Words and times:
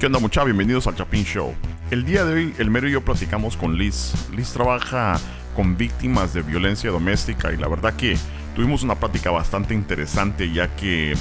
¿Qué 0.00 0.06
onda 0.06 0.18
mucha? 0.18 0.42
Bienvenidos 0.44 0.86
al 0.86 0.94
Chapin 0.94 1.24
Show. 1.24 1.54
El 1.90 2.06
día 2.06 2.24
de 2.24 2.32
hoy 2.32 2.54
el 2.56 2.70
mero 2.70 2.88
y 2.88 2.92
yo 2.92 3.04
platicamos 3.04 3.58
con 3.58 3.76
Liz. 3.76 4.14
Liz 4.34 4.50
trabaja 4.50 5.20
con 5.54 5.76
víctimas 5.76 6.32
de 6.32 6.40
violencia 6.40 6.90
doméstica 6.90 7.52
y 7.52 7.58
la 7.58 7.68
verdad 7.68 7.92
que 7.92 8.16
tuvimos 8.56 8.82
una 8.82 8.94
plática 8.94 9.30
bastante 9.30 9.74
interesante 9.74 10.50
ya 10.54 10.74
que, 10.74 11.12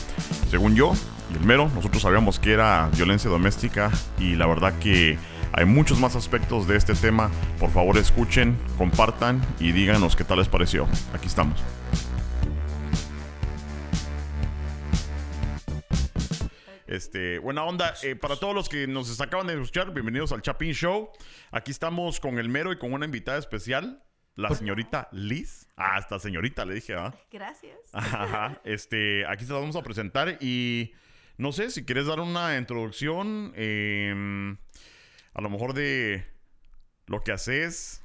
según 0.50 0.76
yo 0.76 0.94
y 1.30 1.36
el 1.36 1.44
mero, 1.44 1.70
nosotros 1.76 2.04
sabíamos 2.04 2.40
que 2.40 2.54
era 2.54 2.90
violencia 2.96 3.30
doméstica 3.30 3.92
y 4.18 4.36
la 4.36 4.48
verdad 4.48 4.74
que 4.80 5.18
hay 5.52 5.66
muchos 5.66 6.00
más 6.00 6.16
aspectos 6.16 6.66
de 6.66 6.78
este 6.78 6.94
tema. 6.94 7.30
Por 7.60 7.72
favor 7.72 7.98
escuchen, 7.98 8.58
compartan 8.78 9.42
y 9.60 9.74
díganos 9.74 10.16
qué 10.16 10.24
tal 10.24 10.40
les 10.40 10.48
pareció. 10.48 10.88
Aquí 11.14 11.28
estamos. 11.28 11.62
Este, 16.90 17.38
buena 17.38 17.64
onda. 17.66 17.94
Eh, 18.02 18.16
para 18.16 18.36
todos 18.36 18.56
los 18.56 18.68
que 18.68 18.88
nos 18.88 19.22
acaban 19.22 19.46
de 19.46 19.54
escuchar, 19.54 19.94
bienvenidos 19.94 20.32
al 20.32 20.42
Chapin 20.42 20.74
Show. 20.74 21.12
Aquí 21.52 21.70
estamos 21.70 22.20
con 22.20 22.40
el 22.40 22.50
mero 22.50 22.72
y 22.72 22.80
con 22.80 22.94
una 22.94 23.06
invitada 23.06 23.38
especial, 23.38 24.04
la 24.34 24.56
señorita 24.56 25.08
Liz. 25.12 25.68
Ah, 25.78 25.98
hasta 25.98 26.18
señorita 26.18 26.66
le 26.66 26.74
dije, 26.74 26.96
¿ah? 26.96 27.14
Gracias. 27.30 27.78
Ajá. 27.94 28.60
Este, 28.64 29.24
aquí 29.28 29.46
te 29.46 29.54
la 29.54 29.60
vamos 29.60 29.76
a 29.76 29.84
presentar 29.84 30.40
y 30.42 30.92
no 31.38 31.52
sé 31.52 31.70
si 31.70 31.86
quieres 31.86 32.08
dar 32.08 32.22
una 32.22 32.58
introducción, 32.58 33.54
em, 33.56 34.58
a 35.36 35.42
lo 35.42 35.50
mejor 35.52 35.76
de 35.76 36.26
lo 37.06 37.24
que 37.24 37.34
haces. 37.34 38.02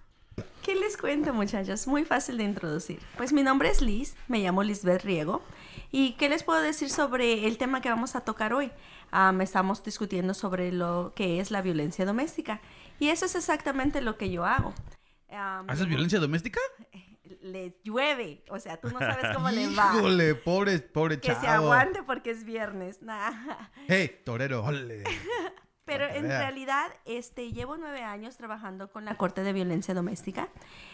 ¿Qué 0.62 0.74
les 0.74 0.98
cuento, 0.98 1.32
muchachos? 1.32 1.87
Muy 1.87 2.05
fácil 2.05 2.37
de 2.37 2.45
introducir. 2.45 2.98
Pues 3.16 3.32
mi 3.32 3.43
nombre 3.43 3.71
es 3.71 3.80
Liz, 3.80 4.15
me 4.29 4.41
llamo 4.41 4.62
Lisbeth 4.62 5.05
Riego. 5.05 5.43
¿Y 5.91 6.12
qué 6.12 6.28
les 6.28 6.42
puedo 6.42 6.60
decir 6.60 6.91
sobre 6.91 7.46
el 7.46 7.59
tema 7.59 7.80
que 7.80 7.88
vamos 7.88 8.16
a 8.16 8.23
tocar 8.23 8.52
hoy? 8.52 8.70
Um, 9.12 9.41
estamos 9.41 9.84
discutiendo 9.84 10.35
sobre 10.35 10.73
lo 10.73 11.12
que 11.15 11.40
es 11.40 11.51
la 11.51 11.62
violencia 11.62 12.04
doméstica. 12.04 12.60
Y 12.99 13.09
eso 13.09 13.26
es 13.26 13.35
exactamente 13.35 14.01
lo 14.01 14.16
que 14.16 14.30
yo 14.30 14.45
hago. 14.45 14.74
Um, 15.29 15.68
¿Haces 15.68 15.87
violencia 15.87 16.18
doméstica? 16.18 16.60
Le 17.43 17.76
llueve, 17.84 18.43
o 18.51 18.59
sea, 18.59 18.79
tú 18.79 18.88
no 18.88 18.99
sabes 18.99 19.34
cómo 19.34 19.51
le 19.51 19.68
va. 19.76 19.93
Híjole, 19.96 20.34
pobre, 20.34 20.79
pobre 20.80 21.21
que 21.21 21.29
chavo. 21.29 21.40
se 21.40 21.46
aguante 21.46 22.02
porque 22.02 22.30
es 22.30 22.45
viernes. 22.45 22.99
Nah. 23.02 23.32
Hey, 23.87 24.23
torero, 24.24 24.65
ole. 24.65 25.04
Pero 25.84 26.09
que 26.09 26.16
en 26.16 26.29
realidad, 26.29 26.90
este, 27.04 27.52
llevo 27.52 27.77
nueve 27.77 28.02
años 28.02 28.38
trabajando 28.38 28.90
con 28.90 29.04
la 29.04 29.16
Corte 29.18 29.43
de 29.43 29.52
Violencia 29.52 29.93
Doméstica. 29.93 30.49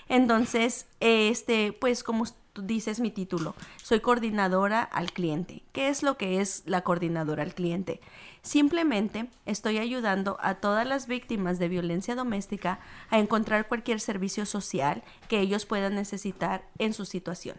Entonces, 0.08 0.88
este, 0.98 1.72
pues 1.72 2.02
como 2.02 2.24
tú 2.52 2.62
dices 2.62 3.00
mi 3.00 3.10
título, 3.10 3.54
soy 3.82 4.00
coordinadora 4.00 4.82
al 4.82 5.12
cliente. 5.12 5.62
¿Qué 5.72 5.88
es 5.88 6.02
lo 6.02 6.16
que 6.16 6.40
es 6.40 6.62
la 6.66 6.82
coordinadora 6.82 7.42
al 7.42 7.54
cliente? 7.54 8.00
Simplemente 8.42 9.28
estoy 9.46 9.78
ayudando 9.78 10.38
a 10.40 10.54
todas 10.56 10.86
las 10.86 11.06
víctimas 11.06 11.58
de 11.58 11.68
violencia 11.68 12.14
doméstica 12.14 12.80
a 13.10 13.18
encontrar 13.18 13.68
cualquier 13.68 14.00
servicio 14.00 14.46
social 14.46 15.02
que 15.28 15.40
ellos 15.40 15.66
puedan 15.66 15.94
necesitar 15.94 16.64
en 16.78 16.94
su 16.94 17.04
situación. 17.04 17.56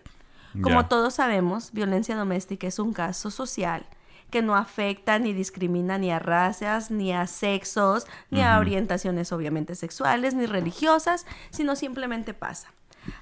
Como 0.62 0.88
todos 0.88 1.14
sabemos, 1.14 1.72
violencia 1.72 2.16
doméstica 2.18 2.68
es 2.68 2.78
un 2.78 2.92
caso 2.92 3.32
social 3.32 3.86
que 4.32 4.42
no 4.42 4.56
afecta 4.56 5.20
ni 5.20 5.34
discrimina 5.34 5.98
ni 5.98 6.12
a 6.12 6.20
razas, 6.20 6.90
ni 6.90 7.14
a 7.14 7.28
sexos, 7.28 8.08
ni 8.32 8.42
a 8.42 8.58
orientaciones 8.60 9.32
obviamente 9.32 9.76
sexuales, 9.76 10.34
ni 10.34 10.46
religiosas, 10.46 11.26
sino 11.52 11.76
simplemente 11.76 12.34
pasa. 12.34 12.70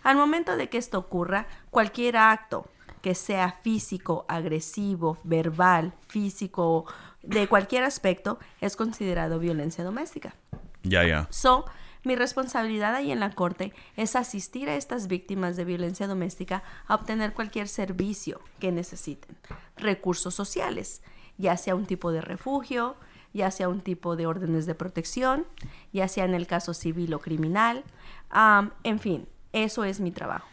Al 0.04 0.16
momento 0.16 0.56
de 0.58 0.70
que 0.70 0.78
esto 0.78 0.98
ocurra, 0.98 1.48
cualquier 1.70 2.18
acto 2.18 2.68
que 3.02 3.16
sea 3.16 3.60
físico, 3.64 4.26
agresivo, 4.28 5.18
verbal, 5.24 5.94
físico, 6.08 6.86
de 7.24 7.48
cualquier 7.48 7.84
aspecto, 7.84 8.40
es 8.62 8.76
considerado 8.76 9.40
violencia 9.40 9.84
doméstica. 9.84 10.36
Ya, 10.84 11.06
ya. 11.06 11.28
So, 11.30 11.66
mi 12.04 12.16
responsabilidad 12.16 12.96
ahí 12.96 13.12
en 13.12 13.20
la 13.20 13.32
corte 13.32 13.74
es 13.98 14.16
asistir 14.16 14.70
a 14.70 14.76
estas 14.76 15.08
víctimas 15.08 15.58
de 15.58 15.66
violencia 15.66 16.08
doméstica 16.08 16.64
a 16.88 16.96
obtener 16.96 17.34
cualquier 17.34 17.68
servicio 17.68 18.40
que 18.60 18.72
necesiten. 18.72 19.36
Recursos 19.76 20.34
sociales, 20.34 21.02
ya 21.38 21.58
sea 21.58 21.76
un 21.76 21.86
tipo 21.86 22.12
de 22.12 22.22
refugio, 22.22 22.96
ya 23.34 23.52
sea 23.52 23.70
un 23.70 23.82
tipo 23.82 24.16
de 24.16 24.28
órdenes 24.28 24.66
de 24.66 24.76
protección, 24.76 25.46
ya 25.92 26.08
sea 26.08 26.24
en 26.26 26.34
el 26.34 26.48
caso 26.48 26.74
civil 26.74 27.14
o 27.14 27.20
criminal. 27.20 27.84
En 28.84 29.00
fin, 29.00 29.28
eso 29.54 29.84
es 29.84 30.00
mi 30.00 30.12
trabajo. 30.12 30.48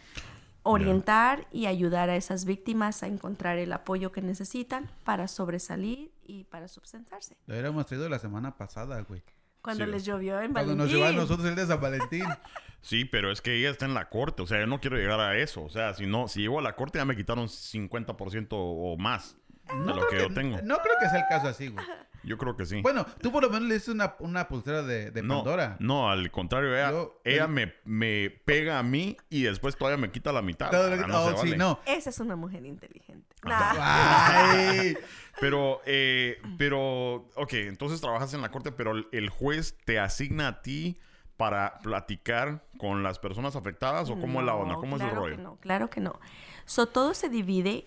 Orientar 0.62 1.46
y 1.52 1.66
ayudar 1.66 2.10
a 2.10 2.16
esas 2.16 2.44
víctimas 2.44 3.02
a 3.04 3.06
encontrar 3.06 3.56
el 3.58 3.72
apoyo 3.72 4.10
que 4.10 4.20
necesitan 4.20 4.90
para 5.04 5.28
sobresalir 5.28 6.10
y 6.24 6.44
para 6.44 6.66
subsentarse. 6.66 7.36
Lo 7.46 7.54
hubiéramos 7.54 7.86
traído 7.86 8.08
la 8.08 8.18
semana 8.18 8.56
pasada, 8.56 9.00
güey. 9.02 9.22
Cuando 9.62 9.84
Sí. 9.84 9.90
les 9.92 10.04
llovió 10.04 10.40
en 10.40 10.52
Cuando 10.52 10.72
Valentín. 10.72 10.78
nos 10.78 10.90
lleva 10.92 11.08
a 11.08 11.12
nosotros 11.12 11.46
el 11.48 11.54
de 11.54 11.66
San 11.66 11.80
Valentín. 11.80 12.24
Sí, 12.82 13.04
pero 13.04 13.32
es 13.32 13.42
que 13.42 13.56
ella 13.56 13.70
está 13.70 13.84
en 13.84 13.94
la 13.94 14.08
corte, 14.10 14.42
o 14.42 14.46
sea, 14.46 14.60
yo 14.60 14.66
no 14.68 14.80
quiero 14.80 14.96
llegar 14.96 15.18
a 15.18 15.36
eso. 15.36 15.64
O 15.64 15.68
sea, 15.70 15.92
si 15.94 16.06
no, 16.06 16.28
si 16.28 16.42
llego 16.42 16.60
a 16.60 16.62
la 16.62 16.76
corte 16.76 16.98
ya 17.00 17.04
me 17.04 17.16
quitaron 17.16 17.48
50% 17.48 18.48
o 18.52 18.96
más 18.96 19.36
de 19.66 19.92
lo 19.92 20.06
que 20.06 20.18
yo 20.18 20.32
tengo. 20.32 20.58
No 20.62 20.78
creo 20.78 20.94
que 21.00 21.08
sea 21.08 21.18
el 21.20 21.26
caso 21.28 21.48
así, 21.48 21.66
güey. 21.66 21.84
Yo 22.26 22.36
creo 22.38 22.56
que 22.56 22.66
sí. 22.66 22.82
Bueno, 22.82 23.06
tú 23.22 23.30
por 23.32 23.42
lo 23.42 23.48
menos 23.50 23.68
le 23.68 23.76
hiciste 23.76 23.92
una, 23.92 24.16
una 24.18 24.48
pulsera 24.48 24.82
de, 24.82 25.10
de 25.12 25.22
no, 25.22 25.36
Pandora. 25.36 25.76
no, 25.78 26.10
al 26.10 26.30
contrario, 26.32 26.74
ella, 26.74 26.90
Yo- 26.90 27.20
ella 27.24 27.44
el- 27.44 27.50
me, 27.50 27.72
me 27.84 28.30
pega 28.44 28.78
a 28.78 28.82
mí 28.82 29.16
y 29.30 29.44
después 29.44 29.76
todavía 29.76 29.96
me 29.96 30.10
quita 30.10 30.32
la 30.32 30.42
mitad. 30.42 30.68
Ah, 30.74 30.96
que- 30.96 31.06
no 31.06 31.22
oh, 31.24 31.30
sí, 31.30 31.36
vale. 31.50 31.56
no. 31.56 31.78
Esa 31.86 32.10
es 32.10 32.18
una 32.20 32.34
mujer 32.36 32.66
inteligente. 32.66 33.34
Nah. 33.44 33.74
Ay. 33.78 34.96
Pero, 35.40 35.82
eh, 35.84 36.40
pero, 36.56 37.28
ok, 37.36 37.52
entonces 37.52 38.00
trabajas 38.00 38.32
en 38.32 38.40
la 38.40 38.50
corte, 38.50 38.72
pero 38.72 38.92
el- 39.12 39.28
juez 39.28 39.76
te 39.84 39.98
asigna 40.00 40.48
a 40.48 40.62
ti 40.62 40.98
para 41.36 41.78
platicar 41.82 42.64
con 42.78 43.02
las 43.02 43.18
personas 43.18 43.54
afectadas 43.54 44.08
o 44.08 44.18
cómo 44.18 44.40
es 44.40 44.46
la 44.46 44.54
onda, 44.54 44.72
No, 44.76 44.80
cómo 44.80 44.96
es 44.96 45.02
el 45.02 45.10
rollo. 45.10 45.36
que 45.36 45.42
no, 45.42 45.56
claro 45.56 45.90
que 45.90 46.00
no. 46.00 46.18
So, 46.64 46.86
todo 46.86 47.12
se 47.12 47.28
divide 47.28 47.86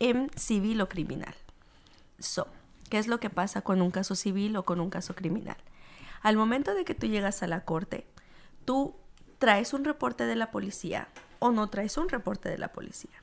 en 0.00 0.28
civil 0.36 0.80
o 0.80 0.88
criminal. 0.88 1.36
So, 2.18 2.48
¿qué 2.88 2.98
es 2.98 3.06
lo 3.06 3.20
que 3.20 3.30
pasa 3.30 3.62
con 3.62 3.82
un 3.82 3.90
caso 3.90 4.14
civil 4.14 4.56
o 4.56 4.64
con 4.64 4.80
un 4.80 4.90
caso 4.90 5.14
criminal? 5.14 5.56
Al 6.22 6.36
momento 6.36 6.74
de 6.74 6.84
que 6.84 6.94
tú 6.94 7.06
llegas 7.06 7.42
a 7.42 7.46
la 7.46 7.64
corte, 7.64 8.06
tú 8.64 8.94
traes 9.38 9.72
un 9.72 9.84
reporte 9.84 10.24
de 10.24 10.36
la 10.36 10.50
policía 10.50 11.08
o 11.38 11.52
no 11.52 11.68
traes 11.68 11.96
un 11.96 12.08
reporte 12.08 12.48
de 12.48 12.58
la 12.58 12.72
policía. 12.72 13.22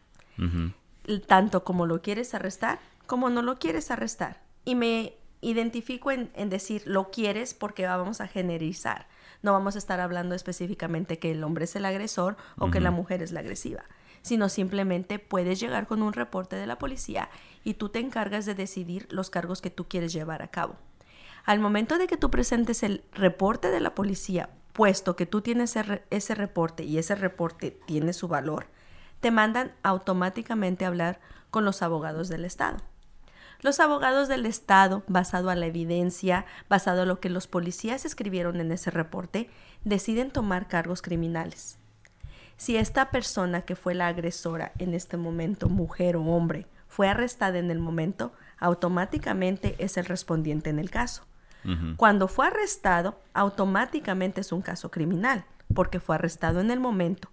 Tanto 1.27 1.63
como 1.63 1.85
lo 1.85 2.01
quieres 2.01 2.33
arrestar 2.33 2.79
como 3.05 3.29
no 3.29 3.41
lo 3.41 3.57
quieres 3.57 3.91
arrestar. 3.91 4.41
Y 4.63 4.75
me 4.75 5.13
identifico 5.41 6.11
en, 6.11 6.31
en 6.33 6.49
decir 6.49 6.83
lo 6.85 7.11
quieres 7.11 7.53
porque 7.53 7.85
vamos 7.85 8.21
a 8.21 8.27
generalizar. 8.27 9.07
No 9.41 9.53
vamos 9.53 9.75
a 9.75 9.77
estar 9.77 9.99
hablando 9.99 10.33
específicamente 10.33 11.19
que 11.19 11.31
el 11.31 11.43
hombre 11.43 11.65
es 11.65 11.75
el 11.75 11.85
agresor 11.85 12.35
o 12.57 12.71
que 12.71 12.79
la 12.79 12.89
mujer 12.89 13.21
es 13.21 13.31
la 13.31 13.41
agresiva, 13.41 13.83
sino 14.25 14.49
simplemente 14.49 15.19
puedes 15.19 15.59
llegar 15.59 15.85
con 15.85 16.01
un 16.01 16.11
reporte 16.11 16.55
de 16.55 16.65
la 16.65 16.79
policía 16.79 17.29
y 17.63 17.75
tú 17.75 17.89
te 17.89 17.99
encargas 17.99 18.47
de 18.47 18.55
decidir 18.55 19.05
los 19.11 19.29
cargos 19.29 19.61
que 19.61 19.69
tú 19.69 19.87
quieres 19.87 20.13
llevar 20.13 20.41
a 20.41 20.47
cabo. 20.47 20.77
Al 21.45 21.59
momento 21.59 21.99
de 21.99 22.07
que 22.07 22.17
tú 22.17 22.31
presentes 22.31 22.81
el 22.81 23.03
reporte 23.13 23.69
de 23.69 23.79
la 23.79 23.93
policía, 23.93 24.49
puesto 24.73 25.15
que 25.15 25.27
tú 25.27 25.41
tienes 25.41 25.69
ese, 25.75 25.83
re- 25.83 26.03
ese 26.09 26.33
reporte 26.33 26.83
y 26.83 26.97
ese 26.97 27.13
reporte 27.13 27.69
tiene 27.85 28.13
su 28.13 28.27
valor, 28.27 28.65
te 29.19 29.29
mandan 29.29 29.73
automáticamente 29.83 30.85
a 30.85 30.87
hablar 30.87 31.19
con 31.51 31.63
los 31.63 31.83
abogados 31.83 32.27
del 32.27 32.45
Estado. 32.45 32.77
Los 33.61 33.79
abogados 33.79 34.27
del 34.27 34.47
Estado, 34.47 35.03
basado 35.07 35.51
a 35.51 35.55
la 35.55 35.67
evidencia, 35.67 36.47
basado 36.67 37.03
a 37.03 37.05
lo 37.05 37.19
que 37.19 37.29
los 37.29 37.45
policías 37.45 38.05
escribieron 38.05 38.59
en 38.59 38.71
ese 38.71 38.89
reporte, 38.89 39.51
deciden 39.83 40.31
tomar 40.31 40.67
cargos 40.67 41.03
criminales. 41.03 41.77
Si 42.57 42.77
esta 42.77 43.11
persona 43.11 43.61
que 43.61 43.75
fue 43.75 43.95
la 43.95 44.07
agresora 44.07 44.71
en 44.79 44.93
este 44.93 45.17
momento, 45.17 45.69
mujer 45.69 46.15
o 46.15 46.23
hombre, 46.23 46.67
fue 46.87 47.09
arrestada 47.09 47.57
en 47.57 47.71
el 47.71 47.79
momento, 47.79 48.33
automáticamente 48.57 49.75
es 49.79 49.97
el 49.97 50.05
respondiente 50.05 50.69
en 50.69 50.79
el 50.79 50.89
caso. 50.89 51.23
Cuando 51.97 52.27
fue 52.27 52.45
arrestado, 52.45 53.19
automáticamente 53.33 54.41
es 54.41 54.51
un 54.51 54.61
caso 54.61 54.91
criminal, 54.91 55.45
porque 55.73 55.99
fue 55.99 56.15
arrestado 56.15 56.61
en 56.61 56.69
el 56.69 56.79
momento. 56.79 57.29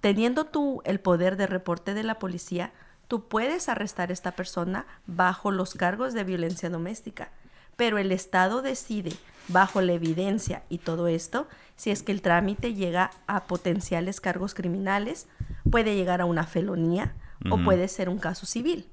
Teniendo 0.00 0.46
tú 0.46 0.80
el 0.86 0.98
poder 0.98 1.36
de 1.36 1.46
reporte 1.46 1.92
de 1.92 2.02
la 2.02 2.18
policía, 2.18 2.72
tú 3.06 3.28
puedes 3.28 3.68
arrestar 3.68 4.08
a 4.08 4.14
esta 4.14 4.32
persona 4.32 4.86
bajo 5.06 5.50
los 5.50 5.74
cargos 5.74 6.14
de 6.14 6.24
violencia 6.24 6.70
doméstica. 6.70 7.32
Pero 7.80 7.96
el 7.96 8.12
Estado 8.12 8.60
decide, 8.60 9.10
bajo 9.48 9.80
la 9.80 9.94
evidencia 9.94 10.64
y 10.68 10.76
todo 10.76 11.08
esto, 11.08 11.48
si 11.76 11.90
es 11.90 12.02
que 12.02 12.12
el 12.12 12.20
trámite 12.20 12.74
llega 12.74 13.10
a 13.26 13.44
potenciales 13.44 14.20
cargos 14.20 14.52
criminales, 14.52 15.28
puede 15.70 15.96
llegar 15.96 16.20
a 16.20 16.26
una 16.26 16.44
felonía 16.44 17.14
o 17.50 17.56
puede 17.56 17.88
ser 17.88 18.10
un 18.10 18.18
caso 18.18 18.44
civil. 18.44 18.86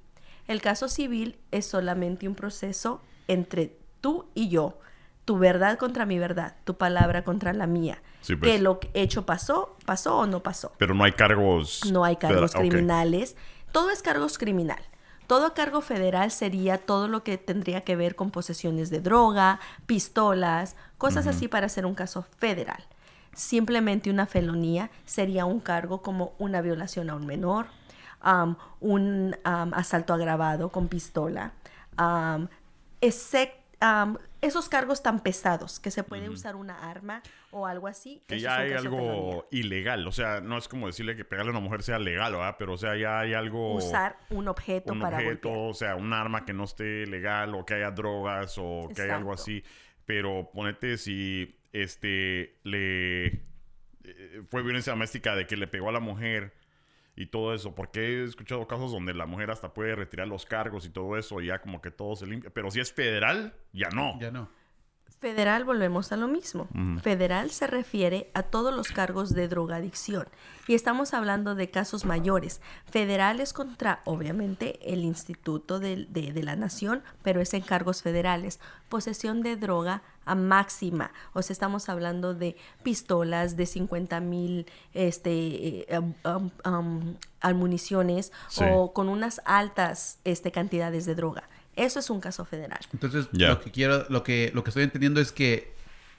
El 0.48 0.62
caso 0.62 0.88
civil 0.88 1.36
es 1.52 1.66
solamente 1.66 2.30
un 2.30 2.36
proceso 2.36 3.02
entre 3.28 3.78
tú 4.00 4.30
y 4.34 4.48
yo, 4.48 4.80
tu 5.26 5.38
verdad 5.38 5.78
contra 5.78 6.06
mi 6.06 6.18
verdad, 6.18 6.56
tu 6.64 6.78
palabra 6.78 7.26
contra 7.26 7.52
la 7.52 7.68
mía. 7.68 8.02
Sí, 8.22 8.38
pues. 8.38 8.54
Que 8.54 8.58
lo 8.58 8.80
hecho 8.94 9.26
pasó, 9.26 9.76
pasó 9.86 10.20
o 10.20 10.28
no 10.28 10.44
pasó. 10.44 10.72
Pero 10.78 10.94
no 10.94 11.04
hay 11.04 11.12
cargos. 11.12 11.82
No 11.92 12.06
hay 12.06 12.16
cargos 12.16 12.54
criminales. 12.54 13.36
Todo 13.74 13.90
es 13.90 14.02
cargos 14.02 14.38
criminal. 14.38 14.80
Todo 15.28 15.54
cargo 15.54 15.82
federal 15.82 16.32
sería 16.32 16.78
todo 16.78 17.10
lo 17.10 17.24
que 17.24 17.38
tendría 17.38 17.82
que 17.82 17.98
ver 17.98 18.16
con 18.16 18.32
posesiones 18.32 18.90
de 18.90 19.02
droga, 19.02 19.60
pistolas, 19.86 20.78
cosas 20.98 21.28
así 21.28 21.50
para 21.50 21.66
hacer 21.66 21.86
un 21.86 21.96
caso 21.96 22.24
federal. 22.38 22.84
Simplemente 23.34 24.10
una 24.10 24.26
felonía 24.26 24.90
sería 25.06 25.46
un 25.46 25.60
cargo 25.60 26.02
como 26.02 26.34
una 26.40 26.62
violación 26.62 27.10
a 27.10 27.16
un 27.16 27.28
menor, 27.28 27.68
um, 28.26 28.56
un 28.80 29.36
um, 29.46 29.74
asalto 29.74 30.14
agravado 30.14 30.70
con 30.70 30.88
pistola, 30.88 31.52
um, 32.00 32.48
um, 33.82 34.18
esos 34.42 34.70
cargos 34.70 35.02
tan 35.02 35.22
pesados 35.22 35.80
que 35.80 35.92
se 35.92 36.04
puede 36.04 36.30
usar 36.30 36.56
una 36.56 36.90
arma 36.90 37.24
o 37.52 37.66
algo 37.66 37.88
así. 37.88 38.22
Que 38.28 38.40
ya 38.40 38.60
hay 38.60 38.74
algo 38.74 39.48
ilegal. 39.52 40.08
O 40.08 40.12
sea, 40.12 40.42
no 40.42 40.58
es 40.58 40.68
como 40.68 40.88
decirle 40.88 41.16
que 41.16 41.26
pegarle 41.26 41.50
a 41.50 41.58
una 41.58 41.62
mujer 41.62 41.84
sea 41.84 42.00
legal, 42.00 42.34
¿verdad? 42.34 42.56
Pero, 42.60 42.74
o 42.74 42.78
sea, 42.78 42.96
ya 42.96 43.20
hay 43.20 43.34
algo. 43.34 43.76
Usar 43.76 44.18
un 44.30 44.48
objeto 44.48 44.94
un 44.94 45.00
para 45.00 45.18
objeto, 45.18 45.50
golpear. 45.50 45.70
o 45.70 45.74
sea, 45.74 45.96
un 45.96 46.14
arma 46.14 46.46
que 46.46 46.54
no 46.54 46.66
esté 46.66 47.06
legal 47.08 47.56
o 47.56 47.66
que 47.66 47.76
haya 47.76 47.92
drogas 47.92 48.56
o 48.58 48.90
que 48.96 49.02
haya 49.02 49.16
algo 49.16 49.34
así. 49.34 49.64
Pero 50.06 50.50
ponete 50.54 50.98
si 50.98 51.60
este 51.74 52.60
le 52.64 53.26
eh, 53.28 54.44
fue 54.50 54.64
violencia 54.64 54.94
doméstica 54.94 55.36
de 55.36 55.46
que 55.46 55.58
le 55.58 55.68
pegó 55.68 55.90
a 55.90 55.92
la 55.92 56.00
mujer 56.00 56.54
y 57.18 57.26
todo 57.26 57.54
eso, 57.54 57.74
porque 57.74 58.00
he 58.00 58.24
escuchado 58.24 58.68
casos 58.68 58.92
donde 58.92 59.14
la 59.14 59.26
mujer 59.26 59.50
hasta 59.50 59.74
puede 59.74 59.96
retirar 59.96 60.28
los 60.28 60.46
cargos 60.46 60.86
y 60.86 60.90
todo 60.90 61.18
eso, 61.18 61.42
y 61.42 61.48
ya 61.48 61.60
como 61.60 61.82
que 61.82 61.90
todo 61.90 62.16
se 62.16 62.28
limpia, 62.28 62.52
pero 62.54 62.70
si 62.70 62.80
es 62.80 62.94
federal, 62.94 63.56
ya 63.74 63.90
no. 63.90 64.20
Ya 64.22 64.32
no. 64.32 64.50
Federal 65.20 65.64
volvemos 65.64 66.12
a 66.12 66.18
lo 66.18 66.28
mismo. 66.28 66.68
Federal 67.02 67.50
se 67.50 67.66
refiere 67.66 68.30
a 68.36 68.44
todos 68.44 68.72
los 68.74 68.90
cargos 68.90 69.34
de 69.34 69.48
drogadicción 69.48 70.28
y 70.68 70.76
estamos 70.76 71.14
hablando 71.16 71.56
de 71.56 71.72
casos 71.72 72.06
mayores. 72.06 72.62
Federal 72.86 73.40
es 73.40 73.52
contra, 73.52 74.02
obviamente, 74.06 74.80
el 74.94 75.04
Instituto 75.04 75.80
de, 75.80 76.06
de- 76.10 76.34
de 76.34 76.44
la 76.44 76.56
Nación, 76.56 77.02
pero 77.24 77.42
es 77.42 77.54
en 77.56 77.62
cargos 77.62 78.04
federales. 78.04 78.60
Posesión 78.90 79.42
de 79.42 79.56
droga 79.56 80.04
a 80.26 80.36
máxima. 80.36 81.12
O 81.34 81.42
sea, 81.42 81.54
estamos 81.54 81.90
hablando 81.90 82.36
de 82.36 82.56
pistolas 82.84 83.56
de 83.58 83.66
50 83.66 84.20
mil 84.20 84.68
este, 84.94 85.88
um, 86.26 87.16
municiones 87.56 88.32
Sí. 88.50 88.64
o 88.72 88.94
con 88.94 89.10
unas 89.10 89.42
altas 89.46 90.20
este, 90.26 90.52
cantidades 90.52 91.06
de 91.06 91.16
droga. 91.16 91.44
Eso 91.78 92.00
es 92.00 92.10
un 92.10 92.20
caso 92.20 92.44
federal. 92.44 92.80
Entonces, 92.92 93.28
lo 93.32 93.62
que 93.62 93.72
quiero, 93.72 94.06
lo 94.10 94.24
que, 94.24 94.52
lo 94.54 94.64
que 94.64 94.72
estoy 94.72 94.84
entendiendo 94.84 95.22
es 95.22 95.32
que, 95.32 95.74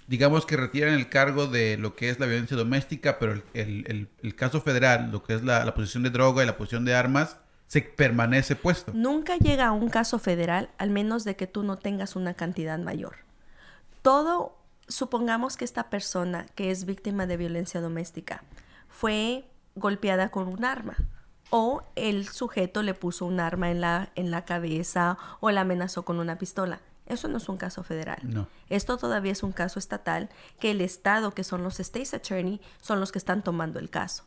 digamos 0.07 0.47
que 0.47 0.57
retiran 0.57 0.95
el 0.95 1.11
cargo 1.11 1.47
de 1.47 1.77
lo 1.77 1.95
que 1.95 2.09
es 2.09 2.19
la 2.19 2.25
violencia 2.27 2.57
doméstica, 2.57 3.19
pero 3.19 3.33
el, 3.33 3.43
el- 3.55 3.85
el- 3.89 4.09
el 4.23 4.35
caso 4.35 4.61
federal, 4.63 5.11
lo 5.13 5.23
que 5.23 5.35
es 5.35 5.43
la, 5.45 5.65
la 5.67 5.75
posesión 5.75 6.03
de 6.05 6.11
droga 6.11 6.43
y 6.43 6.47
la 6.47 6.57
posesión 6.57 6.85
de 6.87 6.95
armas, 6.95 7.37
se 7.67 7.83
permanece 7.83 8.57
puesto. 8.57 8.93
Nunca 8.95 9.37
llega 9.37 9.67
a 9.67 9.73
un 9.73 9.91
caso 9.91 10.19
federal 10.19 10.71
al 10.79 10.89
menos 10.89 11.25
de 11.25 11.37
que 11.37 11.47
tú 11.47 11.63
no 11.65 11.77
tengas 11.77 12.17
una 12.17 12.33
cantidad 12.33 12.79
mayor. 12.79 13.17
Todo, 14.03 14.57
supongamos 14.89 15.57
que 15.57 15.65
esta 15.67 15.91
persona 15.91 16.47
que 16.55 16.71
es 16.71 16.85
víctima 16.87 17.27
de 17.27 17.37
violencia 17.37 17.81
doméstica 17.81 18.43
fue 18.89 19.45
golpeada 19.75 20.31
con 20.31 20.49
un 20.49 20.65
arma 20.65 20.97
o 21.51 21.83
el 21.97 22.29
sujeto 22.29 22.83
le 22.83 22.95
puso 22.95 23.27
un 23.27 23.41
arma 23.41 23.71
en 23.71 23.81
la, 23.81 24.11
en 24.15 24.31
la 24.31 24.45
cabeza 24.45 25.19
o 25.41 25.51
la 25.51 25.63
amenazó 25.63 26.05
con 26.05 26.19
una 26.19 26.39
pistola. 26.39 26.81
Eso 27.07 27.27
no 27.29 27.39
es 27.39 27.49
un 27.49 27.57
caso 27.57 27.83
federal. 27.83 28.19
No. 28.23 28.47
Esto 28.69 28.99
todavía 28.99 29.33
es 29.33 29.43
un 29.43 29.53
caso 29.53 29.79
estatal 29.79 30.29
que 30.61 30.71
el 30.71 30.83
Estado, 30.83 31.33
que 31.33 31.45
son 31.45 31.63
los 31.63 31.81
State's 31.81 32.13
Attorney, 32.13 32.61
son 32.83 33.01
los 33.01 33.13
que 33.13 33.19
están 33.19 33.43
tomando 33.43 33.79
el 33.79 33.91
caso. 33.91 34.25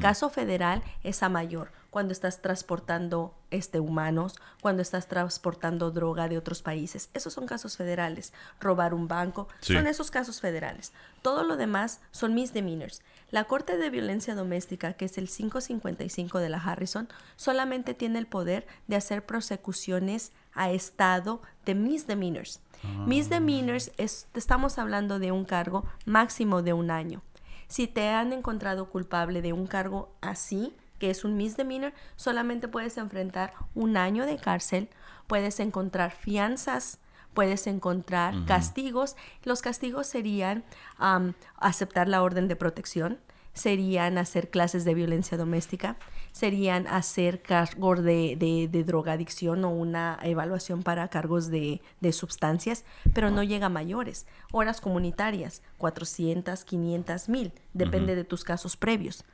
Caso 0.00 0.30
federal 0.30 0.80
es 1.02 1.24
a 1.24 1.28
mayor, 1.28 1.72
cuando 1.92 2.12
estás 2.12 2.40
transportando 2.40 3.34
este, 3.50 3.78
humanos, 3.78 4.36
cuando 4.62 4.80
estás 4.80 5.08
transportando 5.08 5.90
droga 5.90 6.26
de 6.26 6.38
otros 6.38 6.62
países. 6.62 7.10
Esos 7.12 7.34
son 7.34 7.44
casos 7.44 7.76
federales. 7.76 8.32
Robar 8.60 8.94
un 8.94 9.08
banco, 9.08 9.46
Sí. 9.60 9.74
son 9.74 9.86
esos 9.86 10.10
casos 10.10 10.40
federales. 10.40 10.94
Todo 11.20 11.44
lo 11.44 11.58
demás 11.58 12.00
son 12.10 12.32
misdemeanors. 12.32 13.02
La 13.30 13.44
Corte 13.44 13.76
de 13.76 13.90
Violencia 13.90 14.34
Doméstica, 14.34 14.94
que 14.94 15.04
es 15.04 15.18
el 15.18 15.28
555 15.28 16.38
de 16.38 16.48
la 16.48 16.56
Harrison, 16.56 17.08
solamente 17.36 17.92
tiene 17.92 18.18
el 18.18 18.26
poder 18.26 18.66
de 18.86 18.96
hacer 18.96 19.26
prosecuciones 19.26 20.32
a 20.54 20.70
estado 20.70 21.42
de 21.66 21.74
misdemeanors. 21.74 22.60
Misdemeanors 23.06 23.92
es, 23.98 24.28
estamos 24.32 24.78
hablando 24.78 25.18
de 25.18 25.30
un 25.30 25.44
cargo 25.44 25.84
máximo 26.06 26.62
de 26.62 26.72
un 26.72 26.90
año. 26.90 27.20
Si 27.68 27.86
te 27.86 28.08
han 28.08 28.32
encontrado 28.32 28.88
culpable 28.88 29.42
de 29.42 29.52
un 29.52 29.66
cargo 29.66 30.10
así, 30.22 30.74
que 31.02 31.10
es 31.10 31.24
un 31.24 31.36
misdemeanor, 31.36 31.92
solamente 32.14 32.68
puedes 32.68 32.96
enfrentar 32.96 33.54
un 33.74 33.96
año 33.96 34.24
de 34.24 34.36
cárcel, 34.36 34.88
puedes 35.26 35.58
encontrar 35.58 36.12
fianzas, 36.12 37.00
puedes 37.34 37.66
encontrar 37.66 38.44
castigos. 38.46 39.16
Los 39.42 39.62
castigos 39.62 40.06
serían 40.06 40.62
am, 40.98 41.34
aceptar 41.56 42.06
la 42.06 42.22
orden 42.22 42.46
de 42.46 42.54
protección, 42.54 43.18
serían 43.52 44.16
hacer 44.16 44.48
clases 44.48 44.84
de 44.84 44.94
violencia 44.94 45.36
doméstica, 45.36 45.96
serían 46.30 46.86
hacer 46.86 47.42
cargos 47.42 48.00
de, 48.04 48.36
de- 48.38 48.68
de 48.70 48.84
drogadicción 48.84 49.64
o 49.64 49.70
una 49.70 50.20
evaluación 50.22 50.84
para 50.84 51.08
cargos 51.08 51.48
de, 51.50 51.82
de 52.00 52.12
sustancias, 52.12 52.84
pero 53.12 53.32
no 53.32 53.42
llega 53.42 53.66
a 53.66 53.70
mayores. 53.70 54.26
Horas 54.52 54.80
comunitarias, 54.80 55.62
400, 55.78 56.64
500, 56.64 57.28
1000, 57.28 57.52
depende 57.74 58.14
de 58.14 58.22
tus 58.24 58.44
casos 58.44 58.76
previos. 58.76 59.24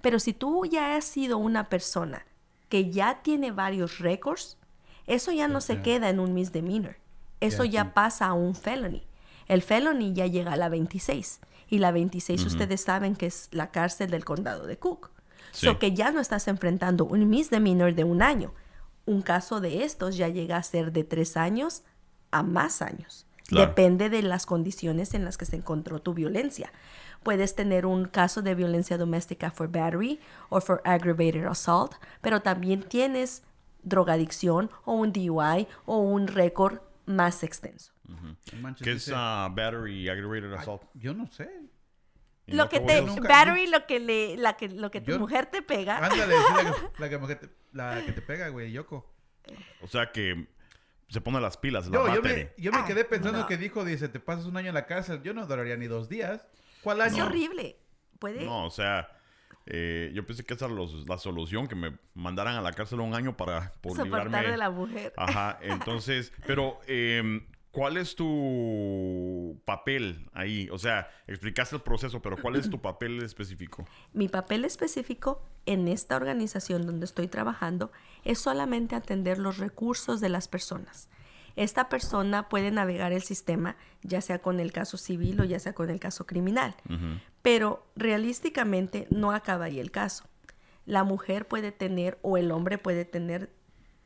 Pero 0.00 0.18
si 0.18 0.32
tú 0.32 0.66
ya 0.66 0.96
has 0.96 1.04
sido 1.04 1.38
una 1.38 1.68
persona 1.68 2.26
que 2.68 2.90
ya 2.90 3.22
tiene 3.22 3.52
varios 3.52 3.98
récords, 3.98 4.58
eso 5.06 5.32
ya 5.32 5.48
no 5.48 5.60
se 5.60 5.82
queda 5.82 6.08
en 6.08 6.20
un 6.20 6.34
misdemeanor. 6.34 6.96
Eso 7.40 7.64
Ya, 7.64 7.94
pasa 7.94 8.26
a 8.26 8.32
un 8.32 8.54
felony. 8.54 9.02
El 9.46 9.62
felony 9.62 10.12
ya 10.12 10.26
llega 10.26 10.52
a 10.52 10.56
la 10.56 10.68
26. 10.68 11.40
Y 11.68 11.78
la 11.78 11.90
26 11.90 12.44
ustedes 12.44 12.80
saben 12.80 13.16
que 13.16 13.26
es 13.26 13.48
la 13.52 13.70
cárcel 13.70 14.10
del 14.10 14.24
condado 14.24 14.66
de 14.66 14.78
Cook. 14.78 15.10
Sí. 15.52 15.66
So 15.66 15.78
que 15.78 15.92
ya 15.92 16.10
no 16.10 16.20
estás 16.20 16.48
enfrentando 16.48 17.04
un 17.04 17.28
misdemeanor 17.28 17.94
de 17.94 18.04
un 18.04 18.22
año. 18.22 18.52
Un 19.04 19.22
caso 19.22 19.60
de 19.60 19.84
estos 19.84 20.16
ya 20.16 20.28
llega 20.28 20.56
a 20.56 20.62
ser 20.62 20.92
de 20.92 21.04
tres 21.04 21.36
años 21.36 21.82
a 22.30 22.42
más 22.42 22.82
años. 22.82 23.26
Claro. 23.46 23.68
Depende 23.68 24.10
de 24.10 24.22
las 24.22 24.44
condiciones 24.46 25.14
en 25.14 25.24
las 25.24 25.38
que 25.38 25.44
se 25.44 25.56
encontró 25.56 26.00
tu 26.00 26.14
violencia. 26.14 26.72
Puedes 27.26 27.56
tener 27.56 27.86
un 27.86 28.04
caso 28.06 28.40
de 28.40 28.54
violencia 28.54 28.96
doméstica 28.96 29.50
for 29.50 29.66
battery 29.68 30.20
o 30.48 30.60
for 30.60 30.80
aggravated 30.84 31.44
assault, 31.44 31.94
pero 32.20 32.40
también 32.40 32.84
tienes 32.84 33.42
drogadicción 33.82 34.70
o 34.84 34.92
un 34.94 35.12
DUI 35.12 35.66
o 35.86 35.98
un 35.98 36.28
récord 36.28 36.78
más 37.04 37.42
extenso. 37.42 37.92
No 38.06 38.74
¿Qué 38.76 38.92
es 38.92 39.10
ah, 39.12 39.48
battery 39.52 40.08
aggravated 40.08 40.52
Ay, 40.52 40.58
assault? 40.60 40.82
yo 40.94 41.14
no 41.14 41.26
sé. 41.26 41.50
Lo 42.46 42.62
no 42.64 42.68
que 42.68 42.78
te 42.78 43.02
nunca- 43.02 43.28
battery 43.28 43.66
lo 43.66 43.86
que 43.86 43.98
le 43.98 44.36
la 44.36 44.56
que 44.56 44.68
lo 44.68 44.92
que 44.92 45.00
tu 45.00 45.10
Yo- 45.10 45.18
mujer 45.18 45.46
te 45.46 45.62
pega. 45.62 45.96
Ándale, 45.98 46.32
sí, 46.36 46.54
la, 46.54 46.70
que, 46.72 46.88
la 47.00 47.08
que 47.08 47.18
mujer 47.18 47.38
te, 47.40 47.48
la 47.72 48.02
que 48.06 48.12
te 48.12 48.22
pega, 48.22 48.48
güey, 48.50 48.70
Yoko. 48.70 49.04
O 49.82 49.88
sea 49.88 50.12
que 50.12 50.46
se 51.08 51.20
pone 51.20 51.40
las 51.40 51.56
pilas, 51.56 51.88
la 51.88 51.92
Yo, 51.98 52.14
yo, 52.14 52.22
me, 52.22 52.52
yo 52.56 52.70
me 52.70 52.78
Ah, 52.78 52.84
quedé 52.86 53.04
pensando 53.04 53.40
no. 53.40 53.46
que 53.48 53.56
dijo, 53.56 53.84
dice, 53.84 54.08
te 54.08 54.20
pasas 54.20 54.44
un 54.46 54.56
año 54.56 54.68
en 54.68 54.74
la 54.74 54.86
cárcel. 54.86 55.22
Yo 55.24 55.34
no 55.34 55.44
duraría 55.44 55.76
ni 55.76 55.86
dos 55.88 56.08
días. 56.08 56.46
¿Cuál 56.86 57.00
Es 57.00 57.18
horrible. 57.18 57.76
Puede 58.20 58.44
No, 58.44 58.64
o 58.64 58.70
sea, 58.70 59.08
eh, 59.66 60.12
yo 60.14 60.24
pensé 60.24 60.44
que 60.44 60.54
esa 60.54 60.66
era 60.66 60.74
los- 60.74 61.08
la 61.08 61.18
solución, 61.18 61.66
que 61.66 61.74
me 61.74 61.98
mandaran 62.14 62.54
a 62.54 62.60
la 62.60 62.72
cárcel 62.72 63.00
un 63.00 63.12
año 63.12 63.36
para 63.36 63.72
por 63.80 63.98
librarme- 63.98 64.50
de 64.52 64.56
la 64.56 64.70
mujer. 64.70 65.12
Ajá, 65.16 65.58
entonces, 65.62 66.32
pero 66.46 66.78
em, 66.86 67.44
¿cuál 67.72 67.96
es 67.96 68.14
tu 68.14 69.60
papel 69.64 70.28
ahí? 70.32 70.68
O 70.70 70.78
sea, 70.78 71.08
explicaste 71.26 71.74
el 71.74 71.82
proceso, 71.82 72.22
pero 72.22 72.36
¿cuál 72.40 72.54
es 72.54 72.70
tu 72.70 72.80
papel 72.80 73.20
específico? 73.22 73.84
Mi 74.12 74.28
papel 74.28 74.64
específico 74.64 75.42
en 75.66 75.88
esta 75.88 76.14
organización 76.14 76.86
donde 76.86 77.04
estoy 77.04 77.26
trabajando 77.26 77.90
es 78.22 78.38
solamente 78.38 78.94
atender 78.94 79.38
los 79.38 79.58
recursos 79.58 80.20
de 80.20 80.28
las 80.28 80.46
personas. 80.46 81.10
Esta 81.56 81.88
persona 81.88 82.48
puede 82.48 82.70
navegar 82.70 83.12
el 83.12 83.22
sistema, 83.22 83.76
ya 84.02 84.20
sea 84.20 84.40
con 84.40 84.60
el 84.60 84.72
caso 84.72 84.98
civil 84.98 85.40
o 85.40 85.44
ya 85.44 85.58
sea 85.58 85.72
con 85.72 85.90
el 85.90 85.98
caso 85.98 86.26
criminal, 86.26 86.76
pero 87.42 87.86
realísticamente 87.96 89.06
no 89.10 89.32
acaba 89.32 89.64
ahí 89.64 89.80
el 89.80 89.90
caso. 89.90 90.24
La 90.84 91.02
mujer 91.02 91.48
puede 91.48 91.72
tener 91.72 92.18
o 92.22 92.36
el 92.36 92.52
hombre 92.52 92.78
puede 92.78 93.04
tener 93.04 93.50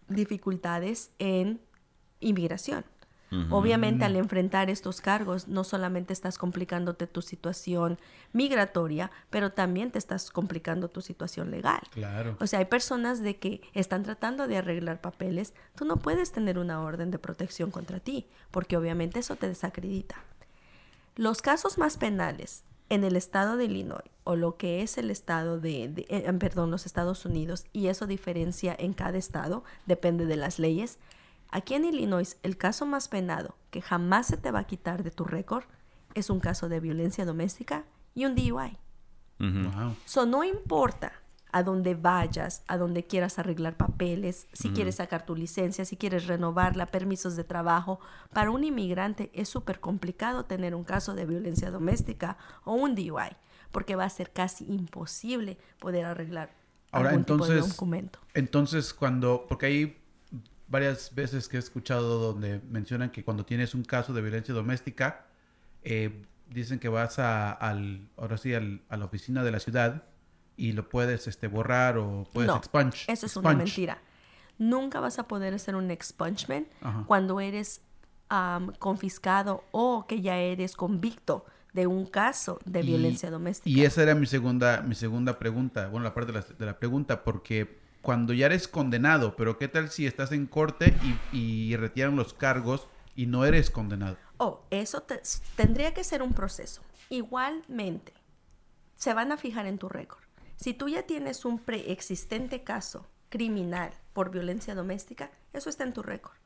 dificultades 0.08 1.10
en 1.18 1.60
inmigración. 2.20 2.84
Obviamente 3.50 4.04
al 4.04 4.16
enfrentar 4.16 4.70
estos 4.70 5.00
cargos 5.00 5.46
no 5.46 5.62
solamente 5.62 6.12
estás 6.12 6.36
complicándote 6.36 7.06
tu 7.06 7.22
situación 7.22 7.98
migratoria, 8.32 9.10
pero 9.30 9.52
también 9.52 9.92
te 9.92 9.98
estás 9.98 10.30
complicando 10.32 10.88
tu 10.88 11.00
situación 11.00 11.50
legal. 11.52 11.80
Claro. 11.92 12.36
O 12.40 12.46
sea, 12.48 12.58
hay 12.58 12.64
personas 12.64 13.20
de 13.22 13.36
que 13.36 13.60
están 13.72 14.02
tratando 14.02 14.48
de 14.48 14.56
arreglar 14.56 15.00
papeles. 15.00 15.54
Tú 15.76 15.84
no 15.84 15.96
puedes 15.98 16.32
tener 16.32 16.58
una 16.58 16.80
orden 16.82 17.12
de 17.12 17.18
protección 17.20 17.70
contra 17.70 18.00
ti, 18.00 18.26
porque 18.50 18.76
obviamente 18.76 19.20
eso 19.20 19.36
te 19.36 19.46
desacredita. 19.46 20.16
Los 21.16 21.40
casos 21.42 21.78
más 21.78 21.96
penales 21.98 22.64
en 22.88 23.04
el 23.04 23.14
estado 23.14 23.56
de 23.56 23.66
Illinois 23.66 24.02
o 24.24 24.34
lo 24.34 24.56
que 24.56 24.82
es 24.82 24.98
el 24.98 25.10
estado 25.10 25.60
de, 25.60 25.88
de- 25.88 26.02
eh, 26.08 26.24
eh, 26.26 26.32
perdón, 26.32 26.70
los 26.72 26.86
Estados 26.86 27.24
Unidos, 27.24 27.64
y 27.72 27.86
eso 27.86 28.06
diferencia 28.08 28.74
en 28.78 28.92
cada 28.92 29.18
estado, 29.18 29.62
depende 29.86 30.26
de 30.26 30.36
las 30.36 30.58
leyes. 30.58 30.98
Aquí 31.50 31.74
en 31.74 31.84
Illinois, 31.84 32.38
el 32.42 32.56
caso 32.56 32.86
más 32.86 33.08
penado 33.08 33.56
que 33.70 33.82
jamás 33.82 34.26
se 34.26 34.36
te 34.36 34.50
va 34.50 34.60
a 34.60 34.66
quitar 34.66 35.02
de 35.02 35.10
tu 35.10 35.24
récord 35.24 35.64
es 36.14 36.30
un 36.30 36.40
caso 36.40 36.68
de 36.68 36.80
violencia 36.80 37.24
doméstica 37.24 37.84
y 38.14 38.24
un 38.24 38.34
DUI. 38.34 38.78
Wow. 39.38 39.96
So, 40.04 40.26
no 40.26 40.44
importa 40.44 41.12
a 41.52 41.62
dónde 41.62 41.94
vayas, 41.94 42.62
a 42.68 42.76
dónde 42.76 43.06
quieras 43.06 43.38
arreglar 43.38 43.76
papeles, 43.76 44.46
si 44.52 44.70
quieres 44.70 44.96
sacar 44.96 45.26
tu 45.26 45.34
licencia, 45.34 45.84
si 45.84 45.96
quieres 45.96 46.26
renovarla, 46.26 46.86
permisos 46.86 47.36
de 47.36 47.44
trabajo. 47.44 48.00
Para 48.32 48.50
un 48.50 48.62
inmigrante 48.62 49.30
es 49.34 49.48
súper 49.48 49.80
complicado 49.80 50.44
tener 50.44 50.74
un 50.74 50.84
caso 50.84 51.14
de 51.14 51.26
violencia 51.26 51.70
doméstica 51.70 52.36
o 52.64 52.74
un 52.74 52.94
DUI, 52.94 53.36
porque 53.72 53.96
va 53.96 54.04
a 54.04 54.10
ser 54.10 54.30
casi 54.32 54.64
imposible 54.66 55.58
poder 55.80 56.04
arreglar 56.04 56.50
Ahora, 56.92 57.10
algún 57.10 57.24
tipo 57.24 57.46
de 57.46 57.52
entonces, 57.54 57.72
documento. 57.72 58.18
entonces 58.34 58.94
cuando, 58.94 59.46
porque 59.48 59.66
hay 59.66 59.99
varias 60.70 61.14
veces 61.14 61.48
que 61.48 61.56
he 61.56 61.60
escuchado 61.60 62.18
donde 62.32 62.60
mencionan 62.70 63.10
que 63.10 63.24
cuando 63.24 63.44
tienes 63.44 63.74
un 63.74 63.82
caso 63.84 64.12
de 64.12 64.22
violencia 64.22 64.54
doméstica, 64.54 65.26
eh, 65.82 66.22
dicen 66.48 66.78
que 66.78 66.88
vas 66.88 67.18
a, 67.18 67.50
al, 67.52 68.08
ahora 68.16 68.38
sí, 68.38 68.54
al- 68.54 68.80
a 68.88 68.96
la 68.96 69.04
oficina 69.04 69.42
de 69.44 69.50
la 69.50 69.60
ciudad 69.60 70.04
y 70.56 70.72
lo 70.72 70.88
puedes 70.88 71.26
este, 71.26 71.48
borrar 71.48 71.98
o 71.98 72.24
puedes 72.32 72.48
No, 72.48 72.56
expunge. 72.56 73.10
Eso 73.12 73.26
es 73.26 73.36
una 73.36 73.52
mentira. 73.54 73.98
Nunca 74.58 75.00
vas 75.00 75.18
a 75.18 75.26
poder 75.26 75.54
hacer 75.54 75.74
un 75.74 75.90
expungement 75.90 76.68
Ajá. 76.82 77.04
cuando 77.06 77.40
eres 77.40 77.80
am, 78.28 78.72
confiscado 78.78 79.64
o 79.72 80.06
que 80.06 80.20
ya 80.20 80.36
eres 80.38 80.76
convicto 80.76 81.46
de 81.72 81.86
un 81.86 82.04
caso 82.06 82.58
de 82.64 82.80
Y- 82.80 82.86
violencia 82.86 83.30
doméstica. 83.30 83.70
Y 83.70 83.84
esa 83.84 84.02
era 84.02 84.14
mi 84.14 84.26
segunda, 84.26 84.82
mi 84.82 84.94
segunda 84.94 85.38
pregunta, 85.38 85.88
bueno, 85.88 86.04
la 86.04 86.14
parte 86.14 86.30
de 86.32 86.38
la, 86.40 86.44
de 86.58 86.66
la 86.66 86.78
pregunta, 86.78 87.24
porque 87.24 87.79
cuando 88.02 88.32
ya 88.32 88.46
eres 88.46 88.68
condenado, 88.68 89.36
pero 89.36 89.58
¿qué 89.58 89.68
tal 89.68 89.90
si 89.90 90.06
estás 90.06 90.32
en 90.32 90.46
corte 90.46 90.94
y, 91.32 91.36
y 91.36 91.76
retiran 91.76 92.16
los 92.16 92.32
cargos 92.34 92.88
y 93.14 93.26
no 93.26 93.44
eres 93.44 93.70
condenado? 93.70 94.16
Oh, 94.38 94.62
eso 94.70 95.02
te- 95.02 95.20
tendría 95.56 95.92
que 95.92 96.04
ser 96.04 96.22
un 96.22 96.32
proceso. 96.32 96.82
Igualmente, 97.10 98.12
se 98.96 99.14
van 99.14 99.32
a 99.32 99.36
fijar 99.36 99.66
en 99.66 99.78
tu 99.78 99.88
récord. 99.88 100.22
Si 100.56 100.74
tú 100.74 100.88
ya 100.88 101.02
tienes 101.04 101.44
un 101.44 101.58
preexistente 101.58 102.62
caso 102.64 103.06
criminal 103.28 103.92
por 104.12 104.30
violencia 104.30 104.74
doméstica, 104.74 105.30
eso 105.52 105.70
está 105.70 105.84
en 105.84 105.92
tu 105.92 106.02
récord. 106.02 106.36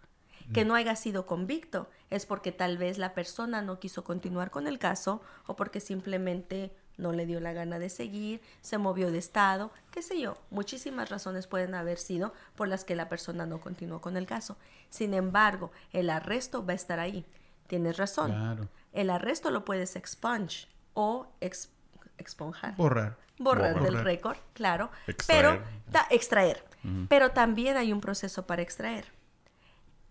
Que 0.52 0.66
no 0.66 0.75
haya 0.75 0.94
sido 0.94 1.25
convicto 1.25 1.88
es 2.11 2.26
porque 2.26 2.52
tal 2.52 2.76
vez 2.76 2.99
la 2.99 3.14
persona 3.14 3.62
no 3.62 3.80
quiso 3.80 4.04
continuar 4.04 4.50
con 4.50 4.66
el 4.66 4.78
caso 4.78 5.23
o 5.46 5.56
porque 5.56 5.80
simplemente 5.80 6.76
no 6.97 7.13
le 7.13 7.27
dio 7.27 7.41
la 7.41 7.53
gana 7.53 7.79
de 7.79 7.89
seguir, 7.89 8.41
se 8.61 8.79
movió 8.79 9.11
de 9.11 9.19
estado, 9.19 9.71
qué 9.91 10.01
sé 10.03 10.21
yo. 10.21 10.37
Muchísimas 10.51 11.11
razones 11.11 11.47
pueden 11.47 11.75
haber 11.75 11.99
sido 11.99 12.33
por 12.55 12.69
las 12.69 12.85
que 12.85 12.95
la 12.95 13.09
persona 13.09 13.47
no 13.47 13.61
continuó 13.61 14.01
con 14.01 14.17
el 14.17 14.27
caso. 14.27 14.57
Sin 14.91 15.13
embargo, 15.15 15.73
el 15.93 16.09
arresto 16.11 16.65
va 16.65 16.73
a 16.73 16.77
estar 16.77 17.01
ahí. 17.01 17.25
Tienes 17.67 17.97
razón. 17.97 18.31
Claro. 18.31 18.69
El 18.93 19.11
arresto 19.11 19.51
lo 19.51 19.65
puedes 19.65 19.97
expunge 19.97 20.69
o 20.95 21.27
ex- 21.41 21.71
exponjar 22.19 22.77
Borrar. 22.77 23.17
borrar 23.39 23.73
Borrar. 23.75 23.83
del 23.93 24.05
récord, 24.05 24.37
claro, 24.53 24.91
Extraer. 25.09 25.59
pero 25.63 25.65
ta- 25.91 26.07
extraer. 26.11 26.65
Pero 27.09 27.31
también 27.31 27.77
hay 27.79 27.93
un 27.93 28.01
proceso 28.01 28.47
para 28.47 28.61
extraer. 28.63 29.07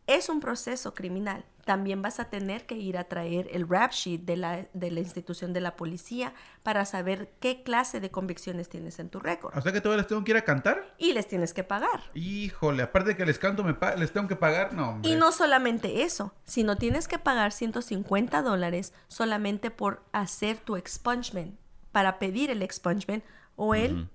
Es 0.07 0.27
un 0.27 0.39
proceso 0.41 0.93
criminal. 0.93 1.45
También 1.65 2.01
vas 2.01 2.19
a 2.19 2.25
tener 2.25 2.65
que 2.65 2.75
ir 2.75 2.97
a 2.97 3.05
traer 3.05 3.47
el 3.53 3.67
rap 3.69 3.91
sheet 3.91 4.21
de 4.21 4.35
la, 4.35 4.67
de 4.73 4.91
la 4.91 4.99
institución 4.99 5.53
de 5.53 5.61
la 5.61 5.75
policía 5.77 6.33
para 6.61 6.83
saber 6.85 7.33
qué 7.39 7.63
clase 7.63 8.01
de 8.01 8.11
convicciones 8.11 8.67
tienes 8.67 8.99
en 8.99 9.09
tu 9.09 9.19
récord. 9.21 9.57
O 9.57 9.61
sea 9.61 9.71
que 9.71 9.79
todavía 9.79 10.01
les 10.01 10.07
tengo 10.07 10.23
que 10.25 10.31
ir 10.31 10.37
a 10.37 10.43
cantar. 10.43 10.93
Y 10.97 11.13
les 11.13 11.25
tienes 11.27 11.53
que 11.53 11.63
pagar. 11.63 12.01
Híjole, 12.13 12.83
aparte 12.83 13.09
de 13.11 13.17
que 13.17 13.25
les 13.25 13.39
canto, 13.39 13.63
me 13.63 13.75
les 13.97 14.11
tengo 14.11 14.27
que 14.27 14.35
pagar. 14.35 14.73
No, 14.73 14.89
hombre. 14.89 15.09
Y 15.11 15.15
no 15.15 15.31
solamente 15.31 16.03
eso, 16.03 16.33
sino 16.43 16.75
tienes 16.77 17.07
que 17.07 17.17
pagar 17.19 17.53
150 17.53 18.41
dólares 18.41 18.93
solamente 19.07 19.71
por 19.71 20.03
hacer 20.11 20.57
tu 20.57 20.75
expungement, 20.75 21.57
para 21.93 22.19
pedir 22.19 22.49
el 22.49 22.61
expungement 22.61 23.23
o 23.55 23.73
el 23.73 24.09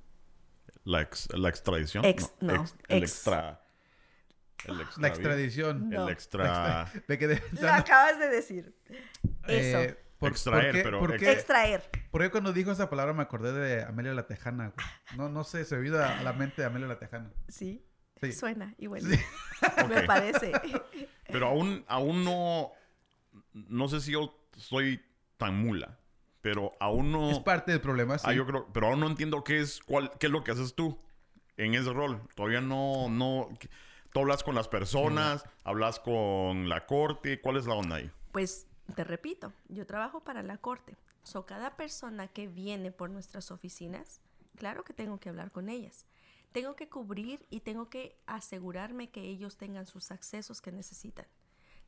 La, 0.84 1.00
ex- 1.00 1.28
la 1.32 1.48
extradición. 1.48 2.04
Ex- 2.04 2.32
no, 2.40 2.54
ex- 2.56 2.74
el 2.88 2.98
ex- 3.04 3.12
extra. 3.12 3.62
El 4.66 4.80
extra. 4.80 5.02
La 5.02 5.08
extradición. 5.08 5.88
No. 5.90 6.06
El 6.06 6.12
extra. 6.12 6.90
Me 7.06 7.18
quedé 7.18 7.42
Lo 7.60 7.70
acabas 7.72 8.18
de 8.18 8.28
decir. 8.28 8.74
Eso. 9.46 9.78
eh, 9.80 9.98
por- 10.18 10.30
Extraer, 10.30 10.64
¿por 10.66 10.72
qué- 10.74 10.82
pero 10.82 10.98
por 10.98 11.16
qué- 11.16 11.30
Extraer. 11.32 11.90
por 12.10 12.20
qué 12.22 12.30
cuando 12.30 12.52
dijo 12.52 12.72
esa 12.72 12.90
palabra 12.90 13.12
me 13.14 13.22
acordé 13.22 13.52
de 13.52 13.82
Amelia 13.84 14.12
la 14.14 14.26
Tejana? 14.26 14.72
güey? 14.74 14.86
No, 15.16 15.28
no 15.28 15.44
sé, 15.44 15.64
se 15.64 15.76
me 15.76 15.82
vino 15.82 15.98
a 15.98 16.22
la 16.22 16.32
mente 16.32 16.62
de 16.62 16.66
Amelia 16.66 16.88
la 16.88 16.98
Tejana. 16.98 17.30
Sí. 17.48 17.84
Sí. 18.20 18.32
Suena 18.32 18.74
igual. 18.78 19.02
Sí. 19.02 19.16
Me 19.88 19.98
Ok. 20.00 20.06
parece. 20.06 20.52
Pero 21.28 21.46
aún, 21.46 21.84
aún 21.86 22.24
no. 22.24 22.72
No 23.52 23.86
sé 23.88 24.00
si 24.00 24.10
yo 24.12 24.36
soy 24.56 25.00
tan 25.36 25.54
mula. 25.56 25.98
Pero 26.40 26.72
aún 26.80 27.12
no. 27.12 27.30
Es 27.30 27.38
parte 27.38 27.70
del 27.70 27.80
problema, 27.80 28.18
sí. 28.18 28.26
Ah, 28.28 28.32
yo 28.32 28.44
creo, 28.44 28.66
pero 28.72 28.88
aún 28.88 28.98
no 29.00 29.06
entiendo 29.06 29.44
qué 29.44 29.60
es, 29.60 29.80
cuál, 29.80 30.10
qué 30.18 30.26
es 30.26 30.32
lo 30.32 30.42
que 30.42 30.50
haces 30.50 30.74
tú 30.74 31.00
en 31.56 31.74
ese 31.74 31.92
rol. 31.92 32.20
Todavía 32.34 32.60
no, 32.60 33.08
no. 33.08 33.48
Tú 34.12 34.20
hablas 34.20 34.42
con 34.42 34.54
las 34.54 34.68
personas, 34.68 35.44
hablas 35.64 36.00
con 36.00 36.68
la 36.68 36.86
corte. 36.86 37.40
¿Cuál 37.40 37.56
es 37.56 37.66
la 37.66 37.74
onda 37.74 37.96
ahí? 37.96 38.10
Pues 38.32 38.66
te 38.94 39.04
repito, 39.04 39.52
yo 39.68 39.86
trabajo 39.86 40.20
para 40.20 40.42
la 40.42 40.58
corte. 40.58 40.96
So, 41.22 41.44
cada 41.44 41.76
persona 41.76 42.28
que 42.28 42.48
viene 42.48 42.90
por 42.90 43.10
nuestras 43.10 43.50
oficinas, 43.50 44.20
claro 44.56 44.82
que 44.84 44.94
tengo 44.94 45.20
que 45.20 45.28
hablar 45.28 45.52
con 45.52 45.68
ellas. 45.68 46.06
Tengo 46.52 46.74
que 46.74 46.88
cubrir 46.88 47.46
y 47.50 47.60
tengo 47.60 47.90
que 47.90 48.18
asegurarme 48.26 49.10
que 49.10 49.20
ellos 49.20 49.58
tengan 49.58 49.86
sus 49.86 50.10
accesos 50.10 50.62
que 50.62 50.72
necesitan. 50.72 51.26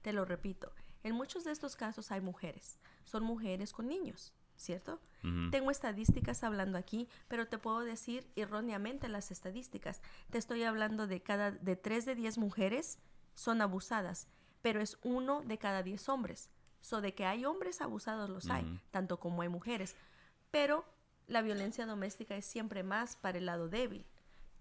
Te 0.02 0.12
lo 0.12 0.26
repito, 0.26 0.72
en 1.02 1.14
muchos 1.14 1.44
de 1.44 1.52
estos 1.52 1.76
casos 1.76 2.12
hay 2.12 2.20
mujeres. 2.20 2.78
Son 3.04 3.22
mujeres 3.22 3.72
con 3.72 3.88
niños, 3.88 4.34
¿cierto? 4.60 5.00
Tengo 5.50 5.70
estadísticas 5.70 6.44
hablando 6.44 6.78
aquí, 6.78 7.06
pero 7.28 7.46
te 7.46 7.58
puedo 7.58 7.80
decir 7.80 8.26
erróneamente 8.36 9.06
las 9.08 9.30
estadísticas. 9.30 10.00
Te 10.30 10.38
estoy 10.38 10.62
hablando 10.62 11.06
de 11.06 11.20
cada 11.20 11.50
de 11.50 11.76
3 11.76 12.06
de 12.06 12.14
10 12.14 12.38
mujeres 12.38 12.98
son 13.34 13.60
abusadas, 13.60 14.28
pero 14.62 14.80
es 14.80 14.96
uno 15.02 15.42
de 15.42 15.58
cada 15.58 15.82
10 15.82 16.08
hombres. 16.08 16.48
So 16.80 17.02
de 17.02 17.14
que 17.14 17.26
hay 17.26 17.44
hombres 17.44 17.82
abusados 17.82 18.30
los 18.30 18.48
hay, 18.48 18.80
tanto 18.90 19.20
como 19.20 19.42
hay 19.42 19.48
mujeres. 19.48 19.94
Pero 20.50 20.86
la 21.26 21.42
violencia 21.42 21.84
doméstica 21.84 22.34
es 22.36 22.46
siempre 22.46 22.82
más 22.82 23.16
para 23.16 23.36
el 23.36 23.44
lado 23.46 23.68
débil, 23.68 24.06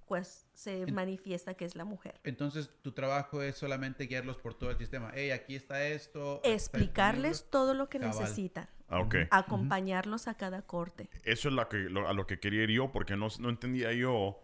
pues 0.08 0.46
se 0.54 0.92
manifiesta 0.92 1.54
que 1.54 1.64
es 1.64 1.76
la 1.76 1.86
mujer. 1.86 2.20
Entonces, 2.24 2.70
tu 2.82 2.92
trabajo 2.92 3.42
es 3.42 3.56
solamente 3.58 4.06
guiarlos 4.08 4.38
por 4.38 4.56
todo 4.56 4.72
el 4.72 4.78
sistema. 4.78 5.12
Hey, 5.14 5.32
aquí 5.32 5.56
está 5.56 5.86
esto. 5.88 6.42
Explicarles 6.44 7.46
todo 7.50 7.74
lo 7.74 7.88
que 7.88 8.00
Cabal. 8.00 8.20
necesitan, 8.20 8.68
Ah, 8.90 9.08
acompañarlos 9.32 10.28
a 10.28 10.34
cada 10.36 10.62
corte. 10.62 11.10
Eso 11.24 11.50
es 11.50 11.56
la 11.56 11.68
que, 11.68 11.78
lo- 11.78 12.08
a 12.08 12.14
lo 12.14 12.26
que 12.28 12.40
quería 12.40 12.64
ir 12.64 12.72
yo, 12.72 12.92
porque 12.92 13.16
no, 13.16 13.28
no 13.40 13.50
entendía 13.50 13.92
yo 13.94 14.40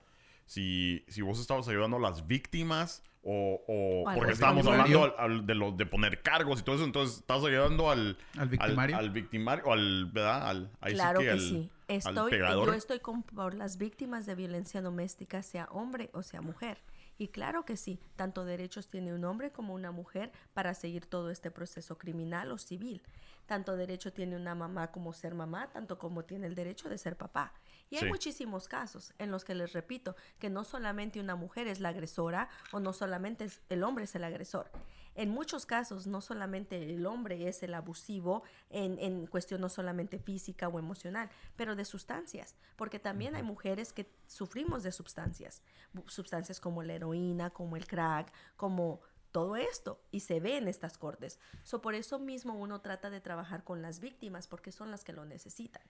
si, 0.46 1.04
si 1.08 1.22
vos 1.22 1.40
estabas 1.40 1.68
ayudando 1.68 1.98
a 1.98 2.00
las 2.00 2.28
víctimas 2.28 3.02
o... 3.24 3.60
o- 3.68 4.04
O 4.04 4.10
al 4.10 4.16
porque 4.18 4.34
estábamos 4.34 4.68
hablando 4.68 5.04
al- 5.04 5.16
al- 5.18 5.46
de, 5.48 5.56
los 5.56 5.76
de 5.78 5.86
poner 5.88 6.22
cargos 6.22 6.60
y 6.60 6.64
todo 6.64 6.76
eso, 6.76 6.86
entonces 6.86 7.18
estás 7.18 7.44
ayudando 7.44 7.90
al... 7.90 8.18
Al 8.38 8.50
victimario. 8.50 8.98
Al, 8.98 9.10
victimario, 9.10 9.66
o 9.66 9.74
al... 9.74 10.06
¿Verdad? 10.12 10.48
Al, 10.50 10.70
ahí 10.82 10.92
sí 10.92 10.96
Claro 10.98 11.20
que, 11.22 11.30
al- 11.32 11.40
sí. 11.40 11.72
Estoy, 11.88 12.32
pegador. 12.32 12.68
yo 12.68 12.74
estoy 12.74 13.00
con, 13.00 13.22
por 13.24 13.54
las 13.54 13.78
víctimas 13.78 14.26
de 14.26 14.34
violencia 14.36 14.82
doméstica, 14.82 15.44
sea 15.44 15.66
hombre 15.72 16.10
o 16.14 16.24
sea 16.24 16.42
mujer. 16.42 16.78
Y 17.18 17.30
claro 17.30 17.64
que 17.64 17.78
sí, 17.78 18.00
tanto 18.16 18.44
derechos 18.44 18.90
tiene 18.90 19.14
un 19.14 19.24
hombre 19.24 19.52
como 19.52 19.74
una 19.74 19.92
mujer 19.92 20.32
para 20.54 20.74
seguir 20.74 21.06
todo 21.06 21.30
este 21.32 21.50
proceso 21.52 21.98
criminal 21.98 22.52
o 22.52 22.58
civil. 22.58 23.02
Tanto 23.46 23.76
derecho 23.76 24.12
tiene 24.12 24.36
una 24.36 24.56
mamá 24.56 24.92
como 24.92 25.14
ser 25.14 25.36
mamá, 25.36 25.70
tanto 25.72 25.98
como 25.98 26.26
tiene 26.26 26.48
el 26.48 26.56
derecho 26.56 26.90
de 26.90 26.98
ser 26.98 27.16
papá. 27.18 27.54
Y 27.90 27.98
hay 27.98 28.04
Sí. 28.04 28.08
muchísimos 28.10 28.68
casos 28.68 29.14
en 29.20 29.30
los 29.32 29.44
que 29.44 29.54
les 29.54 29.74
repito 29.74 30.16
que 30.40 30.50
no 30.50 30.64
solamente 30.64 31.20
una 31.20 31.36
mujer 31.36 31.68
es 31.68 31.80
la 31.80 31.90
agresora 31.90 32.50
o 32.72 32.80
no 32.80 32.94
solamente 32.94 33.48
el 33.70 33.84
hombre 33.84 34.06
es 34.06 34.16
el 34.16 34.24
agresor. 34.24 34.72
En 35.18 35.30
muchos 35.30 35.66
casos, 35.66 36.08
no 36.08 36.20
solamente 36.20 36.94
el 36.94 37.06
hombre 37.06 37.48
es 37.48 37.64
el 37.64 37.74
abusivo 37.74 38.44
en, 38.70 39.00
en 39.00 39.28
cuestión 39.28 39.62
no 39.62 39.70
solamente 39.70 40.20
física 40.20 40.68
o 40.68 40.78
emocional, 40.78 41.30
pero 41.56 41.78
de 41.78 41.86
sustancias, 41.86 42.58
porque 42.76 43.00
también 43.00 43.34
hay 43.36 43.44
mujeres 43.44 43.94
que 43.94 44.12
sufrimos 44.28 44.84
de 44.84 44.92
sustancias, 44.92 45.62
sustancias 46.08 46.60
como 46.60 46.84
la 46.84 46.94
heroína, 46.96 47.50
como 47.52 47.78
el 47.78 47.88
crack, 47.88 48.34
como 48.58 49.00
todo 49.36 49.58
esto, 49.58 50.00
y 50.12 50.22
se 50.22 50.40
ve 50.40 50.56
en 50.56 50.70
estas 50.70 50.98
cortes. 50.98 51.42
So, 51.64 51.82
por 51.82 51.94
eso 51.94 52.20
mismo 52.20 52.54
uno 52.54 52.80
trata 52.80 53.10
de 53.10 53.20
trabajar 53.20 53.66
con 53.66 53.82
las 53.82 54.00
víctimas, 54.00 54.48
porque 54.48 54.72
son 54.72 54.92
las 54.92 55.04
que 55.04 55.12
lo 55.12 55.26
necesitan. 55.26 55.84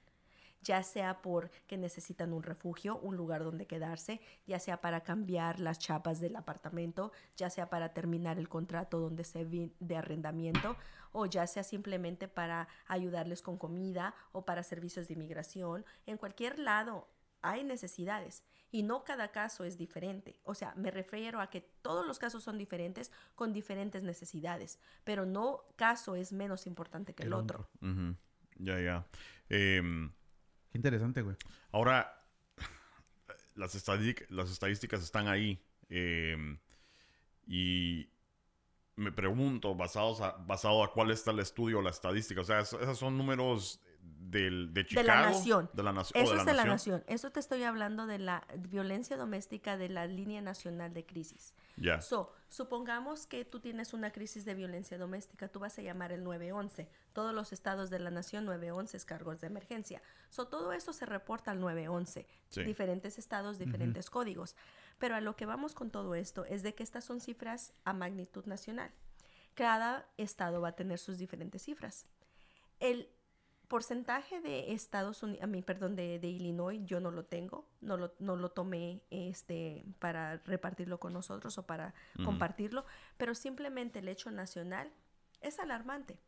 ya 0.66 0.82
sea 0.82 1.22
porque 1.22 1.78
necesitan 1.78 2.34
un 2.34 2.42
refugio, 2.42 2.98
un 2.98 3.16
lugar 3.16 3.44
donde 3.44 3.68
quedarse, 3.68 4.20
ya 4.48 4.60
sea 4.60 4.82
para 4.82 5.02
cambiar 5.02 5.60
las 5.60 5.78
chapas 5.78 6.20
del 6.20 6.36
apartamento, 6.36 7.12
ya 7.38 7.52
sea 7.52 7.70
para 7.70 7.94
terminar 7.94 8.40
el 8.40 8.50
contrato 8.50 9.00
donde 9.00 9.24
se 9.24 9.46
de 9.46 9.96
arrendamiento, 9.96 10.76
o 11.12 11.28
ya 11.28 11.46
sea 11.46 11.64
simplemente 11.64 12.28
para 12.28 12.68
ayudarles 12.88 13.44
con 13.44 13.58
comida 13.58 14.16
o 14.32 14.44
para 14.44 14.64
servicios 14.64 15.08
de 15.08 15.14
inmigración. 15.14 15.86
En 16.08 16.18
cualquier 16.18 16.58
lado 16.58 17.08
hay 17.42 17.64
necesidades 17.64 18.44
y 18.76 18.84
no 18.84 19.06
cada 19.06 19.32
caso 19.32 19.64
es 19.64 19.78
diferente. 19.78 20.38
O 20.44 20.54
sea, 20.54 20.74
me 20.76 20.92
refiero 20.92 21.40
a 21.40 21.50
que 21.50 21.62
todos 21.82 22.06
los 22.06 22.20
casos 22.20 22.44
son 22.44 22.58
diferentes 22.58 23.10
con 23.34 23.54
diferentes 23.54 24.04
necesidades, 24.04 24.80
pero 25.06 25.26
no 25.26 25.64
caso 25.78 26.18
es 26.18 26.34
menos 26.34 26.68
importante 26.68 27.16
que 27.16 27.24
el, 27.24 27.32
otro. 27.32 27.70
Ya, 28.58 28.82
ya. 28.82 29.08
Em, 29.48 30.12
Qué 30.72 30.78
interesante, 30.78 31.22
güey. 31.22 31.38
Ahora, 31.72 32.22
las, 33.56 33.88
las 34.30 34.52
estadísticas 34.52 35.02
están 35.02 35.30
ahí. 35.30 35.58
Em, 35.88 36.60
y 37.48 38.10
me 38.98 39.14
pregunto, 39.14 39.74
basados 39.74 40.20
a, 40.20 40.32
basado 40.32 40.84
a 40.84 40.92
cuál 40.92 41.12
está 41.12 41.32
el 41.32 41.40
estudio, 41.40 41.82
la 41.82 41.92
estadística. 41.92 42.42
O 42.42 42.44
sea, 42.44 42.60
esos 42.60 43.00
son 43.00 43.18
números 43.18 43.80
del, 44.36 44.74
de 44.74 44.86
Chicago. 44.86 45.04
De 45.04 45.08
la 45.08 45.22
nación. 45.22 45.70
De 45.74 45.84
la 45.84 45.92
Eso 46.14 46.36
es 46.36 46.46
de 46.46 46.54
la 46.54 46.66
nación. 46.66 47.04
Eso 47.08 47.32
te 47.32 47.40
estoy 47.40 47.64
hablando 47.64 48.06
de 48.06 48.20
la 48.20 48.46
violencia 48.58 49.18
doméstica 49.18 49.78
de 49.78 49.90
la 49.90 50.08
línea 50.08 50.42
nacional 50.42 50.94
de 50.94 51.06
crisis. 51.06 51.56
Ya. 51.78 52.02
So, 52.02 52.34
supongamos 52.50 53.28
que 53.28 53.46
tú 53.46 53.60
tienes 53.60 53.94
una 53.94 54.12
crisis 54.12 54.46
de 54.46 54.54
violencia 54.54 54.98
doméstica, 54.98 55.48
tú 55.48 55.60
vas 55.60 55.78
a 55.80 55.82
llamar 55.82 56.12
el 56.12 56.24
911. 56.24 56.90
Todos 57.14 57.34
los 57.34 57.54
estados 57.54 57.90
de 57.90 58.00
la 58.00 58.12
nación, 58.12 58.46
911 58.46 58.98
es 58.98 59.06
cargos 59.06 59.42
de 59.42 59.48
emergencia. 59.48 60.02
So, 60.30 60.48
todo 60.48 60.74
eso 60.74 60.94
se 60.94 61.06
reporta 61.06 61.52
al 61.52 61.60
911. 61.60 62.28
Diferentes 62.66 63.18
estados, 63.18 63.58
diferentes 63.58 64.10
códigos. 64.10 64.56
Pero 64.98 65.16
a 65.16 65.22
lo 65.22 65.36
que 65.36 65.46
vamos 65.46 65.76
con 65.76 65.92
todo 65.92 66.16
esto 66.16 66.46
es 66.46 66.64
de 66.64 66.74
que 66.74 66.84
estas 66.84 67.04
son 67.04 67.20
cifras 67.20 67.74
a 67.84 67.94
magnitud 67.94 68.46
nacional. 68.46 68.92
Cada 69.54 70.08
estado 70.18 70.62
va 70.62 70.70
a 70.70 70.76
tener 70.76 71.00
sus 71.00 71.18
diferentes 71.18 71.64
cifras. 71.64 72.08
El 72.80 73.10
porcentaje 73.68 74.42
de 74.42 74.74
Estados 74.74 75.24
Unidos, 75.24 75.44
a 75.44 75.48
mí, 75.48 75.62
perdón, 75.62 75.96
de, 75.96 76.16
Illinois, 76.24 76.82
yo 76.86 77.00
no 77.00 77.12
lo 77.12 77.26
tengo, 77.26 77.68
no 77.82 77.98
lo, 77.98 78.14
no 78.20 78.36
lo 78.36 78.50
tomé 78.50 79.02
este, 79.10 79.86
para 80.00 80.38
repartirlo 80.46 81.00
con 81.00 81.14
nosotros 81.14 81.58
o 81.58 81.66
para 81.66 81.94
compartirlo, 82.24 82.86
pero 83.18 83.36
simplemente 83.36 84.00
el 84.00 84.08
hecho 84.08 84.32
nacional 84.32 84.92
es 85.42 85.60
alarmante, 85.60 86.20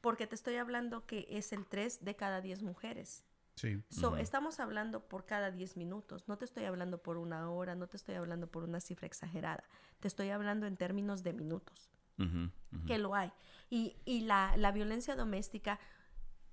porque 0.00 0.26
te 0.26 0.34
estoy 0.34 0.56
hablando 0.56 1.06
que 1.06 1.26
es 1.30 1.52
el 1.52 1.66
3 1.66 2.04
de 2.04 2.16
cada 2.16 2.40
10 2.40 2.62
mujeres. 2.62 3.24
Sí. 3.56 3.82
So, 3.88 4.16
Estamos 4.16 4.60
hablando 4.60 5.00
por 5.08 5.26
cada 5.26 5.50
10 5.50 5.76
minutos, 5.76 6.28
no 6.28 6.38
te 6.38 6.44
estoy 6.44 6.64
hablando 6.64 7.02
por 7.02 7.16
una 7.16 7.50
hora, 7.50 7.74
no 7.74 7.88
te 7.88 7.96
estoy 7.96 8.14
hablando 8.14 8.46
por 8.46 8.62
una 8.62 8.80
cifra 8.80 9.06
exagerada, 9.06 9.64
te 10.00 10.08
estoy 10.08 10.30
hablando 10.30 10.66
en 10.66 10.76
términos 10.76 11.22
de 11.22 11.32
minutos. 11.32 11.90
Que 12.88 12.98
lo 12.98 13.14
hay. 13.14 13.30
Y, 13.70 13.94
y 14.04 14.22
la, 14.22 14.56
la 14.56 14.72
violencia 14.72 15.14
doméstica 15.14 15.78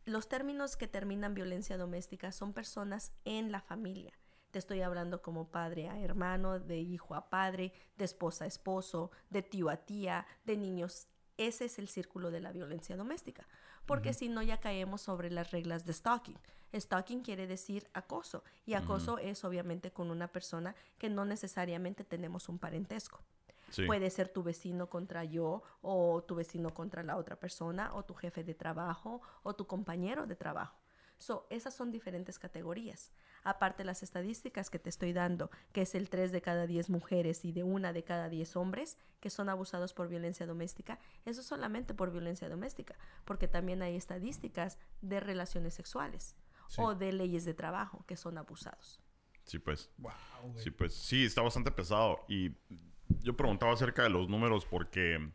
los 0.05 0.27
términos 0.27 0.77
que 0.77 0.87
terminan 0.87 1.33
violencia 1.33 1.77
doméstica 1.77 2.31
son 2.31 2.53
personas 2.53 3.11
en 3.25 3.51
la 3.51 3.61
familia. 3.61 4.13
Te 4.51 4.59
estoy 4.59 4.81
hablando 4.81 5.21
como 5.21 5.49
padre 5.49 5.89
a 5.89 5.99
hermano, 5.99 6.59
de 6.59 6.79
hijo 6.79 7.15
a 7.15 7.29
padre, 7.29 7.73
de 7.97 8.05
esposa 8.05 8.45
a 8.45 8.47
esposo, 8.47 9.11
de 9.29 9.41
tío 9.41 9.69
a 9.69 9.77
tía, 9.77 10.25
de 10.45 10.57
niños. 10.57 11.07
Ese 11.37 11.65
es 11.65 11.79
el 11.79 11.89
círculo 11.89 12.31
de 12.31 12.39
la 12.39 12.51
violencia 12.51 12.95
doméstica. 12.95 13.47
Porque 13.85 14.13
si 14.13 14.29
no, 14.29 14.41
ya 14.41 14.59
caemos 14.59 15.01
sobre 15.01 15.29
las 15.29 15.51
reglas 15.51 15.85
de 15.85 15.93
stalking. 15.93 16.39
Stalking 16.73 17.21
quiere 17.21 17.47
decir 17.47 17.89
acoso. 17.93 18.43
Y 18.65 18.73
acoso 18.73 19.17
es 19.17 19.43
obviamente 19.43 19.91
con 19.91 20.09
una 20.09 20.27
persona 20.27 20.75
que 20.97 21.09
no 21.09 21.25
necesariamente 21.25 22.03
tenemos 22.03 22.47
un 22.47 22.57
parentesco. 22.57 23.21
Puede 23.85 24.09
ser 24.09 24.29
tu 24.29 24.43
vecino 24.43 24.89
contra 24.89 25.23
yo 25.23 25.63
o 25.81 26.23
tu 26.23 26.35
vecino 26.35 26.73
contra 26.73 27.03
la 27.03 27.17
otra 27.17 27.35
persona 27.35 27.93
o 27.93 28.03
tu 28.03 28.13
jefe 28.13 28.43
de 28.43 28.53
trabajo 28.53 29.21
o 29.43 29.55
tu 29.55 29.67
compañero 29.67 30.27
de 30.27 30.35
trabajo. 30.35 30.77
So, 31.17 31.47
esas 31.49 31.73
son 31.73 31.91
diferentes 31.91 32.39
categorías. 32.39 33.11
Aparte 33.43 33.83
las 33.83 34.03
estadísticas 34.03 34.69
que 34.69 34.79
te 34.79 34.89
estoy 34.89 35.13
dando, 35.13 35.49
que 35.71 35.83
es 35.83 35.95
el 35.95 36.09
3 36.09 36.31
de 36.31 36.41
cada 36.41 36.67
10 36.67 36.89
mujeres 36.89 37.45
y 37.45 37.51
de 37.51 37.63
una 37.63 37.93
de 37.93 38.03
cada 38.03 38.27
10 38.27 38.55
hombres 38.57 38.97
que 39.19 39.29
son 39.29 39.49
abusados 39.49 39.93
por 39.93 40.09
violencia 40.09 40.45
doméstica, 40.45 40.99
eso 41.23 41.41
solamente 41.41 41.93
por 41.93 42.11
violencia 42.11 42.49
doméstica, 42.49 42.95
porque 43.23 43.47
también 43.47 43.81
hay 43.81 43.95
estadísticas 43.95 44.77
de 45.01 45.19
relaciones 45.19 45.73
sexuales 45.73 46.35
o 46.77 46.95
de 46.95 47.13
leyes 47.13 47.45
de 47.45 47.53
trabajo 47.53 48.03
que 48.07 48.17
son 48.17 48.37
abusados. 48.37 48.99
Sí, 49.43 49.59
pues. 49.59 49.91
sí, 50.57 50.71
pues. 50.71 50.93
Sí, 50.93 51.23
está 51.23 51.41
bastante 51.41 51.71
pesado 51.71 52.25
y 52.27 52.49
yo 53.21 53.35
preguntaba 53.35 53.73
acerca 53.73 54.03
de 54.03 54.09
los 54.09 54.29
números 54.29 54.65
porque, 54.65 55.29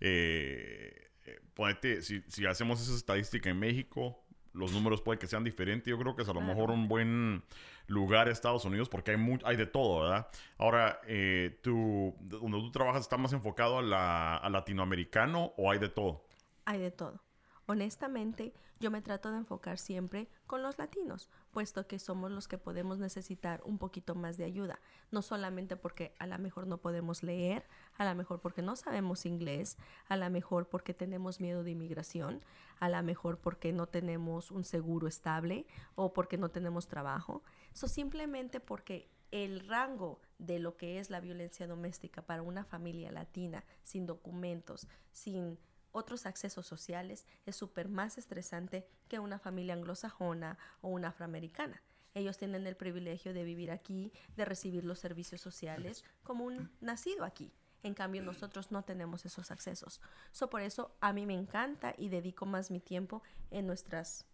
eh, 0.00 1.10
ponete, 1.54 2.02
si, 2.02 2.22
si, 2.28 2.46
hacemos 2.46 2.80
esa 2.80 2.94
estadística 2.94 3.50
en 3.50 3.58
México, 3.58 4.24
los 4.52 4.72
números 4.72 5.02
puede 5.02 5.18
que 5.18 5.26
sean 5.26 5.44
diferentes. 5.44 5.90
Yo 5.90 5.98
creo 5.98 6.16
que 6.16 6.22
es 6.22 6.28
a 6.28 6.32
lo 6.32 6.40
mejor 6.40 6.70
un 6.70 6.88
buen 6.88 7.42
lugar 7.86 8.28
Estados 8.28 8.64
Unidos 8.64 8.88
porque 8.88 9.12
hay, 9.12 9.38
hay 9.44 9.56
de 9.56 9.66
todo, 9.66 10.02
¿verdad? 10.02 10.28
Ahora, 10.58 11.00
eh, 11.06 11.58
tú, 11.62 12.14
donde 12.20 12.58
tú 12.58 12.70
trabajas, 12.72 13.02
¿está 13.02 13.16
más 13.16 13.32
enfocado 13.32 13.78
a, 13.78 13.82
la, 13.82 14.36
a 14.36 14.50
latinoamericano 14.50 15.52
o 15.56 15.70
hay 15.70 15.78
de 15.78 15.88
todo? 15.88 16.24
Hay 16.64 16.80
de 16.80 16.90
todo. 16.90 17.25
Honestamente, 17.68 18.54
yo 18.78 18.92
me 18.92 19.02
trato 19.02 19.32
de 19.32 19.38
enfocar 19.38 19.78
siempre 19.78 20.28
con 20.46 20.62
los 20.62 20.78
latinos, 20.78 21.28
puesto 21.50 21.88
que 21.88 21.98
somos 21.98 22.30
los 22.30 22.46
que 22.46 22.58
podemos 22.58 22.98
necesitar 22.98 23.60
un 23.64 23.78
poquito 23.78 24.14
más 24.14 24.36
de 24.36 24.44
ayuda, 24.44 24.78
no 25.10 25.20
solamente 25.20 25.76
porque 25.76 26.14
a 26.20 26.28
lo 26.28 26.38
mejor 26.38 26.68
no 26.68 26.78
podemos 26.78 27.24
leer, 27.24 27.66
a 27.96 28.04
lo 28.04 28.14
mejor 28.14 28.40
porque 28.40 28.62
no 28.62 28.76
sabemos 28.76 29.26
inglés, 29.26 29.78
a 30.08 30.16
lo 30.16 30.30
mejor 30.30 30.68
porque 30.68 30.94
tenemos 30.94 31.40
miedo 31.40 31.64
de 31.64 31.72
inmigración, 31.72 32.44
a 32.78 32.88
lo 32.88 33.02
mejor 33.02 33.38
porque 33.38 33.72
no 33.72 33.88
tenemos 33.88 34.52
un 34.52 34.62
seguro 34.62 35.08
estable 35.08 35.66
o 35.96 36.12
porque 36.12 36.38
no 36.38 36.50
tenemos 36.50 36.86
trabajo, 36.86 37.42
eso 37.72 37.88
simplemente 37.88 38.60
porque 38.60 39.08
el 39.32 39.66
rango 39.66 40.20
de 40.38 40.60
lo 40.60 40.76
que 40.76 41.00
es 41.00 41.10
la 41.10 41.18
violencia 41.18 41.66
doméstica 41.66 42.22
para 42.22 42.42
una 42.42 42.64
familia 42.64 43.10
latina 43.10 43.64
sin 43.82 44.06
documentos, 44.06 44.86
sin 45.10 45.58
otros 45.92 46.26
accesos 46.26 46.66
sociales 46.66 47.26
es 47.44 47.56
súper 47.56 47.88
más 47.88 48.18
estresante 48.18 48.86
que 49.08 49.18
una 49.18 49.38
familia 49.38 49.74
anglosajona 49.74 50.58
o 50.80 50.88
una 50.88 51.08
afroamericana. 51.08 51.82
Ellos 52.14 52.38
tienen 52.38 52.66
el 52.66 52.76
privilegio 52.76 53.34
de 53.34 53.44
vivir 53.44 53.70
aquí, 53.70 54.12
de 54.36 54.46
recibir 54.46 54.84
los 54.84 54.98
servicios 54.98 55.40
sociales 55.40 56.02
como 56.22 56.44
un 56.44 56.70
nacido 56.80 57.24
aquí. 57.24 57.52
En 57.82 57.94
cambio, 57.94 58.22
nosotros 58.22 58.72
no 58.72 58.84
tenemos 58.84 59.26
esos 59.26 59.50
accesos. 59.50 60.00
So, 60.32 60.48
por 60.48 60.62
eso 60.62 60.96
a 61.00 61.12
mí 61.12 61.26
me 61.26 61.34
encanta 61.34 61.94
y 61.96 62.08
dedico 62.08 62.46
más 62.46 62.70
mi 62.70 62.80
tiempo 62.80 63.22
en 63.50 63.66
nuestras 63.66 64.26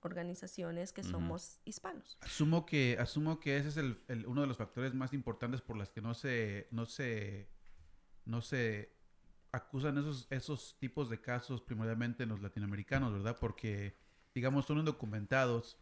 organizaciones 0.00 0.92
que 0.92 1.02
somos 1.02 1.60
hispanos. 1.64 2.18
Asumo 2.20 2.66
que, 2.66 2.96
asumo 3.00 3.40
que 3.40 3.56
ese 3.56 3.68
es 3.68 3.76
el, 3.76 4.26
uno 4.26 4.42
de 4.42 4.46
los 4.46 4.56
factores 4.56 4.94
más 4.94 5.12
importantes 5.12 5.60
por 5.60 5.76
las 5.76 5.90
que 5.90 6.00
no 6.00 6.14
se, 6.14 6.68
no 6.70 6.86
se, 6.86 7.48
no 8.24 8.42
se 8.42 8.97
acusan 9.52 9.98
esos, 9.98 10.26
esos 10.30 10.76
tipos 10.78 11.08
de 11.08 11.20
casos 11.20 11.60
primordialmente 11.60 12.22
en 12.22 12.28
los 12.30 12.40
latinoamericanos, 12.42 13.12
¿verdad? 13.12 13.36
Porque, 13.40 13.96
digamos, 14.34 14.66
son 14.66 14.78
indocumentados 14.78 15.78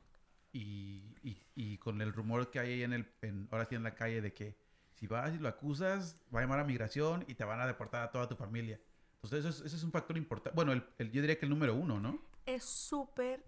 y, 0.52 1.16
y, 1.54 1.78
con 1.78 2.00
el 2.00 2.12
rumor 2.12 2.50
que 2.50 2.58
hay 2.58 2.82
en 2.82 2.92
el, 2.94 3.06
ahora 3.50 3.66
sí 3.66 3.74
en 3.74 3.82
la 3.82 3.94
calle 3.94 4.22
de 4.22 4.32
que 4.32 4.56
si 4.94 5.06
vas 5.06 5.34
y 5.34 5.38
lo 5.38 5.48
acusas, 5.48 6.22
va 6.34 6.38
a 6.38 6.42
llamar 6.42 6.60
a 6.60 6.64
migración 6.64 7.24
y 7.28 7.34
te 7.34 7.44
van 7.44 7.60
a 7.60 7.66
deportar 7.66 8.02
a 8.02 8.10
toda 8.10 8.28
tu 8.28 8.36
familia. 8.36 8.80
Entonces, 9.16 9.40
eso 9.40 9.48
es, 9.48 9.66
ese 9.66 9.76
es 9.76 9.82
un 9.84 9.92
factor 9.92 10.16
importante. 10.16 10.56
Bueno, 10.56 10.74
yo 10.74 11.20
diría 11.20 11.38
que 11.38 11.44
el 11.44 11.50
número 11.50 11.74
uno, 11.74 12.00
¿no? 12.00 12.18
Es 12.46 12.64
súper 12.64 13.44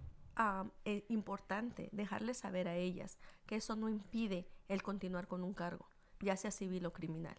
eh, 0.85 1.05
importante 1.09 1.89
dejarles 1.93 2.39
saber 2.39 2.69
a 2.69 2.77
ellas 2.77 3.19
que 3.47 3.57
eso 3.57 3.75
no 3.75 3.89
impide 3.89 4.47
el 4.69 4.83
continuar 4.83 5.27
con 5.27 5.43
un 5.43 5.55
cargo, 5.55 5.89
ya 6.21 6.37
sea 6.37 6.51
civil 6.51 6.85
o 6.87 6.93
criminal. 6.93 7.37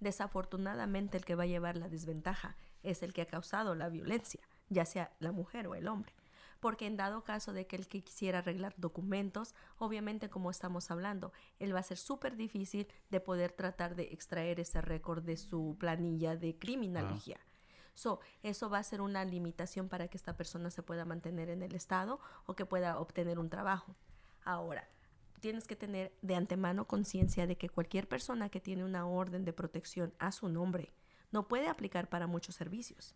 Desafortunadamente 0.00 1.18
el 1.18 1.24
que 1.24 1.34
va 1.34 1.44
a 1.44 1.46
llevar 1.46 1.76
la 1.76 1.88
desventaja 1.88 2.56
es 2.82 3.02
el 3.02 3.12
que 3.12 3.22
ha 3.22 3.26
causado 3.26 3.74
la 3.74 3.88
violencia, 3.88 4.40
ya 4.68 4.84
sea 4.86 5.12
la 5.20 5.30
mujer 5.30 5.68
o 5.68 5.74
el 5.74 5.88
hombre. 5.88 6.12
Porque 6.58 6.86
en 6.86 6.96
dado 6.96 7.22
caso 7.22 7.52
de 7.52 7.66
que 7.66 7.76
el 7.76 7.86
que 7.86 8.02
quisiera 8.02 8.38
arreglar 8.38 8.74
documentos, 8.76 9.54
obviamente 9.78 10.28
como 10.28 10.50
estamos 10.50 10.90
hablando, 10.90 11.32
él 11.58 11.74
va 11.74 11.80
a 11.80 11.84
ser 11.84 11.96
súper 11.96 12.36
difícil 12.36 12.86
de 13.10 13.20
poder 13.20 13.52
tratar 13.52 13.94
de 13.94 14.04
extraer 14.04 14.60
ese 14.60 14.80
récord 14.80 15.22
de 15.22 15.36
su 15.36 15.76
planilla 15.78 16.36
de 16.36 16.58
criminología. 16.58 17.38
So, 17.94 18.20
eso 18.42 18.70
va 18.70 18.78
a 18.78 18.82
ser 18.82 19.00
una 19.02 19.24
limitación 19.24 19.88
para 19.88 20.08
que 20.08 20.16
esta 20.16 20.36
persona 20.36 20.70
se 20.70 20.82
pueda 20.82 21.04
mantener 21.04 21.50
en 21.50 21.62
el 21.62 21.74
Estado 21.74 22.20
o 22.46 22.54
que 22.54 22.64
pueda 22.64 22.98
obtener 22.98 23.38
un 23.38 23.50
trabajo. 23.50 23.94
Ahora, 24.44 24.88
tienes 25.40 25.66
que 25.66 25.76
tener 25.76 26.12
de 26.22 26.34
antemano 26.36 26.86
conciencia 26.86 27.46
de 27.46 27.56
que 27.56 27.68
cualquier 27.68 28.08
persona 28.08 28.48
que 28.48 28.60
tiene 28.60 28.84
una 28.84 29.06
orden 29.06 29.44
de 29.44 29.52
protección 29.52 30.14
a 30.18 30.32
su 30.32 30.48
nombre 30.48 30.92
no 31.32 31.48
puede 31.48 31.68
aplicar 31.68 32.08
para 32.08 32.26
muchos 32.26 32.54
servicios. 32.54 33.14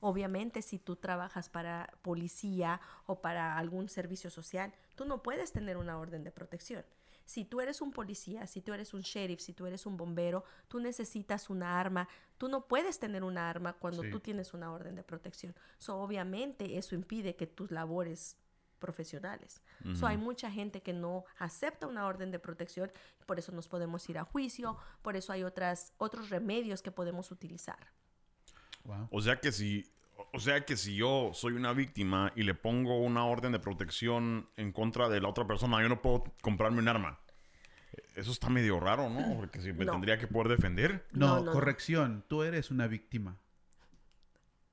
Obviamente, 0.00 0.62
si 0.62 0.78
tú 0.78 0.96
trabajas 0.96 1.50
para 1.50 1.92
policía 2.02 2.80
o 3.06 3.20
para 3.20 3.58
algún 3.58 3.88
servicio 3.88 4.30
social, 4.30 4.72
tú 4.94 5.04
no 5.04 5.22
puedes 5.22 5.52
tener 5.52 5.76
una 5.76 5.98
orden 5.98 6.24
de 6.24 6.30
protección. 6.30 6.84
Si 7.26 7.44
tú 7.44 7.60
eres 7.60 7.80
un 7.80 7.92
policía, 7.92 8.46
si 8.46 8.60
tú 8.62 8.72
eres 8.72 8.94
un 8.94 9.02
sheriff, 9.02 9.40
si 9.40 9.52
tú 9.52 9.66
eres 9.66 9.86
un 9.86 9.96
bombero, 9.96 10.42
tú 10.68 10.80
necesitas 10.80 11.50
una 11.50 11.78
arma. 11.78 12.08
Tú 12.38 12.48
no 12.48 12.66
puedes 12.66 12.98
tener 12.98 13.22
una 13.22 13.48
arma 13.48 13.74
cuando 13.74 14.02
Sí. 14.02 14.10
tú 14.10 14.20
tienes 14.20 14.54
una 14.54 14.72
orden 14.72 14.96
de 14.96 15.04
protección. 15.04 15.54
So, 15.78 16.00
obviamente, 16.00 16.78
eso 16.78 16.94
impide 16.94 17.36
que 17.36 17.46
tus 17.46 17.70
labores 17.70 18.36
profesionales. 18.80 19.62
So, 19.94 20.06
hay 20.08 20.16
mucha 20.16 20.50
gente 20.50 20.80
que 20.82 20.92
no 20.92 21.24
acepta 21.38 21.86
una 21.86 22.06
orden 22.06 22.30
de 22.32 22.38
protección, 22.40 22.90
por 23.26 23.38
eso 23.38 23.52
nos 23.52 23.68
podemos 23.68 24.08
ir 24.08 24.18
a 24.18 24.24
juicio, 24.24 24.76
por 25.02 25.14
eso 25.16 25.32
hay 25.32 25.44
otras, 25.44 25.92
otros 25.98 26.30
remedios 26.30 26.82
que 26.82 26.90
podemos 26.90 27.30
utilizar. 27.30 27.78
Wow. 28.84 29.06
O 29.10 29.20
sea 29.20 29.38
que 29.40 29.52
si, 29.52 29.84
o 30.32 30.40
sea 30.40 30.64
que 30.64 30.76
si 30.76 30.96
yo 30.96 31.30
soy 31.34 31.52
una 31.52 31.72
víctima 31.72 32.32
y 32.34 32.42
le 32.42 32.54
pongo 32.54 32.98
una 32.98 33.24
orden 33.26 33.52
de 33.52 33.58
protección 33.60 34.48
en 34.56 34.72
contra 34.72 35.08
de 35.08 35.20
la 35.20 35.28
otra 35.28 35.46
persona, 35.46 35.80
yo 35.82 35.88
no 35.88 36.00
puedo 36.02 36.24
comprarme 36.42 36.78
un 36.78 36.88
arma. 36.88 37.20
Eso 38.14 38.32
está 38.32 38.48
medio 38.48 38.80
raro, 38.80 39.08
¿no? 39.08 39.36
Porque 39.36 39.60
si 39.60 39.72
me 39.72 39.84
No. 39.84 39.92
tendría 39.92 40.18
que 40.18 40.26
poder 40.26 40.48
defender. 40.48 41.06
No, 41.12 41.26
No, 41.26 41.36
no, 41.36 41.42
no. 41.46 41.52
corrección. 41.52 42.24
Tú 42.28 42.42
eres 42.42 42.70
una 42.70 42.86
víctima. 42.86 43.36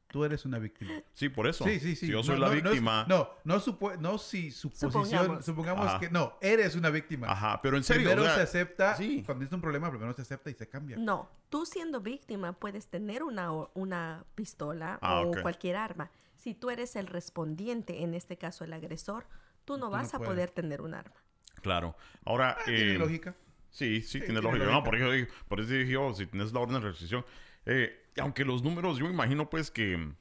Tú 0.09 0.23
eres 0.23 0.45
una 0.45 0.57
víctima. 0.57 0.91
Sí, 1.13 1.27
por 1.29 1.47
eso. 1.47 1.65
Sí, 1.65 1.79
sí, 1.79 1.95
sí. 1.95 2.05
Si 2.05 2.11
yo 2.11 2.23
soy 2.23 2.35
No, 2.35 2.41
la 2.41 2.47
no, 2.47 2.53
es- 2.55 2.63
víctima. 2.63 3.05
No, 3.09 3.29
no, 3.43 3.59
supo- 3.59 3.97
no 3.99 4.17
si 4.17 4.51
su 4.51 4.69
posición. 4.69 5.43
Supongamos. 5.43 5.99
Que. 5.99 6.09
No, 6.09 6.37
eres 6.41 6.75
una 6.75 6.89
víctima. 6.89 7.27
Ajá, 7.29 7.61
pero 7.61 7.75
en 7.77 7.83
serio. 7.83 8.03
Primero 8.09 8.21
o 8.21 8.25
sea, 8.25 8.35
se 8.35 8.41
acepta. 8.43 8.95
Sí. 8.95 9.23
Cuando 9.25 9.39
tienes 9.41 9.51
un 9.53 9.61
problema, 9.61 9.89
primero 9.89 10.13
se 10.13 10.21
acepta 10.21 10.49
y 10.49 10.53
se 10.53 10.67
cambia. 10.69 10.95
No, 10.97 11.29
tú 11.49 11.65
siendo 11.65 11.99
víctima 11.99 12.53
puedes 12.53 12.87
tener 12.87 13.21
una, 13.23 13.51
una 13.73 14.23
pistola 14.35 14.97
Ah, 15.01 15.19
o 15.21 15.31
cualquier 15.41 15.75
arma. 15.75 16.09
Si 16.37 16.53
tú 16.53 16.69
eres 16.69 16.95
el 16.95 17.07
respondiente, 17.07 18.03
en 18.03 18.13
este 18.13 18.37
caso 18.37 18.63
el 18.63 18.71
agresor, 18.71 19.25
tú 19.65 19.77
no 19.77 19.87
Tú 19.87 19.91
vas 19.91 20.13
no 20.13 20.17
a 20.17 20.19
puedes. 20.19 20.33
poder 20.33 20.51
tener 20.51 20.81
un 20.81 20.93
arma. 20.93 21.15
Claro. 21.61 21.95
Ahora. 22.23 22.55
Ah, 22.59 22.63
tiene 22.65 22.93
eh, 22.93 22.97
lógica. 22.97 23.35
Sí, 23.71 24.01
sí, 24.01 24.19
tiene 24.19 24.25
tiene 24.27 24.41
lógica. 24.41 24.57
lógica. 24.65 24.71
No, 24.77 24.83
por 24.85 24.95
eso, 24.95 25.11
dije- 25.11 25.27
por 25.49 25.59
eso 25.59 25.69
dije 25.73 25.91
yo, 25.91 26.13
si 26.13 26.25
tienes 26.27 26.53
la 26.53 26.61
orden 26.61 26.75
de 26.81 26.87
restricción. 26.87 27.25
Eh, 27.65 28.05
aunque 28.19 28.45
los 28.45 28.63
números, 28.63 28.97
yo 28.97 29.06
me 29.06 29.12
imagino 29.12 29.49
pues 29.49 29.71
que... 29.71 30.13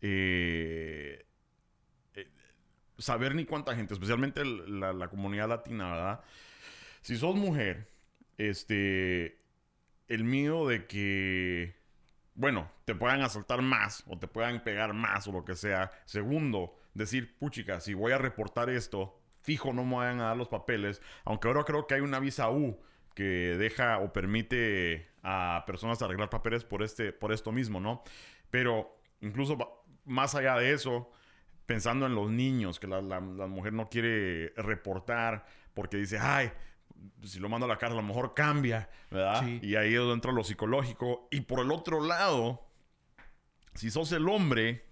eh, 0.00 1.26
eh, 2.14 2.28
saber 2.98 3.34
ni 3.34 3.44
cuánta 3.44 3.74
gente, 3.76 3.94
especialmente 3.94 4.44
la, 4.44 4.92
la 4.92 5.08
comunidad 5.08 5.48
latina, 5.48 5.90
¿verdad? 5.90 6.20
Si 7.00 7.16
sos 7.16 7.36
mujer, 7.36 7.90
este... 8.38 9.38
El 10.08 10.24
miedo 10.24 10.66
de 10.66 10.86
que... 10.86 11.76
Bueno, 12.34 12.68
te 12.84 12.96
puedan 12.96 13.22
asaltar 13.22 13.62
más 13.62 14.02
o 14.08 14.18
te 14.18 14.26
puedan 14.26 14.64
pegar 14.64 14.92
más 14.92 15.28
o 15.28 15.32
lo 15.32 15.44
que 15.44 15.54
sea. 15.54 15.92
Segundo, 16.04 16.76
decir, 16.94 17.38
puchica, 17.38 17.78
si 17.78 17.94
voy 17.94 18.10
a 18.10 18.18
reportar 18.18 18.70
esto, 18.70 19.20
fijo 19.42 19.72
no 19.72 19.84
me 19.84 19.96
vayan 19.96 20.20
a 20.20 20.24
dar 20.24 20.36
los 20.36 20.48
papeles. 20.48 21.00
Aunque 21.24 21.46
ahora 21.46 21.62
creo 21.62 21.86
que 21.86 21.94
hay 21.94 22.00
una 22.00 22.18
visa 22.18 22.50
U 22.50 22.80
que 23.14 23.22
deja 23.56 23.98
o 23.98 24.12
permite 24.12 25.09
a 25.22 25.64
personas 25.66 26.00
arreglar 26.02 26.30
papeles 26.30 26.64
por, 26.64 26.82
este, 26.82 27.12
por 27.12 27.32
esto 27.32 27.52
mismo, 27.52 27.80
¿no? 27.80 28.02
Pero 28.50 28.96
incluso 29.20 29.56
más 30.04 30.34
allá 30.34 30.56
de 30.56 30.72
eso, 30.72 31.10
pensando 31.66 32.06
en 32.06 32.14
los 32.14 32.30
niños, 32.30 32.80
que 32.80 32.86
la, 32.86 33.00
la- 33.00 33.20
la 33.20 33.46
mujer 33.46 33.72
no 33.72 33.88
quiere 33.88 34.52
reportar 34.56 35.44
porque 35.74 35.96
dice, 35.98 36.18
ay, 36.18 36.50
si 37.22 37.38
lo 37.38 37.48
mando 37.48 37.66
a 37.66 37.68
la 37.68 37.78
cárcel 37.78 37.98
a 37.98 38.02
lo 38.02 38.06
mejor 38.08 38.34
cambia, 38.34 38.88
¿verdad? 39.10 39.40
Sí. 39.44 39.60
Y 39.62 39.76
ahí 39.76 39.92
es 39.94 39.98
donde 40.00 40.14
entra 40.14 40.32
lo 40.32 40.42
psicológico. 40.44 41.28
Y 41.30 41.42
por 41.42 41.60
el 41.60 41.70
otro 41.70 42.00
lado, 42.04 42.66
si 43.74 43.90
sos 43.90 44.10
el 44.12 44.28
hombre, 44.28 44.84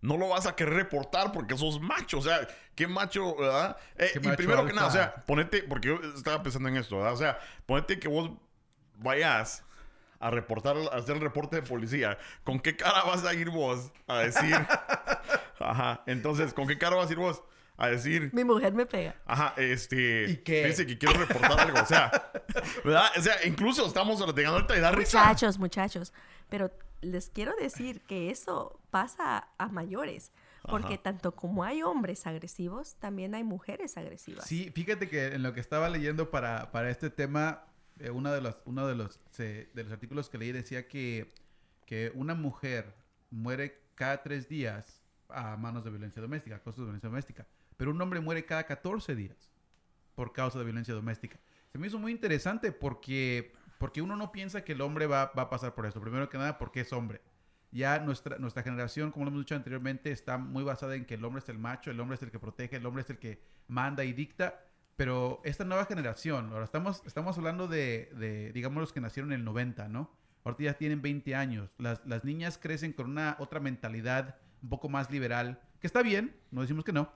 no 0.00 0.16
lo 0.16 0.28
vas 0.28 0.46
a 0.46 0.56
querer 0.56 0.74
reportar 0.74 1.32
porque 1.32 1.56
sos 1.58 1.80
macho. 1.80 2.18
O 2.18 2.22
sea, 2.22 2.46
qué 2.74 2.86
macho, 2.86 3.36
¿verdad? 3.36 3.76
Eh, 3.96 4.10
Qué 4.14 4.18
y 4.20 4.22
macho 4.22 4.36
primero 4.36 4.64
que 4.64 4.72
nada, 4.72 4.86
o 4.88 4.90
sea, 4.90 5.04
alfa. 5.04 5.26
ponete, 5.26 5.62
porque 5.64 5.88
yo 5.88 6.00
estaba 6.16 6.42
pensando 6.42 6.68
en 6.68 6.76
esto, 6.76 6.96
¿verdad? 6.98 7.12
O 7.12 7.16
sea, 7.18 7.38
ponete 7.66 7.98
que 7.98 8.08
vos 8.08 8.30
vayas 9.02 9.64
a 10.20 10.30
reportar, 10.30 10.76
a 10.76 10.96
hacer 10.96 11.16
el 11.16 11.22
reporte 11.22 11.56
de 11.56 11.62
policía. 11.62 12.18
¿Con 12.44 12.60
qué 12.60 12.76
cara 12.76 13.02
vas 13.04 13.24
a 13.24 13.34
ir 13.34 13.50
vos 13.50 13.90
a 14.06 14.18
decir? 14.18 14.54
Ajá. 15.58 16.02
Entonces, 16.06 16.52
¿con 16.54 16.68
qué 16.68 16.78
cara 16.78 16.96
vas 16.96 17.08
a 17.08 17.12
ir 17.12 17.18
vos 17.18 17.42
a 17.76 17.88
decir? 17.88 18.30
Mi 18.32 18.44
mujer 18.44 18.74
me 18.74 18.86
pega. 18.86 19.14
Ajá, 19.26 19.54
este. 19.56 20.30
¿Y 20.30 20.36
qué? 20.38 20.62
Fíjense 20.62 20.86
que 20.86 20.98
quiero 20.98 21.18
reportar 21.18 21.58
algo. 21.60 21.80
O 21.80 21.86
sea, 21.86 22.10
¿verdad? 22.84 23.10
O 23.16 23.22
sea, 23.22 23.46
incluso 23.46 23.86
estamos 23.86 24.20
llegando 24.20 24.56
ahorita 24.58 24.76
y 24.76 24.80
da 24.80 24.92
risa. 24.92 25.18
Muchachos, 25.18 25.58
muchachos, 25.58 26.12
pero 26.48 26.70
les 27.00 27.30
quiero 27.30 27.54
decir 27.58 28.02
que 28.02 28.30
eso 28.30 28.78
pasa 28.90 29.48
a 29.56 29.68
mayores, 29.68 30.32
porque 30.68 30.94
Ajá. 30.94 31.02
tanto 31.02 31.34
como 31.34 31.64
hay 31.64 31.82
hombres 31.82 32.26
agresivos, 32.26 32.96
también 32.96 33.34
hay 33.34 33.44
mujeres 33.44 33.96
agresivas. 33.96 34.46
Sí, 34.46 34.70
fíjate 34.74 35.08
que 35.08 35.28
en 35.28 35.42
lo 35.42 35.54
que 35.54 35.60
estaba 35.60 35.88
leyendo 35.88 36.30
para, 36.30 36.70
para 36.72 36.90
este 36.90 37.08
tema, 37.08 37.64
eh, 38.00 38.10
uno 38.10 38.32
de 38.32 38.40
los, 38.40 38.56
uno 38.64 38.86
de 38.86 38.94
los, 38.94 39.20
de 39.36 39.68
los 39.74 39.92
artículos 39.92 40.28
que 40.28 40.38
leí 40.38 40.52
decía 40.52 40.88
que, 40.88 41.32
que 41.86 42.10
una 42.14 42.34
mujer 42.34 42.94
muere 43.30 43.80
cada 43.94 44.22
tres 44.22 44.48
días 44.48 45.02
a 45.28 45.56
manos 45.56 45.84
de 45.84 45.90
violencia 45.90 46.20
doméstica, 46.20 46.56
a 46.56 46.70
de 46.70 46.82
violencia 46.82 47.08
doméstica, 47.08 47.46
pero 47.76 47.90
un 47.90 48.00
hombre 48.00 48.20
muere 48.20 48.44
cada 48.44 48.64
14 48.64 49.14
días 49.14 49.50
por 50.14 50.32
causa 50.32 50.58
de 50.58 50.64
violencia 50.64 50.94
doméstica. 50.94 51.38
Se 51.72 51.78
me 51.78 51.86
hizo 51.86 51.98
muy 51.98 52.12
interesante 52.12 52.72
porque, 52.72 53.52
porque 53.78 54.02
uno 54.02 54.16
no 54.16 54.32
piensa 54.32 54.64
que 54.64 54.72
el 54.72 54.80
hombre 54.80 55.06
va, 55.06 55.32
va 55.38 55.42
a 55.42 55.50
pasar 55.50 55.74
por 55.74 55.86
esto. 55.86 56.00
Primero 56.00 56.28
que 56.28 56.36
nada, 56.36 56.58
porque 56.58 56.80
es 56.80 56.92
hombre. 56.92 57.20
Ya 57.72 58.00
nuestra, 58.00 58.38
nuestra 58.38 58.62
generación, 58.64 59.12
como 59.12 59.24
lo 59.24 59.30
hemos 59.30 59.42
dicho 59.42 59.54
anteriormente, 59.54 60.10
está 60.10 60.36
muy 60.38 60.64
basada 60.64 60.96
en 60.96 61.04
que 61.04 61.14
el 61.14 61.24
hombre 61.24 61.40
es 61.40 61.48
el 61.48 61.58
macho, 61.58 61.90
el 61.90 62.00
hombre 62.00 62.16
es 62.16 62.22
el 62.22 62.30
que 62.30 62.40
protege, 62.40 62.76
el 62.76 62.86
hombre 62.86 63.02
es 63.02 63.10
el 63.10 63.18
que 63.18 63.40
manda 63.68 64.04
y 64.04 64.12
dicta. 64.12 64.64
Pero 65.00 65.40
esta 65.44 65.64
nueva 65.64 65.86
generación, 65.86 66.50
ahora 66.52 66.66
estamos, 66.66 67.02
estamos 67.06 67.38
hablando 67.38 67.66
de, 67.68 68.10
de, 68.16 68.52
digamos, 68.52 68.82
los 68.82 68.92
que 68.92 69.00
nacieron 69.00 69.32
en 69.32 69.38
el 69.38 69.44
90, 69.46 69.88
¿no? 69.88 70.14
Ahorita 70.44 70.64
ya 70.64 70.74
tienen 70.74 71.00
20 71.00 71.34
años. 71.34 71.70
Las, 71.78 72.04
las 72.04 72.22
niñas 72.22 72.58
crecen 72.58 72.92
con 72.92 73.08
una 73.08 73.34
otra 73.38 73.60
mentalidad 73.60 74.36
un 74.62 74.68
poco 74.68 74.90
más 74.90 75.10
liberal, 75.10 75.58
que 75.80 75.86
está 75.86 76.02
bien, 76.02 76.36
no 76.50 76.60
decimos 76.60 76.84
que 76.84 76.92
no, 76.92 77.10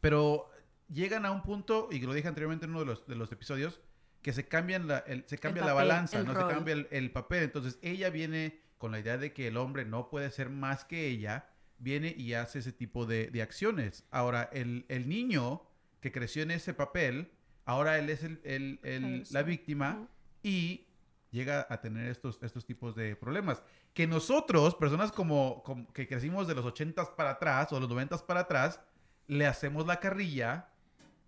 pero 0.00 0.48
llegan 0.88 1.26
a 1.26 1.32
un 1.32 1.42
punto, 1.42 1.90
y 1.92 2.00
lo 2.00 2.14
dije 2.14 2.28
anteriormente 2.28 2.64
en 2.64 2.70
uno 2.70 2.80
de 2.80 2.86
los, 2.86 3.06
de 3.06 3.14
los 3.14 3.30
episodios, 3.30 3.82
que 4.22 4.32
se, 4.32 4.48
cambian 4.48 4.88
la, 4.88 5.00
el- 5.00 5.24
se 5.26 5.36
cambia 5.36 5.66
la 5.66 5.74
papel, 5.74 5.88
balanza, 5.88 6.22
¿no? 6.22 6.32
rol. 6.32 6.48
Se 6.48 6.54
cambia 6.54 6.72
el, 6.72 6.88
el 6.92 7.10
papel. 7.10 7.42
Entonces 7.42 7.78
ella 7.82 8.08
viene 8.08 8.58
con 8.78 8.90
la 8.90 9.00
idea 9.00 9.18
de 9.18 9.34
que 9.34 9.48
el 9.48 9.58
hombre 9.58 9.84
no 9.84 10.08
puede 10.08 10.30
ser 10.30 10.48
más 10.48 10.86
que 10.86 11.08
ella, 11.08 11.50
viene 11.76 12.14
y 12.16 12.32
hace 12.32 12.60
ese 12.60 12.72
tipo 12.72 13.04
de, 13.04 13.26
de 13.26 13.42
acciones. 13.42 14.06
Ahora, 14.10 14.48
el, 14.50 14.86
el 14.88 15.10
niño 15.10 15.62
que 16.02 16.12
creció 16.12 16.42
en 16.42 16.50
ese 16.50 16.74
papel, 16.74 17.32
ahora 17.64 17.96
él 17.98 18.10
es 18.10 18.22
el, 18.24 18.40
el- 18.44 18.80
el- 18.82 19.24
la 19.30 19.42
víctima 19.42 20.06
y 20.42 20.86
llega 21.30 21.66
a 21.70 21.80
tener 21.80 22.08
estos, 22.08 22.38
estos 22.42 22.66
tipos 22.66 22.94
de 22.94 23.16
problemas. 23.16 23.62
Que 23.94 24.06
nosotros, 24.06 24.74
personas 24.74 25.12
como, 25.12 25.62
como 25.62 25.90
que 25.94 26.06
crecimos 26.06 26.46
de 26.46 26.54
los 26.54 26.66
80s 26.66 27.14
para 27.14 27.30
atrás 27.30 27.72
o 27.72 27.76
de 27.76 27.80
los 27.86 27.90
90s 27.90 28.26
para 28.26 28.40
atrás, 28.40 28.80
le 29.28 29.46
hacemos 29.46 29.86
la 29.86 29.98
carrilla 30.00 30.68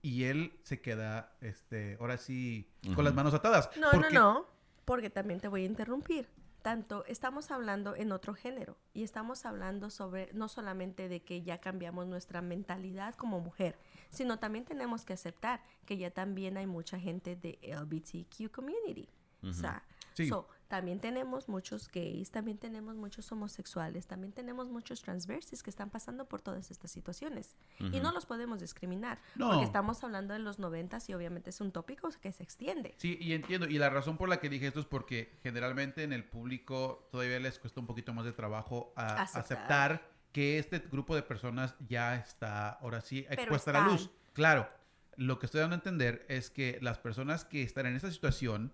y 0.03 0.25
él 0.25 0.59
se 0.65 0.83
queda, 0.83 1.33
este, 1.41 1.97
ahora 2.01 2.19
sí, 2.19 2.69
con 2.95 3.05
las 3.05 3.15
manos 3.15 3.33
atadas. 3.33 3.71
No, 3.79 3.89
Porque- 3.93 4.13
no, 4.15 4.35
no, 4.35 4.47
porque 4.85 5.09
también 5.09 5.41
te 5.41 5.49
voy 5.49 5.63
a 5.63 5.67
interrumpir. 5.67 6.29
Tanto 6.61 7.05
estamos 7.07 7.51
hablando 7.51 7.95
en 7.95 8.11
otro 8.11 8.35
género 8.35 8.79
y 8.95 9.03
estamos 9.03 9.45
hablando 9.45 9.91
sobre 9.91 10.31
no 10.33 10.49
solamente 10.49 11.09
de 11.11 11.23
que 11.23 11.43
ya 11.43 11.59
cambiamos 11.61 12.07
nuestra 12.07 12.41
mentalidad 12.41 13.15
como 13.17 13.39
mujer, 13.41 13.79
sino 14.15 14.39
también 14.39 14.65
tenemos 14.65 15.05
que 15.05 15.13
aceptar 15.13 15.63
que 15.87 15.97
ya 15.99 16.11
también 16.11 16.57
hay 16.57 16.67
mucha 16.67 16.99
gente 16.99 17.37
de 17.37 17.59
LGBTQ 17.63 18.51
community. 18.51 19.09
O 19.43 19.53
sea, 19.53 19.83
Sí. 20.15 20.27
so, 20.29 20.49
también 20.69 21.01
tenemos 21.01 21.49
muchos 21.51 21.89
gays, 21.89 22.31
también 22.31 22.57
tenemos 22.57 22.97
muchos 22.97 23.31
homosexuales, 23.31 24.07
también 24.07 24.33
tenemos 24.33 24.69
muchos 24.71 25.03
transversis 25.03 25.63
que 25.63 25.69
están 25.69 25.91
pasando 25.91 26.25
por 26.27 26.41
todas 26.41 26.71
estas 26.71 26.91
situaciones. 26.93 27.55
Y 27.79 28.01
no 28.01 28.11
los 28.13 28.25
podemos 28.25 28.61
discriminar, 28.61 29.19
No. 29.35 29.51
porque 29.51 29.65
estamos 29.65 30.03
hablando 30.03 30.33
de 30.33 30.39
los 30.41 30.59
noventas 30.59 31.09
y 31.11 31.15
obviamente 31.15 31.51
es 31.51 31.61
un 31.61 31.73
tópico 31.73 32.09
que 32.23 32.33
se 32.33 32.43
extiende. 32.43 32.95
Sí, 32.97 33.19
y 33.21 33.33
entiendo. 33.35 33.69
Y 33.69 33.77
la 33.79 33.91
razón 33.91 34.17
por 34.17 34.29
la 34.31 34.39
que 34.41 34.49
dije 34.49 34.69
esto 34.69 34.81
es 34.81 34.87
porque 34.87 35.37
generalmente 35.43 36.05
en 36.05 36.13
el 36.15 36.25
público 36.25 37.09
todavía 37.13 37.39
les 37.41 37.59
cuesta 37.59 37.81
un 37.81 37.87
poquito 37.87 38.15
más 38.15 38.25
de 38.25 38.33
trabajo 38.33 38.93
a 38.97 39.21
Aceptar. 39.23 39.43
aceptar, 39.43 40.14
que 40.35 40.59
este 40.59 40.81
grupo 40.81 41.15
de 41.15 41.23
personas 41.23 41.77
ya 41.89 42.17
está, 42.17 42.69
ahora 42.71 43.01
sí, 43.01 43.25
expuesta 43.31 43.71
a 43.71 43.75
la 43.75 43.81
luz. 43.93 44.11
Claro, 44.33 44.69
lo 45.17 45.39
que 45.39 45.47
estoy 45.47 45.61
dando 45.61 45.75
a 45.77 45.79
entender 45.79 46.27
es 46.29 46.51
que 46.51 46.79
las 46.83 46.99
personas 46.99 47.45
que 47.45 47.63
están 47.63 47.87
en 47.87 47.95
esta 47.95 48.11
situación 48.11 48.73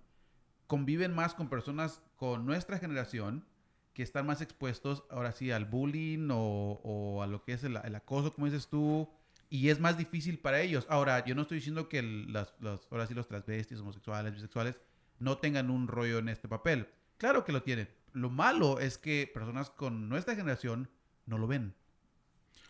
conviven 0.66 1.14
más 1.14 1.34
con 1.34 1.48
personas 1.50 2.00
con 2.16 2.46
nuestra 2.46 2.78
generación 2.78 3.44
que 3.92 4.02
están 4.02 4.24
más 4.26 4.40
expuestos 4.40 5.04
ahora 5.10 5.32
sí 5.32 5.50
al 5.50 5.66
bullying 5.66 6.28
o, 6.30 6.80
o 6.82 7.22
a 7.22 7.26
lo 7.26 7.44
que 7.44 7.52
es 7.52 7.62
el, 7.64 7.76
el 7.84 7.94
acoso, 7.94 8.32
como 8.32 8.46
dices 8.46 8.68
tú, 8.68 9.10
y 9.50 9.68
es 9.68 9.80
más 9.80 9.98
difícil 9.98 10.38
para 10.38 10.60
ellos. 10.62 10.86
Ahora, 10.88 11.24
yo 11.26 11.34
no 11.34 11.42
estoy 11.42 11.56
diciendo 11.58 11.88
que 11.90 11.98
el- 11.98 12.32
las, 12.32 12.54
las- 12.60 12.86
ahora 12.90 13.06
sí 13.06 13.12
los 13.14 13.28
transvestis, 13.28 13.80
homosexuales, 13.80 14.32
bisexuales, 14.32 14.80
no 15.18 15.36
tengan 15.38 15.70
un 15.70 15.88
rollo 15.88 16.18
en 16.18 16.30
este 16.30 16.48
papel. 16.48 16.88
Claro 17.18 17.44
que 17.44 17.52
lo 17.52 17.62
tienen, 17.62 17.90
lo 18.12 18.30
malo 18.30 18.80
es 18.80 18.96
que 18.96 19.30
personas 19.34 19.68
con 19.70 20.08
nuestra 20.08 20.34
generación 20.36 20.88
no 21.26 21.38
lo 21.38 21.46
ven. 21.46 21.74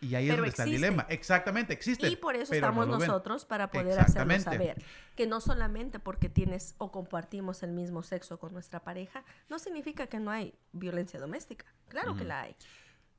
Y 0.01 0.15
ahí 0.15 0.29
es 0.29 0.35
donde 0.35 0.49
está 0.49 0.63
el 0.63 0.71
dilema. 0.71 1.05
Exactamente, 1.09 1.73
existe. 1.73 2.09
Y 2.09 2.15
por 2.15 2.35
eso 2.35 2.53
estamos 2.53 2.87
no 2.87 2.93
lo 2.93 2.99
ven. 2.99 3.07
nosotros 3.07 3.45
para 3.45 3.69
poder 3.69 3.99
hacerlo 3.99 4.39
saber 4.39 4.83
que 5.15 5.27
no 5.27 5.39
solamente 5.41 5.99
porque 5.99 6.27
tienes 6.27 6.73
o 6.79 6.91
compartimos 6.91 7.61
el 7.61 7.71
mismo 7.71 8.01
sexo 8.01 8.39
con 8.39 8.51
nuestra 8.51 8.83
pareja, 8.83 9.23
no 9.47 9.59
significa 9.59 10.07
que 10.07 10.19
no 10.19 10.31
hay 10.31 10.55
violencia 10.71 11.19
doméstica. 11.19 11.65
Claro 11.87 12.15
que 12.15 12.23
la 12.23 12.41
hay. 12.41 12.55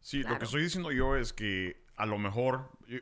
Sí, 0.00 0.24
lo 0.24 0.36
que 0.38 0.44
estoy 0.44 0.64
diciendo 0.64 0.90
yo 0.90 1.14
es 1.14 1.32
que 1.32 1.84
a 1.94 2.06
lo 2.06 2.18
mejor, 2.18 2.72
yo, 2.88 2.98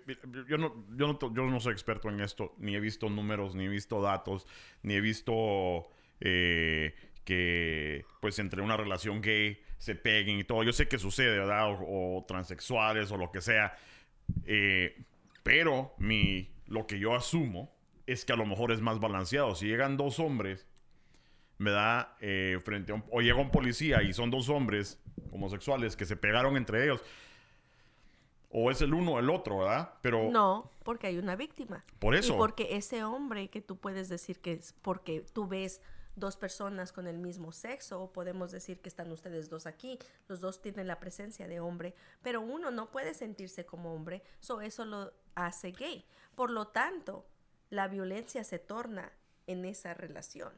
yo 0.46 0.58
no, 0.58 0.84
yo, 0.94 1.06
no, 1.06 1.18
yo 1.18 1.46
no 1.46 1.60
soy 1.60 1.72
experto 1.72 2.10
en 2.10 2.20
esto, 2.20 2.54
ni 2.58 2.76
he 2.76 2.80
visto 2.80 3.08
números, 3.08 3.54
ni 3.54 3.64
he 3.64 3.68
visto 3.68 4.02
datos, 4.02 4.46
ni 4.82 4.94
he 4.94 5.00
visto 5.00 5.88
eh, 6.20 6.94
que 7.24 8.04
pues 8.20 8.38
entre 8.38 8.60
una 8.60 8.76
relación 8.76 9.22
gay 9.22 9.62
se 9.80 9.94
peguen 9.94 10.38
y 10.38 10.44
todo. 10.44 10.62
Yo 10.62 10.72
sé 10.72 10.86
que 10.86 10.98
sucede, 10.98 11.38
¿verdad? 11.38 11.72
O, 11.72 12.18
o 12.18 12.24
transexuales 12.26 13.10
o 13.10 13.16
lo 13.16 13.32
que 13.32 13.40
sea. 13.40 13.74
Eh, 14.44 15.02
pero 15.42 15.94
mi, 15.98 16.50
lo 16.66 16.86
que 16.86 16.98
yo 16.98 17.14
asumo 17.14 17.74
es 18.06 18.26
que 18.26 18.34
a 18.34 18.36
lo 18.36 18.44
mejor 18.44 18.72
es 18.72 18.80
más 18.82 19.00
balanceado. 19.00 19.54
Si 19.54 19.66
llegan 19.66 19.96
dos 19.96 20.20
hombres 20.20 20.66
me 21.56 21.70
da 21.70 22.14
eh, 22.20 22.58
frente 22.62 22.92
a 22.92 22.96
un, 22.96 23.04
o 23.10 23.22
llega 23.22 23.40
un 23.40 23.50
policía 23.50 24.02
y 24.02 24.12
son 24.12 24.30
dos 24.30 24.50
hombres 24.50 24.98
homosexuales 25.32 25.96
que 25.96 26.04
se 26.04 26.16
pegaron 26.16 26.56
entre 26.58 26.84
ellos. 26.84 27.02
O 28.50 28.70
es 28.70 28.82
el 28.82 28.92
uno 28.92 29.12
o 29.12 29.18
el 29.18 29.30
otro, 29.30 29.60
¿verdad? 29.60 29.94
Pero 30.02 30.30
No, 30.30 30.70
porque 30.84 31.06
hay 31.06 31.16
una 31.16 31.36
víctima. 31.36 31.84
Por 32.00 32.14
eso. 32.14 32.34
Y 32.34 32.36
porque 32.36 32.76
ese 32.76 33.02
hombre 33.04 33.48
que 33.48 33.62
tú 33.62 33.78
puedes 33.78 34.10
decir 34.10 34.40
que 34.40 34.52
es 34.52 34.74
porque 34.82 35.24
tú 35.32 35.48
ves 35.48 35.80
dos 36.16 36.36
personas 36.36 36.92
con 36.92 37.06
el 37.06 37.18
mismo 37.18 37.52
sexo, 37.52 38.00
o 38.02 38.12
podemos 38.12 38.50
decir 38.50 38.80
que 38.80 38.88
están 38.88 39.10
ustedes 39.10 39.48
dos 39.48 39.66
aquí, 39.66 39.98
los 40.28 40.40
dos 40.40 40.60
tienen 40.60 40.86
la 40.86 41.00
presencia 41.00 41.48
de 41.48 41.60
hombre, 41.60 41.94
pero 42.22 42.40
uno 42.40 42.70
no 42.70 42.90
puede 42.90 43.14
sentirse 43.14 43.64
como 43.64 43.94
hombre, 43.94 44.22
so 44.40 44.60
eso 44.60 44.84
lo 44.84 45.12
hace 45.34 45.72
gay. 45.72 46.04
Por 46.34 46.50
lo 46.50 46.68
tanto, 46.68 47.26
la 47.70 47.88
violencia 47.88 48.44
se 48.44 48.58
torna 48.58 49.12
en 49.46 49.64
esa 49.64 49.94
relación. 49.94 50.52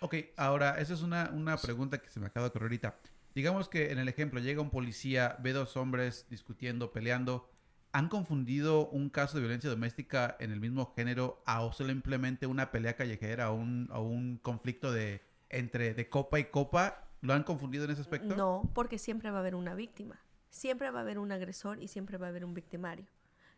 Ok, 0.00 0.16
ahora, 0.36 0.78
esa 0.78 0.94
es 0.94 1.02
una, 1.02 1.30
una 1.32 1.56
pregunta 1.56 1.98
que 1.98 2.10
se 2.10 2.20
me 2.20 2.26
acaba 2.26 2.44
de 2.44 2.50
ocurrir 2.50 2.64
ahorita. 2.64 2.98
Digamos 3.34 3.68
que 3.68 3.92
en 3.92 3.98
el 3.98 4.08
ejemplo 4.08 4.40
llega 4.40 4.60
un 4.62 4.70
policía, 4.70 5.36
ve 5.40 5.52
dos 5.52 5.76
hombres 5.76 6.26
discutiendo, 6.28 6.90
peleando. 6.90 7.50
¿Han 7.92 8.08
confundido 8.08 8.88
un 8.88 9.08
caso 9.08 9.36
de 9.36 9.40
violencia 9.40 9.70
doméstica 9.70 10.36
en 10.38 10.52
el 10.52 10.60
mismo 10.60 10.92
género 10.94 11.42
a 11.46 11.62
o 11.62 11.72
simplemente 11.72 12.46
una 12.46 12.70
pelea 12.70 12.94
callejera 12.94 13.50
o 13.50 13.54
un, 13.54 13.88
a 13.90 14.00
un 14.00 14.38
conflicto 14.38 14.92
de 14.92 15.22
entre 15.48 15.94
de 15.94 16.08
copa 16.08 16.38
y 16.38 16.46
copa? 16.46 17.08
¿Lo 17.22 17.32
han 17.32 17.42
confundido 17.42 17.84
en 17.84 17.90
ese 17.90 18.02
aspecto? 18.02 18.36
No, 18.36 18.70
porque 18.74 18.98
siempre 18.98 19.30
va 19.30 19.38
a 19.38 19.40
haber 19.40 19.54
una 19.54 19.74
víctima. 19.74 20.20
Siempre 20.50 20.90
va 20.90 21.00
a 21.00 21.02
haber 21.02 21.18
un 21.18 21.32
agresor 21.32 21.82
y 21.82 21.88
siempre 21.88 22.18
va 22.18 22.26
a 22.26 22.28
haber 22.30 22.44
un 22.44 22.54
victimario. 22.54 23.06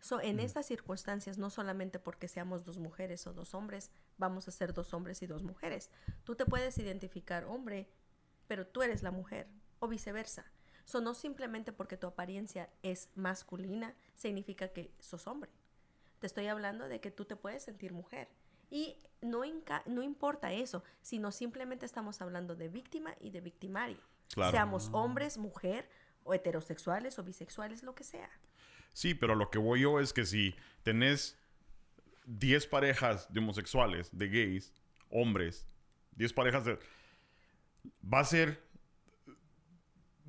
So, 0.00 0.20
en 0.20 0.38
estas 0.38 0.66
circunstancias, 0.66 1.38
no 1.38 1.50
solamente 1.50 1.98
porque 1.98 2.28
seamos 2.28 2.64
dos 2.64 2.78
mujeres 2.78 3.26
o 3.26 3.32
dos 3.32 3.54
hombres, 3.54 3.90
vamos 4.16 4.46
a 4.46 4.52
ser 4.52 4.72
dos 4.72 4.94
hombres 4.94 5.22
y 5.22 5.26
dos 5.26 5.42
mujeres. 5.42 5.90
Tú 6.22 6.36
te 6.36 6.46
puedes 6.46 6.78
identificar 6.78 7.44
hombre, 7.44 7.88
pero 8.46 8.66
tú 8.66 8.82
eres 8.82 9.02
la 9.02 9.10
mujer, 9.10 9.48
o 9.80 9.88
viceversa. 9.88 10.44
So, 10.88 11.02
no 11.02 11.12
simplemente 11.12 11.70
porque 11.70 11.98
tu 11.98 12.06
apariencia 12.06 12.70
es 12.82 13.10
masculina, 13.14 13.94
significa 14.14 14.68
que 14.68 14.90
sos 15.00 15.26
hombre. 15.26 15.50
Te 16.18 16.26
estoy 16.26 16.46
hablando 16.46 16.88
de 16.88 16.98
que 16.98 17.10
tú 17.10 17.26
te 17.26 17.36
puedes 17.36 17.62
sentir 17.62 17.92
mujer. 17.92 18.26
Y 18.70 18.96
no, 19.20 19.42
no 19.84 20.02
importa 20.02 20.50
eso, 20.50 20.82
sino 21.02 21.30
simplemente 21.30 21.84
estamos 21.84 22.22
hablando 22.22 22.56
de 22.56 22.70
víctima 22.70 23.14
y 23.20 23.28
de 23.28 23.42
victimario. 23.42 23.98
Claro. 24.32 24.50
Seamos 24.50 24.88
hombres, 24.92 25.36
mujer, 25.36 25.90
o 26.24 26.32
heterosexuales 26.32 27.18
o 27.18 27.22
bisexuales, 27.22 27.82
lo 27.82 27.94
que 27.94 28.04
sea. 28.04 28.30
sí, 28.94 29.12
pero 29.12 29.34
lo 29.34 29.50
que 29.50 29.58
voy 29.58 29.82
yo 29.82 30.00
es 30.00 30.14
que 30.14 30.24
si 30.24 30.56
tenés 30.84 31.36
10 32.24 32.66
parejas 32.66 33.30
de 33.30 33.40
homosexuales, 33.40 34.08
de 34.16 34.28
gays, 34.30 34.72
hombres, 35.10 35.66
10 36.12 36.32
parejas 36.32 36.64
de... 36.64 36.78
Va 38.02 38.20
a 38.20 38.24
ser... 38.24 38.66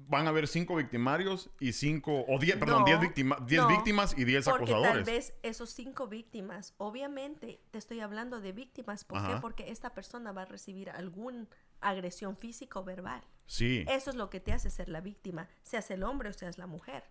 Van 0.09 0.25
a 0.25 0.29
haber 0.29 0.47
5 0.47 0.75
victimarios 0.75 1.51
y 1.59 1.73
5... 1.73 2.25
O 2.27 2.39
10, 2.39 2.57
perdón, 2.57 2.79
No, 2.79 2.85
10 2.85 2.99
víctima, 2.99 3.37
10 3.45 3.61
no, 3.61 3.67
víctimas 3.67 4.17
y 4.17 4.25
10 4.25 4.45
Porque 4.45 4.65
tal 4.65 4.73
acosadores. 4.75 5.05
vez 5.05 5.33
esos 5.43 5.69
cinco 5.69 6.07
víctimas, 6.07 6.73
obviamente 6.77 7.61
te 7.69 7.77
estoy 7.77 7.99
hablando 7.99 8.41
de 8.41 8.51
víctimas, 8.51 9.03
¿por 9.03 9.21
qué? 9.21 9.35
Porque 9.39 9.69
esta 9.69 9.93
persona 9.93 10.31
va 10.31 10.41
a 10.41 10.45
recibir 10.45 10.89
alguna 10.89 11.47
agresión 11.79 12.35
física 12.35 12.79
o 12.79 12.83
verbal. 12.83 13.21
Sí. 13.45 13.85
Eso 13.87 14.09
es 14.09 14.15
lo 14.15 14.29
que 14.29 14.39
te 14.39 14.51
hace 14.51 14.69
ser 14.69 14.89
la 14.89 14.99
víctima, 15.01 15.47
seas 15.63 15.89
el 15.91 16.03
hombre 16.03 16.29
o 16.29 16.33
seas 16.33 16.57
la 16.57 16.67
mujer. 16.67 17.03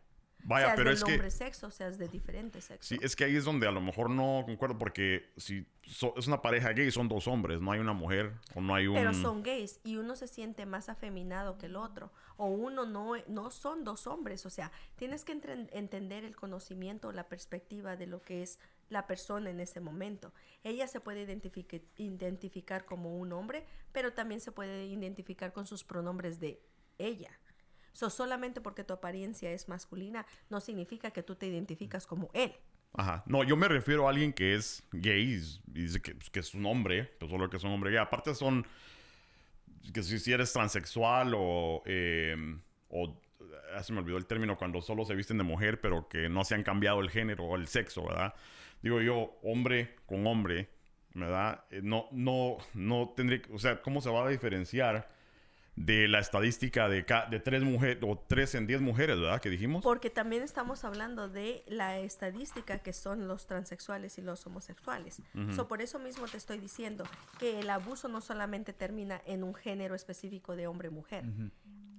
Vaya, 0.44 0.66
seas 0.66 0.76
pero 0.76 0.88
del 0.90 0.96
es 0.98 1.04
que... 1.04 1.12
hombre 1.12 1.30
sexo, 1.30 1.70
seas 1.70 1.98
de 1.98 2.08
diferente 2.08 2.60
sexo. 2.60 2.88
Sí, 2.94 2.98
es 3.02 3.14
que 3.16 3.24
ahí 3.24 3.36
es 3.36 3.44
donde 3.44 3.66
a 3.66 3.70
lo 3.70 3.80
mejor 3.80 4.08
no 4.08 4.42
concuerdo 4.46 4.78
porque 4.78 5.30
si 5.36 5.66
so- 5.82 6.14
es 6.16 6.26
una 6.26 6.40
pareja 6.40 6.70
gay 6.72 6.90
son 6.90 7.08
dos 7.08 7.26
hombres, 7.28 7.60
no 7.60 7.72
hay 7.72 7.80
una 7.80 7.92
mujer 7.92 8.32
o 8.54 8.60
no 8.60 8.74
hay 8.74 8.86
un... 8.86 8.94
Pero 8.94 9.12
son 9.12 9.42
gays 9.42 9.80
y 9.84 9.96
uno 9.96 10.16
se 10.16 10.26
siente 10.28 10.64
más 10.64 10.88
afeminado 10.88 11.58
que 11.58 11.66
el 11.66 11.76
otro. 11.76 12.12
O 12.36 12.46
uno 12.46 12.86
no, 12.86 13.12
no 13.26 13.50
son 13.50 13.84
dos 13.84 14.06
hombres. 14.06 14.46
O 14.46 14.50
sea, 14.50 14.70
tienes 14.96 15.24
que 15.24 15.32
entre- 15.32 15.66
entender 15.72 16.24
el 16.24 16.36
conocimiento, 16.36 17.12
la 17.12 17.28
perspectiva 17.28 17.96
de 17.96 18.06
lo 18.06 18.22
que 18.22 18.42
es 18.42 18.58
la 18.88 19.06
persona 19.06 19.50
en 19.50 19.60
ese 19.60 19.80
momento. 19.80 20.32
Ella 20.62 20.86
se 20.86 21.00
puede 21.00 21.26
identificar 21.96 22.84
como 22.84 23.16
un 23.18 23.32
hombre, 23.32 23.66
pero 23.92 24.12
también 24.12 24.40
se 24.40 24.52
puede 24.52 24.86
identificar 24.86 25.52
con 25.52 25.66
sus 25.66 25.84
pronombres 25.84 26.40
de 26.40 26.62
ella. 26.96 27.30
So, 27.92 28.10
solamente 28.10 28.60
porque 28.60 28.84
tu 28.84 28.92
apariencia 28.92 29.50
es 29.50 29.68
masculina 29.68 30.26
no 30.50 30.60
significa 30.60 31.10
que 31.10 31.22
tú 31.22 31.34
te 31.34 31.46
identificas 31.46 32.06
como 32.06 32.30
él. 32.34 32.54
Ajá. 32.94 33.22
No, 33.26 33.44
yo 33.44 33.56
me 33.56 33.68
refiero 33.68 34.06
a 34.06 34.10
alguien 34.10 34.32
que 34.32 34.54
es 34.54 34.82
gay 34.92 35.34
y 35.34 35.80
dice 35.80 36.00
que, 36.00 36.14
pues, 36.14 36.30
que 36.30 36.40
es 36.40 36.54
un 36.54 36.66
hombre, 36.66 37.04
pues 37.18 37.30
solo 37.30 37.50
que 37.50 37.56
es 37.58 37.64
un 37.64 37.70
hombre 37.70 37.90
gay. 37.90 37.98
Aparte 37.98 38.34
son... 38.34 38.66
Que 39.92 40.02
si, 40.02 40.18
si 40.18 40.32
eres 40.32 40.52
transexual 40.52 41.34
o... 41.36 41.82
eh, 41.86 42.36
o 42.88 43.20
ah, 43.74 43.82
se 43.82 43.92
me 43.92 44.00
olvidó 44.00 44.16
el 44.16 44.26
término 44.26 44.56
cuando 44.56 44.80
solo 44.80 45.04
se 45.04 45.14
visten 45.14 45.38
de 45.38 45.44
mujer, 45.44 45.80
pero 45.80 46.08
que 46.08 46.28
no 46.28 46.44
se 46.44 46.54
han 46.54 46.62
cambiado 46.62 47.00
el 47.00 47.10
género 47.10 47.44
o 47.44 47.56
el 47.56 47.68
sexo, 47.68 48.06
¿verdad? 48.06 48.34
Digo 48.82 49.00
yo, 49.00 49.38
hombre 49.42 49.96
con 50.06 50.26
hombre, 50.26 50.70
¿verdad? 51.14 51.64
Eh, 51.70 51.80
no, 51.82 52.08
no, 52.12 52.58
no 52.74 53.12
tendría... 53.16 53.42
O 53.52 53.58
sea, 53.58 53.82
¿cómo 53.82 54.00
se 54.00 54.10
va 54.10 54.26
a 54.26 54.28
diferenciar 54.28 55.08
de 55.84 56.08
la 56.08 56.18
estadística 56.18 56.88
de, 56.88 57.04
de 57.30 57.40
tres 57.40 57.62
mujeres 57.62 57.98
o 58.02 58.18
tres 58.18 58.54
en 58.54 58.66
diez 58.66 58.80
mujeres, 58.80 59.18
¿verdad? 59.18 59.40
Que 59.40 59.50
dijimos. 59.50 59.82
Porque 59.82 60.10
también 60.10 60.42
estamos 60.42 60.84
hablando 60.84 61.28
de 61.28 61.64
la 61.66 61.98
estadística 61.98 62.78
que 62.80 62.92
son 62.92 63.28
los 63.28 63.46
transexuales 63.46 64.18
y 64.18 64.22
los 64.22 64.46
homosexuales. 64.46 65.22
So, 65.54 65.68
por 65.68 65.80
eso 65.80 65.98
mismo 65.98 66.26
te 66.26 66.36
estoy 66.36 66.58
diciendo 66.58 67.04
que 67.38 67.60
el 67.60 67.70
abuso 67.70 68.08
no 68.08 68.20
solamente 68.20 68.72
termina 68.72 69.22
en 69.24 69.44
un 69.44 69.54
género 69.54 69.94
específico 69.94 70.56
de 70.56 70.66
hombre-mujer. 70.66 71.24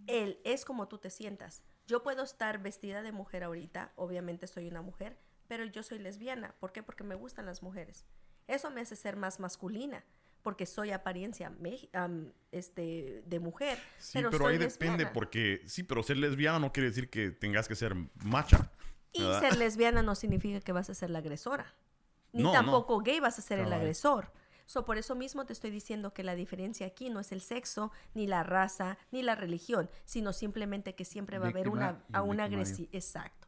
Él 0.07 0.39
es 0.43 0.65
como 0.65 0.87
tú 0.87 0.97
te 0.97 1.09
sientas. 1.09 1.63
Yo 1.87 2.03
puedo 2.03 2.23
estar 2.23 2.61
vestida 2.61 3.01
de 3.01 3.11
mujer 3.11 3.43
ahorita, 3.43 3.93
obviamente 3.95 4.47
soy 4.47 4.67
una 4.67 4.81
mujer, 4.81 5.17
pero 5.47 5.65
yo 5.65 5.83
soy 5.83 5.99
lesbiana. 5.99 6.53
¿Por 6.59 6.71
qué? 6.71 6.83
Porque 6.83 7.03
me 7.03 7.15
gustan 7.15 7.45
las 7.45 7.63
mujeres. 7.63 8.05
Eso 8.47 8.71
me 8.71 8.81
hace 8.81 8.95
ser 8.95 9.15
más 9.15 9.39
masculina, 9.39 10.03
porque 10.41 10.65
soy 10.65 10.91
apariencia 10.91 11.51
este, 12.51 13.23
de 13.25 13.39
mujer. 13.39 13.77
Sí, 13.97 14.19
pero, 14.19 14.29
pero, 14.29 14.45
soy 14.45 14.53
ahí 14.53 14.59
depende, 14.59 15.05
porque 15.07 15.61
sí, 15.65 15.83
pero 15.83 16.03
ser 16.03 16.17
lesbiana 16.17 16.59
no 16.59 16.71
quiere 16.71 16.89
decir 16.89 17.09
que 17.09 17.31
tengas 17.31 17.67
que 17.67 17.75
ser 17.75 17.95
macha. 18.23 18.71
Y 19.11 19.21
¿verdad? 19.21 19.41
ser 19.41 19.57
lesbiana 19.57 20.03
no 20.03 20.15
significa 20.15 20.59
que 20.59 20.71
vas 20.71 20.89
a 20.89 20.93
ser 20.93 21.09
la 21.09 21.19
agresora. 21.19 21.73
Ni 22.31 22.43
No, 22.43 22.51
tampoco 22.51 22.99
gay 22.99 23.19
vas 23.19 23.39
a 23.39 23.41
ser 23.41 23.59
el 23.59 23.73
agresor. 23.73 24.31
So, 24.69 24.85
por 24.85 24.99
eso 24.99 25.15
mismo 25.15 25.47
te 25.47 25.53
estoy 25.53 25.71
diciendo 25.71 26.13
que 26.13 26.23
la 26.23 26.35
diferencia 26.35 26.85
aquí 26.85 27.09
no 27.09 27.19
es 27.19 27.31
el 27.31 27.41
sexo, 27.41 27.91
ni 28.13 28.27
la 28.27 28.43
raza, 28.43 28.99
ni 29.09 29.23
la 29.23 29.33
religión, 29.33 29.89
sino 30.05 30.31
simplemente 30.31 30.93
que 30.93 31.05
siempre 31.05 31.39
va 31.39 31.47
a 31.47 31.49
haber 31.49 31.69
una, 31.69 32.03
a 32.13 32.21
victimario. 32.21 32.43
agresión. 32.43 32.87
Exacto. 32.91 33.47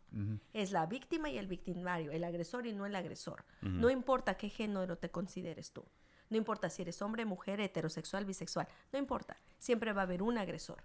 Es 0.51 0.71
la 0.71 0.87
víctima 0.87 1.29
y 1.29 1.37
el 1.37 1.47
victimario, 1.47 2.11
el 2.11 2.23
agresor 2.23 2.65
y 2.65 2.73
no 2.73 2.87
el 2.87 2.95
agresor. 2.95 3.45
No 3.61 3.91
importa 3.91 4.35
qué 4.35 4.49
género 4.49 4.97
te 4.97 5.11
consideres 5.11 5.71
tú. 5.71 5.85
No 6.31 6.37
importa 6.37 6.69
si 6.71 6.81
eres 6.81 6.99
hombre, 7.03 7.25
mujer, 7.25 7.59
heterosexual, 7.61 8.25
bisexual. 8.25 8.67
No 8.91 8.97
importa. 8.97 9.37
Siempre 9.59 9.93
va 9.93 10.01
a 10.01 10.05
haber 10.05 10.23
un 10.23 10.37
agresor. 10.39 10.81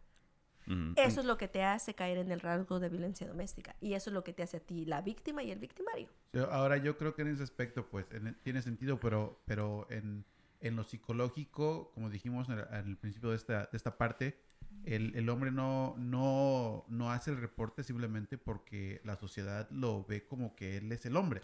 Ujú. 0.67 0.93
Eso 0.97 1.21
es 1.21 1.27
lo 1.27 1.39
que 1.39 1.47
te 1.49 1.63
hace 1.63 1.95
caer 1.95 2.19
en 2.19 2.31
el 2.33 2.41
rasgo 2.41 2.81
de 2.81 2.89
violencia 2.89 3.27
doméstica. 3.27 3.77
Y 3.81 3.95
eso 3.95 4.11
es 4.11 4.15
lo 4.15 4.25
que 4.25 4.33
te 4.33 4.43
hace 4.43 4.57
a 4.59 4.61
ti 4.61 4.85
la 4.85 5.01
víctima 5.01 5.43
y 5.45 5.53
el 5.53 5.61
victimario. 5.61 6.09
Ahora 6.51 6.77
yo 6.77 6.99
creo 6.99 7.15
que 7.15 7.23
en 7.23 7.29
ese 7.29 7.45
aspecto 7.45 7.87
pues 7.87 8.05
en- 8.11 8.35
tiene 8.43 8.61
sentido, 8.61 8.99
pero, 8.99 9.41
pero 9.47 9.87
en, 9.91 10.25
en 10.61 10.75
lo 10.77 10.83
psicológico, 10.83 11.93
como 11.95 12.11
dijimos 12.11 12.49
en 12.49 12.59
el, 12.59 12.67
en 12.73 12.89
el 12.89 12.97
principio 12.97 13.31
de 13.31 13.37
esta, 13.37 13.61
de 13.71 13.77
esta 13.77 13.97
parte, 13.97 14.37
el, 14.85 15.15
el 15.15 15.29
hombre 15.29 15.53
no, 15.53 15.95
no, 15.99 16.85
no 16.89 17.13
hace 17.13 17.31
el 17.31 17.37
reporte 17.41 17.85
simplemente 17.85 18.37
porque 18.37 19.01
la 19.05 19.17
sociedad 19.17 19.69
lo 19.71 20.05
ve 20.05 20.27
como 20.27 20.55
que 20.57 20.79
él 20.79 20.91
es 20.93 21.07
el 21.07 21.17
hombre. 21.17 21.43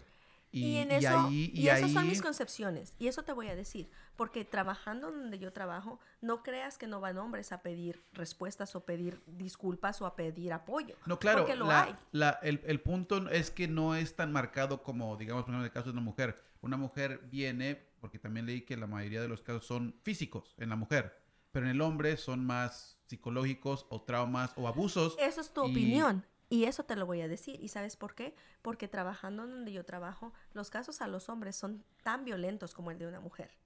Y, 0.53 0.77
en 0.77 0.91
eso, 0.91 1.29
y, 1.31 1.67
esas 1.67 1.91
son 1.91 2.07
mis 2.07 2.21
concepciones. 2.21 2.93
Y 2.99 3.07
eso 3.07 3.23
te 3.23 3.33
voy 3.33 3.47
a 3.47 3.55
decir. 3.55 3.89
Porque 4.15 4.45
trabajando 4.45 5.11
donde 5.11 5.39
yo 5.39 5.51
trabajo, 5.51 5.99
no 6.21 6.43
creas 6.43 6.77
que 6.77 6.85
no 6.85 7.01
van 7.01 7.17
hombres 7.17 7.51
a 7.51 7.63
pedir 7.63 8.03
respuestas 8.13 8.75
o 8.75 8.85
pedir 8.85 9.23
disculpas 9.25 9.99
o 10.03 10.05
a 10.05 10.15
pedir 10.15 10.53
apoyo. 10.53 10.95
No, 11.07 11.17
claro. 11.17 11.39
Porque 11.39 11.55
lo 11.55 11.71
hay. 11.71 11.95
el, 12.43 12.61
el, 12.65 12.81
punto 12.81 13.27
es 13.29 13.49
que 13.49 13.67
no 13.67 13.95
es 13.95 14.15
tan 14.15 14.31
marcado 14.31 14.83
como, 14.83 15.17
digamos, 15.17 15.43
por 15.43 15.49
ejemplo, 15.49 15.65
en 15.65 15.65
el 15.65 15.71
caso 15.71 15.85
de 15.85 15.93
una 15.93 16.01
mujer. 16.01 16.39
Una 16.61 16.77
mujer 16.77 17.21
viene, 17.31 17.75
porque 17.99 18.19
también 18.19 18.45
leí 18.45 18.61
que 18.61 18.77
la 18.77 18.85
mayoría 18.85 19.21
de 19.21 19.27
los 19.27 19.41
casos 19.41 19.65
son 19.65 19.95
físicos 20.03 20.53
en 20.59 20.69
la 20.69 20.75
mujer. 20.75 21.19
Pero 21.51 21.65
en 21.65 21.71
el 21.71 21.81
hombre 21.81 22.15
son 22.17 22.45
más 22.45 22.99
psicológicos 23.07 23.87
o 23.89 24.03
traumas 24.03 24.53
o 24.55 24.67
abusos. 24.67 25.15
Eso 25.19 25.41
es 25.41 25.51
tu 25.51 25.61
opinión. 25.61 26.23
Y 26.53 26.65
eso 26.65 26.83
te 26.83 26.95
lo 26.95 27.07
voy 27.07 27.19
a 27.21 27.27
decir. 27.27 27.59
¿Y 27.63 27.69
sabes 27.69 27.95
por 27.95 28.13
qué? 28.13 28.35
Porque 28.61 28.87
trabajando 28.87 29.47
donde 29.47 29.71
yo 29.73 29.83
trabajo, 29.83 30.33
los 30.53 30.69
casos 30.69 31.01
a 31.01 31.07
los 31.07 31.27
hombres 31.27 31.55
son 31.55 31.83
tan 32.03 32.25
violentos 32.25 32.75
como 32.75 32.91
el 32.91 32.99
de 32.99 33.07
una 33.07 33.19
mujer. 33.19 33.57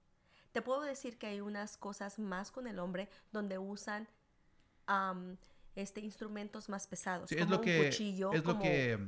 Te 0.52 0.62
puedo 0.62 0.80
decir 0.80 1.18
que 1.18 1.26
hay 1.26 1.42
unas 1.42 1.76
cosas 1.76 2.18
más 2.18 2.50
con 2.50 2.66
el 2.66 2.78
hombre 2.78 3.10
donde 3.30 3.58
usan 3.58 4.08
este, 5.74 6.00
instrumentos 6.00 6.70
más 6.70 6.86
pesados, 6.86 7.28
como 7.28 7.42
es 7.42 7.50
lo 7.50 7.60
que, 7.60 7.78
un 7.78 7.84
cuchillo. 7.88 8.32
Es 8.32 8.46
lo 8.46 8.58
que, 8.58 8.98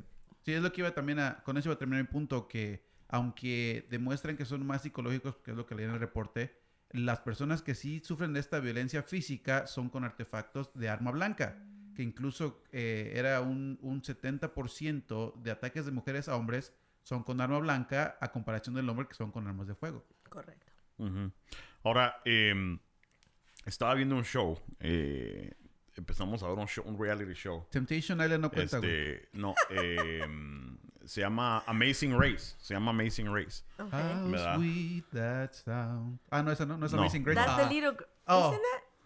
sí, 0.42 0.52
es 0.52 0.60
lo 0.60 0.70
que 0.74 0.82
iba 0.82 0.92
también 0.92 1.18
a... 1.18 1.42
Con 1.42 1.56
eso 1.56 1.70
iba 1.70 1.74
a 1.76 1.78
terminar 1.78 2.02
mi 2.02 2.08
punto, 2.08 2.48
que 2.48 2.84
aunque 3.08 3.86
demuestran 3.88 4.36
que 4.36 4.44
son 4.44 4.66
más 4.66 4.82
psicológicos, 4.82 5.36
que 5.36 5.52
es 5.52 5.56
lo 5.56 5.64
que 5.64 5.74
leí 5.74 5.86
en 5.86 5.92
el 5.92 6.00
reporte, 6.00 6.54
las 6.90 7.20
personas 7.20 7.62
que 7.62 7.74
sí 7.74 8.02
sufren 8.04 8.34
de 8.34 8.40
esta 8.40 8.60
violencia 8.60 9.02
física 9.02 9.66
son 9.66 9.88
con 9.88 10.04
artefactos 10.04 10.70
de 10.74 10.90
arma 10.90 11.12
blanca 11.12 11.56
que 12.00 12.04
incluso 12.04 12.62
eh, 12.72 13.12
era 13.14 13.42
un, 13.42 13.78
un 13.82 14.00
70% 14.00 15.34
de 15.34 15.50
ataques 15.50 15.84
de 15.84 15.92
mujeres 15.92 16.30
a 16.30 16.36
hombres 16.36 16.72
son 17.02 17.22
con 17.22 17.42
arma 17.42 17.58
blanca 17.58 18.16
a 18.22 18.32
comparación 18.32 18.74
del 18.74 18.88
hombre 18.88 19.06
que 19.06 19.12
son 19.12 19.30
con 19.30 19.46
armas 19.46 19.66
de 19.66 19.74
fuego. 19.74 20.02
Correcto. 20.26 20.72
Ahora, 21.84 22.16
em, 22.24 22.78
estaba 23.66 23.94
viendo 23.94 24.16
un 24.16 24.24
show. 24.24 24.58
Eh, 24.78 25.52
empezamos 25.94 26.42
a 26.42 26.48
ver 26.48 26.58
un, 26.58 26.66
show, 26.66 26.84
un 26.86 26.98
reality 26.98 27.34
show. 27.34 27.66
Temptation 27.70 28.18
Island 28.18 28.40
no 28.40 28.50
cuenta. 28.50 28.78
Este, 28.78 29.28
no, 29.34 29.54
em, 29.68 30.78
se 31.04 31.20
llama 31.20 31.62
Amazing 31.66 32.18
Race. 32.18 32.56
Se 32.60 32.72
llama 32.72 32.92
Amazing 32.92 33.30
Race. 33.30 33.62
How 33.78 34.56
sweet 34.56 35.04
that 35.12 35.52
sound. 35.52 36.18
Ah, 36.30 36.42
no, 36.42 36.50
esa 36.50 36.64
no, 36.64 36.78
no 36.78 36.86
es 36.86 36.94
Amazing 36.94 37.26
Race. 37.26 37.34
That's 37.34 37.56
the 37.56 37.64
ah. 37.64 37.70
little... 37.70 37.96
Oh. 38.26 38.58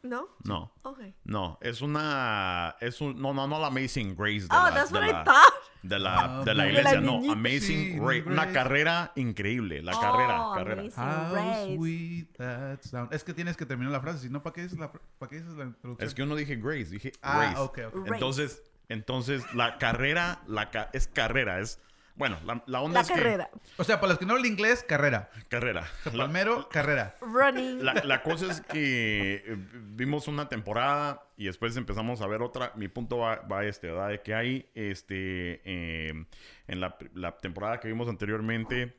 ¿No? 0.04 0.28
No. 0.44 0.70
Okay. 0.82 1.14
No, 1.24 1.58
es 1.62 1.80
una. 1.80 2.76
Es 2.78 3.00
un, 3.00 3.20
no, 3.20 3.32
no, 3.32 3.48
no 3.48 3.58
la 3.58 3.68
Amazing 3.68 4.14
Grace. 4.14 4.40
De 4.40 4.48
oh, 4.50 4.64
la, 4.64 4.74
that's 4.74 4.92
de 4.92 4.98
what 4.98 5.06
la, 5.06 5.08
I 5.08 5.24
thought. 5.24 5.54
De 5.82 5.98
la, 5.98 6.42
de 6.44 6.54
la 6.54 6.66
iglesia, 6.66 7.00
no. 7.00 7.32
Amazing 7.32 8.04
Grace. 8.04 8.28
Una 8.28 8.52
carrera 8.52 9.12
increíble. 9.16 9.82
La 9.82 9.92
carrera. 9.92 10.46
Oh, 10.46 10.54
carrera. 10.54 10.82
How 10.94 11.74
sweet 11.74 12.36
that 12.36 12.82
sound. 12.82 13.14
Es 13.14 13.24
que 13.24 13.32
tienes 13.32 13.56
que 13.56 13.64
terminar 13.64 13.92
la 13.92 14.00
frase, 14.02 14.18
si 14.18 14.28
no, 14.28 14.42
¿para 14.42 14.52
qué 14.52 14.62
dices 14.62 14.78
la, 14.78 14.92
para 14.92 15.30
qué 15.30 15.36
dices 15.36 15.54
la 15.54 15.64
introducción? 15.64 16.06
Es 16.06 16.14
que 16.14 16.20
yo 16.20 16.26
no 16.26 16.36
dije 16.36 16.56
Grace, 16.56 16.90
dije 16.90 17.12
ah, 17.22 17.38
Grace. 17.38 17.60
Okay, 17.60 17.84
okay. 17.84 18.12
Entonces, 18.12 18.62
entonces, 18.90 19.42
la 19.54 19.78
carrera, 19.78 20.42
la 20.46 20.70
es 20.92 21.08
carrera, 21.08 21.60
es 21.60 21.80
bueno, 22.16 22.38
la, 22.44 22.62
la 22.66 22.80
onda 22.80 22.94
la 22.94 23.00
es 23.00 23.08
carrera. 23.08 23.50
O 23.76 23.82
sea, 23.82 24.00
para 24.00 24.12
los 24.12 24.18
que 24.18 24.26
no 24.26 24.34
hablan 24.34 24.46
inglés, 24.46 24.84
carrera. 24.86 25.30
Carrera. 25.48 25.84
Palmero, 26.04 26.68
carrera. 26.68 27.16
Running. 27.20 27.84
La, 27.84 27.94
la, 27.94 28.22
cosa 28.22 28.52
es 28.52 28.60
que 28.60 29.42
eh, 29.44 29.56
vimos 29.96 30.28
una 30.28 30.48
temporada 30.48 31.26
y 31.36 31.46
después 31.46 31.76
empezamos 31.76 32.20
a 32.20 32.28
ver 32.28 32.40
otra. 32.42 32.72
Mi 32.76 32.86
punto 32.86 33.18
va, 33.18 33.40
va 33.40 33.64
este, 33.64 33.88
¿verdad? 33.88 34.10
De 34.10 34.22
que 34.22 34.32
hay, 34.32 34.70
este, 34.74 35.60
eh, 35.64 36.24
en 36.68 36.80
la, 36.80 36.96
la, 37.14 37.36
temporada 37.38 37.80
que 37.80 37.88
vimos 37.88 38.08
anteriormente, 38.08 38.94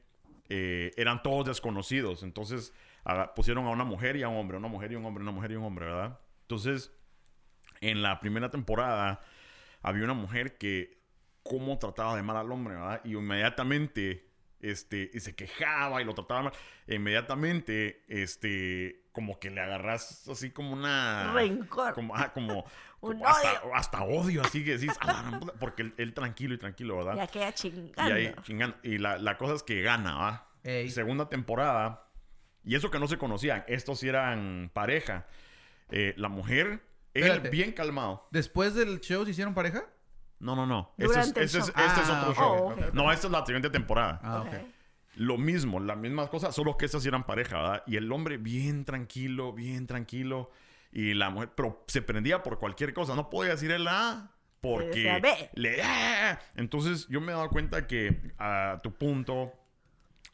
eh, 0.49 0.91
eran 0.97 1.23
todos 1.23 1.45
desconocidos. 1.45 2.21
Entonces, 2.21 2.73
a, 3.05 3.33
pusieron 3.33 3.65
a 3.65 3.69
una 3.69 3.85
mujer 3.85 4.17
y 4.17 4.23
a 4.23 4.27
un 4.27 4.35
hombre, 4.35 4.57
una 4.57 4.67
mujer 4.67 4.91
y 4.91 4.95
un 4.95 5.05
hombre, 5.05 5.21
una 5.21 5.31
mujer 5.31 5.51
y 5.51 5.55
un 5.55 5.63
hombre, 5.63 5.85
¿verdad? 5.85 6.19
Entonces, 6.41 6.91
en 7.79 8.01
la 8.01 8.19
primera 8.19 8.49
temporada, 8.49 9.21
había 9.81 10.03
una 10.03 10.13
mujer 10.13 10.57
que 10.57 11.04
cómo 11.45 11.77
trataba 11.77 12.15
de 12.15 12.23
mal 12.23 12.37
al 12.37 12.51
hombre, 12.51 12.73
¿verdad? 12.75 13.01
Y 13.05 13.13
inmediatamente, 13.13 14.27
este, 14.59 15.11
y 15.13 15.19
se 15.19 15.35
quejaba 15.35 16.01
y 16.01 16.05
lo 16.05 16.13
trataba 16.15 16.43
mal. 16.43 16.53
E 16.87 16.95
inmediatamente, 16.95 18.03
este, 18.07 19.05
como 19.11 19.39
que 19.39 19.51
le 19.51 19.61
agarras 19.61 20.27
así 20.27 20.49
como 20.49 20.73
una... 20.73 21.31
Rencor. 21.33 21.93
Como, 21.93 22.15
ah, 22.15 22.31
como, 22.33 22.65
Un 23.01 23.23
hasta, 23.23 23.61
odio. 23.63 23.75
hasta, 23.75 24.03
odio, 24.03 24.41
así 24.41 24.65
que 24.65 24.77
decís, 24.77 24.97
porque 25.59 25.93
él, 25.97 26.13
tranquilo 26.13 26.55
y 26.55 26.57
tranquilo, 26.57 26.97
¿verdad? 26.97 27.15
Ya 27.15 27.27
queda 27.27 27.53
chingando. 27.53 28.09
Y 28.19 28.25
ahí 28.25 28.35
chingando. 28.41 28.75
Y 28.81 28.97
la, 28.97 29.17
la 29.19 29.37
cosa 29.37 29.53
es 29.53 29.63
que 29.63 29.81
gana, 29.83 30.15
¿va? 30.15 30.49
Ey. 30.63 30.89
Segunda 30.89 31.29
temporada. 31.29 32.09
Y 32.63 32.73
eso 32.73 32.89
que 32.89 32.97
no 32.97 33.07
se 33.07 33.19
conocían, 33.19 33.63
estos 33.67 33.99
sí 33.99 34.07
eran 34.07 34.71
pareja. 34.73 35.27
Eh, 35.91 36.15
la 36.17 36.29
mujer, 36.29 36.81
él 37.13 37.23
Espérate. 37.23 37.49
bien 37.49 37.71
calmado. 37.71 38.27
¿Después 38.31 38.73
del 38.73 38.99
show 38.99 39.23
se 39.23 39.29
hicieron 39.31 39.53
pareja? 39.53 39.85
No, 40.39 40.55
no, 40.55 40.65
no. 40.65 40.93
Este 40.97 41.43
es, 41.43 41.55
este 41.55 41.71
Ah, 41.75 42.19
otro 42.21 42.33
show. 42.35 42.75
No, 42.93 43.11
esta 43.11 43.27
es 43.27 43.31
la 43.31 43.45
siguiente 43.45 43.69
temporada. 43.69 44.19
Ah. 44.23 44.45
Lo 45.15 45.37
mismo, 45.37 45.79
las 45.79 45.97
mismas 45.97 46.29
cosas, 46.29 46.53
solo 46.53 46.77
que 46.77 46.85
estas 46.85 47.05
eran 47.05 47.25
pareja, 47.25 47.57
¿verdad? 47.57 47.83
Y 47.87 47.95
el 47.95 48.11
hombre 48.11 48.37
bien 48.37 48.83
tranquilo, 48.83 49.53
bien 49.53 49.87
tranquilo. 49.87 50.51
Y 50.91 51.13
la 51.13 51.29
mujer, 51.29 51.51
pero 51.55 51.83
se 51.87 52.01
prendía 52.01 52.43
por 52.43 52.59
cualquier 52.59 52.93
cosa. 52.93 53.15
No 53.15 53.29
podía 53.29 53.51
decir 53.51 53.71
el 53.71 53.87
A 53.87 54.31
porque 54.61 55.19
le 55.53 55.81
¡Ah! 55.83 56.39
Entonces 56.55 57.07
yo 57.07 57.21
me 57.21 57.31
he 57.31 57.35
dado 57.35 57.49
cuenta 57.49 57.87
que 57.87 58.33
a 58.37 58.79
tu 58.83 58.93
punto 58.93 59.53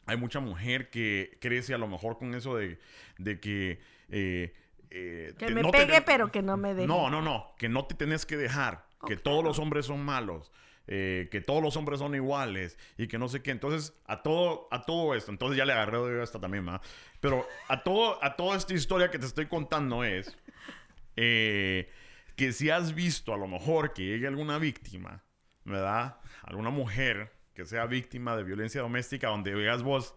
hay 0.06 0.16
mucha 0.16 0.40
mujer 0.40 0.90
que 0.90 1.36
crece 1.40 1.74
a 1.74 1.78
lo 1.78 1.86
mejor 1.86 2.18
con 2.18 2.34
eso 2.34 2.56
de, 2.56 2.78
de 3.18 3.38
que... 3.40 3.80
eh, 4.08 4.52
eh, 4.90 5.34
Que 5.38 5.46
te- 5.46 5.54
me 5.54 5.62
no 5.62 5.70
te- 5.70 5.86
pegue, 5.86 6.02
pero 6.02 6.30
que 6.32 6.42
no 6.42 6.56
me 6.56 6.74
deje. 6.74 6.86
no, 6.88 7.08
no, 7.08 7.22
no. 7.22 7.54
Que 7.56 7.68
no 7.68 7.84
te 7.86 7.94
tenés 7.94 8.26
que 8.26 8.36
dejar. 8.36 8.84
Que 9.06 9.14
Ok. 9.14 9.22
todos 9.22 9.44
los 9.44 9.58
hombres 9.58 9.86
son 9.86 10.04
malos. 10.04 10.50
eh, 10.88 11.28
que 11.30 11.40
todos 11.40 11.62
los 11.62 11.76
hombres 11.76 12.00
son 12.00 12.12
iguales. 12.16 12.76
Y 12.98 13.06
que 13.06 13.16
no 13.16 13.28
sé 13.28 13.40
qué. 13.40 13.52
Entonces, 13.52 13.96
a 14.06 14.22
todo, 14.22 14.66
a 14.72 14.82
todo 14.82 15.14
esto. 15.14 15.30
Entonces 15.30 15.56
ya 15.56 15.64
le 15.64 15.72
agarré 15.72 15.96
de 15.98 16.22
esta 16.24 16.40
también, 16.40 16.66
¿verdad? 16.66 16.82
Pero 17.20 17.46
a 17.68 17.84
todo, 17.84 18.22
a 18.22 18.34
toda 18.34 18.56
esta 18.56 18.74
historia 18.74 19.08
que 19.08 19.18
te 19.20 19.26
estoy 19.26 19.46
contando 19.46 20.02
es. 20.02 20.36
eh, 21.16 21.88
que 22.36 22.52
si 22.52 22.68
has 22.70 22.94
visto 22.94 23.32
a 23.32 23.36
lo 23.36 23.46
mejor 23.46 23.92
que 23.92 24.02
llegue 24.02 24.26
alguna 24.26 24.58
víctima, 24.58 25.22
¿verdad? 25.64 26.16
Alguna 26.42 26.70
mujer 26.70 27.32
que 27.54 27.64
sea 27.66 27.86
víctima 27.86 28.36
de 28.36 28.42
violencia 28.42 28.80
doméstica, 28.80 29.28
donde 29.28 29.54
veas 29.54 29.82
vos. 29.84 30.14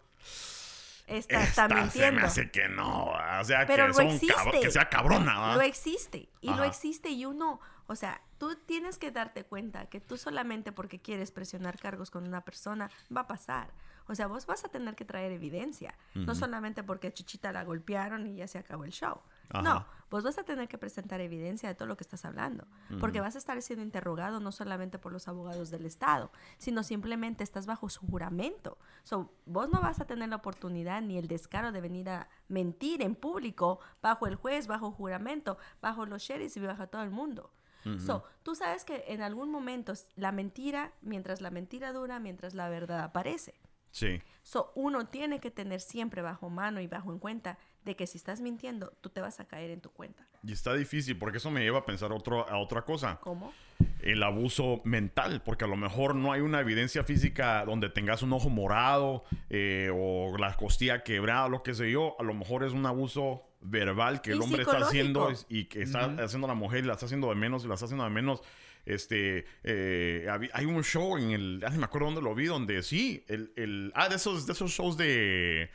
Está, 1.08 1.44
está 1.44 1.66
Esta 1.66 1.68
se 1.70 1.76
mintiendo. 1.76 2.22
me 2.22 2.26
hace 2.28 2.50
que 2.50 2.68
no. 2.70 3.12
O 3.40 3.44
sea, 3.44 3.68
Pero 3.68 3.84
que, 3.84 3.88
lo 3.90 3.94
son 3.94 4.20
que 4.62 4.72
sea 4.72 4.90
cabrona, 4.90 5.40
¿verdad? 5.40 5.56
Lo 5.58 5.62
existe. 5.62 6.30
Y 6.42 6.48
lo 6.48 6.54
Ajá. 6.56 6.68
existe 6.68 7.10
y 7.10 7.26
uno, 7.26 7.60
o 7.86 7.96
sea, 7.96 8.20
tú 8.38 8.56
tienes 8.66 8.98
que 8.98 9.12
darte 9.12 9.44
cuenta 9.44 9.88
que 9.88 10.00
tú 10.00 10.18
solamente 10.18 10.72
porque 10.72 11.00
quieres 11.00 11.32
presionar 11.32 11.80
cargos 11.80 12.12
con 12.12 12.28
una 12.28 12.42
persona 12.42 12.90
va 13.16 13.22
a 13.22 13.28
pasar. 13.28 13.74
O 14.08 14.14
sea, 14.14 14.28
vos 14.28 14.46
vas 14.46 14.64
a 14.64 14.70
tener 14.70 14.96
que 14.96 15.06
traer 15.06 15.32
evidencia. 15.32 15.96
No 16.14 16.36
solamente 16.36 16.84
porque 16.84 17.08
a 17.08 17.14
Chichita 17.14 17.52
la 17.52 17.64
golpearon 17.64 18.28
y 18.28 18.36
ya 18.36 18.48
se 18.48 18.60
acabó 18.60 18.84
el 18.84 18.92
show. 18.92 19.20
Ajá. 19.50 19.62
No, 19.64 19.86
vos 20.12 20.24
vas 20.24 20.38
a 20.38 20.44
tener 20.44 20.68
que 20.68 20.78
presentar 20.78 21.22
evidencia 21.22 21.70
de 21.70 21.76
todo 21.76 21.88
lo 21.88 21.98
que 21.98 22.04
estás 22.04 22.24
hablando. 22.24 22.68
Porque 23.00 23.20
vas 23.20 23.36
a 23.36 23.40
estar 23.40 23.60
siendo 23.64 23.84
interrogado 23.84 24.40
no 24.40 24.52
solamente 24.52 25.00
por 25.00 25.12
los 25.12 25.28
abogados 25.28 25.72
del 25.72 25.86
Estado, 25.86 26.32
sino 26.58 26.84
simplemente 26.84 27.44
estás 27.44 27.66
bajo 27.66 27.90
su 27.90 28.06
juramento. 28.06 28.78
So, 29.04 29.34
vos 29.46 29.70
no 29.70 29.82
vas 29.82 30.00
a 30.00 30.06
tener 30.06 30.30
la 30.30 30.36
oportunidad 30.36 31.02
ni 31.02 31.18
el 31.18 31.28
descaro 31.28 31.72
de 31.72 31.82
venir 31.82 32.10
a 32.10 32.30
mentir 32.48 33.02
en 33.02 33.16
público 33.16 33.80
bajo 34.04 34.28
el 34.28 34.36
juez, 34.36 34.68
bajo 34.68 34.92
juramento, 34.92 35.58
bajo 35.82 36.06
los 36.06 36.22
sheriffs 36.22 36.58
y 36.58 36.60
bajo 36.60 36.88
todo 36.88 37.02
el 37.02 37.12
mundo. 37.12 37.52
So, 38.00 38.24
tú 38.42 38.56
sabes 38.56 38.84
que 38.84 39.04
en 39.08 39.22
algún 39.22 39.52
momento 39.52 39.94
la 40.16 40.32
mentira, 40.32 40.94
mientras 41.02 41.40
la 41.40 41.52
mentira 41.52 41.94
dura, 41.94 42.20
mientras 42.20 42.56
la 42.56 42.68
verdad 42.68 43.02
aparece. 43.02 43.54
Sí. 43.92 44.22
So, 44.42 44.72
uno 44.76 45.08
tiene 45.08 45.40
que 45.40 45.52
tener 45.52 45.82
siempre 45.82 46.22
bajo 46.22 46.50
mano 46.50 46.82
y 46.82 46.88
bajo 46.88 47.12
en 47.12 47.20
cuenta 47.20 47.60
de 47.86 47.96
que 47.96 48.08
si 48.08 48.18
estás 48.18 48.42
mintiendo, 48.42 48.92
tú 49.02 49.10
te 49.10 49.22
vas 49.22 49.40
a 49.40 49.46
caer 49.46 49.70
en 49.70 49.80
tu 49.80 49.92
cuenta. 49.92 50.28
Y 50.44 50.52
está 50.52 50.74
difícil 50.74 51.18
porque 51.18 51.38
eso 51.38 51.52
me 51.52 51.62
lleva 51.62 51.80
a 51.80 51.86
pensar 51.86 52.12
otro, 52.12 52.50
a 52.50 52.58
otra 52.58 52.82
cosa. 52.82 53.20
¿Cómo? 53.22 53.54
El 54.00 54.24
abuso 54.24 54.82
mental, 54.84 55.42
porque 55.44 55.66
a 55.66 55.68
lo 55.68 55.78
mejor 55.78 56.16
no 56.16 56.32
hay 56.32 56.42
una 56.42 56.60
evidencia 56.60 57.04
física 57.04 57.64
donde 57.66 57.90
tengas 57.90 58.24
un 58.24 58.34
ojo 58.34 58.50
morado 58.50 59.24
eh, 59.50 59.90
o 59.94 60.36
la 60.38 60.56
costilla 60.56 61.04
quebrada, 61.04 61.48
lo 61.48 61.62
que 61.64 61.74
sé 61.74 61.92
yo. 61.92 62.16
A 62.20 62.24
lo 62.24 62.34
mejor 62.34 62.64
es 62.64 62.74
un 62.74 62.86
abuso 62.86 63.44
verbal 63.62 64.22
que 64.22 64.32
el 64.32 64.42
hombre 64.42 64.64
está 64.64 64.78
haciendo 64.78 65.32
y 65.50 65.66
que 65.66 65.84
está 65.84 66.06
haciendo 66.24 66.48
la 66.48 66.54
mujer 66.54 66.84
y 66.84 66.88
la 66.88 66.94
está 66.94 67.06
haciendo 67.06 67.30
de 67.30 67.36
menos 67.36 67.64
y 67.66 67.68
la 67.68 67.76
está 67.76 67.86
haciendo 67.86 68.04
de 68.04 68.10
menos. 68.10 68.42
Este, 68.86 69.46
eh, 69.64 70.28
hay 70.54 70.66
un 70.66 70.84
show 70.84 71.18
en 71.18 71.32
el, 71.32 71.64
ah, 71.66 71.72
ni 71.72 71.80
me 71.80 71.86
acuerdo 71.86 72.06
dónde 72.06 72.22
lo 72.22 72.36
vi, 72.36 72.46
donde 72.46 72.84
sí, 72.84 73.24
el, 73.28 73.52
el 73.56 73.92
ah, 73.96 74.10
de 74.10 74.18
esos, 74.18 74.46
de 74.46 74.54
esos 74.54 74.70
shows 74.72 74.96
de, 74.96 75.72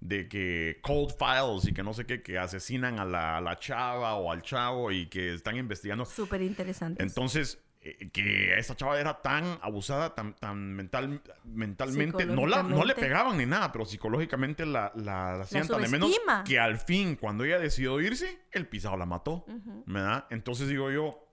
de 0.00 0.28
que 0.28 0.78
Cold 0.82 1.12
Files 1.18 1.66
y 1.66 1.74
que 1.74 1.82
no 1.82 1.92
sé 1.92 2.06
qué, 2.06 2.22
que 2.22 2.38
asesinan 2.38 2.98
a 2.98 3.04
la, 3.04 3.38
a 3.38 3.40
la 3.40 3.58
chava 3.58 4.14
o 4.14 4.30
al 4.30 4.42
chavo 4.42 4.92
y 4.92 5.06
que 5.06 5.34
están 5.34 5.56
investigando. 5.56 6.04
Súper 6.04 6.42
interesante. 6.42 7.02
Entonces, 7.02 7.58
eh, 7.80 8.10
que 8.12 8.58
esa 8.58 8.76
chava 8.76 9.00
era 9.00 9.20
tan 9.22 9.58
abusada, 9.62 10.14
tan, 10.14 10.34
tan 10.34 10.74
mental, 10.74 11.20
mentalmente, 11.44 12.26
no, 12.26 12.46
la, 12.46 12.62
no 12.62 12.84
le 12.84 12.94
pegaban 12.94 13.38
ni 13.38 13.46
nada, 13.46 13.72
pero 13.72 13.84
psicológicamente 13.84 14.66
la, 14.66 14.92
la, 14.94 15.40
hacían 15.42 15.66
tan 15.66 15.82
de 15.82 15.88
menos 15.88 16.10
que 16.44 16.58
al 16.58 16.78
fin, 16.78 17.16
cuando 17.16 17.44
ella 17.44 17.58
decidió 17.58 18.00
irse, 18.00 18.40
el 18.52 18.66
pisado 18.66 18.96
la 18.96 19.06
mató, 19.06 19.44
¿verdad? 19.86 20.26
Entonces 20.30 20.68
digo 20.68 20.90
yo, 20.90 21.28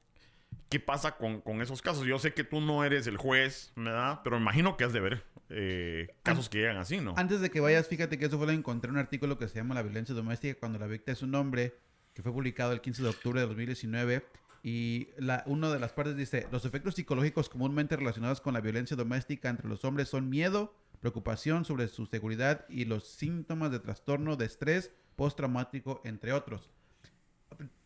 ¿qué 0.70 0.80
pasa 0.80 1.18
con, 1.18 1.42
con, 1.42 1.62
esos 1.62 1.82
casos? 1.82 2.06
Yo 2.06 2.18
sé 2.20 2.34
que 2.34 2.44
tú 2.44 2.62
no 2.62 2.84
eres 2.84 3.08
el 3.08 3.18
juez, 3.18 3.74
¿verdad? 3.76 4.22
Pero 4.24 4.38
imagino 4.38 4.78
que 4.78 4.84
has 4.84 4.94
de 4.94 5.00
ver 5.00 5.35
eh, 5.50 6.08
casos 6.24 6.50
que 6.50 6.60
llegan 6.60 6.78
así, 6.78 7.00
¿no? 7.00 7.14
Antes 7.18 7.42
de 7.42 7.50
que 7.50 7.60
vayas, 7.60 7.88
fíjate 7.88 8.18
que 8.18 8.26
eso 8.26 8.38
fue 8.38 8.48
lo 8.48 8.54
encontré 8.54 8.90
un 8.92 8.98
artículo 8.98 9.38
que 9.38 9.48
se 9.48 9.56
llama 9.56 9.76
La 9.76 9.84
violencia 9.84 10.16
doméstica 10.16 10.60
cuando 10.60 10.80
la 10.80 10.88
víctima 10.88 11.14
es 11.14 11.22
un 11.22 11.36
hombre, 11.36 11.76
que 12.14 12.24
fue 12.24 12.32
publicado 12.32 12.72
el 12.72 12.82
15 12.82 13.04
de 13.04 13.10
octubre 13.10 13.42
de 13.42 13.48
2019 13.48 14.24
y 14.68 15.10
la, 15.18 15.44
una 15.46 15.72
de 15.72 15.80
las 15.80 15.94
partes 15.94 16.16
dice, 16.16 16.48
los 16.52 16.66
efectos 16.66 16.96
psicológicos 16.96 17.50
comúnmente 17.50 17.96
relacionados 17.96 18.42
con 18.42 18.56
la 18.56 18.62
violencia 18.62 18.98
doméstica 18.98 19.48
entre 19.48 19.70
los 19.70 19.86
hombres 19.86 20.10
son 20.10 20.28
miedo, 20.28 20.74
preocupación 21.02 21.66
sobre 21.66 21.88
su 21.88 22.08
seguridad 22.08 22.66
y 22.68 22.86
los 22.86 23.08
síntomas 23.08 23.70
de 23.70 23.80
trastorno 23.80 24.38
de 24.38 24.46
estrés 24.46 24.92
postraumático, 25.16 26.02
entre 26.04 26.34
otros. 26.34 26.72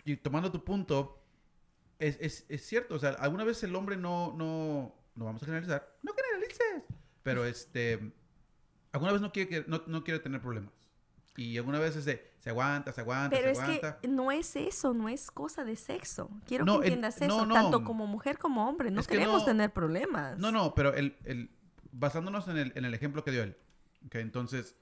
Y 0.06 0.16
tomando 0.16 0.54
tu 0.54 0.64
punto, 0.64 1.22
es, 2.00 2.18
es, 2.22 2.46
es, 2.48 2.66
cierto, 2.66 2.96
o 2.96 3.00
sea, 3.00 3.10
alguna 3.10 3.44
vez 3.44 3.62
el 3.64 3.76
hombre 3.76 3.98
no, 3.98 4.34
no, 4.38 4.96
no 5.16 5.26
vamos 5.26 5.44
a 5.44 5.48
generalizar, 5.48 5.98
no 6.02 6.14
generalices, 6.14 6.84
pero 7.24 7.46
este, 7.46 8.14
alguna 8.92 9.12
vez 9.12 9.22
no 9.22 9.32
quiere, 9.32 9.66
no, 9.68 9.84
no 9.88 10.04
quiere 10.04 10.20
tener 10.20 10.42
problemas. 10.42 10.74
Y 11.36 11.58
alguna 11.58 11.80
vez 11.80 11.94
se, 11.94 12.32
se 12.40 12.50
aguanta, 12.50 12.92
se 12.92 13.02
aguanta, 13.02 13.30
Pero 13.30 13.56
se 13.56 13.76
es 13.76 13.96
que 14.02 14.08
no 14.08 14.32
es 14.32 14.56
eso, 14.56 14.94
no 14.94 15.08
es 15.08 15.32
cosa 15.32 15.64
de 15.64 15.76
sexo. 15.78 16.30
Quiero 16.46 16.66
que 16.66 16.88
entiendas 16.88 17.22
eso, 17.22 17.48
tanto 17.48 17.84
como 17.84 18.08
mujer 18.08 18.38
como 18.38 18.68
hombre. 18.68 18.92
No 18.92 19.04
queremos 19.04 19.46
tener 19.46 19.72
problemas. 19.72 20.38
No, 20.38 20.52
no, 20.52 20.76
pero 20.76 20.94
el, 20.94 21.16
el, 21.24 21.50
basándonos 21.92 22.48
en 22.50 22.58
el, 22.58 22.74
en 22.76 22.84
el 22.84 22.94
ejemplo 22.94 23.24
que 23.24 23.32
dio 23.32 23.44
él. 23.44 23.58
Okay, 24.08 24.22
entonces, 24.22 24.76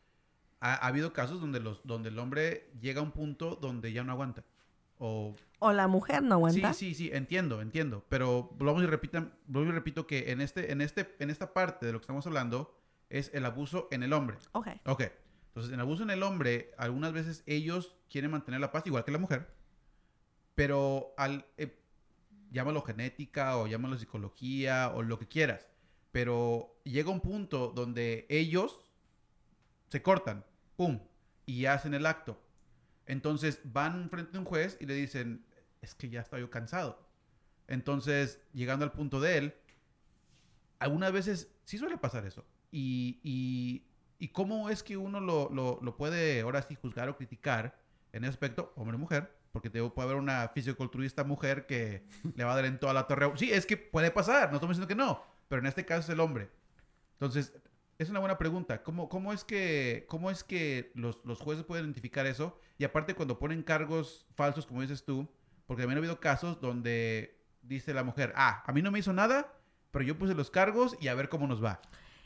ha, 0.59 0.75
habido 0.75 1.13
casos 1.13 1.41
donde, 1.41 1.59
los, 1.59 1.85
donde 1.85 2.09
el 2.09 2.19
hombre 2.19 2.71
llega 2.79 3.01
a 3.01 3.03
un 3.03 3.11
punto 3.11 3.55
donde 3.55 3.93
ya 3.93 4.03
no 4.03 4.11
aguanta. 4.11 4.43
O, 4.99 5.35
o 5.59 5.71
la 5.71 5.87
mujer 5.87 6.23
no 6.23 6.35
aguanta. 6.35 6.73
Sí, 6.73 6.93
sí, 6.93 7.05
sí, 7.05 7.09
entiendo, 7.13 7.61
entiendo. 7.61 8.05
Pero 8.09 8.55
vamos 8.59 8.83
y, 8.83 8.85
repitan, 8.85 9.33
y 9.47 9.71
repito 9.71 10.05
que 10.07 10.31
en, 10.31 10.41
este, 10.41 10.71
en, 10.71 10.81
este, 10.81 11.15
en 11.19 11.29
esta 11.29 11.53
parte 11.53 11.85
de 11.85 11.93
lo 11.93 11.99
que 11.99 12.03
estamos 12.03 12.25
hablando 12.27 12.77
es 13.09 13.31
el 13.33 13.45
abuso 13.45 13.87
en 13.91 14.03
el 14.03 14.13
hombre. 14.13 14.37
Ok. 14.51 14.67
Ok. 14.85 15.03
Entonces, 15.47 15.73
en 15.73 15.79
abuso 15.79 16.03
en 16.03 16.11
el 16.11 16.21
hombre, 16.21 16.71
algunas 16.77 17.13
veces 17.13 17.43
ellos 17.47 17.95
quieren 18.09 18.31
mantener 18.31 18.59
la 18.59 18.71
paz 18.71 18.85
igual 18.85 19.03
que 19.03 19.11
la 19.11 19.17
mujer, 19.17 19.51
pero 20.53 21.15
al 21.17 21.47
eh, 21.57 21.79
llámalo 22.51 22.83
genética 22.83 23.57
o 23.57 23.65
llámalo 23.65 23.97
psicología 23.97 24.91
o 24.93 25.01
lo 25.01 25.17
que 25.17 25.27
quieras, 25.27 25.67
pero 26.11 26.79
llega 26.83 27.09
un 27.09 27.21
punto 27.21 27.69
donde 27.69 28.27
ellos 28.29 28.79
se 29.87 30.01
cortan, 30.01 30.45
pum, 30.75 30.99
y 31.45 31.65
hacen 31.65 31.93
el 31.93 32.05
acto. 32.05 32.39
Entonces 33.07 33.61
van 33.63 34.09
frente 34.09 34.37
a 34.37 34.39
un 34.39 34.45
juez 34.45 34.77
y 34.79 34.85
le 34.85 34.93
dicen, 34.93 35.45
es 35.81 35.95
que 35.95 36.09
ya 36.09 36.21
estoy 36.21 36.47
cansado. 36.49 37.07
Entonces, 37.67 38.41
llegando 38.53 38.85
al 38.85 38.91
punto 38.91 39.19
de 39.19 39.37
él, 39.37 39.55
algunas 40.79 41.11
veces 41.11 41.51
sí 41.63 41.77
suele 41.77 41.97
pasar 41.97 42.25
eso. 42.25 42.45
y 42.71 43.83
¿Y 44.19 44.29
cómo 44.29 44.69
es 44.69 44.81
que 44.81 44.97
uno 44.97 45.19
lo, 45.19 45.49
lo, 45.51 45.97
puede 45.97 46.41
ahora 46.41 46.61
sí 46.61 46.75
juzgar 46.75 47.07
o 47.09 47.17
criticar 47.17 47.77
en 48.13 48.23
ese 48.23 48.31
aspecto, 48.31 48.73
hombre 48.75 48.95
o 48.95 48.99
mujer? 48.99 49.31
Porque 49.51 49.69
te, 49.69 49.81
puede 49.89 50.07
haber 50.07 50.19
una 50.19 50.47
fisioculturista 50.49 51.23
mujer 51.23 51.67
que 51.67 52.03
le 52.35 52.43
va 52.43 52.53
a 52.53 52.55
dar 52.55 52.65
en 52.65 52.79
toda 52.79 52.93
la 52.93 53.05
torre. 53.05 53.31
Sí, 53.35 53.51
es 53.51 53.65
que 53.65 53.77
puede 53.77 54.09
pasar, 54.09 54.49
no 54.49 54.55
estamos 54.55 54.75
diciendo 54.75 54.87
que 54.87 54.95
no, 54.95 55.23
pero 55.47 55.61
en 55.61 55.67
este 55.67 55.85
caso 55.85 56.01
es 56.01 56.09
el 56.09 56.19
hombre. 56.19 56.49
Entonces, 57.13 57.53
es 57.97 58.09
una 58.09 58.19
buena 58.19 58.37
pregunta. 58.37 58.83
¿Cómo, 58.83 59.09
cómo 59.09 59.33
es 59.33 59.43
que, 59.43 60.05
cómo 60.07 60.29
es 60.29 60.43
que 60.43 60.91
los, 60.93 61.19
los, 61.25 61.39
jueces 61.39 61.65
pueden 61.65 61.85
identificar 61.85 62.25
eso? 62.27 62.59
Y 62.77 62.83
aparte, 62.83 63.15
cuando 63.15 63.39
ponen 63.39 63.63
cargos 63.63 64.27
falsos, 64.35 64.65
como 64.65 64.81
dices 64.81 65.03
tú, 65.03 65.27
porque 65.65 65.83
también 65.83 65.97
ha 65.97 65.99
habido 65.99 66.19
casos 66.19 66.61
donde 66.61 67.37
dice 67.61 67.93
la 67.93 68.03
mujer, 68.03 68.33
ah, 68.35 68.63
a 68.65 68.71
mí 68.71 68.81
no 68.81 68.91
me 68.91 68.99
hizo 68.99 69.13
nada, 69.13 69.53
pero 69.91 70.05
yo 70.05 70.17
puse 70.17 70.35
los 70.35 70.51
cargos 70.51 70.95
y 70.99 71.07
a 71.07 71.15
ver 71.15 71.29
cómo 71.29 71.47
nos 71.47 71.63
va. 71.63 71.81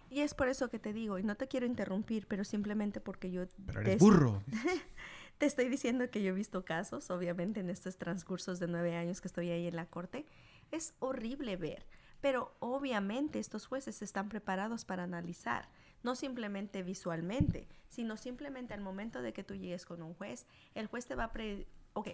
Y 0.09 0.21
es 0.21 0.33
por 0.33 0.49
eso 0.49 0.69
que 0.69 0.77
te 0.77 0.91
digo, 0.91 1.19
y 1.19 1.23
no 1.23 1.35
te 1.35 1.47
quiero 1.47 1.65
interrumpir, 1.65 2.27
pero 2.27 2.43
simplemente 2.43 2.99
porque 2.99 3.31
yo... 3.31 3.43
Pero 3.65 3.79
eres 3.79 3.97
burro. 3.97 4.43
te 5.37 5.45
estoy 5.45 5.69
diciendo 5.69 6.09
que 6.11 6.21
yo 6.21 6.31
he 6.31 6.33
visto 6.33 6.65
casos, 6.65 7.09
obviamente 7.09 7.61
en 7.61 7.69
estos 7.69 7.97
transcursos 7.97 8.59
de 8.59 8.67
nueve 8.67 8.95
años 8.97 9.21
que 9.21 9.29
estoy 9.29 9.49
ahí 9.51 9.67
en 9.67 9.77
la 9.77 9.85
corte. 9.85 10.25
Es 10.69 10.93
horrible 10.99 11.55
ver, 11.55 11.87
pero 12.21 12.55
obviamente 12.59 13.39
estos 13.39 13.65
jueces 13.65 14.01
están 14.01 14.29
preparados 14.29 14.85
para 14.85 15.03
analizar, 15.03 15.69
no 16.03 16.15
simplemente 16.15 16.83
visualmente, 16.83 17.67
sino 17.89 18.17
simplemente 18.17 18.73
al 18.73 18.81
momento 18.81 19.21
de 19.21 19.33
que 19.33 19.43
tú 19.43 19.55
llegues 19.55 19.85
con 19.85 20.01
un 20.01 20.13
juez, 20.13 20.45
el 20.73 20.87
juez 20.87 21.05
te 21.05 21.15
va 21.15 21.25
a... 21.25 21.31
Pre 21.31 21.67
ok, 21.93 22.09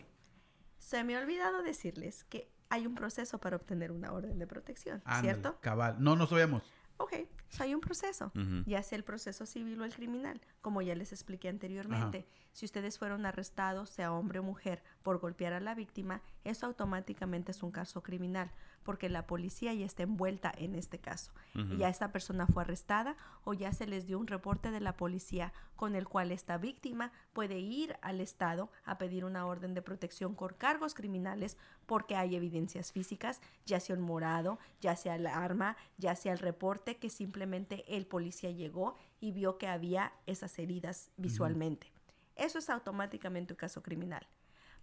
se 0.80 1.04
me 1.04 1.16
ha 1.16 1.20
olvidado 1.20 1.62
decirles 1.62 2.24
que 2.24 2.52
hay 2.70 2.88
un 2.88 2.96
proceso 2.96 3.40
para 3.40 3.56
obtener 3.56 3.92
una 3.92 4.12
orden 4.12 4.40
de 4.40 4.48
protección, 4.48 5.02
¿cierto? 5.22 5.60
Cabal, 5.62 5.98
no 6.00 6.16
nos 6.16 6.30
sabemos. 6.30 6.64
Ok, 6.98 7.14
hay 7.60 7.74
un 7.74 7.82
proceso, 7.82 8.32
ya 8.66 8.84
sea 8.84 8.98
el 8.98 9.04
proceso 9.04 9.46
civil 9.46 9.80
o 9.82 9.86
el 9.86 9.94
criminal, 9.94 10.42
como 10.62 10.82
ya 10.82 10.96
les 10.96 11.12
expliqué 11.12 11.48
anteriormente. 11.48 12.28
Si 12.54 12.66
ustedes 12.66 12.98
fueron 12.98 13.26
arrestados, 13.26 13.90
sea 13.90 14.12
hombre 14.12 14.40
o 14.40 14.44
mujer, 14.44 14.84
por 15.04 15.20
golpear 15.20 15.54
a 15.54 15.60
la 15.60 15.76
víctima, 15.76 16.22
eso 16.44 16.66
automáticamente 16.66 17.52
es 17.52 17.62
un 17.64 17.72
caso 17.72 18.02
criminal, 18.02 18.52
porque 18.84 19.10
la 19.10 19.28
policía 19.28 19.74
ya 19.74 19.86
está 19.86 20.04
envuelta 20.04 20.52
en 20.58 20.76
este 20.76 21.00
caso. 21.00 21.32
Ya 21.78 21.90
esta 21.90 22.12
persona 22.12 22.46
fue 22.46 22.62
arrestada 22.62 23.18
o 23.44 23.54
ya 23.54 23.74
se 23.74 23.88
les 23.88 24.06
dio 24.06 24.20
un 24.20 24.28
reporte 24.28 24.70
de 24.70 24.80
la 24.80 24.96
policía 24.96 25.54
con 25.76 25.96
el 25.96 26.08
cual 26.08 26.32
esta 26.32 26.58
víctima 26.58 27.12
puede 27.34 27.60
ir 27.60 27.98
al 28.02 28.22
Estado 28.22 28.70
a 28.86 28.98
pedir 28.98 29.26
una 29.26 29.46
orden 29.46 29.74
de 29.74 29.82
protección 29.82 30.36
por 30.36 30.56
cargos 30.56 30.94
criminales 30.94 31.58
porque 31.86 32.16
hay 32.16 32.36
evidencias 32.36 32.92
físicas, 32.92 33.42
ya 33.66 33.80
sea 33.80 33.96
un 33.96 34.02
morado, 34.02 34.60
ya 34.80 34.96
sea 34.96 35.16
el 35.16 35.26
arma, 35.26 35.78
ya 35.98 36.16
sea 36.16 36.34
el 36.34 36.40
reporte 36.40 36.98
que 36.98 37.10
simplemente 37.10 37.84
el 37.88 38.06
policía 38.06 38.52
llegó 38.52 38.96
y 39.20 39.32
vio 39.32 39.58
que 39.58 39.68
había 39.68 40.14
esas 40.28 40.58
heridas 40.60 41.12
visualmente. 41.18 41.92
Eso 42.36 42.60
es 42.60 42.70
automáticamente 42.70 43.54
un 43.54 43.58
caso 43.58 43.82
criminal. 43.82 44.28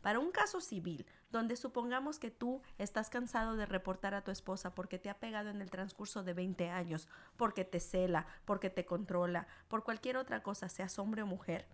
Para 0.04 0.18
un 0.18 0.32
caso 0.32 0.60
civil, 0.60 1.06
donde 1.30 1.56
supongamos 1.56 2.18
que 2.18 2.30
tú 2.30 2.60
estás 2.76 3.08
cansado 3.08 3.56
de 3.56 3.64
reportar 3.64 4.12
a 4.12 4.22
tu 4.22 4.30
esposa 4.30 4.74
porque 4.74 4.98
te 4.98 5.08
ha 5.08 5.18
pegado 5.18 5.48
en 5.48 5.62
el 5.62 5.70
transcurso 5.70 6.22
de 6.22 6.34
20 6.34 6.68
años, 6.68 7.08
porque 7.38 7.64
te 7.64 7.80
cela, 7.80 8.26
porque 8.44 8.68
te 8.68 8.84
controla, 8.84 9.46
por 9.66 9.82
cualquier 9.82 10.18
otra 10.18 10.42
cosa, 10.42 10.68
seas 10.68 10.98
hombre 10.98 11.22
o 11.22 11.26
mujer, 11.26 11.66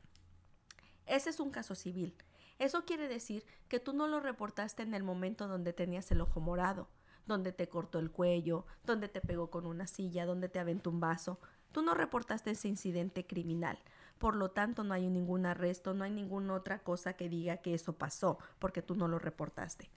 ese 1.06 1.30
es 1.30 1.40
un 1.40 1.50
caso 1.50 1.74
civil. 1.74 2.14
Eso 2.60 2.84
quiere 2.84 3.08
decir 3.08 3.44
que 3.66 3.80
tú 3.80 3.94
no 3.94 4.06
lo 4.06 4.20
reportaste 4.20 4.84
en 4.84 4.94
el 4.94 5.02
momento 5.02 5.48
donde 5.48 5.72
tenías 5.72 6.08
el 6.12 6.20
ojo 6.20 6.38
morado, 6.38 6.88
donde 7.26 7.50
te 7.50 7.68
cortó 7.68 7.98
el 7.98 8.12
cuello, 8.12 8.64
donde 8.84 9.08
te 9.08 9.20
pegó 9.20 9.50
con 9.50 9.66
una 9.66 9.88
silla, 9.88 10.24
donde 10.24 10.48
te 10.48 10.60
aventó 10.60 10.90
un 10.90 11.00
vaso. 11.00 11.40
Tú 11.72 11.82
no 11.82 11.94
reportaste 11.94 12.52
ese 12.52 12.68
incidente 12.68 13.26
criminal. 13.26 13.80
Por 14.20 14.36
lo 14.36 14.50
tanto, 14.50 14.84
no 14.84 14.92
hay 14.92 15.08
ningún 15.08 15.46
arresto, 15.46 15.94
no 15.94 16.04
hay 16.04 16.10
ninguna 16.10 16.52
otra 16.52 16.80
cosa 16.80 17.14
que 17.14 17.30
diga 17.30 17.56
que 17.56 17.72
eso 17.72 17.94
pasó, 17.94 18.38
porque 18.58 18.82
tú 18.82 18.94
no 18.94 19.08
lo 19.08 19.18
reportaste. 19.18 19.90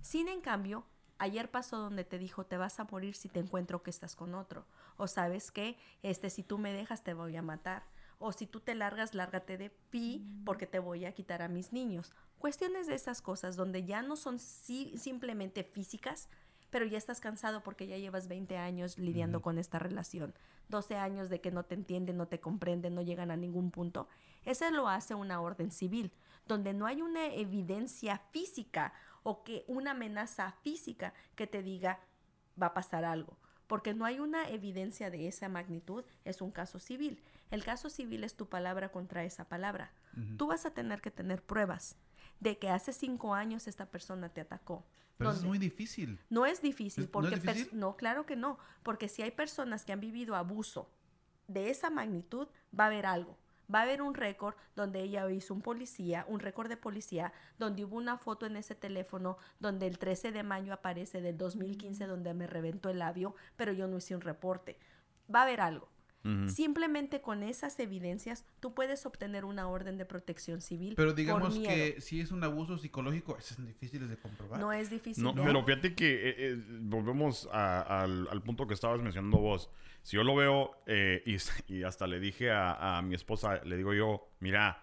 Sin 0.00 0.28
en 0.28 0.40
cambio, 0.40 0.86
ayer 1.18 1.50
pasó 1.50 1.78
donde 1.78 2.04
te 2.04 2.18
dijo 2.18 2.46
te 2.46 2.56
vas 2.56 2.78
a 2.78 2.84
morir 2.84 3.16
si 3.16 3.28
te 3.28 3.40
encuentro 3.40 3.82
que 3.82 3.90
estás 3.90 4.14
con 4.14 4.36
otro. 4.36 4.64
O 4.96 5.08
sabes 5.08 5.50
que, 5.50 5.76
este, 6.02 6.30
si 6.30 6.44
tú 6.44 6.56
me 6.56 6.72
dejas 6.72 7.02
te 7.02 7.14
voy 7.14 7.34
a 7.36 7.42
matar 7.42 7.82
o 8.18 8.30
si 8.30 8.46
tú 8.46 8.60
te 8.60 8.76
largas, 8.76 9.12
lárgate 9.12 9.58
de 9.58 9.70
pi 9.70 10.24
porque 10.44 10.66
te 10.68 10.78
voy 10.78 11.04
a 11.04 11.12
quitar 11.12 11.42
a 11.42 11.48
mis 11.48 11.72
niños. 11.72 12.14
Cuestiones 12.38 12.86
de 12.86 12.94
esas 12.94 13.20
cosas 13.20 13.56
donde 13.56 13.84
ya 13.84 14.02
no 14.02 14.14
son 14.14 14.38
simplemente 14.38 15.64
físicas, 15.64 16.28
pero 16.74 16.86
ya 16.86 16.98
estás 16.98 17.20
cansado 17.20 17.62
porque 17.62 17.86
ya 17.86 17.98
llevas 17.98 18.26
20 18.26 18.58
años 18.58 18.98
lidiando 18.98 19.40
con 19.40 19.58
esta 19.58 19.78
relación, 19.78 20.34
12 20.70 20.96
años 20.96 21.30
de 21.30 21.40
que 21.40 21.52
no 21.52 21.62
te 21.62 21.76
entienden, 21.76 22.16
no 22.16 22.26
te 22.26 22.40
comprenden, 22.40 22.96
no 22.96 23.00
llegan 23.00 23.30
a 23.30 23.36
ningún 23.36 23.70
punto. 23.70 24.08
Ese 24.44 24.72
lo 24.72 24.88
hace 24.88 25.14
una 25.14 25.40
orden 25.40 25.70
civil, 25.70 26.10
donde 26.48 26.74
no 26.74 26.86
hay 26.86 27.00
una 27.00 27.26
evidencia 27.32 28.18
física 28.32 28.92
o 29.22 29.44
que 29.44 29.64
una 29.68 29.92
amenaza 29.92 30.50
física 30.62 31.14
que 31.36 31.46
te 31.46 31.62
diga 31.62 32.00
va 32.60 32.66
a 32.66 32.74
pasar 32.74 33.04
algo 33.04 33.38
porque 33.68 33.94
no 33.94 34.04
hay 34.04 34.18
una 34.18 34.48
evidencia 34.50 35.10
de 35.10 35.26
esa 35.28 35.48
magnitud, 35.48 36.04
es 36.24 36.42
un 36.42 36.50
caso 36.50 36.78
civil. 36.78 37.22
El 37.50 37.64
caso 37.64 37.88
civil 37.88 38.22
es 38.22 38.34
tu 38.36 38.46
palabra 38.46 38.90
contra 38.90 39.24
esa 39.24 39.48
palabra. 39.48 39.92
Tú 40.36 40.48
vas 40.48 40.66
a 40.66 40.74
tener 40.74 41.00
que 41.00 41.10
tener 41.10 41.42
pruebas 41.42 41.96
de 42.44 42.58
que 42.58 42.68
hace 42.68 42.92
cinco 42.92 43.34
años 43.34 43.66
esta 43.66 43.86
persona 43.86 44.28
te 44.28 44.42
atacó. 44.42 44.84
Pero 45.16 45.30
es 45.30 45.42
muy 45.42 45.58
difícil. 45.58 46.20
No 46.28 46.44
es 46.44 46.60
difícil, 46.60 47.08
porque 47.08 47.40
¿no, 47.72 47.96
claro 47.96 48.26
que 48.26 48.36
no, 48.36 48.58
porque 48.82 49.08
si 49.08 49.22
hay 49.22 49.30
personas 49.30 49.84
que 49.84 49.92
han 49.92 50.00
vivido 50.00 50.36
abuso 50.36 50.90
de 51.48 51.70
esa 51.70 51.88
magnitud, 51.88 52.48
va 52.78 52.84
a 52.84 52.86
haber 52.88 53.06
algo. 53.06 53.38
Va 53.74 53.78
a 53.78 53.82
haber 53.84 54.02
un 54.02 54.14
récord 54.14 54.54
donde 54.76 55.00
ella 55.00 55.30
hizo 55.30 55.54
un 55.54 55.62
policía, 55.62 56.26
un 56.28 56.38
récord 56.38 56.68
de 56.68 56.76
policía, 56.76 57.32
donde 57.58 57.86
hubo 57.86 57.96
una 57.96 58.18
foto 58.18 58.44
en 58.44 58.56
ese 58.56 58.74
teléfono 58.74 59.38
donde 59.58 59.86
el 59.86 59.98
13 59.98 60.30
de 60.32 60.42
mayo 60.42 60.74
aparece 60.74 61.22
del 61.22 61.38
2015 61.38 62.06
donde 62.06 62.34
me 62.34 62.46
reventó 62.46 62.90
el 62.90 62.98
labio, 62.98 63.34
pero 63.56 63.72
yo 63.72 63.86
no 63.86 63.96
hice 63.96 64.14
un 64.14 64.20
reporte. 64.20 64.78
Va 65.34 65.40
a 65.40 65.42
haber 65.44 65.62
algo. 65.62 65.88
Simplemente 66.48 67.20
con 67.20 67.42
esas 67.42 67.78
evidencias 67.78 68.46
tú 68.58 68.72
puedes 68.72 69.04
obtener 69.04 69.44
una 69.44 69.68
orden 69.68 69.98
de 69.98 70.06
protección 70.06 70.62
civil. 70.62 70.94
Pero 70.96 71.12
digamos 71.12 71.58
que 71.58 72.00
si 72.00 72.20
es 72.20 72.30
un 72.32 72.42
abuso 72.42 72.78
psicológico, 72.78 73.36
eso 73.36 73.54
es 73.58 73.66
difícil 73.66 74.08
de 74.08 74.16
comprobar. 74.16 74.58
No 74.58 74.72
es 74.72 74.88
difícil. 74.88 75.22
No, 75.22 75.34
pero 75.34 75.62
fíjate 75.64 75.94
que 75.94 76.14
eh, 76.14 76.34
eh, 76.38 76.56
volvemos 76.80 77.46
al, 77.52 78.26
al, 78.28 78.42
punto 78.42 78.66
que 78.66 78.72
estabas 78.72 79.02
mencionando 79.02 79.36
vos. 79.36 79.68
Si 80.00 80.16
yo 80.16 80.24
lo 80.24 80.34
veo 80.34 80.70
eh, 80.86 81.22
y, 81.68 81.82
hasta 81.84 82.06
le 82.06 82.18
dije 82.20 82.50
a, 82.50 82.96
a, 82.96 83.02
mi 83.02 83.14
esposa, 83.14 83.62
le 83.62 83.76
digo 83.76 83.92
yo, 83.92 84.30
mira, 84.40 84.82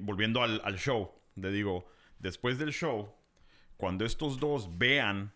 volviendo 0.00 0.42
al, 0.42 0.60
al 0.64 0.78
show, 0.78 1.10
le 1.34 1.50
digo, 1.50 1.86
después 2.20 2.58
del 2.58 2.72
show, 2.72 3.12
cuando 3.76 4.04
estos 4.04 4.38
dos 4.38 4.78
vean 4.78 5.32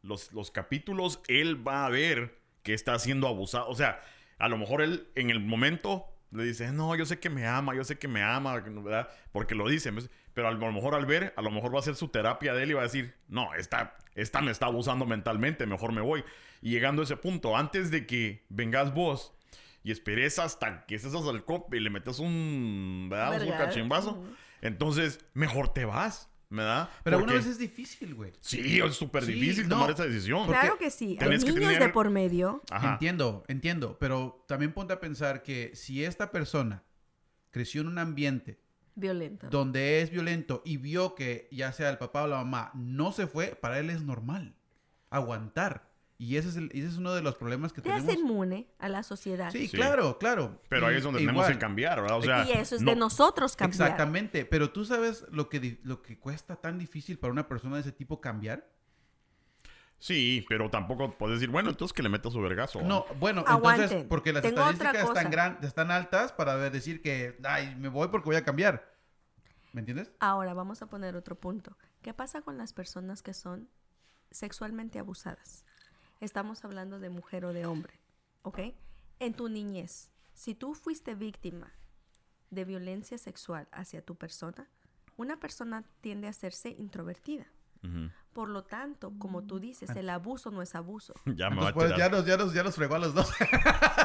los, 0.00 0.32
los 0.32 0.50
capítulos, 0.50 1.20
él 1.28 1.66
va 1.66 1.84
a 1.84 1.90
ver 1.90 2.40
que 2.62 2.72
está 2.72 2.98
siendo 2.98 3.28
abusado. 3.28 3.68
O 3.68 3.74
sea, 3.74 4.00
a 4.40 4.48
lo 4.48 4.58
mejor 4.58 4.82
él 4.82 5.06
en 5.14 5.30
el 5.30 5.38
momento 5.38 6.06
le 6.32 6.44
dice, 6.44 6.72
no, 6.72 6.94
yo 6.96 7.04
sé 7.04 7.18
que 7.18 7.28
me 7.28 7.46
ama, 7.46 7.74
yo 7.74 7.84
sé 7.84 7.98
que 7.98 8.08
me 8.08 8.22
ama, 8.22 8.54
¿verdad? 8.54 9.08
Porque 9.32 9.54
lo 9.54 9.68
dice. 9.68 9.92
Pero 10.32 10.48
a 10.48 10.52
lo 10.52 10.72
mejor 10.72 10.94
al 10.94 11.06
ver, 11.06 11.34
a 11.36 11.42
lo 11.42 11.50
mejor 11.50 11.74
va 11.74 11.80
a 11.80 11.82
ser 11.82 11.96
su 11.96 12.08
terapia 12.08 12.54
de 12.54 12.62
él 12.62 12.70
y 12.70 12.74
va 12.74 12.80
a 12.80 12.84
decir, 12.84 13.14
no, 13.28 13.54
esta, 13.54 13.96
esta 14.14 14.40
me 14.40 14.50
está 14.50 14.66
abusando 14.66 15.06
mentalmente, 15.06 15.66
mejor 15.66 15.92
me 15.92 16.00
voy. 16.00 16.24
Y 16.62 16.70
llegando 16.70 17.02
a 17.02 17.04
ese 17.04 17.16
punto, 17.16 17.56
antes 17.56 17.90
de 17.90 18.06
que 18.06 18.46
vengas 18.48 18.94
vos 18.94 19.34
y 19.82 19.90
esperes 19.90 20.38
hasta 20.38 20.86
que 20.86 20.94
estés 20.94 21.14
al 21.14 21.44
cop 21.44 21.74
y 21.74 21.80
le 21.80 21.90
metes 21.90 22.18
un, 22.18 23.08
¿verdad? 23.10 23.42
Un 23.42 23.52
cachimbazo, 23.52 24.22
entonces 24.62 25.24
mejor 25.34 25.72
te 25.72 25.84
vas. 25.84 26.29
¿Verdad? 26.50 26.90
Pero 27.04 27.18
una 27.22 27.32
vez 27.32 27.46
es 27.46 27.58
difícil, 27.58 28.14
güey. 28.14 28.32
Sí, 28.40 28.80
es 28.80 28.94
súper 28.94 29.24
difícil 29.24 29.68
tomar 29.68 29.90
esa 29.90 30.04
decisión. 30.04 30.46
Claro 30.46 30.76
que 30.76 30.90
sí. 30.90 31.16
Hay 31.20 31.38
niños 31.38 31.78
de 31.78 31.88
por 31.88 32.10
medio. 32.10 32.62
Entiendo, 32.82 33.44
entiendo. 33.48 33.96
Pero 33.98 34.44
también 34.46 34.72
ponte 34.72 34.92
a 34.92 35.00
pensar 35.00 35.42
que 35.42 35.70
si 35.74 36.04
esta 36.04 36.30
persona 36.30 36.82
creció 37.50 37.80
en 37.80 37.88
un 37.88 37.98
ambiente 37.98 38.60
violento. 38.94 39.48
Donde 39.48 40.02
es 40.02 40.10
violento 40.10 40.62
y 40.64 40.76
vio 40.76 41.14
que 41.14 41.48
ya 41.52 41.72
sea 41.72 41.88
el 41.90 41.98
papá 41.98 42.24
o 42.24 42.26
la 42.26 42.38
mamá 42.38 42.70
no 42.74 43.12
se 43.12 43.26
fue, 43.26 43.54
para 43.54 43.78
él 43.78 43.88
es 43.88 44.02
normal. 44.02 44.54
Aguantar. 45.08 45.89
Y 46.20 46.36
ese 46.36 46.50
es, 46.50 46.56
ese 46.56 46.86
es 46.86 46.98
uno 46.98 47.14
de 47.14 47.22
los 47.22 47.34
problemas 47.36 47.72
que 47.72 47.80
Te 47.80 47.88
tenemos. 47.88 48.04
Te 48.04 48.12
hace 48.12 48.20
inmune 48.20 48.66
a 48.78 48.90
la 48.90 49.02
sociedad. 49.02 49.50
Sí, 49.50 49.70
claro, 49.70 50.18
claro. 50.18 50.60
Pero 50.68 50.86
ahí 50.86 50.96
es 50.96 51.02
donde 51.02 51.20
tenemos 51.20 51.46
que 51.46 51.56
cambiar, 51.56 52.02
¿verdad? 52.02 52.18
O 52.18 52.22
sea, 52.22 52.46
y 52.46 52.52
eso 52.52 52.76
es 52.76 52.84
de 52.84 52.94
nosotros 52.94 53.56
cambiar. 53.56 53.88
Exactamente. 53.88 54.44
Pero 54.44 54.70
tú 54.70 54.84
sabes 54.84 55.24
lo 55.30 55.48
que, 55.48 55.80
lo 55.82 56.02
que 56.02 56.18
cuesta 56.18 56.56
tan 56.56 56.78
difícil 56.78 57.18
para 57.18 57.32
una 57.32 57.48
persona 57.48 57.76
de 57.76 57.80
ese 57.80 57.92
tipo 57.92 58.20
cambiar. 58.20 58.68
Sí, 59.98 60.44
pero 60.46 60.68
tampoco 60.68 61.16
puedes 61.16 61.40
decir, 61.40 61.50
bueno, 61.50 61.70
entonces 61.70 61.94
que 61.94 62.02
le 62.02 62.10
metas 62.10 62.34
su 62.34 62.40
vergazo. 62.42 62.82
No, 62.82 63.06
bueno, 63.18 63.42
entonces, 63.48 64.04
porque 64.06 64.34
las 64.34 64.44
estadísticas 64.44 65.02
están, 65.02 65.30
gran, 65.30 65.58
están 65.62 65.90
altas 65.90 66.32
para 66.32 66.58
decir 66.68 67.00
que, 67.00 67.38
ay, 67.44 67.74
me 67.76 67.88
voy 67.88 68.08
porque 68.08 68.26
voy 68.26 68.36
a 68.36 68.44
cambiar. 68.44 68.94
¿Me 69.72 69.80
entiendes? 69.80 70.12
Ahora 70.20 70.52
vamos 70.52 70.82
a 70.82 70.86
poner 70.86 71.16
otro 71.16 71.40
punto. 71.40 71.78
¿Qué 72.02 72.12
pasa 72.12 72.42
con 72.42 72.58
las 72.58 72.74
personas 72.74 73.22
que 73.22 73.32
son 73.32 73.70
sexualmente 74.30 74.98
abusadas? 74.98 75.64
Estamos 76.20 76.64
hablando 76.64 76.98
de 76.98 77.10
mujer 77.10 77.44
o 77.44 77.52
de 77.52 77.66
hombre, 77.66 78.00
¿ok? 78.42 78.58
En 79.18 79.34
tu 79.34 79.48
niñez, 79.48 80.10
si 80.32 80.54
tú 80.54 80.74
fuiste 80.74 81.14
víctima 81.14 81.72
de 82.50 82.64
violencia 82.64 83.18
sexual 83.18 83.68
hacia 83.72 84.02
tu 84.02 84.16
persona, 84.16 84.68
una 85.16 85.38
persona 85.38 85.84
tiende 86.00 86.26
a 86.26 86.30
hacerse 86.30 86.70
introvertida. 86.70 87.46
Por 88.34 88.50
lo 88.50 88.62
tanto, 88.62 89.14
como 89.18 89.42
tú 89.44 89.58
dices, 89.58 89.88
el 89.96 90.10
abuso 90.10 90.50
no 90.50 90.60
es 90.60 90.74
abuso. 90.74 91.14
ya, 91.24 91.48
me 91.48 91.62
va 91.62 91.72
pues, 91.72 91.96
ya, 91.96 92.10
nos, 92.10 92.26
ya, 92.26 92.36
nos, 92.36 92.52
ya 92.52 92.62
nos 92.62 92.76
fregó 92.76 92.96
a 92.96 92.98
los 92.98 93.14
dos. 93.14 93.32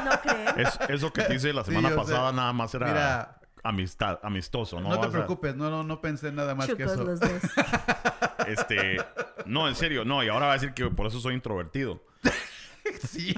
¿No 0.04 0.10
crees? 0.22 0.78
eso 0.88 1.12
que 1.12 1.22
te 1.22 1.34
hice 1.34 1.52
la 1.52 1.62
semana 1.62 1.94
pasada 1.94 2.32
nada 2.32 2.54
más 2.54 2.74
era 2.74 3.38
amistad, 3.62 4.18
amistoso. 4.22 4.80
No, 4.80 4.88
no 4.88 5.00
te 5.00 5.08
preocupes, 5.08 5.56
no, 5.56 5.68
no, 5.68 5.82
no 5.82 6.00
pensé 6.00 6.32
nada 6.32 6.54
más 6.54 6.72
que 6.74 6.84
eso. 6.84 7.04
Los 7.04 7.20
dos. 7.20 7.30
este, 8.46 8.96
no, 9.44 9.68
en 9.68 9.74
serio, 9.74 10.04
no, 10.04 10.22
y 10.22 10.28
ahora 10.28 10.46
va 10.46 10.52
a 10.52 10.54
decir 10.54 10.72
que 10.72 10.88
por 10.90 11.06
eso 11.06 11.20
soy 11.20 11.34
introvertido. 11.34 12.02
sí. 13.08 13.34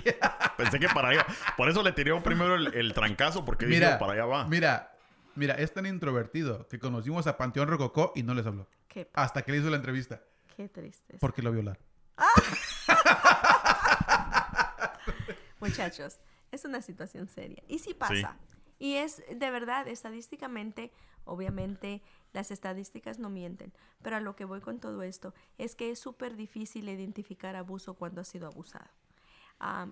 Pensé 0.56 0.78
que 0.78 0.88
para 0.88 1.08
allá. 1.08 1.26
Por 1.56 1.68
eso 1.68 1.82
le 1.82 1.92
tiré 1.92 2.18
primero 2.20 2.56
el, 2.56 2.92
trancazo, 2.92 3.44
porque 3.44 3.66
mira, 3.66 3.98
para 3.98 4.12
allá 4.12 4.26
va. 4.26 4.44
Mira, 4.46 4.92
mira, 5.34 5.54
es 5.54 5.72
tan 5.72 5.86
introvertido 5.86 6.66
que 6.68 6.78
conocimos 6.78 7.26
a 7.26 7.36
Panteón 7.36 7.68
Rococó 7.68 8.12
y 8.14 8.22
no 8.22 8.34
les 8.34 8.46
habló. 8.46 8.68
Hasta 9.14 9.42
que 9.42 9.52
le 9.52 9.58
hizo 9.58 9.70
la 9.70 9.76
entrevista. 9.76 10.22
Qué 10.56 10.68
triste. 10.68 11.18
Porque 11.20 11.42
lo 11.42 11.52
violaron. 11.52 11.82
Muchachos, 15.60 16.18
es 16.50 16.64
una 16.64 16.82
situación 16.82 17.28
seria. 17.28 17.62
Y 17.68 17.78
sí 17.78 17.94
pasa. 17.94 18.36
Y 18.78 18.94
es 18.94 19.22
de 19.28 19.50
verdad, 19.50 19.88
estadísticamente, 19.88 20.92
obviamente 21.24 22.02
las 22.32 22.50
estadísticas 22.50 23.18
no 23.18 23.30
mienten, 23.30 23.72
pero 24.02 24.16
a 24.16 24.20
lo 24.20 24.36
que 24.36 24.44
voy 24.44 24.60
con 24.60 24.80
todo 24.80 25.02
esto 25.02 25.34
es 25.56 25.74
que 25.74 25.90
es 25.90 25.98
súper 25.98 26.36
difícil 26.36 26.88
identificar 26.88 27.56
abuso 27.56 27.94
cuando 27.94 28.20
ha 28.20 28.24
sido 28.24 28.46
abusado. 28.46 28.90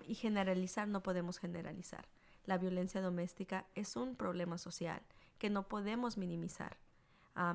y 0.05 0.15
generalizar 0.15 0.87
no 0.87 1.03
podemos 1.03 1.39
generalizar. 1.39 2.07
La 2.45 2.57
violencia 2.57 3.01
doméstica 3.01 3.65
es 3.75 3.97
un 3.97 4.15
problema 4.15 4.57
social 4.57 5.01
que 5.37 5.49
no 5.49 5.67
podemos 5.67 6.17
minimizar. 6.17 6.77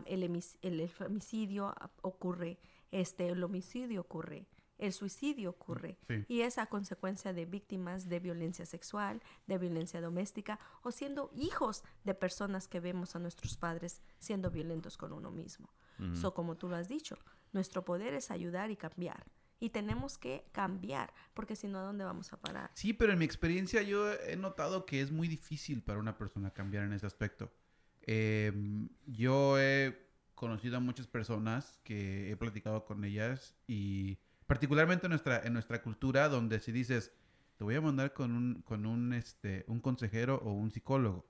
el, 0.04 0.42
el, 0.62 0.88
femicidio 0.88 1.74
ocurre, 2.02 2.58
este, 2.90 3.28
el 3.28 3.42
homicidio 3.42 4.02
ocurre, 4.02 4.46
el 4.78 4.92
suicidio 4.92 5.50
ocurre 5.50 5.98
y 6.28 6.40
es 6.40 6.58
a 6.58 6.66
consecuencia 6.66 7.32
de 7.32 7.46
víctimas 7.46 8.08
de 8.08 8.20
violencia 8.20 8.66
sexual, 8.66 9.22
de 9.46 9.58
violencia 9.58 10.00
doméstica 10.00 10.58
o 10.82 10.90
siendo 10.90 11.30
hijos 11.34 11.84
de 12.04 12.14
personas 12.14 12.68
que 12.68 12.80
vemos 12.80 13.14
a 13.14 13.18
nuestros 13.18 13.56
padres 13.56 14.02
siendo 14.18 14.50
violentos 14.50 14.96
con 14.96 15.12
uno 15.12 15.30
mismo. 15.30 15.72
So, 16.14 16.34
como 16.34 16.56
tú 16.56 16.68
lo 16.68 16.74
has 16.74 16.88
dicho, 16.88 17.16
nuestro 17.52 17.84
poder 17.84 18.14
es 18.14 18.32
ayudar 18.32 18.72
y 18.72 18.76
cambiar. 18.76 19.24
Y 19.60 19.70
tenemos 19.70 20.18
que 20.18 20.48
cambiar, 20.50 21.14
porque 21.32 21.54
si 21.54 21.68
no, 21.68 21.78
¿a 21.78 21.82
dónde 21.82 22.02
vamos 22.02 22.32
a 22.32 22.40
parar? 22.40 22.72
Sí, 22.74 22.92
pero 22.92 23.12
en 23.12 23.20
mi 23.20 23.24
experiencia 23.24 23.82
yo 23.82 24.12
he 24.12 24.34
notado 24.34 24.84
que 24.84 25.00
es 25.00 25.12
muy 25.12 25.28
difícil 25.28 25.80
para 25.80 26.00
una 26.00 26.18
persona 26.18 26.50
cambiar 26.50 26.82
en 26.82 26.92
ese 26.92 27.06
aspecto. 27.06 27.52
Em, 28.00 28.88
yo 29.06 29.60
he 29.60 30.08
conocido 30.34 30.78
a 30.78 30.80
muchas 30.80 31.06
personas 31.06 31.78
que 31.84 32.32
he 32.32 32.36
platicado 32.36 32.84
con 32.84 33.04
ellas 33.04 33.54
y 33.68 34.18
particularmente 34.46 35.06
en 35.06 35.10
nuestra, 35.10 35.42
en 35.44 35.52
nuestra 35.52 35.82
cultura, 35.82 36.28
donde 36.28 36.60
si 36.60 36.72
dices, 36.72 37.12
te 37.56 37.64
voy 37.64 37.74
a 37.76 37.80
mandar 37.80 38.12
con 38.12 38.32
un, 38.32 38.62
con 38.62 38.86
un, 38.86 39.12
este, 39.12 39.64
un 39.68 39.80
consejero 39.80 40.36
o 40.44 40.52
un 40.52 40.70
psicólogo. 40.70 41.26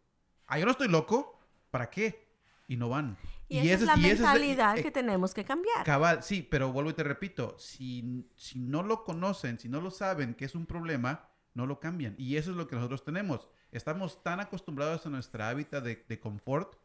Ah, 0.46 0.58
yo 0.58 0.64
no 0.64 0.72
estoy 0.72 0.88
loco. 0.88 1.38
¿Para 1.70 1.88
qué? 1.90 2.28
Y 2.68 2.76
no 2.76 2.88
van. 2.88 3.16
Y, 3.48 3.58
esa 3.68 3.74
es 3.74 3.82
la 3.82 3.96
mentalidad 3.96 4.76
que 4.76 4.90
tenemos 4.90 5.34
que 5.34 5.44
cambiar. 5.44 5.84
Cabal, 5.84 6.22
sí, 6.22 6.46
pero 6.48 6.72
vuelvo 6.72 6.90
y 6.90 6.94
te 6.94 7.02
repito, 7.02 7.56
si, 7.58 8.30
si 8.36 8.58
no 8.58 8.82
lo 8.82 9.04
conocen, 9.04 9.58
si 9.58 9.68
no 9.68 9.80
lo 9.80 9.90
saben 9.90 10.34
que 10.34 10.44
es 10.44 10.54
un 10.54 10.66
problema, 10.66 11.28
no 11.54 11.66
lo 11.66 11.80
cambian. 11.80 12.14
Y 12.18 12.36
eso 12.36 12.50
es 12.50 12.56
lo 12.56 12.66
que 12.66 12.76
nosotros 12.76 13.04
tenemos. 13.04 13.48
Estamos 13.72 14.22
tan 14.22 14.40
acostumbrados 14.40 15.06
a 15.06 15.10
nuestra 15.10 15.48
hábitat 15.48 15.82
de, 15.84 16.04
de 16.08 16.20
confort 16.20 16.76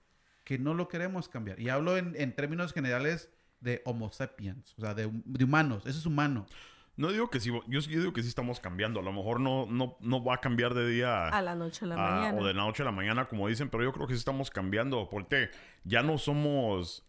que 0.44 0.58
no 0.58 0.74
lo 0.74 0.88
queremos 0.88 1.30
cambiar. 1.30 1.60
Y 1.60 1.70
hablo 1.70 1.98
en, 1.98 2.16
en 2.18 2.34
términos 2.34 2.74
generales 2.74 3.30
de 3.60 3.82
Homo 3.86 4.12
sapiens, 4.12 4.76
o 4.78 4.82
sea, 4.82 4.94
de, 4.94 5.06
humanos. 5.06 5.86
Eso 5.86 6.00
es 6.00 6.06
humano. 6.06 6.46
No 6.96 7.12
digo 7.12 7.30
que 7.30 7.40
sí, 7.40 7.52
yo, 7.68 7.82
digo 7.82 8.12
que 8.12 8.24
sí 8.24 8.28
estamos 8.28 8.60
cambiando. 8.60 9.00
A 9.00 9.04
lo 9.04 9.14
mejor 9.14 9.40
no, 9.40 9.68
no, 9.68 9.98
no 10.02 10.24
va 10.24 10.36
a 10.36 10.42
cambiar 10.42 10.74
de 10.74 10.90
día 10.90 11.28
a 11.28 11.42
la 11.44 11.54
noche 11.54 11.86
a 11.86 11.90
la 11.90 11.96
mañana. 11.96 12.40
O 12.40 12.46
de 12.46 12.56
la 12.56 12.64
noche 12.64 12.82
a 12.82 12.86
la 12.86 12.92
mañana, 12.92 13.26
como 13.26 13.48
dicen, 13.48 13.70
pero 13.70 13.84
yo 13.84 13.94
creo 13.94 14.08
que 14.08 14.14
sí 14.14 14.20
estamos 14.20 14.50
cambiando. 14.50 15.08
Porque 15.08 15.52
ya 15.84 16.02
no 16.02 16.18
somos 16.18 17.06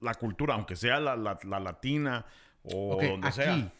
la 0.00 0.14
cultura, 0.14 0.54
aunque 0.54 0.76
sea 0.76 1.00
la, 1.00 1.16
latina 1.16 2.26
o 2.62 2.98
donde 3.00 3.28
aquí. 3.28 3.36
sea. 3.36 3.72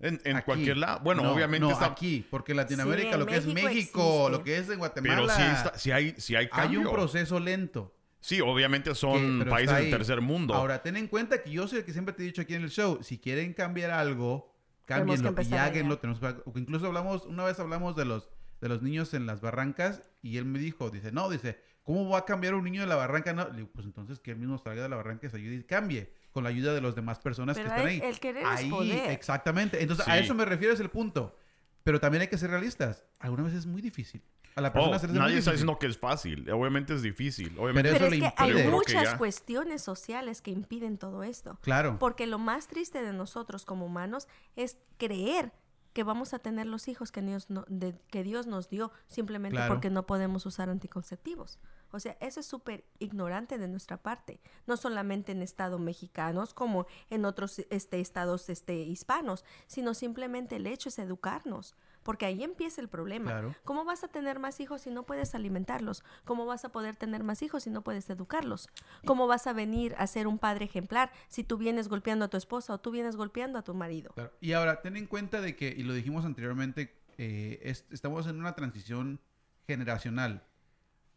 En, 0.00 0.40
cualquier 0.40 0.78
lado. 0.78 1.00
Bueno, 1.00 1.30
obviamente 1.30 1.68
no, 1.68 1.78
aquí, 1.78 2.26
porque 2.28 2.54
Latinoamérica, 2.54 3.16
lo 3.16 3.26
que 3.26 3.36
es 3.36 3.46
México, 3.46 4.28
lo 4.28 4.42
que 4.42 4.56
es 4.56 4.70
en 4.70 4.78
Guatemala. 4.78 5.34
Pero 5.36 5.72
sí, 5.76 5.92
hay, 5.92 6.14
sí 6.16 6.34
hay 6.34 6.48
cambio. 6.48 6.80
Hay 6.80 6.86
un 6.86 6.92
proceso 6.92 7.38
lento. 7.38 7.94
Sí, 8.20 8.40
obviamente 8.40 8.94
son 8.94 9.46
países 9.48 9.76
del 9.76 9.90
tercer 9.90 10.20
mundo. 10.20 10.54
Ahora, 10.54 10.82
ten 10.82 10.96
en 10.96 11.08
cuenta 11.08 11.42
que 11.42 11.50
yo 11.50 11.66
soy 11.66 11.78
el 11.78 11.84
que 11.84 11.92
siempre 11.92 12.14
te 12.14 12.22
he 12.22 12.26
dicho 12.26 12.42
aquí 12.42 12.54
en 12.54 12.62
el 12.62 12.70
show, 12.70 12.98
si 13.02 13.18
quieren 13.18 13.54
cambiar 13.54 13.90
algo, 13.90 14.54
cámbienlo 14.84 15.34
y 15.42 15.54
háganlo. 15.54 15.98
Tenemos, 15.98 16.20
incluso 16.54 16.86
hablamos, 16.86 17.24
una 17.24 17.44
vez 17.44 17.58
hablamos 17.58 17.96
de 17.96 18.04
los, 18.04 18.28
de 18.60 18.68
los 18.68 18.82
niños 18.82 19.14
en 19.14 19.26
las 19.26 19.40
barrancas 19.40 20.02
y 20.22 20.36
él 20.36 20.44
me 20.44 20.58
dijo, 20.58 20.90
dice, 20.90 21.12
no, 21.12 21.30
dice, 21.30 21.62
¿cómo 21.82 22.08
va 22.10 22.18
a 22.18 22.24
cambiar 22.24 22.54
un 22.54 22.64
niño 22.64 22.82
de 22.82 22.86
la 22.86 22.96
barranca? 22.96 23.32
No, 23.32 23.48
le 23.48 23.56
digo, 23.56 23.70
pues 23.72 23.86
entonces 23.86 24.20
que 24.20 24.32
él 24.32 24.36
mismo 24.36 24.58
salga 24.58 24.82
de 24.82 24.88
la 24.88 24.96
barranca 24.96 25.26
y 25.26 25.30
se 25.30 25.36
ayude 25.36 25.54
y 25.54 25.64
cambie 25.64 26.12
con 26.30 26.44
la 26.44 26.50
ayuda 26.50 26.74
de 26.74 26.80
las 26.80 26.94
demás 26.94 27.18
personas 27.18 27.56
que 27.56 27.62
están 27.62 27.86
ahí. 27.86 28.00
El 28.04 28.20
querer 28.20 28.44
ahí, 28.46 28.66
es 28.66 28.70
poder. 28.70 29.10
exactamente. 29.10 29.82
Entonces, 29.82 30.06
a 30.06 30.18
eso 30.18 30.34
me 30.34 30.44
refiero, 30.44 30.74
es 30.74 30.80
el 30.80 30.90
punto. 30.90 31.36
Pero 31.82 31.98
también 31.98 32.20
hay 32.22 32.28
que 32.28 32.36
ser 32.36 32.50
realistas. 32.50 33.06
Alguna 33.18 33.44
vez 33.44 33.54
es 33.54 33.66
muy 33.66 33.80
difícil. 33.80 34.22
A 34.56 34.60
la 34.60 34.72
persona 34.72 34.96
Oh, 34.96 35.06
muy 35.08 35.18
nadie 35.18 35.38
está 35.38 35.52
diciendo 35.52 35.78
que 35.78 35.86
es 35.86 35.96
fácil. 35.98 36.50
Obviamente 36.50 36.94
es 36.94 37.02
difícil. 37.02 37.56
Obviamente 37.58 37.90
Pero 37.90 37.94
Pero 37.94 38.06
eso 38.06 38.06
es 38.06 38.10
le 38.12 38.18
que 38.28 38.34
hay 38.36 38.54
que 38.64 38.68
muchas 38.70 39.04
ya- 39.04 39.18
cuestiones 39.18 39.82
sociales 39.82 40.42
que 40.42 40.50
impiden 40.50 40.98
todo 40.98 41.22
esto. 41.22 41.58
Claro. 41.62 41.98
Porque 41.98 42.26
lo 42.26 42.38
más 42.38 42.66
triste 42.68 43.02
de 43.02 43.12
nosotros 43.12 43.64
como 43.64 43.86
humanos 43.86 44.26
es 44.56 44.78
creer 44.98 45.52
que 45.92 46.04
vamos 46.04 46.34
a 46.34 46.38
tener 46.38 46.66
los 46.66 46.86
hijos 46.86 47.10
que 47.10 47.20
Dios, 47.20 47.50
no- 47.50 47.64
de- 47.68 47.98
que 48.10 48.22
Dios 48.22 48.46
nos 48.46 48.68
dio 48.68 48.92
simplemente 49.08 49.56
Claro. 49.56 49.74
porque 49.74 49.90
no 49.90 50.06
podemos 50.06 50.46
usar 50.46 50.68
anticonceptivos. 50.70 51.58
O 51.92 51.98
sea, 51.98 52.16
eso 52.20 52.38
es 52.38 52.46
súper 52.46 52.84
ignorante 53.00 53.58
de 53.58 53.66
nuestra 53.66 53.96
parte. 53.96 54.40
No 54.66 54.76
solamente 54.76 55.32
en 55.32 55.42
estados 55.42 55.80
mexicanos 55.80 56.54
como 56.54 56.86
en 57.08 57.24
otros 57.24 57.58
este, 57.70 57.98
estados 58.00 58.48
este, 58.48 58.74
hispanos, 58.82 59.44
sino 59.66 59.94
simplemente 59.94 60.56
el 60.56 60.68
hecho 60.68 60.88
es 60.90 60.98
educarnos. 61.00 61.74
Porque 62.10 62.26
ahí 62.26 62.42
empieza 62.42 62.80
el 62.80 62.88
problema. 62.88 63.30
Claro. 63.30 63.54
¿Cómo 63.64 63.84
vas 63.84 64.02
a 64.02 64.08
tener 64.08 64.40
más 64.40 64.58
hijos 64.58 64.80
si 64.82 64.90
no 64.90 65.04
puedes 65.06 65.36
alimentarlos? 65.36 66.02
¿Cómo 66.24 66.44
vas 66.44 66.64
a 66.64 66.70
poder 66.72 66.96
tener 66.96 67.22
más 67.22 67.40
hijos 67.40 67.62
si 67.62 67.70
no 67.70 67.82
puedes 67.84 68.10
educarlos? 68.10 68.68
¿Cómo 69.06 69.28
vas 69.28 69.46
a 69.46 69.52
venir 69.52 69.94
a 69.96 70.08
ser 70.08 70.26
un 70.26 70.40
padre 70.40 70.64
ejemplar 70.64 71.12
si 71.28 71.44
tú 71.44 71.56
vienes 71.56 71.86
golpeando 71.86 72.24
a 72.24 72.28
tu 72.28 72.36
esposa 72.36 72.74
o 72.74 72.80
tú 72.80 72.90
vienes 72.90 73.14
golpeando 73.14 73.60
a 73.60 73.62
tu 73.62 73.74
marido? 73.74 74.10
Claro. 74.14 74.32
Y 74.40 74.54
ahora, 74.54 74.82
ten 74.82 74.96
en 74.96 75.06
cuenta 75.06 75.40
de 75.40 75.54
que, 75.54 75.68
y 75.68 75.84
lo 75.84 75.94
dijimos 75.94 76.24
anteriormente, 76.24 77.00
eh, 77.16 77.60
es- 77.62 77.84
estamos 77.92 78.26
en 78.26 78.40
una 78.40 78.56
transición 78.56 79.20
generacional. 79.68 80.42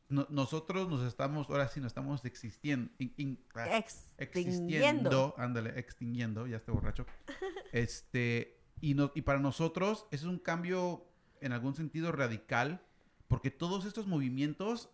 No- 0.09 0.27
nosotros 0.29 0.89
nos 0.89 1.01
estamos, 1.07 1.49
ahora 1.49 1.67
sí, 1.69 1.79
nos 1.79 1.87
estamos 1.87 2.23
existiendo. 2.23 2.91
in- 2.99 3.13
in- 3.17 3.43
ah, 3.55 3.83
Extinguiendo. 4.19 5.33
Ándale, 5.39 5.79
extinguiendo, 5.79 6.45
ya 6.45 6.57
estoy 6.57 6.75
borracho. 6.75 7.07
este, 7.71 8.59
y, 8.83 8.95
no, 8.95 9.11
y 9.15 9.21
para 9.21 9.39
nosotros 9.39 10.05
es 10.11 10.23
un 10.23 10.37
cambio 10.37 11.05
en 11.39 11.53
algún 11.53 11.73
sentido 11.73 12.11
radical, 12.11 12.81
porque 13.29 13.49
todos 13.49 13.85
estos 13.85 14.07
movimientos, 14.07 14.89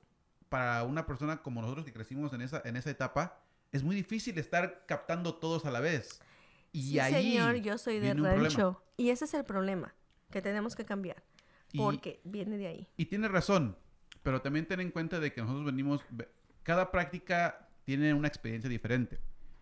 para 0.47 0.83
una 0.83 1.07
persona 1.07 1.41
como 1.41 1.61
nosotros 1.61 1.85
que 1.85 1.91
crecimos 1.93 2.31
en 2.33 2.41
esa, 2.41 2.61
en 2.65 2.75
esa 2.77 2.91
etapa, 2.91 3.41
es 3.71 3.83
muy 3.83 3.95
difícil 3.95 4.37
estar 4.37 4.85
captando 4.87 5.35
todos 5.35 5.65
a 5.65 5.71
la 5.71 5.79
vez. 5.79 6.21
Y 6.71 6.83
sí, 6.83 6.99
ahí 6.99 7.13
señor, 7.13 7.55
yo 7.55 7.79
soy 7.79 7.99
de 7.99 8.13
rancho. 8.13 8.83
Y 8.95 9.09
ese 9.09 9.25
es 9.25 9.33
el 9.33 9.43
problema 9.43 9.95
que 10.29 10.41
tenemos 10.43 10.75
que 10.75 10.85
cambiar. 10.85 11.23
Y- 11.71 11.79
Porque 11.79 12.21
viene 12.23 12.57
de 12.57 12.67
ahí. 12.67 12.87
Y 12.95 13.05
tiene 13.05 13.27
razón, 13.27 13.75
pero 14.21 14.41
también 14.43 14.67
ten 14.67 14.81
en 14.81 14.91
cuenta 14.91 15.19
de 15.19 15.33
que 15.33 15.41
nosotros 15.41 15.65
venimos, 15.65 16.03
ve- 16.11 16.29
cada 16.61 16.91
práctica 16.91 17.67
tiene 17.85 18.13
una 18.13 18.27
experiencia 18.27 18.69
diferente. 18.69 19.19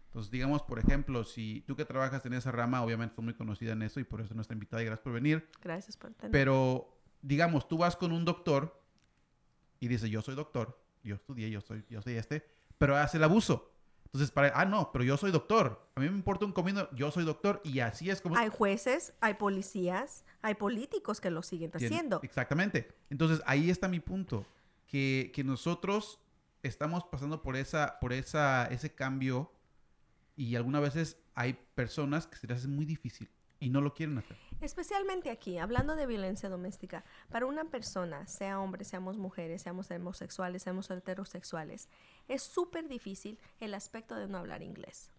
Entonces, 0.08 0.32
digamos, 0.32 0.64
por 0.64 0.80
ejemplo, 0.80 1.24
si 1.24 1.62
tú 1.68 1.76
que 1.76 1.86
trabajas 1.86 2.26
en 2.26 2.34
esa 2.34 2.52
rama, 2.52 2.82
obviamente 2.82 3.14
fue 3.14 3.24
muy 3.24 3.34
conocida 3.34 3.74
en 3.74 3.84
eso 3.84 4.00
y 4.00 4.04
por 4.04 4.22
eso 4.22 4.34
nuestra 4.34 4.54
invitada 4.56 4.82
y 4.82 4.86
gracias 4.86 5.04
por 5.04 5.14
venir, 5.14 5.48
Gracias 5.62 5.96
por 5.96 6.14
tener. 6.14 6.32
pero 6.32 6.98
digamos, 7.22 7.68
tú 7.68 7.78
vas 7.78 7.96
con 7.96 8.12
un 8.12 8.26
doctor 8.26 8.82
y 9.80 9.88
dice, 9.88 10.10
yo 10.10 10.22
soy 10.22 10.36
doctor, 10.36 10.82
yo 11.04 11.16
estudié, 11.16 11.50
yo 11.52 11.62
soy, 11.62 11.86
yo 11.90 12.02
soy 12.02 12.16
este, 12.16 12.46
pero 12.78 12.96
hace 12.98 13.18
el 13.18 13.24
abuso. 13.24 13.72
Entonces, 14.06 14.32
para, 14.32 14.54
ah, 14.56 14.66
no, 14.66 14.92
pero 14.92 15.04
yo 15.04 15.18
soy 15.18 15.32
doctor. 15.32 15.86
A 15.96 16.00
mí 16.00 16.10
me 16.10 16.16
importa 16.16 16.46
un 16.46 16.54
comino, 16.54 16.90
yo 16.96 17.12
soy 17.12 17.26
doctor 17.26 17.62
y 17.64 17.82
así 17.82 18.10
es 18.10 18.22
como... 18.22 18.38
Hay 18.38 18.50
jueces, 18.50 19.14
hay 19.20 19.34
policías, 19.34 20.24
hay 20.42 20.56
políticos 20.56 21.20
que 21.20 21.30
lo 21.30 21.44
siguen 21.44 21.72
haciendo. 21.74 22.22
Exactamente. 22.24 22.88
Entonces 23.10 23.42
ahí 23.46 23.70
está 23.70 23.88
mi 23.88 24.00
punto. 24.00 24.46
Que, 24.88 25.32
que 25.36 25.44
nosotros 25.44 26.22
estamos 26.64 27.04
pasando 27.04 27.44
por 27.44 27.58
esa, 27.58 28.00
por 28.00 28.14
esa, 28.14 28.68
ese 28.68 28.96
cambio 28.96 29.52
y 30.38 30.56
algunas 30.56 30.82
veces 30.82 31.18
hay 31.34 31.54
personas 31.76 32.28
que 32.28 32.38
se 32.38 32.48
les 32.48 32.60
hace 32.60 32.68
muy 32.70 32.86
difícil 32.86 33.30
y 33.60 33.70
no 33.70 33.82
lo 33.82 33.94
quieren 33.94 34.18
hacer. 34.20 34.38
Especialmente 34.62 35.32
aquí, 35.32 35.58
hablando 35.58 35.96
de 35.96 36.06
violencia 36.06 36.48
doméstica, 36.48 37.04
para 37.30 37.48
una 37.48 37.66
persona, 37.66 38.26
sea 38.28 38.60
hombre, 38.60 38.86
seamos 38.86 39.18
mujeres, 39.18 39.64
seamos 39.64 39.90
homosexuales, 39.92 40.64
seamos 40.64 40.90
heterosexuales, 40.92 41.90
es 42.28 42.44
súper 42.44 42.88
difícil 42.88 43.40
el 43.60 43.74
aspecto 43.74 44.16
de 44.16 44.28
no 44.28 44.38
hablar 44.38 44.62
inglés. 44.62 45.12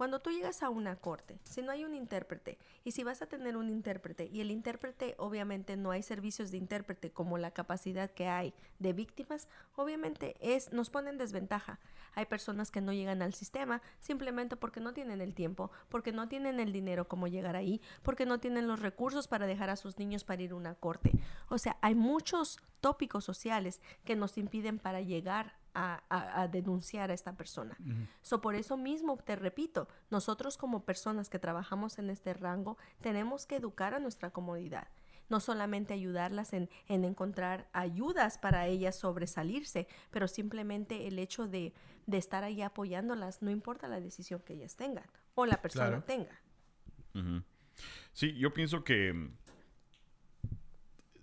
Cuando 0.00 0.20
tú 0.20 0.30
llegas 0.30 0.62
a 0.62 0.70
una 0.70 0.96
corte, 0.96 1.38
si 1.44 1.60
no 1.60 1.72
hay 1.72 1.84
un 1.84 1.94
intérprete, 1.94 2.56
y 2.84 2.92
si 2.92 3.04
vas 3.04 3.20
a 3.20 3.26
tener 3.26 3.58
un 3.58 3.68
intérprete, 3.68 4.30
y 4.32 4.40
el 4.40 4.50
intérprete 4.50 5.14
obviamente 5.18 5.76
no 5.76 5.90
hay 5.90 6.02
servicios 6.02 6.50
de 6.50 6.56
intérprete 6.56 7.10
como 7.10 7.36
la 7.36 7.50
capacidad 7.50 8.10
que 8.10 8.26
hay 8.26 8.54
de 8.78 8.94
víctimas, 8.94 9.46
obviamente 9.76 10.36
es, 10.40 10.72
nos 10.72 10.88
pone 10.88 11.10
en 11.10 11.18
desventaja. 11.18 11.80
Hay 12.14 12.24
personas 12.24 12.70
que 12.70 12.80
no 12.80 12.94
llegan 12.94 13.20
al 13.20 13.34
sistema 13.34 13.82
simplemente 13.98 14.56
porque 14.56 14.80
no 14.80 14.94
tienen 14.94 15.20
el 15.20 15.34
tiempo, 15.34 15.70
porque 15.90 16.12
no 16.12 16.28
tienen 16.28 16.60
el 16.60 16.72
dinero 16.72 17.06
como 17.06 17.28
llegar 17.28 17.54
ahí, 17.54 17.82
porque 18.02 18.24
no 18.24 18.40
tienen 18.40 18.68
los 18.68 18.80
recursos 18.80 19.28
para 19.28 19.46
dejar 19.46 19.68
a 19.68 19.76
sus 19.76 19.98
niños 19.98 20.24
para 20.24 20.40
ir 20.40 20.52
a 20.52 20.54
una 20.54 20.76
corte. 20.76 21.12
O 21.50 21.58
sea, 21.58 21.76
hay 21.82 21.94
muchos 21.94 22.58
tópicos 22.80 23.26
sociales 23.26 23.82
que 24.06 24.16
nos 24.16 24.38
impiden 24.38 24.78
para 24.78 25.02
llegar 25.02 25.59
a, 25.74 26.02
a- 26.08 26.42
a 26.42 26.48
denunciar 26.48 27.10
a 27.10 27.14
esta 27.14 27.36
persona. 27.36 27.76
So, 28.22 28.40
por 28.40 28.54
eso 28.54 28.76
mismo, 28.76 29.16
te 29.18 29.36
repito, 29.36 29.88
nosotros 30.10 30.56
como 30.56 30.84
personas 30.84 31.28
que 31.28 31.38
trabajamos 31.38 31.98
en 31.98 32.10
este 32.10 32.34
rango, 32.34 32.76
tenemos 33.00 33.46
que 33.46 33.56
educar 33.56 33.94
a 33.94 33.98
nuestra 34.00 34.30
comunidad. 34.30 34.88
No 35.28 35.38
solamente 35.38 35.94
ayudarlas 35.94 36.52
en, 36.52 36.68
en 36.88 37.04
encontrar 37.04 37.68
ayudas 37.72 38.36
para 38.38 38.66
ellas 38.66 38.96
sobresalirse, 38.96 39.86
pero 40.10 40.26
simplemente 40.26 41.06
el 41.06 41.18
hecho 41.20 41.46
de, 41.46 41.72
de 42.06 42.18
estar 42.18 42.42
ahí 42.42 42.62
apoyándolas, 42.62 43.40
no 43.40 43.50
importa 43.50 43.86
la 43.86 44.00
decisión 44.00 44.40
que 44.40 44.54
ellas 44.54 44.74
tengan 44.74 45.06
o 45.36 45.46
la 45.46 45.62
persona 45.62 46.02
Claro. 46.02 46.02
tenga. 46.04 46.40
Sí, 48.12 48.34
yo 48.36 48.52
pienso 48.52 48.82
que 48.82 49.12
mm, 49.12 49.36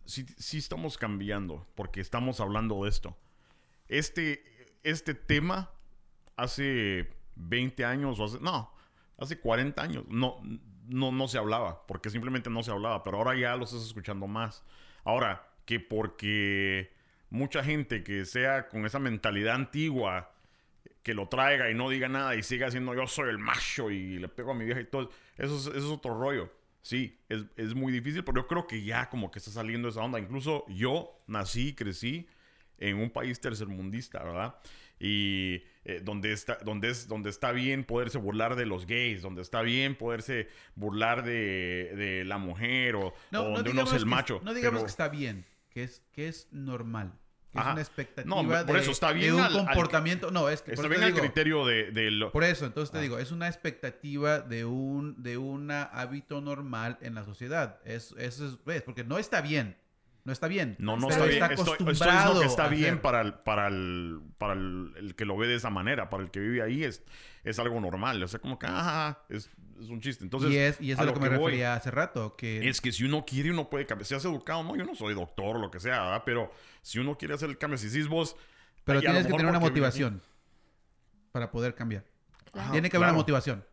sí, 0.05 0.25
sí 0.37 0.57
estamos 0.57 0.97
cambiando 0.97 1.67
porque 1.75 1.99
estamos 2.01 2.39
hablando 2.39 2.83
de 2.83 2.89
esto. 2.89 3.17
Este, 3.87 4.43
este 4.83 5.13
tema 5.13 5.71
hace 6.35 7.09
20 7.35 7.85
años 7.85 8.19
o 8.19 8.25
hace, 8.25 8.39
no, 8.39 8.73
hace 9.17 9.39
40 9.39 9.81
años 9.81 10.03
no, 10.07 10.41
no, 10.87 11.11
no 11.11 11.27
se 11.27 11.37
hablaba 11.37 11.85
porque 11.87 12.09
simplemente 12.09 12.49
no 12.49 12.63
se 12.63 12.71
hablaba, 12.71 13.03
pero 13.03 13.17
ahora 13.17 13.37
ya 13.37 13.55
lo 13.55 13.65
estás 13.65 13.83
escuchando 13.83 14.27
más. 14.27 14.63
Ahora, 15.03 15.47
que 15.65 15.79
porque 15.79 16.93
mucha 17.29 17.63
gente 17.63 18.03
que 18.03 18.25
sea 18.25 18.69
con 18.69 18.85
esa 18.85 18.99
mentalidad 18.99 19.55
antigua 19.55 20.33
que 21.03 21.13
lo 21.13 21.27
traiga 21.29 21.69
y 21.69 21.73
no 21.73 21.89
diga 21.89 22.09
nada 22.09 22.35
y 22.35 22.43
siga 22.43 22.67
haciendo 22.67 22.93
yo 22.93 23.07
soy 23.07 23.29
el 23.29 23.37
macho 23.37 23.89
y 23.91 24.19
le 24.19 24.27
pego 24.27 24.51
a 24.51 24.53
mi 24.53 24.65
vieja 24.65 24.81
y 24.81 24.85
todo. 24.85 25.09
Eso 25.37 25.57
es, 25.57 25.67
eso 25.67 25.77
es 25.77 25.83
otro 25.85 26.17
rollo. 26.19 26.51
Sí, 26.81 27.19
es, 27.27 27.45
es 27.57 27.75
muy 27.75 27.91
difícil, 27.91 28.23
pero 28.23 28.41
yo 28.41 28.47
creo 28.47 28.67
que 28.67 28.83
ya 28.83 29.09
como 29.09 29.29
que 29.29 29.39
está 29.39 29.51
saliendo 29.51 29.89
esa 29.89 30.01
onda. 30.01 30.19
Incluso 30.19 30.65
yo 30.67 31.21
nací, 31.27 31.73
crecí 31.73 32.27
en 32.79 32.97
un 32.97 33.09
país 33.09 33.39
tercermundista, 33.39 34.23
¿verdad? 34.23 34.55
Y 34.99 35.61
eh, 35.85 36.01
donde, 36.03 36.31
está, 36.33 36.57
donde, 36.65 36.89
es, 36.89 37.07
donde 37.07 37.29
está 37.29 37.51
bien 37.51 37.83
poderse 37.83 38.17
burlar 38.17 38.55
de 38.55 38.65
los 38.65 38.85
gays, 38.87 39.21
donde 39.21 39.41
está 39.41 39.61
bien 39.61 39.95
poderse 39.95 40.47
burlar 40.75 41.23
de, 41.23 41.93
de 41.95 42.25
la 42.25 42.37
mujer 42.39 42.95
o, 42.95 43.07
o 43.07 43.13
donde 43.31 43.69
uno 43.71 43.83
es 43.83 43.91
el 43.93 43.99
que- 43.99 44.05
macho. 44.05 44.41
No 44.43 44.53
digamos 44.53 44.79
pero- 44.79 44.85
que 44.85 44.89
está 44.91 45.07
bien, 45.09 45.45
que 45.69 45.83
es, 45.83 46.01
que 46.13 46.27
es 46.27 46.47
normal. 46.51 47.13
Que 47.51 47.59
es 47.59 47.65
una 47.65 47.81
expectativa 47.81 48.35
No, 48.43 48.47
por 48.65 48.75
de, 48.75 48.81
eso 48.81 48.91
está 48.91 49.13
bien 49.13 49.27
de 49.27 49.33
un 49.35 49.39
al- 49.39 49.55
al- 49.57 49.65
comportamiento. 49.65 50.31
no, 50.31 50.49
es 50.49 50.61
que 50.61 50.73
Está 50.73 50.87
bien 50.89 51.01
al 51.01 51.13
digo, 51.13 51.21
criterio 51.23 51.65
de, 51.65 51.91
de 51.91 52.11
lo- 52.11 52.31
Por 52.31 52.43
eso, 52.43 52.65
entonces 52.65 52.91
te 52.91 52.99
digo, 52.99 53.19
es 53.19 53.31
una 53.31 53.47
expectativa 53.47 54.39
de 54.41 54.65
un 54.65 55.21
de 55.23 55.37
un 55.37 55.71
hábito 55.71 56.41
normal 56.41 56.97
en 57.01 57.15
la 57.15 57.23
sociedad. 57.23 57.79
Es, 57.85 58.13
eso 58.17 58.47
es, 58.47 58.63
ves, 58.65 58.81
porque 58.81 59.03
no 59.05 59.17
está 59.17 59.41
bien. 59.41 59.77
No 60.27 60.33
está 60.33 60.49
bien. 60.49 60.75
No, 60.77 60.97
no 60.97 61.07
está 61.07 61.23
bien. 61.23 61.41
Estoy, 61.41 61.53
estoy 61.55 61.71
diciendo 61.71 61.91
acostumbrado 61.93 62.39
que 62.41 62.47
está 62.47 62.67
bien 62.67 62.99
para, 62.99 63.21
el, 63.21 63.33
para, 63.35 63.69
el, 63.69 64.19
para 64.37 64.53
el, 64.55 64.91
el 64.97 65.15
que 65.15 65.23
lo 65.23 65.37
ve 65.37 65.47
de 65.47 65.55
esa 65.55 65.69
manera. 65.69 66.09
Para 66.09 66.21
el 66.21 66.31
que 66.31 66.41
vive 66.41 66.61
ahí 66.61 66.83
es, 66.83 67.01
es 67.45 67.59
algo 67.59 67.79
normal. 67.79 68.21
O 68.21 68.27
sea, 68.27 68.41
como 68.41 68.59
que, 68.59 68.65
ajá, 68.65 69.21
es, 69.29 69.49
es 69.79 69.87
un 69.87 70.01
chiste. 70.01 70.25
Entonces, 70.25 70.51
y 70.51 70.57
es, 70.57 70.81
y 70.81 70.91
es 70.91 70.99
lo 70.99 71.13
que 71.13 71.21
me 71.21 71.29
voy 71.29 71.37
refería 71.37 71.75
hace 71.75 71.91
rato. 71.91 72.35
Que 72.35 72.67
Es 72.67 72.81
que 72.81 72.91
si 72.91 73.05
uno 73.05 73.23
quiere, 73.25 73.51
uno 73.51 73.69
puede 73.69 73.85
cambiar. 73.85 74.05
Seas 74.05 74.25
educado, 74.25 74.65
no, 74.65 74.75
yo 74.75 74.83
no 74.83 74.95
soy 74.95 75.13
doctor 75.13 75.55
o 75.55 75.59
lo 75.59 75.71
que 75.71 75.79
sea, 75.79 76.03
¿verdad? 76.03 76.23
Pero 76.25 76.51
si 76.81 76.99
uno 76.99 77.17
quiere 77.17 77.35
hacer 77.35 77.47
el 77.49 77.57
cambio, 77.57 77.77
si 77.77 77.87
decís 77.87 78.09
vos... 78.09 78.35
pero 78.83 78.99
"Ay, 78.99 79.05
a 79.05 79.07
lo 79.07 79.13
tienes 79.13 79.27
que 79.27 79.37
tener 79.37 79.49
una 79.49 79.61
motivación 79.61 80.21
para 81.31 81.51
poder 81.51 81.73
cambiar. 81.73 82.03
Tiene 82.71 82.89
que 82.89 82.97
haber 82.97 83.05
claro. 83.05 83.11
una 83.13 83.13
motivación. 83.13 83.63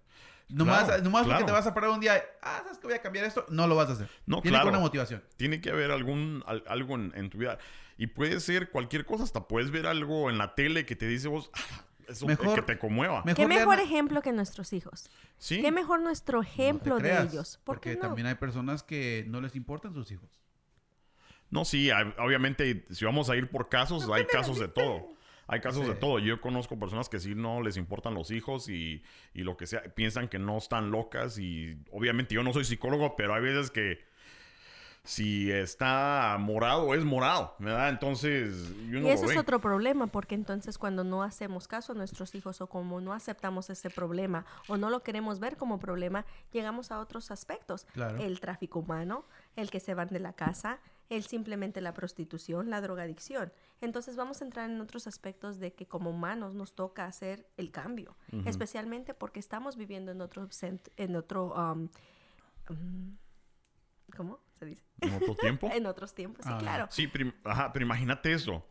Nomás, 0.48 0.84
Claro, 0.84 1.02
nomás 1.02 1.22
porque 1.22 1.30
claro. 1.36 1.46
te 1.46 1.52
vas 1.52 1.66
a 1.66 1.74
parar 1.74 1.90
un 1.90 2.00
día, 2.00 2.22
ah, 2.42 2.60
¿sabes 2.64 2.78
que 2.78 2.86
voy 2.86 2.94
a 2.94 3.00
cambiar 3.02 3.24
esto? 3.24 3.46
No 3.48 3.66
lo 3.66 3.74
vas 3.76 3.88
a 3.88 3.92
hacer. 3.94 4.08
No, 4.26 4.36
Tiene 4.36 4.42
que 4.42 4.48
claro. 4.50 4.62
haber 4.62 4.74
una 4.74 4.80
motivación. 4.82 5.24
Tiene 5.36 5.60
que 5.60 5.70
haber 5.70 5.90
algún, 5.90 6.42
al- 6.46 6.62
algo 6.66 6.94
en, 6.96 7.12
en 7.16 7.30
tu 7.30 7.38
vida. 7.38 7.58
Y 7.96 8.08
puede 8.08 8.40
ser 8.40 8.70
cualquier 8.70 9.06
cosa. 9.06 9.24
Hasta 9.24 9.48
puedes 9.48 9.70
ver 9.70 9.86
algo 9.86 10.28
en 10.30 10.36
la 10.38 10.54
tele 10.54 10.84
que 10.86 10.96
te 10.96 11.06
dice 11.06 11.28
vos... 11.28 11.50
"Ah, 11.54 11.84
Eso 12.06 12.26
Mejor- 12.26 12.56
que 12.56 12.62
te 12.74 12.78
conmueva. 12.78 13.22
mejor 13.24 13.34
¿Qué 13.36 13.46
mejor 13.46 13.80
ejemplo 13.80 14.20
que 14.20 14.30
nuestros 14.32 14.74
hijos? 14.74 15.08
Sí. 15.38 15.62
¿Qué 15.62 15.72
mejor 15.72 16.00
nuestro 16.02 16.42
ejemplo 16.42 16.90
No 16.96 16.96
de 16.96 17.02
creas, 17.08 17.32
ellos? 17.32 17.56
¿Por 17.64 17.76
porque 17.76 17.94
no? 17.94 18.00
también 18.00 18.26
hay 18.26 18.34
personas 18.34 18.82
que 18.82 19.24
no 19.28 19.40
les 19.40 19.56
importan 19.56 19.94
sus 19.94 20.10
hijos. 20.12 20.28
No, 21.50 21.64
sí, 21.64 21.90
hay- 21.90 22.12
obviamente, 22.18 22.84
si 22.90 23.04
vamos 23.06 23.30
a 23.30 23.36
ir 23.36 23.48
por 23.50 23.70
casos, 23.70 24.06
hay 24.12 24.26
casos 24.26 24.58
de 24.58 24.68
todo. 24.68 25.14
Hay 25.46 25.60
casos 25.60 25.82
Sí. 25.82 25.88
de 25.88 25.94
todo. 25.96 26.18
Yo 26.18 26.40
conozco 26.40 26.78
personas 26.78 27.08
que 27.08 27.18
sí 27.20 27.34
no 27.34 27.60
les 27.62 27.76
importan 27.76 28.14
los 28.14 28.30
hijos 28.30 28.68
y, 28.68 29.02
y 29.34 29.42
lo 29.42 29.56
que 29.56 29.66
sea, 29.66 29.82
piensan 29.94 30.28
que 30.28 30.38
no 30.38 30.56
están 30.58 30.90
locas 30.90 31.38
y 31.38 31.78
obviamente 31.92 32.34
yo 32.34 32.42
no 32.42 32.52
soy 32.52 32.64
psicólogo, 32.64 33.14
pero 33.16 33.34
hay 33.34 33.42
veces 33.42 33.70
que 33.70 33.98
si 35.06 35.52
está 35.52 36.38
morado, 36.40 36.94
es 36.94 37.04
morado, 37.04 37.54
¿verdad? 37.58 37.90
Entonces, 37.90 38.72
y 38.90 39.06
ese 39.06 39.26
es 39.26 39.36
otro 39.36 39.60
problema, 39.60 40.06
porque 40.06 40.34
entonces 40.34 40.78
cuando 40.78 41.04
no 41.04 41.22
hacemos 41.22 41.68
caso 41.68 41.92
a 41.92 41.94
nuestros 41.94 42.34
hijos 42.34 42.62
o 42.62 42.68
como 42.68 43.02
no 43.02 43.12
aceptamos 43.12 43.68
ese 43.68 43.90
problema 43.90 44.46
o 44.66 44.78
no 44.78 44.88
lo 44.88 45.02
queremos 45.02 45.40
ver 45.40 45.58
como 45.58 45.78
problema, 45.78 46.24
llegamos 46.52 46.90
a 46.90 47.00
otros 47.00 47.30
aspectos. 47.30 47.86
El 48.18 48.40
tráfico 48.40 48.78
humano, 48.78 49.26
el 49.56 49.70
que 49.70 49.78
se 49.78 49.92
van 49.92 50.08
de 50.08 50.20
la 50.20 50.32
casa, 50.32 50.78
el 51.10 51.24
simplemente 51.24 51.80
la 51.80 51.94
prostitución, 51.94 52.70
la 52.70 52.80
drogadicción. 52.80 53.52
Entonces 53.80 54.16
vamos 54.16 54.40
a 54.40 54.44
entrar 54.44 54.70
en 54.70 54.80
otros 54.80 55.06
aspectos 55.06 55.58
de 55.58 55.72
que 55.72 55.86
como 55.86 56.10
humanos 56.10 56.54
nos 56.54 56.74
toca 56.74 57.06
hacer 57.06 57.46
el 57.56 57.70
cambio, 57.70 58.16
especialmente 58.46 59.14
porque 59.14 59.40
estamos 59.40 59.76
viviendo 59.76 60.12
en 60.12 60.20
otro, 60.20 60.48
en 60.96 61.16
otro 61.16 61.54
um, 61.54 61.88
um, 62.70 63.16
¿cómo 64.16 64.40
se 64.58 64.66
dice? 64.66 64.84
¿En 65.00 65.14
otro 65.14 65.34
tiempo? 65.40 65.70
en 65.72 65.86
otros 65.86 66.14
tiempos, 66.14 66.44
sí, 66.44 66.50
ah. 66.52 66.58
claro. 66.58 66.86
Sí, 66.90 67.06
pero, 67.06 67.32
ajá, 67.44 67.72
pero 67.72 67.84
imagínate 67.84 68.32
eso. 68.32 68.64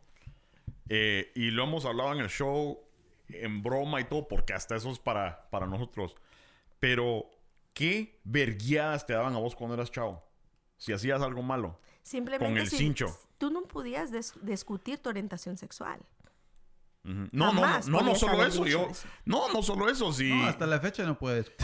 Eh, 0.88 1.32
y 1.34 1.50
lo 1.50 1.64
hemos 1.64 1.84
hablado 1.84 2.12
en 2.12 2.20
el 2.20 2.28
show 2.28 2.80
en 3.28 3.62
broma 3.62 4.00
y 4.00 4.04
todo, 4.04 4.28
porque 4.28 4.52
hasta 4.52 4.76
eso 4.76 4.90
es 4.90 4.98
para, 4.98 5.48
para 5.50 5.66
nosotros. 5.66 6.14
Pero, 6.78 7.30
¿qué 7.72 8.20
verguiadas 8.24 9.06
te 9.06 9.14
daban 9.14 9.34
a 9.34 9.38
vos 9.38 9.54
cuando 9.54 9.74
eras 9.74 9.90
chavo? 9.90 10.22
Si 10.76 10.92
hacías 10.92 11.22
algo 11.22 11.42
malo. 11.42 11.80
Simplemente 12.04 12.46
con 12.46 12.56
el 12.56 12.70
cincho. 12.70 13.18
Tú 13.38 13.50
no 13.50 13.62
podías 13.62 14.10
discutir 14.42 14.98
tu 14.98 15.08
orientación 15.08 15.56
sexual. 15.56 16.00
No, 17.02 17.28
no, 17.32 17.52
no, 17.52 17.80
no, 17.86 18.00
no 18.00 18.14
solo 18.14 18.46
eso, 18.46 18.66
yo. 18.66 18.88
No, 19.24 19.52
no 19.52 19.62
solo 19.62 19.90
eso, 19.90 20.12
sí. 20.12 20.32
No, 20.32 20.46
hasta 20.46 20.66
la 20.66 20.80
fecha 20.80 21.04
no 21.04 21.18
puedes. 21.18 21.50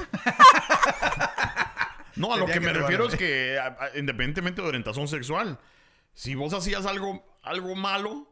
No, 2.17 2.35
a 2.35 2.37
lo 2.37 2.45
que, 2.45 2.61
me 2.61 2.73
refiero 2.73 3.09
es 3.09 3.17
que, 3.17 3.59
independientemente 3.95 4.61
de 4.61 4.69
orientación 4.69 5.09
sexual, 5.09 5.59
si 6.13 6.35
vos 6.35 6.53
hacías 6.53 6.85
algo, 6.85 7.25
algo 7.41 7.75
malo, 7.75 8.30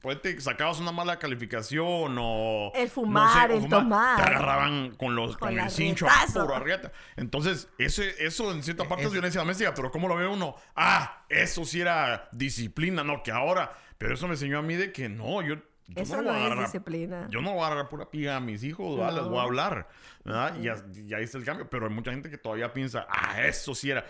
pues 0.00 0.22
te 0.22 0.40
sacabas 0.40 0.80
una 0.80 0.92
mala 0.92 1.18
calificación 1.18 2.16
o... 2.18 2.72
El 2.74 2.88
fumar, 2.88 3.50
el 3.50 3.68
tomar. 3.68 4.16
Te 4.16 4.30
agarraban 4.30 4.94
con, 4.96 5.14
los, 5.14 5.36
con, 5.36 5.58
el 5.58 5.70
cincho 5.70 6.06
a 6.08 6.26
puro 6.32 6.54
arrieta. 6.54 6.92
Entonces, 7.16 7.68
eso, 7.78 8.02
eso 8.02 8.52
en 8.52 8.62
cierta 8.62 8.88
parte 8.88 9.04
es, 9.04 9.12
violencia 9.12 9.40
doméstica, 9.40 9.74
pero 9.74 9.90
¿cómo 9.90 10.08
lo 10.08 10.16
ve 10.16 10.26
uno? 10.26 10.54
Ah, 10.76 11.24
eso 11.28 11.64
sí 11.64 11.80
era 11.80 12.28
disciplina, 12.32 13.02
no, 13.02 13.22
que 13.22 13.32
ahora... 13.32 13.72
Pero 13.98 14.14
eso 14.14 14.28
me 14.28 14.34
enseñó 14.34 14.58
a 14.58 14.62
mí 14.62 14.76
de 14.76 14.92
que 14.92 15.08
no, 15.08 15.42
yo 15.42 15.56
eso 15.96 16.20
no, 16.20 16.34
es 16.34 16.58
disciplina. 16.58 17.26
Yo 17.30 17.40
no 17.40 17.54
voy 17.54 17.62
a 17.62 17.66
agarrar 17.66 17.88
pura 17.88 18.10
piga 18.10 18.36
a 18.36 18.40
mis 18.40 18.62
hijos, 18.62 18.98
les 19.14 19.24
voy 19.24 19.38
a 19.38 19.42
hablar. 19.42 19.88
¿verdad? 20.24 20.54
Y, 20.60 21.14
ahí 21.14 21.24
está 21.24 21.38
el 21.38 21.44
cambio. 21.44 21.68
Pero 21.70 21.86
hay 21.86 21.92
mucha 21.92 22.10
gente 22.10 22.30
que 22.30 22.38
todavía 22.38 22.72
piensa, 22.72 23.06
ah, 23.08 23.42
eso 23.42 23.74
sí 23.74 23.90
era 23.90 24.04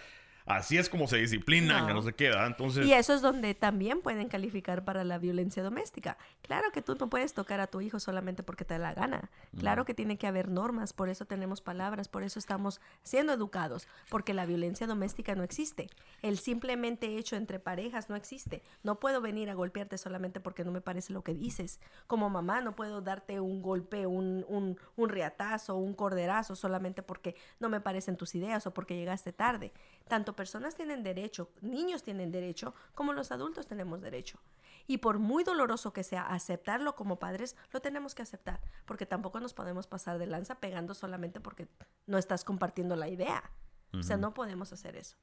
así 0.49 0.79
es 0.79 0.89
como 0.89 1.07
se 1.07 1.19
disciplinan, 1.19 1.87
que 1.87 1.95
no 1.95 2.03
se 2.03 2.15
queda. 2.15 2.47
Entonces... 2.47 2.87
Y 2.87 2.93
eso 2.93 3.15
es 3.15 3.23
donde 3.23 3.55
también 3.55 4.01
pueden 4.01 4.29
calificar 4.29 4.85
para 4.85 5.05
la 5.05 5.19
violencia 5.19 5.63
doméstica. 5.63 6.17
Claro 6.43 6.71
que 6.73 6.83
tú 6.83 6.97
no 6.99 7.09
puedes 7.09 7.35
tocar 7.35 7.61
a 7.61 7.67
tu 7.67 7.81
hijo 7.81 8.01
solamente 8.01 8.43
porque 8.43 8.65
te 8.65 8.75
da 8.75 8.79
la 8.79 8.95
gana. 8.95 9.31
Claro 9.59 9.85
que 9.85 9.95
tiene 9.95 10.19
que 10.19 10.27
haber 10.27 10.49
normas, 10.49 10.93
por 10.93 11.09
eso 11.09 11.27
tenemos 11.27 11.61
palabras, 11.61 12.09
por 12.09 12.23
eso 12.23 12.39
estamos 12.39 12.81
siendo 13.03 13.33
educados, 13.33 13.87
porque 14.09 14.35
la 14.35 14.47
violencia 14.47 14.87
doméstica 14.87 15.35
no 15.35 15.43
existe. 15.43 15.89
El 16.23 16.39
simplemente 16.39 17.19
hecho 17.19 17.37
entre 17.37 17.59
parejas 17.59 18.09
no 18.09 18.17
existe. 18.17 18.63
No 18.83 18.99
puedo 18.99 19.21
venir 19.21 19.51
a 19.51 19.55
golpearte 19.55 19.99
solamente 19.99 20.41
porque 20.41 20.65
no 20.65 20.73
me 20.73 20.81
parece 20.81 21.13
lo 21.13 21.23
que 21.23 21.35
dices. 21.35 21.81
Como 22.07 22.31
mamá 22.31 22.61
no 22.61 22.75
puedo 22.75 23.01
darte 23.01 23.41
un 23.41 23.63
golpe, 23.63 24.07
un, 24.07 24.45
un, 24.49 24.79
un 24.97 25.09
riatazo, 25.09 25.77
un 25.77 25.95
corderazo 25.95 26.57
solamente 26.57 27.03
porque 27.03 27.37
no 27.61 27.69
me 27.69 27.81
parecen 27.81 28.17
tus 28.17 28.35
ideas 28.35 28.67
o 28.67 28.73
porque 28.73 28.97
llegaste 28.97 29.33
tarde. 29.33 29.73
Tanto 30.09 30.35
personas 30.39 30.77
tienen 30.77 31.03
derecho, 31.03 31.51
niños 31.63 32.05
tienen 32.05 32.31
derecho, 32.31 32.73
como 32.95 33.13
los 33.13 33.33
adultos 33.33 33.67
tenemos 33.67 34.01
derecho. 34.01 34.39
Y 34.87 34.99
por 34.99 35.19
muy 35.19 35.43
doloroso 35.43 35.93
que 35.93 36.05
sea 36.05 36.23
aceptarlo 36.23 36.95
como 36.95 37.19
padres, 37.19 37.57
lo 37.73 37.81
tenemos 37.81 38.15
que 38.15 38.23
aceptar, 38.23 38.61
porque 38.87 39.05
tampoco 39.05 39.41
nos 39.41 39.53
podemos 39.53 39.89
pasar 39.89 40.17
de 40.17 40.29
lanza 40.29 40.61
pegando 40.61 40.95
solamente 40.95 41.41
porque 41.41 41.67
no 42.07 42.19
estás 42.19 42.45
compartiendo 42.45 42.95
la 42.95 43.09
idea. 43.09 43.51
O 43.93 44.05
sea, 44.05 44.17
no 44.17 44.33
podemos 44.33 44.73
hacer 44.73 44.95
eso. 44.95 45.17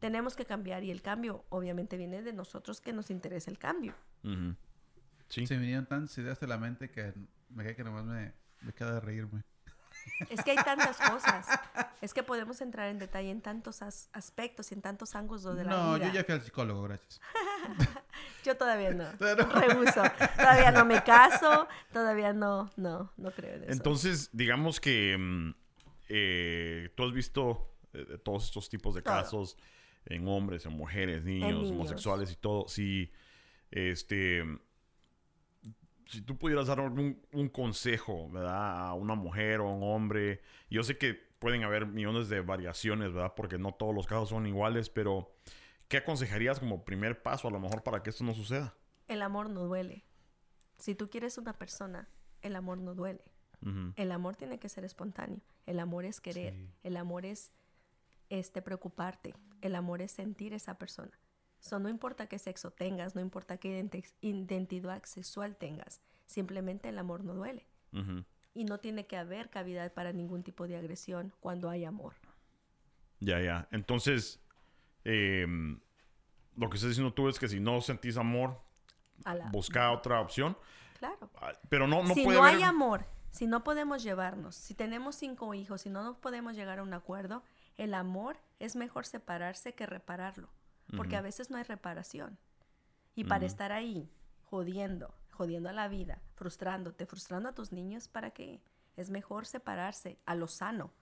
Tenemos 0.00 0.34
que 0.34 0.44
cambiar 0.44 0.82
y 0.82 0.90
el 0.90 1.02
cambio 1.02 1.44
obviamente 1.48 1.96
viene 1.96 2.22
de 2.22 2.32
nosotros 2.32 2.80
que 2.80 2.92
nos 2.92 3.10
interesa 3.10 3.48
el 3.48 3.58
cambio. 3.58 3.94
sí. 5.28 5.46
Se 5.46 5.54
me 5.54 5.60
vinieron 5.60 5.86
tantas 5.86 6.18
ideas 6.18 6.40
de 6.40 6.48
la 6.48 6.58
mente 6.58 6.90
que 6.90 7.14
me 7.48 7.62
quedé 7.62 7.76
que 7.76 7.84
nomás 7.84 8.04
me, 8.04 8.32
me 8.62 8.72
queda 8.72 8.94
de 8.94 9.00
reírme. 9.00 9.44
Es 10.30 10.42
que 10.42 10.52
hay 10.52 10.56
tantas 10.56 10.96
cosas. 10.98 11.46
Es 12.00 12.14
que 12.14 12.22
podemos 12.22 12.60
entrar 12.60 12.88
en 12.88 12.98
detalle 12.98 13.30
en 13.30 13.40
tantos 13.40 13.82
aspectos 13.82 14.70
y 14.70 14.74
en 14.74 14.82
tantos 14.82 15.14
ángulos 15.14 15.44
de 15.44 15.64
la 15.64 15.70
vida. 15.70 15.82
No, 15.82 15.96
yo 15.98 16.12
ya 16.12 16.24
fui 16.24 16.34
al 16.34 16.42
psicólogo, 16.42 16.82
gracias. 16.82 17.20
yo 18.44 18.56
todavía 18.56 18.92
no. 18.92 19.04
Rehuso. 19.18 20.02
Todavía 20.36 20.70
no 20.70 20.84
me 20.84 21.02
caso. 21.02 21.68
Todavía 21.92 22.32
no, 22.32 22.70
no, 22.76 23.12
no 23.16 23.30
creo 23.32 23.56
en 23.56 23.64
eso. 23.64 23.72
Entonces, 23.72 24.30
digamos 24.32 24.80
que 24.80 25.16
mm, 25.18 25.54
eh, 26.08 26.90
tú 26.94 27.04
has 27.04 27.12
visto 27.12 27.74
eh, 27.92 28.18
todos 28.22 28.44
estos 28.44 28.68
tipos 28.68 28.94
de 28.94 29.02
casos 29.02 29.56
en 30.06 30.26
hombres, 30.26 30.66
en 30.66 30.72
mujeres, 30.72 31.24
niños, 31.24 31.70
homosexuales 31.70 32.32
y 32.32 32.36
todo. 32.36 32.68
Si, 32.68 33.12
este 33.70 34.44
si 36.12 36.20
tú 36.20 36.36
pudieras 36.36 36.66
dar 36.66 36.78
un, 36.80 37.48
consejo, 37.50 38.28
¿verdad? 38.28 38.88
A 38.88 38.92
una 38.92 39.14
mujer 39.14 39.60
o 39.60 39.70
un 39.70 39.82
hombre, 39.82 40.42
yo 40.68 40.82
sé 40.82 40.98
que 40.98 41.14
pueden 41.14 41.64
haber 41.64 41.86
millones 41.86 42.28
de 42.28 42.42
variaciones, 42.42 43.14
¿verdad? 43.14 43.32
Porque 43.34 43.56
no 43.56 43.72
todos 43.72 43.94
los 43.94 44.06
casos 44.06 44.28
son 44.28 44.46
iguales, 44.46 44.90
pero 44.90 45.32
¿qué 45.88 45.96
aconsejarías 45.98 46.60
como 46.60 46.84
primer 46.84 47.22
paso 47.22 47.48
a 47.48 47.50
lo 47.50 47.58
mejor 47.58 47.82
para 47.82 48.02
que 48.02 48.10
esto 48.10 48.24
no 48.24 48.34
suceda? 48.34 48.74
El 49.08 49.22
amor 49.22 49.48
no 49.48 49.64
duele. 49.64 50.04
Si 50.76 50.94
tú 50.94 51.08
quieres 51.08 51.38
una 51.38 51.54
persona, 51.54 52.10
el 52.42 52.56
amor 52.56 52.78
no 52.78 52.94
duele. 52.94 53.24
El 53.94 54.10
amor 54.10 54.34
tiene 54.34 54.58
que 54.58 54.68
ser 54.68 54.84
espontáneo. 54.84 55.40
El 55.66 55.78
amor 55.78 56.04
es 56.04 56.20
querer. 56.20 56.52
El 56.82 56.96
amor 56.96 57.24
es 57.24 57.52
este 58.28 58.60
preocuparte. 58.60 59.34
El 59.60 59.76
amor 59.76 60.02
es 60.02 60.10
sentir 60.10 60.52
esa 60.52 60.78
persona. 60.78 61.12
So, 61.62 61.78
no 61.78 61.88
importa 61.88 62.26
qué 62.26 62.40
sexo 62.40 62.72
tengas, 62.72 63.14
no 63.14 63.20
importa 63.20 63.56
qué 63.56 63.88
identidad 64.20 65.04
sexual 65.04 65.54
tengas, 65.54 66.02
simplemente 66.26 66.88
el 66.88 66.98
amor 66.98 67.22
no 67.22 67.34
duele. 67.34 67.68
Y 68.52 68.64
no 68.64 68.78
tiene 68.78 69.06
que 69.06 69.16
haber 69.16 69.48
cavidad 69.48 69.92
para 69.92 70.12
ningún 70.12 70.42
tipo 70.42 70.66
de 70.66 70.76
agresión 70.76 71.32
cuando 71.38 71.70
hay 71.70 71.84
amor. 71.84 72.14
Ya, 73.20 73.40
ya. 73.40 73.68
Entonces, 73.70 74.40
em, 75.04 75.80
lo 76.56 76.68
que 76.68 76.76
estás 76.76 76.90
diciendo 76.90 77.14
tú 77.14 77.28
es 77.28 77.38
que 77.38 77.46
si 77.46 77.60
no 77.60 77.80
sentís 77.80 78.16
amor, 78.16 78.60
busca 79.52 79.92
otra 79.92 80.20
opción. 80.20 80.58
Claro. 80.98 81.30
Ah, 81.36 81.52
pero 81.68 81.86
no, 81.86 82.02
no 82.02 82.12
si 82.14 82.26
no 82.26 82.42
hay 82.42 82.62
amor, 82.64 83.06
si 83.30 83.46
no 83.46 83.62
podemos 83.62 84.02
llevarnos, 84.02 84.56
si 84.56 84.74
tenemos 84.74 85.14
cinco 85.14 85.54
hijos, 85.54 85.82
si 85.82 85.90
no 85.90 86.02
nos 86.02 86.16
podemos 86.16 86.56
llegar 86.56 86.80
a 86.80 86.82
un 86.82 86.92
acuerdo, 86.92 87.44
el 87.76 87.94
amor 87.94 88.36
es 88.58 88.74
mejor 88.74 89.06
separarse 89.06 89.74
que 89.74 89.86
repararlo 89.86 90.48
porque 90.96 91.16
a 91.16 91.22
veces 91.22 91.50
no 91.50 91.56
hay 91.56 91.64
reparación. 91.64 92.38
Y 93.14 93.24
para 93.24 93.46
estar 93.46 93.72
ahí, 93.72 94.10
jodiendo, 94.44 95.14
jodiendo 95.30 95.68
a 95.68 95.72
la 95.72 95.88
vida, 95.88 96.20
frustrándote, 96.34 97.06
frustrando 97.06 97.48
a 97.48 97.54
tus 97.54 97.72
niños, 97.72 98.08
¿para 98.08 98.30
qué? 98.30 98.62
Es 98.96 99.10
mejor 99.10 99.46
separarse 99.46 100.18
a 100.26 100.34
lo 100.34 100.46
sano, 100.48 100.92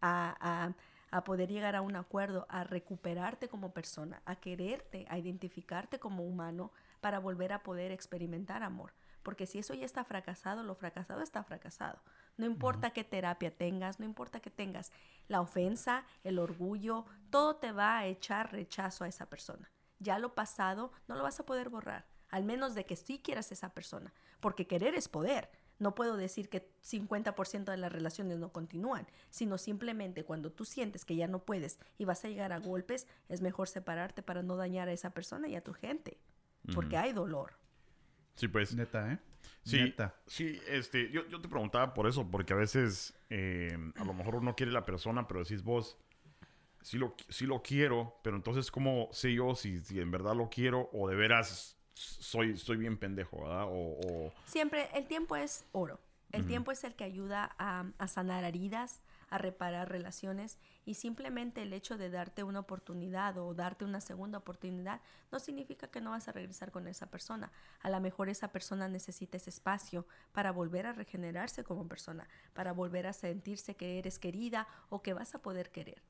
a, 0.00 0.74
a, 1.10 1.24
poder 1.24 1.50
llegar 1.50 1.74
a 1.74 1.82
un 1.82 1.96
acuerdo, 1.96 2.46
a 2.48 2.64
recuperarte 2.64 3.48
como 3.48 3.72
persona, 3.72 4.22
a 4.26 4.36
quererte, 4.36 5.06
a 5.08 5.18
identificarte 5.18 5.98
como 5.98 6.24
humano 6.24 6.72
para 7.00 7.18
volver 7.18 7.52
a 7.52 7.62
poder 7.62 7.90
experimentar 7.90 8.62
amor. 8.62 8.92
Porque 9.22 9.46
si 9.46 9.58
eso 9.58 9.74
ya 9.74 9.86
está 9.86 10.04
fracasado, 10.04 10.62
lo 10.62 10.74
fracasado 10.74 11.22
está 11.22 11.42
fracasado. 11.42 12.00
No 12.38 12.46
importa 12.46 12.92
qué 12.92 13.02
terapia 13.02 13.50
tengas, 13.50 13.98
no 13.98 14.06
importa 14.06 14.40
que 14.40 14.48
tengas 14.48 14.92
la 15.26 15.40
ofensa, 15.40 16.04
el 16.22 16.38
orgullo, 16.38 17.04
todo 17.30 17.56
te 17.56 17.72
va 17.72 17.98
a 17.98 18.06
echar 18.06 18.52
rechazo 18.52 19.04
a 19.04 19.08
esa 19.08 19.28
persona. 19.28 19.70
Ya 19.98 20.20
lo 20.20 20.34
pasado 20.34 20.92
no 21.08 21.16
lo 21.16 21.24
vas 21.24 21.40
a 21.40 21.44
poder 21.44 21.68
borrar, 21.68 22.06
al 22.28 22.44
menos 22.44 22.76
de 22.76 22.86
que 22.86 22.94
sí 22.94 23.20
quieras 23.22 23.50
esa 23.50 23.74
persona, 23.74 24.14
porque 24.38 24.68
querer 24.68 24.94
es 24.94 25.08
poder. 25.08 25.50
No 25.80 25.96
puedo 25.96 26.16
decir 26.16 26.48
que 26.48 26.72
50% 26.82 27.64
de 27.64 27.76
las 27.76 27.92
relaciones 27.92 28.38
no 28.38 28.52
continúan, 28.52 29.08
sino 29.30 29.58
simplemente 29.58 30.24
cuando 30.24 30.52
tú 30.52 30.64
sientes 30.64 31.04
que 31.04 31.16
ya 31.16 31.26
no 31.26 31.44
puedes 31.44 31.80
y 31.98 32.04
vas 32.04 32.24
a 32.24 32.28
llegar 32.28 32.52
a 32.52 32.60
golpes, 32.60 33.08
es 33.28 33.42
mejor 33.42 33.68
separarte 33.68 34.22
para 34.22 34.44
no 34.44 34.56
dañar 34.56 34.88
a 34.88 34.92
esa 34.92 35.10
persona 35.10 35.48
y 35.48 35.56
a 35.56 35.64
tu 35.64 35.72
gente, 35.72 36.18
porque 36.72 36.96
hay 36.96 37.12
dolor. 37.12 37.58
Sí, 38.36 38.46
pues. 38.46 38.74
Neta, 38.76 39.12
¿eh? 39.12 39.18
Sí, 39.62 39.94
sí 40.26 40.60
este, 40.66 41.10
yo, 41.10 41.24
te 41.26 41.48
preguntaba 41.48 41.92
por 41.92 42.06
eso, 42.06 42.30
porque 42.30 42.54
a 42.54 42.56
veces 42.56 43.14
eh, 43.28 43.76
a 43.96 44.04
lo 44.04 44.14
mejor 44.14 44.36
uno 44.36 44.54
quiere 44.54 44.72
la 44.72 44.84
persona, 44.84 45.28
pero 45.28 45.40
decís 45.40 45.62
vos, 45.62 45.98
sí 46.82 46.96
lo, 46.96 47.14
sí 47.28 47.44
lo 47.44 47.62
quiero, 47.62 48.18
pero 48.22 48.36
entonces, 48.36 48.70
¿cómo 48.70 49.08
sé 49.12 49.34
yo 49.34 49.54
si, 49.54 49.80
si 49.80 50.00
en 50.00 50.10
verdad 50.10 50.34
lo 50.34 50.48
quiero 50.48 50.88
o 50.92 51.08
de 51.08 51.16
veras 51.16 51.78
soy, 51.98 52.56
soy 52.56 52.76
bien 52.76 52.96
pendejo, 52.96 53.42
¿verdad? 53.42 53.66
O, 53.68 54.32
Siempre, 54.46 54.88
el 54.94 55.06
tiempo 55.06 55.36
es 55.36 55.64
oro. 55.72 56.00
El 56.30 56.46
tiempo 56.46 56.70
es 56.70 56.84
el 56.84 56.94
que 56.94 57.04
ayuda 57.04 57.54
a, 57.58 58.06
sanar 58.06 58.44
heridas, 58.44 59.00
a 59.30 59.38
reparar 59.38 59.90
relaciones 59.90 60.58
y 60.84 60.94
simplemente 60.94 61.62
el 61.62 61.72
hecho 61.72 61.98
de 61.98 62.10
darte 62.10 62.42
una 62.42 62.60
oportunidad 62.60 63.36
o 63.38 63.54
darte 63.54 63.84
una 63.84 64.00
segunda 64.00 64.38
oportunidad 64.38 65.00
no 65.30 65.38
significa 65.38 65.88
que 65.88 66.00
no 66.00 66.10
vas 66.10 66.28
a 66.28 66.32
regresar 66.32 66.70
con 66.70 66.88
esa 66.88 67.10
persona. 67.10 67.52
A 67.80 67.90
lo 67.90 68.00
mejor 68.00 68.28
esa 68.28 68.52
persona 68.52 68.88
necesita 68.88 69.36
ese 69.36 69.50
espacio 69.50 70.06
para 70.32 70.50
volver 70.50 70.86
a 70.86 70.92
regenerarse 70.92 71.64
como 71.64 71.86
persona, 71.86 72.28
para 72.54 72.72
volver 72.72 73.06
a 73.06 73.12
sentirse 73.12 73.76
que 73.76 73.98
eres 73.98 74.18
querida 74.18 74.66
o 74.88 75.02
que 75.02 75.14
vas 75.14 75.34
a 75.34 75.42
poder 75.42 75.70
querer. 75.70 76.02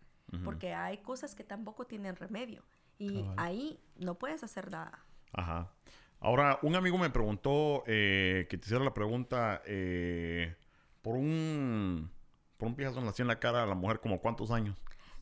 Porque 0.45 0.75
hay 0.75 0.99
cosas 0.99 1.35
que 1.35 1.43
tampoco 1.43 1.87
tienen 1.87 2.15
remedio 2.15 2.63
y 2.99 3.25
ahí 3.39 3.81
no 3.97 4.17
puedes 4.17 4.45
hacer 4.45 4.71
nada. 4.71 5.07
Ajá. 5.33 5.73
Ahora, 6.21 6.59
un 6.63 6.75
amigo 6.75 6.99
me 6.99 7.11
preguntó 7.11 7.83
eh, 7.87 8.47
que 8.51 8.59
te 8.59 8.67
hiciera 8.67 8.85
la 8.85 8.93
pregunta 8.93 9.63
eh, 9.65 10.57
por 11.01 11.15
un 11.15 12.11
por 12.59 12.69
un 12.69 12.75
pijazo 12.75 13.01
en 13.01 13.27
la 13.27 13.39
cara 13.39 13.63
a 13.63 13.67
la 13.67 13.75
mujer 13.75 14.01
como 14.01 14.21
cuántos 14.21 14.51
años. 14.51 14.77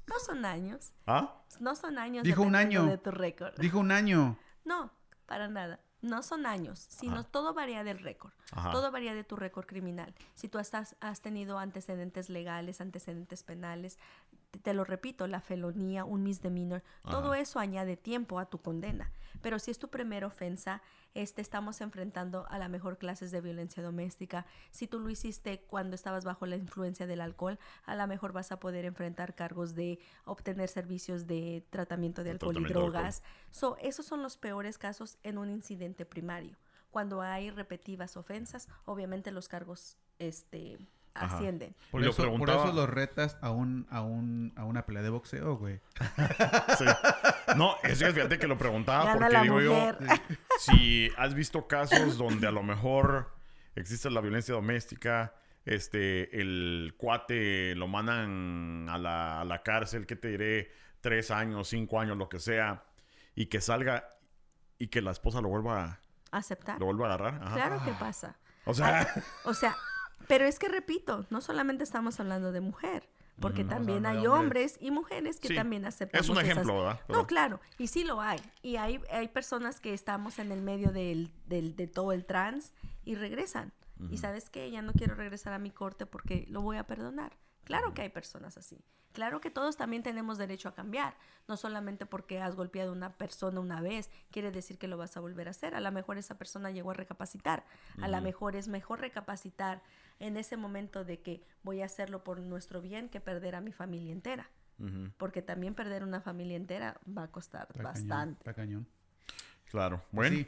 No 0.08 0.18
son 0.18 0.44
años. 0.44 0.92
¿Ah? 1.06 1.42
No 1.60 1.76
son 1.76 1.98
años. 1.98 2.24
Dijo 2.24 2.42
un 2.42 2.54
año. 2.54 2.86
De 2.86 2.98
tu 2.98 3.10
récord. 3.10 3.54
Dijo 3.58 3.78
un 3.78 3.92
año. 3.92 4.38
No, 4.64 4.90
para 5.26 5.48
nada. 5.48 5.80
No 6.02 6.22
son 6.22 6.46
años, 6.46 6.78
sino 6.90 7.24
todo 7.24 7.52
varía 7.52 7.82
del 7.82 7.98
récord. 7.98 8.32
Todo 8.70 8.92
varía 8.92 9.14
de 9.14 9.24
tu 9.24 9.34
récord 9.34 9.66
criminal. 9.66 10.14
Si 10.34 10.48
tú 10.48 10.58
has, 10.58 10.72
has 11.00 11.20
tenido 11.20 11.58
antecedentes 11.58 12.28
legales, 12.28 12.80
antecedentes 12.80 13.42
penales, 13.42 13.98
te, 14.62 14.74
lo 14.74 14.84
repito, 14.84 15.26
la 15.26 15.40
felonía, 15.40 16.04
un 16.04 16.22
misdemeanor, 16.22 16.82
todo 17.02 17.34
eso 17.34 17.58
añade 17.58 17.96
tiempo 17.96 18.38
a 18.38 18.46
tu 18.46 18.58
condena. 18.58 19.12
Pero 19.42 19.58
si 19.58 19.70
es 19.70 19.78
tu 19.78 19.88
primera 19.88 20.26
ofensa, 20.26 20.82
este, 21.14 21.40
estamos 21.40 21.80
enfrentando 21.80 22.46
a 22.48 22.58
la 22.58 22.68
mejor 22.68 22.98
clases 22.98 23.30
de 23.30 23.40
violencia 23.40 23.82
doméstica. 23.82 24.46
Si 24.70 24.86
tú 24.86 24.98
lo 24.98 25.08
hiciste 25.10 25.60
cuando 25.60 25.94
estabas 25.94 26.24
bajo 26.24 26.46
la 26.46 26.56
influencia 26.56 27.06
del 27.06 27.20
alcohol, 27.20 27.58
a 27.84 27.96
lo 27.96 28.06
mejor 28.06 28.32
vas 28.32 28.52
a 28.52 28.60
poder 28.60 28.84
enfrentar 28.84 29.34
cargos 29.34 29.74
de 29.74 29.98
obtener 30.24 30.68
servicios 30.68 31.26
de 31.26 31.64
tratamiento 31.70 32.24
de 32.24 32.32
alcohol 32.32 32.58
y 32.58 32.64
drogas. 32.64 33.22
So, 33.50 33.76
esos 33.80 34.06
son 34.06 34.22
los 34.22 34.36
peores 34.36 34.78
casos 34.78 35.18
en 35.22 35.38
un 35.38 35.50
incidente 35.50 36.04
primario. 36.06 36.56
Cuando 36.90 37.20
hay 37.20 37.50
repetidas 37.50 38.16
ofensas, 38.16 38.68
obviamente 38.84 39.30
los 39.30 39.48
cargos 39.48 39.98
este, 40.18 40.78
ascienden. 41.20 41.74
Por 41.90 42.04
eso, 42.04 42.36
por 42.36 42.50
eso 42.50 42.72
los 42.72 42.88
retas 42.88 43.36
a 43.40 43.50
un, 43.50 43.86
a 43.90 44.02
un, 44.02 44.52
a 44.56 44.64
una 44.64 44.86
pelea 44.86 45.02
de 45.02 45.10
boxeo, 45.10 45.56
güey. 45.56 45.80
sí. 46.78 46.84
No, 47.56 47.76
es 47.82 47.98
que 47.98 48.12
fíjate 48.12 48.38
que 48.38 48.46
lo 48.46 48.58
preguntaba 48.58 49.14
porque 49.14 49.38
digo 49.40 49.60
yo, 49.60 49.92
si 50.58 51.10
has 51.16 51.34
visto 51.34 51.66
casos 51.66 52.18
donde 52.18 52.46
a 52.46 52.50
lo 52.50 52.62
mejor 52.62 53.34
existe 53.74 54.10
la 54.10 54.20
violencia 54.20 54.54
doméstica, 54.54 55.34
este, 55.64 56.40
el 56.40 56.94
cuate 56.96 57.74
lo 57.74 57.88
mandan 57.88 58.88
a 58.88 58.98
la, 58.98 59.40
a 59.40 59.44
la 59.44 59.62
cárcel, 59.62 60.06
que 60.06 60.16
te 60.16 60.28
diré, 60.28 60.70
tres 61.00 61.30
años, 61.30 61.68
cinco 61.68 62.00
años, 62.00 62.16
lo 62.16 62.28
que 62.28 62.38
sea, 62.38 62.84
y 63.34 63.46
que 63.46 63.60
salga 63.60 64.08
y 64.78 64.88
que 64.88 65.00
la 65.00 65.10
esposa 65.10 65.40
lo 65.40 65.48
vuelva 65.48 66.00
a 66.30 66.38
aceptar. 66.38 66.78
Lo 66.78 66.86
vuelva 66.86 67.06
a 67.10 67.14
agarrar. 67.14 67.52
Claro 67.52 67.82
que 67.84 67.92
pasa. 67.92 68.36
O 68.64 68.74
sea, 68.74 69.06
o 69.44 69.54
sea, 69.54 69.76
pero 70.28 70.44
es 70.44 70.58
que 70.58 70.68
repito, 70.68 71.26
no 71.30 71.40
solamente 71.40 71.84
estamos 71.84 72.18
hablando 72.20 72.52
de 72.52 72.60
mujer, 72.60 73.08
porque 73.40 73.64
también 73.64 74.06
hay 74.06 74.26
hombres. 74.26 74.78
y 74.80 74.90
mujeres 74.90 75.40
que 75.40 75.54
también 75.54 75.84
aceptan. 75.84 76.20
Es 76.20 76.28
un 76.28 76.38
ejemplo, 76.38 76.74
¿verdad? 76.74 77.00
No, 77.08 77.26
claro, 77.26 77.60
y 77.78 77.88
sí 77.88 78.04
lo 78.04 78.20
hay. 78.20 78.40
Y 78.62 78.76
hay, 78.76 79.00
hay 79.10 79.28
personas 79.28 79.80
que 79.80 79.92
estamos 79.92 80.38
en 80.38 80.52
el 80.52 80.62
medio 80.62 80.90
del, 80.90 81.30
del, 81.46 81.76
de 81.76 81.86
todo 81.86 82.12
el 82.12 82.24
trans 82.24 82.72
y 83.04 83.14
regresan. 83.14 83.72
Y 84.10 84.18
sabes 84.18 84.50
que 84.50 84.70
ya 84.70 84.82
no 84.82 84.92
quiero 84.92 85.14
regresar 85.14 85.54
a 85.54 85.58
mi 85.58 85.70
corte 85.70 86.04
porque 86.04 86.44
lo 86.50 86.60
voy 86.60 86.76
a 86.76 86.86
perdonar. 86.86 87.32
Claro 87.64 87.94
que 87.94 88.02
hay 88.02 88.10
personas 88.10 88.58
así. 88.58 88.84
Claro 89.12 89.40
que 89.40 89.50
todos 89.50 89.78
también 89.78 90.02
tenemos 90.02 90.36
derecho 90.36 90.68
a 90.68 90.74
cambiar. 90.74 91.16
No 91.48 91.56
solamente 91.56 92.04
porque 92.04 92.42
has 92.42 92.54
golpeado 92.54 92.90
a 92.90 92.92
una 92.92 93.14
persona 93.14 93.60
una 93.60 93.80
vez, 93.80 94.10
quiere 94.30 94.50
decir 94.50 94.76
que 94.76 94.86
lo 94.86 94.98
vas 94.98 95.16
a 95.16 95.20
volver 95.20 95.48
a 95.48 95.52
hacer. 95.52 95.74
A 95.74 95.80
lo 95.80 95.90
mejor 95.90 96.18
esa 96.18 96.36
persona 96.36 96.70
llegó 96.70 96.90
a 96.90 96.94
recapacitar. 96.94 97.64
A 98.02 98.08
lo 98.08 98.20
mejor 98.20 98.54
es 98.54 98.68
mejor 98.68 99.00
recapacitar 99.00 99.82
en 100.18 100.36
ese 100.36 100.56
momento 100.56 101.04
de 101.04 101.20
que 101.20 101.42
voy 101.62 101.82
a 101.82 101.86
hacerlo 101.86 102.24
por 102.24 102.40
nuestro 102.40 102.80
bien 102.80 103.08
que 103.08 103.20
perder 103.20 103.54
a 103.54 103.60
mi 103.60 103.72
familia 103.72 104.12
entera. 104.12 104.50
Porque 105.16 105.40
también 105.40 105.74
perder 105.74 106.04
una 106.04 106.20
familia 106.20 106.54
entera 106.54 107.00
va 107.06 107.22
a 107.22 107.30
costar 107.30 107.68
bastante. 107.82 108.52
cañón. 108.52 108.86
Claro. 109.70 110.02
Bueno. 110.12 110.46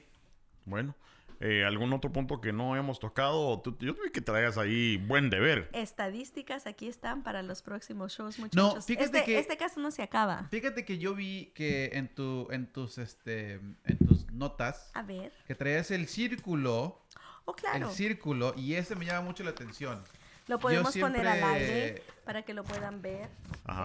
Bueno. 0.66 0.94
Eh, 1.40 1.64
¿Algún 1.64 1.92
otro 1.92 2.12
punto 2.12 2.40
que 2.40 2.52
no 2.52 2.76
hemos 2.76 2.98
tocado? 2.98 3.62
yo 3.62 3.94
tuve 3.94 4.10
que 4.12 4.20
traigas 4.20 4.58
ahí 4.58 4.96
buen 4.96 5.30
deber. 5.30 5.68
Estadísticas 5.72 6.66
aquí 6.66 6.88
están 6.88 7.22
para 7.22 7.42
los 7.42 7.62
próximos 7.62 8.12
shows, 8.12 8.38
muchachos. 8.40 8.74
No, 8.74 8.82
fíjate 8.82 9.18
este, 9.18 9.24
que... 9.24 9.38
Este 9.38 9.56
caso 9.56 9.80
no 9.80 9.90
se 9.92 10.02
acaba. 10.02 10.48
Fíjate 10.50 10.84
que 10.84 10.98
yo 10.98 11.14
vi 11.14 11.52
que 11.54 11.90
en, 11.92 12.12
tu, 12.12 12.48
en, 12.50 12.66
tus, 12.66 12.98
este, 12.98 13.60
en 13.84 13.98
tus 14.06 14.30
notas... 14.32 14.90
A 14.94 15.02
ver. 15.02 15.32
Que 15.46 15.54
traías 15.54 15.90
el 15.92 16.08
círculo. 16.08 17.00
Oh, 17.48 17.54
claro. 17.54 17.88
El 17.88 17.94
círculo. 17.94 18.52
Y 18.58 18.74
ese 18.74 18.94
me 18.94 19.06
llama 19.06 19.22
mucho 19.22 19.42
la 19.42 19.50
atención. 19.50 20.04
Lo 20.48 20.58
podemos 20.58 20.94
poner 20.96 21.26
al 21.26 21.42
aire 21.42 22.02
para 22.26 22.42
que 22.42 22.52
lo 22.52 22.62
puedan 22.62 23.00
ver. 23.00 23.30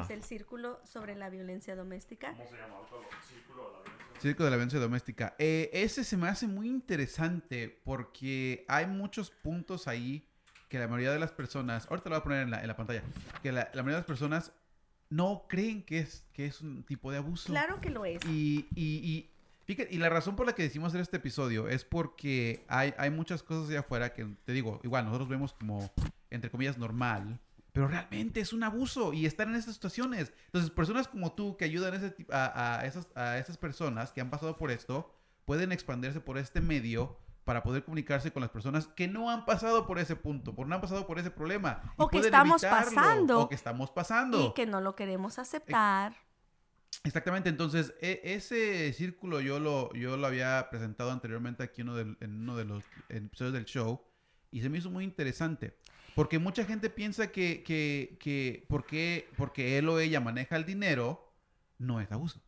Es 0.04 0.10
el 0.10 0.22
círculo 0.22 0.82
sobre 0.84 1.16
la 1.16 1.30
violencia 1.30 1.74
doméstica. 1.74 2.32
¿Cómo 2.32 2.50
se 2.50 2.58
llama? 2.58 2.76
Círculo 3.26 3.64
de 3.64 3.72
la 3.72 3.80
violencia 3.80 4.22
Circo 4.22 4.44
de 4.44 4.50
la 4.50 4.56
violencia 4.58 4.80
doméstica. 4.80 5.36
Eh, 5.40 5.70
ese 5.72 6.04
se 6.04 6.18
me 6.18 6.28
hace 6.28 6.46
muy 6.46 6.68
interesante 6.68 7.82
porque 7.86 8.66
hay 8.68 8.86
muchos 8.86 9.32
puntos 9.32 9.88
ahí 9.88 10.28
que 10.68 10.78
la 10.78 10.88
mayoría 10.88 11.12
de 11.12 11.20
las 11.20 11.32
personas, 11.32 11.88
ahorita 11.90 12.10
lo 12.10 12.16
voy 12.16 12.20
a 12.20 12.24
poner 12.24 12.44
en 12.44 12.52
la, 12.52 12.62
en 12.62 12.68
la 12.68 12.76
pantalla, 12.76 13.04
que 13.42 13.52
la, 13.54 13.70
la, 13.74 13.82
mayoría 13.82 13.96
de 13.96 14.00
las 14.00 14.06
personas 14.06 14.52
no 15.10 15.46
creen 15.48 15.84
que 15.84 16.00
es, 16.00 16.26
que 16.34 16.46
es 16.48 16.62
un 16.62 16.84
tipo 16.84 17.12
de 17.12 17.18
abuso. 17.18 17.48
Claro 17.48 17.80
que 17.80 17.90
lo 17.90 18.06
es. 18.06 18.24
Y, 18.26 18.68
y, 18.76 18.98
y, 19.10 19.33
y 19.68 19.98
la 19.98 20.10
razón 20.10 20.36
por 20.36 20.46
la 20.46 20.54
que 20.54 20.64
decimos 20.64 20.90
hacer 20.90 21.02
este 21.02 21.18
episodio 21.18 21.68
es 21.68 21.86
porque 21.86 22.66
hay, 22.68 22.94
hay 22.98 23.10
muchas 23.10 23.44
cosas 23.44 23.70
allá 23.70 23.80
afuera 23.80 24.14
que, 24.14 24.26
te 24.46 24.52
digo, 24.52 24.80
igual 24.84 25.06
nosotros 25.06 25.30
vemos 25.30 25.54
como, 25.54 25.92
entre 26.30 26.52
comillas, 26.52 26.78
normal 26.78 27.40
pero 27.74 27.88
realmente 27.88 28.40
es 28.40 28.54
un 28.54 28.64
abuso 28.64 29.14
y 29.14 29.26
estar 29.26 29.48
en 29.48 29.56
estas 29.56 29.74
situaciones. 29.74 30.32
Entonces, 30.46 30.70
personas 30.70 31.08
como 31.08 31.34
tú 31.34 31.58
que 31.58 31.66
ayudan 31.66 32.16
a, 32.32 32.78
a, 32.78 32.86
esas, 32.86 33.08
a 33.16 33.40
esas 33.40 33.58
personas 33.58 34.12
que 34.12 34.22
han 34.22 34.30
pasado 34.30 34.58
por 34.58 34.70
esto, 34.70 35.12
pueden 35.46 35.72
expandirse 35.72 36.22
por 36.22 36.38
este 36.38 36.62
medio 36.62 37.18
para 37.44 37.64
poder 37.64 37.84
comunicarse 37.84 38.32
con 38.32 38.42
las 38.42 38.52
personas 38.52 38.88
que 38.88 39.08
no 39.08 39.30
han 39.30 39.44
pasado 39.44 39.88
por 39.88 39.98
ese 39.98 40.16
punto, 40.16 40.56
por 40.56 40.68
no 40.68 40.76
han 40.76 40.82
pasado 40.82 41.08
por 41.08 41.18
ese 41.18 41.32
problema. 41.32 41.94
O 41.98 42.08
que 42.08 42.20
estamos 42.20 42.62
pasando. 42.62 43.42
O 43.42 43.50
que 43.50 43.56
estamos 43.56 43.90
pasando. 43.90 44.46
Y 44.46 44.54
que 44.54 44.68
no 44.68 44.80
lo 44.80 44.96
queremos 44.96 45.40
aceptar. 45.40 46.16
Exactamente, 47.04 47.50
entonces 47.50 47.94
e, 48.00 48.22
ese 48.24 48.92
círculo 48.94 49.42
yo 49.42 49.60
lo, 49.60 49.92
yo 49.94 50.16
lo 50.16 50.26
había 50.26 50.68
presentado 50.70 51.12
anteriormente 51.12 51.64
aquí 51.64 51.82
uno 51.82 52.00
en 52.00 52.18
uno 52.22 52.56
de 52.56 52.66
los 52.66 52.84
episodios 53.10 53.54
del 53.54 53.66
show 53.66 54.02
y 54.52 54.62
se 54.62 54.70
me 54.70 54.78
hizo 54.78 54.90
muy 54.90 55.04
interesante. 55.04 55.76
Porque 56.16 56.38
mucha 56.38 56.64
gente 56.64 56.90
piensa 56.90 57.32
que, 57.32 57.64
que, 57.64 58.18
que 58.20 58.66
porque, 58.70 59.28
porque 59.36 59.78
él 59.78 59.90
o 59.90 60.00
ella 60.00 60.20
maneja 60.20 60.56
el 60.56 60.66
dinero, 60.66 61.34
no 61.80 62.00
es 62.00 62.12
abuso. 62.12 62.40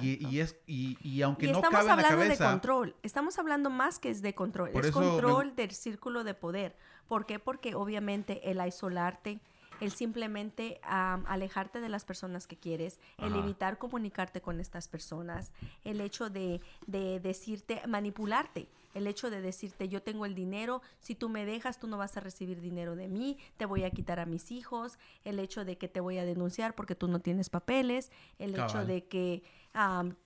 Y, 0.00 0.26
y, 0.26 0.40
es 0.40 0.56
y, 0.66 0.96
y 1.02 1.20
aunque 1.20 1.52
no 1.52 1.60
cabe 1.60 1.90
en 1.90 1.96
la 1.96 2.02
cabeza, 2.02 2.06
estamos 2.06 2.12
hablando 2.12 2.34
de 2.34 2.50
control. 2.52 2.96
Estamos 3.02 3.38
hablando 3.38 3.70
más 3.70 3.98
que 3.98 4.08
es 4.08 4.22
de 4.22 4.34
control. 4.34 4.70
es 4.72 4.90
control 4.92 5.54
del 5.56 5.72
círculo 5.72 6.24
de 6.24 6.34
poder. 6.34 6.76
¿Por 7.06 7.26
qué? 7.26 7.38
Porque 7.38 7.74
obviamente 7.74 8.50
el 8.50 8.60
aislarte, 8.60 9.40
el 9.80 9.90
simplemente 9.90 10.80
alejarte 10.82 11.80
de 11.80 11.88
las 11.88 12.04
personas 12.04 12.46
que 12.46 12.56
quieres, 12.56 12.98
el 13.18 13.34
evitar 13.36 13.78
comunicarte 13.78 14.40
con 14.40 14.60
estas 14.60 14.88
personas, 14.88 15.52
el 15.84 16.00
hecho 16.00 16.30
de, 16.30 16.60
de 16.86 17.20
decirte, 17.20 17.82
manipularte 17.86 18.68
el 18.94 19.06
hecho 19.06 19.30
de 19.30 19.40
decirte 19.40 19.88
yo 19.88 20.02
tengo 20.02 20.26
el 20.26 20.34
dinero, 20.34 20.82
si 20.98 21.14
tú 21.14 21.28
me 21.28 21.44
dejas 21.44 21.78
tú 21.78 21.86
no 21.86 21.98
vas 21.98 22.16
a 22.16 22.20
recibir 22.20 22.60
dinero 22.60 22.96
de 22.96 23.08
mí, 23.08 23.38
te 23.56 23.66
voy 23.66 23.84
a 23.84 23.90
quitar 23.90 24.20
a 24.20 24.26
mis 24.26 24.50
hijos, 24.50 24.98
el 25.24 25.38
hecho 25.38 25.64
de 25.64 25.78
que 25.78 25.88
te 25.88 26.00
voy 26.00 26.18
a 26.18 26.24
denunciar 26.24 26.74
porque 26.74 26.94
tú 26.94 27.08
no 27.08 27.20
tienes 27.20 27.50
papeles, 27.50 28.10
el 28.38 28.58
hecho 28.58 28.84
de 28.84 29.04
que 29.04 29.42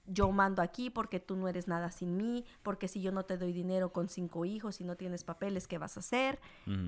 yo 0.07 0.33
mando 0.33 0.63
aquí 0.63 0.91
porque 0.91 1.21
tú 1.21 1.37
no 1.37 1.49
eres 1.49 1.69
nada 1.69 1.91
sin 1.91 2.17
mí, 2.17 2.45
porque 2.63 2.89
si 2.89 3.03
yo 3.03 3.13
no 3.13 3.25
te 3.25 3.37
doy 3.37 3.53
dinero 3.53 3.93
con 3.93 4.09
cinco 4.09 4.45
hijos 4.45 4.81
y 4.81 4.85
no 4.85 4.97
tienes 4.97 5.25
papeles, 5.25 5.69
¿qué 5.69 5.79
vas 5.79 5.97
a 5.97 6.01
hacer? 6.01 6.41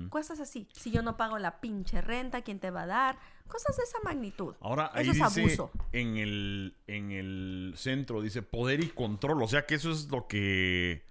Cosas 0.09 0.39
así. 0.39 0.67
Si 0.73 0.91
yo 0.91 1.01
no 1.01 1.17
pago 1.17 1.37
la 1.37 1.59
pinche 1.61 2.01
renta, 2.01 2.41
¿quién 2.41 2.59
te 2.59 2.71
va 2.71 2.83
a 2.83 2.87
dar? 2.87 3.19
Cosas 3.47 3.77
de 3.77 3.83
esa 3.83 3.99
magnitud. 4.03 4.55
Ahora, 4.61 4.89
ahí 4.93 5.09
eso 5.09 5.11
es 5.11 5.37
abuso. 5.37 5.71
En 5.91 6.17
el, 6.17 6.75
en 6.87 7.11
el 7.11 7.73
centro 7.75 8.21
dice 8.21 8.41
poder 8.41 8.83
y 8.83 8.89
control. 8.89 9.43
O 9.43 9.47
sea 9.47 9.65
que 9.65 9.75
eso 9.75 9.91
es 9.91 10.09
lo 10.09 10.27
que 10.27 11.03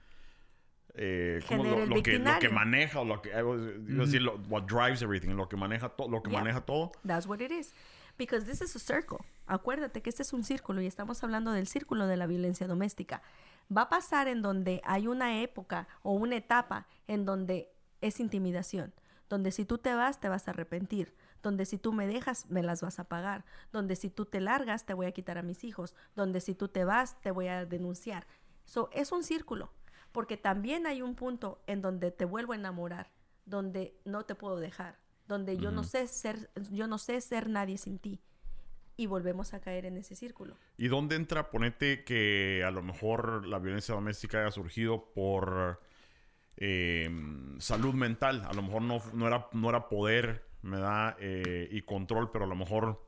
eh, 0.96 1.40
como 1.48 1.64
lo, 1.64 1.86
lo, 1.86 2.02
que, 2.02 2.18
lo, 2.18 2.38
que, 2.38 2.48
maneja 2.48 3.00
o 3.00 3.04
lo 3.04 3.20
que 3.20 3.30
decir 3.30 4.22
lo, 4.22 4.36
what 4.48 4.62
drives 4.62 5.02
everything 5.02 5.30
lo 5.30 5.48
que 5.48 5.56
maneja 5.56 5.88
todo 5.88 6.08
lo 6.08 6.22
que 6.22 6.30
maneja 6.30 6.60
todo 6.60 6.92
that's 7.04 7.26
what 7.26 7.40
it 7.40 7.50
is 7.50 7.74
because 8.16 8.46
this 8.46 8.60
is 8.60 8.76
a 8.76 8.78
circle 8.78 9.18
acuérdate 9.46 10.02
que 10.02 10.10
este 10.10 10.22
es 10.22 10.32
un 10.32 10.44
círculo 10.44 10.80
y 10.80 10.86
estamos 10.86 11.22
hablando 11.22 11.52
del 11.52 11.66
círculo 11.66 12.06
de 12.06 12.16
la 12.16 12.26
violencia 12.26 12.66
doméstica 12.66 13.22
va 13.74 13.82
a 13.82 13.88
pasar 13.88 14.28
en 14.28 14.42
donde 14.42 14.80
hay 14.84 15.06
una 15.06 15.40
época 15.40 15.88
o 16.02 16.12
una 16.12 16.36
etapa 16.36 16.86
en 17.06 17.24
donde 17.24 17.72
es 18.00 18.20
intimidación 18.20 18.94
donde 19.28 19.50
si 19.50 19.64
tú 19.64 19.78
te 19.78 19.94
vas 19.94 20.20
te 20.20 20.28
vas 20.28 20.48
a 20.48 20.52
arrepentir 20.52 21.14
donde 21.44 21.66
si 21.66 21.78
tú 21.78 21.92
me 21.92 22.08
dejas, 22.08 22.50
me 22.50 22.64
las 22.64 22.80
vas 22.80 22.98
a 22.98 23.04
pagar, 23.04 23.44
donde 23.70 23.94
si 23.94 24.10
tú 24.10 24.24
te 24.24 24.40
largas, 24.40 24.84
te 24.84 24.94
voy 24.94 25.06
a 25.06 25.12
quitar 25.12 25.38
a 25.38 25.42
mis 25.42 25.62
hijos, 25.62 25.94
donde 26.16 26.40
si 26.40 26.54
tú 26.54 26.66
te 26.66 26.84
vas, 26.84 27.20
te 27.20 27.30
voy 27.30 27.46
a 27.46 27.66
denunciar. 27.66 28.26
So, 28.64 28.88
es 28.92 29.12
un 29.12 29.22
círculo, 29.22 29.70
porque 30.10 30.36
también 30.36 30.86
hay 30.86 31.02
un 31.02 31.14
punto 31.14 31.62
en 31.68 31.82
donde 31.82 32.10
te 32.10 32.24
vuelvo 32.24 32.54
a 32.54 32.56
enamorar, 32.56 33.12
donde 33.44 33.96
no 34.04 34.24
te 34.24 34.34
puedo 34.34 34.56
dejar, 34.56 34.98
donde 35.28 35.58
yo 35.58 35.70
no 35.70 35.84
sé 35.84 36.08
ser, 36.08 36.50
yo 36.70 36.88
no 36.88 36.98
sé 36.98 37.20
ser 37.20 37.48
nadie 37.48 37.78
sin 37.78 37.98
ti. 37.98 38.20
Y 38.96 39.06
volvemos 39.06 39.54
a 39.54 39.60
caer 39.60 39.86
en 39.86 39.96
ese 39.96 40.14
círculo. 40.14 40.56
¿Y 40.76 40.88
dónde 40.88 41.16
entra, 41.16 41.50
ponete 41.50 42.04
que 42.04 42.62
a 42.64 42.70
lo 42.70 42.82
mejor 42.82 43.46
la 43.46 43.58
violencia 43.58 43.94
doméstica 43.94 44.40
haya 44.40 44.50
surgido 44.50 45.12
por 45.14 45.80
eh, 46.56 47.10
salud 47.58 47.94
mental? 47.94 48.44
A 48.48 48.52
lo 48.52 48.62
mejor 48.62 48.82
no, 48.82 49.02
no, 49.12 49.26
era, 49.26 49.48
no 49.52 49.68
era 49.68 49.88
poder, 49.88 50.46
me 50.62 50.78
da, 50.78 51.16
eh, 51.18 51.68
y 51.70 51.82
control, 51.82 52.30
pero 52.30 52.44
a 52.44 52.48
lo 52.48 52.54
mejor 52.54 53.04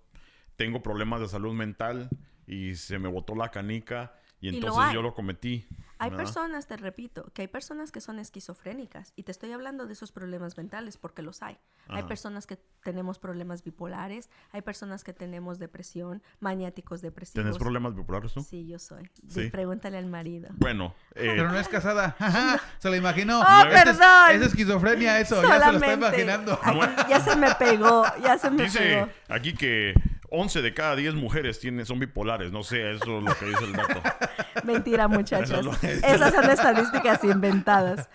tengo 0.56 0.82
problemas 0.82 1.20
de 1.20 1.28
salud 1.28 1.54
mental 1.54 2.08
y 2.46 2.74
se 2.74 2.98
me 2.98 3.08
botó 3.08 3.34
la 3.34 3.50
canica 3.50 4.14
y 4.40 4.48
entonces 4.48 4.92
yo 4.92 5.02
lo 5.02 5.14
cometí. 5.14 5.66
Hay 5.98 6.10
¿verdad? 6.10 6.24
personas, 6.24 6.66
te 6.66 6.76
repito, 6.76 7.30
que 7.32 7.42
hay 7.42 7.48
personas 7.48 7.90
que 7.90 8.00
son 8.00 8.18
esquizofrénicas 8.18 9.12
y 9.16 9.22
te 9.22 9.32
estoy 9.32 9.52
hablando 9.52 9.86
de 9.86 9.94
esos 9.94 10.12
problemas 10.12 10.56
mentales 10.56 10.96
porque 10.98 11.22
los 11.22 11.42
hay. 11.42 11.58
Hay 11.88 12.00
Ajá. 12.00 12.08
personas 12.08 12.46
que 12.46 12.58
tenemos 12.82 13.18
problemas 13.18 13.62
bipolares, 13.64 14.28
hay 14.52 14.62
personas 14.62 15.04
que 15.04 15.12
tenemos 15.12 15.58
depresión, 15.58 16.22
maniáticos 16.40 17.00
depresivos. 17.00 17.44
¿Tienes 17.44 17.58
problemas 17.58 17.94
bipolares 17.94 18.32
tú? 18.34 18.42
Sí, 18.42 18.66
yo 18.66 18.78
soy. 18.78 19.10
Sí. 19.28 19.48
Pregúntale 19.50 19.96
al 19.98 20.06
marido. 20.06 20.48
Bueno, 20.56 20.94
eh, 21.14 21.32
Pero 21.36 21.50
no 21.50 21.58
es 21.58 21.68
casada. 21.68 22.16
se 22.78 22.90
lo 22.90 22.96
imaginó. 22.96 23.40
¡Oh, 23.40 23.42
Esta 23.42 23.68
es- 23.68 23.84
perdón! 23.84 24.30
Es, 24.32 24.42
esquizofrenia 24.48 25.20
eso. 25.20 25.36
Ya 25.36 25.40
se 25.42 25.46
lo 25.48 25.54
está 25.54 25.66
Solamente. 25.66 25.94
imaginando. 26.06 26.60
Aquí 26.62 27.02
ya 27.08 27.20
se 27.20 27.36
me 27.36 27.54
pegó, 27.54 28.04
ya 28.22 28.36
se 28.38 28.50
me 28.50 28.64
dice 28.64 28.78
pegó. 28.80 29.08
aquí 29.28 29.54
que 29.54 29.94
11 30.30 30.60
de 30.60 30.74
cada 30.74 30.96
10 30.96 31.14
mujeres 31.14 31.60
tienen, 31.60 31.86
son 31.86 31.98
bipolares. 32.00 32.52
No 32.52 32.62
sé, 32.62 32.92
eso 32.92 33.18
es 33.18 33.22
lo 33.24 33.34
que 33.36 33.46
dice 33.46 33.64
el 33.64 33.72
dato. 33.72 34.02
Mentira, 34.64 35.08
muchachas. 35.08 35.64
Esas 35.82 36.34
son 36.34 36.50
estadísticas 36.50 37.22
inventadas. 37.24 38.08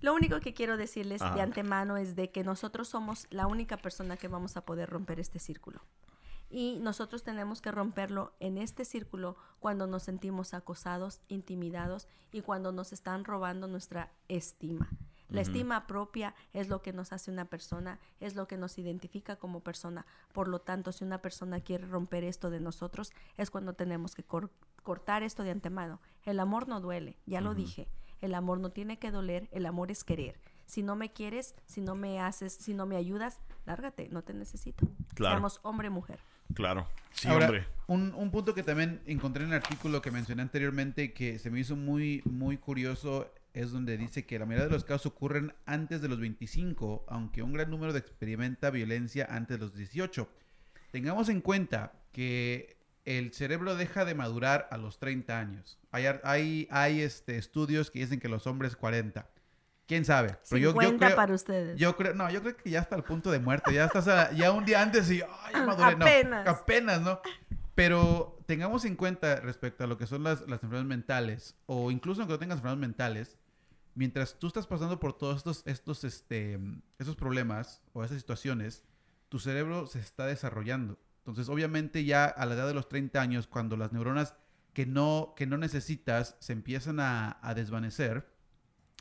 Lo 0.00 0.14
único 0.14 0.40
que 0.40 0.54
quiero 0.54 0.76
decirles 0.76 1.20
Ajá. 1.22 1.34
de 1.34 1.42
antemano 1.42 1.96
es 1.96 2.16
de 2.16 2.30
que 2.30 2.42
nosotros 2.42 2.88
somos 2.88 3.26
la 3.30 3.46
única 3.46 3.76
persona 3.76 4.16
que 4.16 4.28
vamos 4.28 4.56
a 4.56 4.64
poder 4.64 4.88
romper 4.88 5.20
este 5.20 5.38
círculo. 5.38 5.80
Y 6.48 6.78
nosotros 6.80 7.22
tenemos 7.22 7.60
que 7.60 7.70
romperlo 7.70 8.32
en 8.40 8.58
este 8.58 8.84
círculo 8.84 9.36
cuando 9.60 9.86
nos 9.86 10.02
sentimos 10.02 10.52
acosados, 10.52 11.20
intimidados 11.28 12.08
y 12.32 12.40
cuando 12.40 12.72
nos 12.72 12.92
están 12.92 13.24
robando 13.24 13.68
nuestra 13.68 14.10
estima. 14.28 14.88
La 15.28 15.42
estima 15.42 15.86
propia 15.86 16.34
es 16.52 16.68
lo 16.68 16.82
que 16.82 16.92
nos 16.92 17.12
hace 17.12 17.30
una 17.30 17.44
persona, 17.44 18.00
es 18.18 18.34
lo 18.34 18.48
que 18.48 18.56
nos 18.56 18.78
identifica 18.78 19.36
como 19.36 19.60
persona. 19.60 20.04
Por 20.32 20.48
lo 20.48 20.60
tanto, 20.60 20.90
si 20.90 21.04
una 21.04 21.18
persona 21.22 21.60
quiere 21.60 21.86
romper 21.86 22.24
esto 22.24 22.50
de 22.50 22.58
nosotros, 22.58 23.12
es 23.36 23.48
cuando 23.48 23.74
tenemos 23.74 24.16
que 24.16 24.24
cor- 24.24 24.50
cortar 24.82 25.22
esto 25.22 25.42
de 25.42 25.50
antemano. 25.50 26.00
El 26.24 26.40
amor 26.40 26.68
no 26.68 26.80
duele, 26.80 27.16
ya 27.26 27.40
lo 27.40 27.54
dije. 27.54 27.88
El 28.20 28.34
amor 28.34 28.60
no 28.60 28.70
tiene 28.70 28.98
que 28.98 29.10
doler, 29.10 29.48
el 29.52 29.66
amor 29.66 29.90
es 29.90 30.04
querer. 30.04 30.38
Si 30.66 30.82
no 30.82 30.94
me 30.94 31.12
quieres, 31.12 31.54
si 31.66 31.80
no 31.80 31.94
me 31.94 32.20
haces, 32.20 32.52
si 32.52 32.74
no 32.74 32.86
me 32.86 32.96
ayudas, 32.96 33.40
lárgate, 33.66 34.08
no 34.10 34.22
te 34.22 34.34
necesito. 34.34 34.86
Claro. 35.14 35.36
Seamos 35.36 35.60
hombre 35.62 35.90
mujer. 35.90 36.20
Claro. 36.54 36.86
Sí, 37.12 37.28
Ahora, 37.28 37.46
hombre. 37.46 37.66
Un, 37.86 38.14
un 38.14 38.30
punto 38.30 38.54
que 38.54 38.62
también 38.62 39.00
encontré 39.06 39.44
en 39.44 39.50
el 39.50 39.56
artículo 39.56 40.02
que 40.02 40.10
mencioné 40.10 40.42
anteriormente 40.42 41.12
que 41.12 41.38
se 41.38 41.50
me 41.50 41.60
hizo 41.60 41.76
muy, 41.76 42.22
muy 42.24 42.58
curioso 42.58 43.32
es 43.52 43.72
donde 43.72 43.96
dice 43.96 44.26
que 44.26 44.38
la 44.38 44.46
mayoría 44.46 44.66
de 44.66 44.72
los 44.72 44.84
casos 44.84 45.06
ocurren 45.06 45.52
antes 45.66 46.00
de 46.00 46.08
los 46.08 46.20
25, 46.20 47.04
aunque 47.08 47.42
un 47.42 47.52
gran 47.52 47.70
número 47.70 47.92
de 47.92 47.98
experimenta 47.98 48.70
violencia 48.70 49.26
antes 49.28 49.58
de 49.58 49.64
los 49.64 49.74
18. 49.74 50.28
Tengamos 50.92 51.28
en 51.28 51.40
cuenta 51.40 51.92
que 52.12 52.79
el 53.18 53.32
cerebro 53.32 53.76
deja 53.76 54.04
de 54.04 54.14
madurar 54.14 54.68
a 54.70 54.76
los 54.76 54.98
30 54.98 55.38
años. 55.38 55.78
Hay, 55.90 56.06
hay, 56.24 56.68
hay 56.70 57.00
este, 57.02 57.36
estudios 57.38 57.90
que 57.90 57.98
dicen 58.00 58.20
que 58.20 58.28
los 58.28 58.46
hombres 58.46 58.76
40. 58.76 59.28
¿Quién 59.86 60.04
sabe? 60.04 60.36
Pero 60.48 60.58
yo- 60.58 60.68
yo 60.74 60.80
50 60.80 61.06
creo- 61.06 61.16
para 61.16 61.34
ustedes. 61.34 61.78
Yo 61.78 61.96
creo, 61.96 62.14
no, 62.14 62.30
yo 62.30 62.40
creo 62.42 62.56
que 62.56 62.70
ya 62.70 62.80
está 62.80 62.94
al 62.94 63.02
punto 63.04 63.30
de 63.30 63.40
muerte. 63.40 63.74
Ya 63.74 63.86
estás 63.86 64.06
a- 64.08 64.30
ya 64.32 64.52
un 64.52 64.64
día 64.64 64.80
antes 64.82 65.10
y 65.10 65.20
ay, 65.22 65.52
ya 65.52 65.64
maduré. 65.66 65.96
No, 65.96 66.04
Apenas. 66.04 66.46
apenas, 66.46 67.00
¿no? 67.00 67.20
Pero 67.74 68.38
tengamos 68.46 68.84
en 68.84 68.94
cuenta 68.96 69.36
respecto 69.36 69.84
a 69.84 69.86
lo 69.86 69.96
que 69.96 70.06
son 70.06 70.22
las, 70.22 70.40
las 70.42 70.62
enfermedades 70.62 70.86
mentales, 70.88 71.56
o 71.66 71.90
incluso 71.90 72.20
aunque 72.20 72.34
no 72.34 72.38
tengas 72.38 72.58
enfermedades 72.58 72.80
mentales, 72.80 73.38
mientras 73.94 74.38
tú 74.38 74.46
estás 74.48 74.66
pasando 74.66 75.00
por 75.00 75.16
todos 75.16 75.38
estos, 75.38 75.62
estos, 75.66 76.04
este, 76.04 76.58
estos 76.98 77.16
problemas 77.16 77.80
o 77.92 78.04
esas 78.04 78.18
situaciones, 78.18 78.84
tu 79.28 79.38
cerebro 79.38 79.86
se 79.86 79.98
está 80.00 80.26
desarrollando. 80.26 80.98
Entonces, 81.30 81.52
obviamente, 81.52 82.04
ya 82.04 82.24
a 82.26 82.46
la 82.46 82.54
edad 82.54 82.66
de 82.66 82.74
los 82.74 82.88
30 82.88 83.20
años, 83.20 83.46
cuando 83.46 83.76
las 83.76 83.92
neuronas 83.92 84.34
que 84.72 84.86
no, 84.86 85.34
que 85.36 85.46
no 85.46 85.58
necesitas 85.58 86.36
se 86.38 86.52
empiezan 86.52 87.00
a, 87.00 87.38
a 87.42 87.54
desvanecer, 87.54 88.28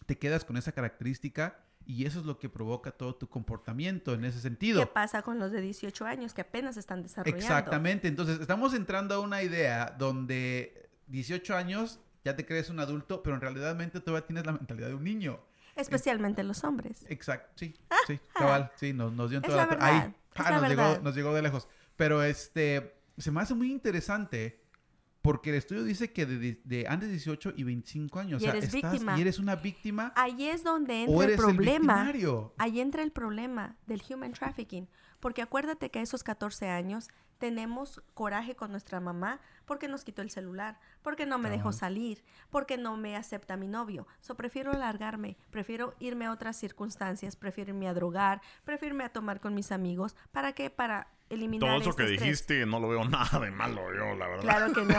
te 0.05 0.17
quedas 0.17 0.45
con 0.45 0.57
esa 0.57 0.71
característica 0.71 1.59
y 1.89 2.05
eso 2.05 2.19
es 2.19 2.25
lo 2.27 2.38
que 2.38 2.49
provoca 2.49 2.91
todo 2.91 3.15
tu 3.15 3.27
comportamiento 3.27 4.13
en 4.13 4.23
ese 4.23 4.39
sentido. 4.39 4.80
¿Qué 4.82 4.86
pasa 4.86 5.23
con 5.23 5.39
los 5.39 5.51
de 5.51 5.59
18 5.59 6.05
años 6.05 6.36
que 6.36 6.41
apenas 6.41 6.77
están 6.77 7.01
desarrollando? 7.01 7.43
Exactamente, 7.43 8.07
entonces 8.07 8.39
estamos 8.39 8.75
entrando 8.75 9.15
a 9.15 9.19
una 9.19 9.41
idea 9.41 9.95
donde 9.97 10.91
18 11.07 11.55
años 11.55 11.99
ya 12.23 12.36
te 12.36 12.45
crees 12.45 12.69
un 12.69 12.80
adulto, 12.80 13.23
pero 13.23 13.36
en 13.36 13.41
realidad 13.41 13.75
todavía 14.03 14.27
tienes 14.27 14.45
la 14.45 14.51
mentalidad 14.51 14.89
de 14.89 14.93
un 14.93 15.03
niño. 15.03 15.39
Especialmente 15.75 16.43
los 16.43 16.63
hombres. 16.63 17.05
Exacto, 17.09 17.53
sí, 17.55 17.73
sí, 18.05 18.19
cabal, 18.34 18.71
sí, 18.75 18.93
nos, 18.93 19.11
nos 19.13 19.32
dio 19.32 19.38
en 19.38 19.43
toda 19.43 19.65
la 19.65 19.77
Ahí, 19.80 20.13
ah, 20.36 20.67
llegó, 20.67 20.99
nos 21.01 21.15
llegó 21.15 21.34
de 21.34 21.41
lejos. 21.41 21.67
Pero 22.00 22.24
este, 22.24 22.95
se 23.18 23.30
me 23.30 23.41
hace 23.41 23.54
muy 23.54 23.70
interesante 23.70 24.64
porque 25.22 25.50
el 25.50 25.58
estudio 25.58 25.84
dice 25.84 26.14
que 26.14 26.26
de, 26.26 26.62
de 26.64 26.88
antes 26.88 27.10
de 27.10 27.16
18 27.16 27.56
y 27.58 27.64
25 27.66 28.20
años, 28.20 28.41
Y 28.41 28.45
o 28.45 28.47
sea, 28.47 28.58
eres 28.58 28.74
estás 28.74 28.93
víctima. 28.93 29.18
y 29.18 29.22
eres 29.22 29.38
una 29.38 29.58
víctima 29.58 30.14
Ahí 30.16 30.47
es 30.47 30.64
donde 30.64 31.04
entra 31.04 31.26
el 31.26 31.36
problema. 31.36 32.14
Ahí 32.58 32.80
entra 32.80 33.04
el 33.04 33.12
problema 33.12 33.76
del 33.86 34.02
human 34.10 34.32
trafficking. 34.32 34.88
Porque 35.20 35.41
acuérdate 35.41 35.91
que 35.91 36.00
a 36.00 36.02
esos 36.02 36.24
14 36.24 36.70
años 36.70 37.10
tenemos 37.38 38.02
coraje 38.14 38.56
con 38.56 38.72
nuestra 38.72 39.02
mamá 39.02 39.41
porque 39.66 39.89
nos 39.89 40.06
quitó 40.06 40.22
el 40.22 40.30
celular, 40.30 40.80
porque 41.02 41.26
no 41.26 41.38
me 41.38 41.50
dejó 41.50 41.74
salir, 41.74 42.24
porque 42.50 42.78
no 42.78 42.95
me 42.95 43.18
acepta 43.18 43.58
mi 43.58 43.68
novio. 43.68 44.08
So, 44.22 44.36
prefiero 44.38 44.72
largarme, 44.72 45.36
prefiero 45.52 45.95
irme 46.00 46.28
a 46.28 46.32
otras 46.32 46.56
circunstancias, 46.56 47.36
prefiero 47.36 47.72
irme 47.72 47.89
a 47.89 47.93
drogar, 47.93 48.41
prefiero 48.64 48.95
irme 48.95 49.04
a 49.04 49.12
tomar 49.12 49.41
con 49.41 49.54
mis 49.54 49.74
amigos. 49.74 50.16
¿Para 50.32 50.54
qué? 50.54 50.70
Para 50.70 51.18
eliminar 51.30 51.69
Todo 51.69 51.82
eso 51.82 51.89
este 51.91 52.03
que 52.05 52.09
estrés. 52.13 52.21
dijiste 52.21 52.65
no 52.65 52.80
lo 52.80 52.89
veo 52.89 53.03
nada 53.09 53.39
de 53.39 53.51
malo, 53.51 53.82
yo, 53.93 54.15
la 54.15 54.27
verdad. 54.27 54.41
Claro 54.41 54.73
que 54.73 54.82
no. 54.82 54.95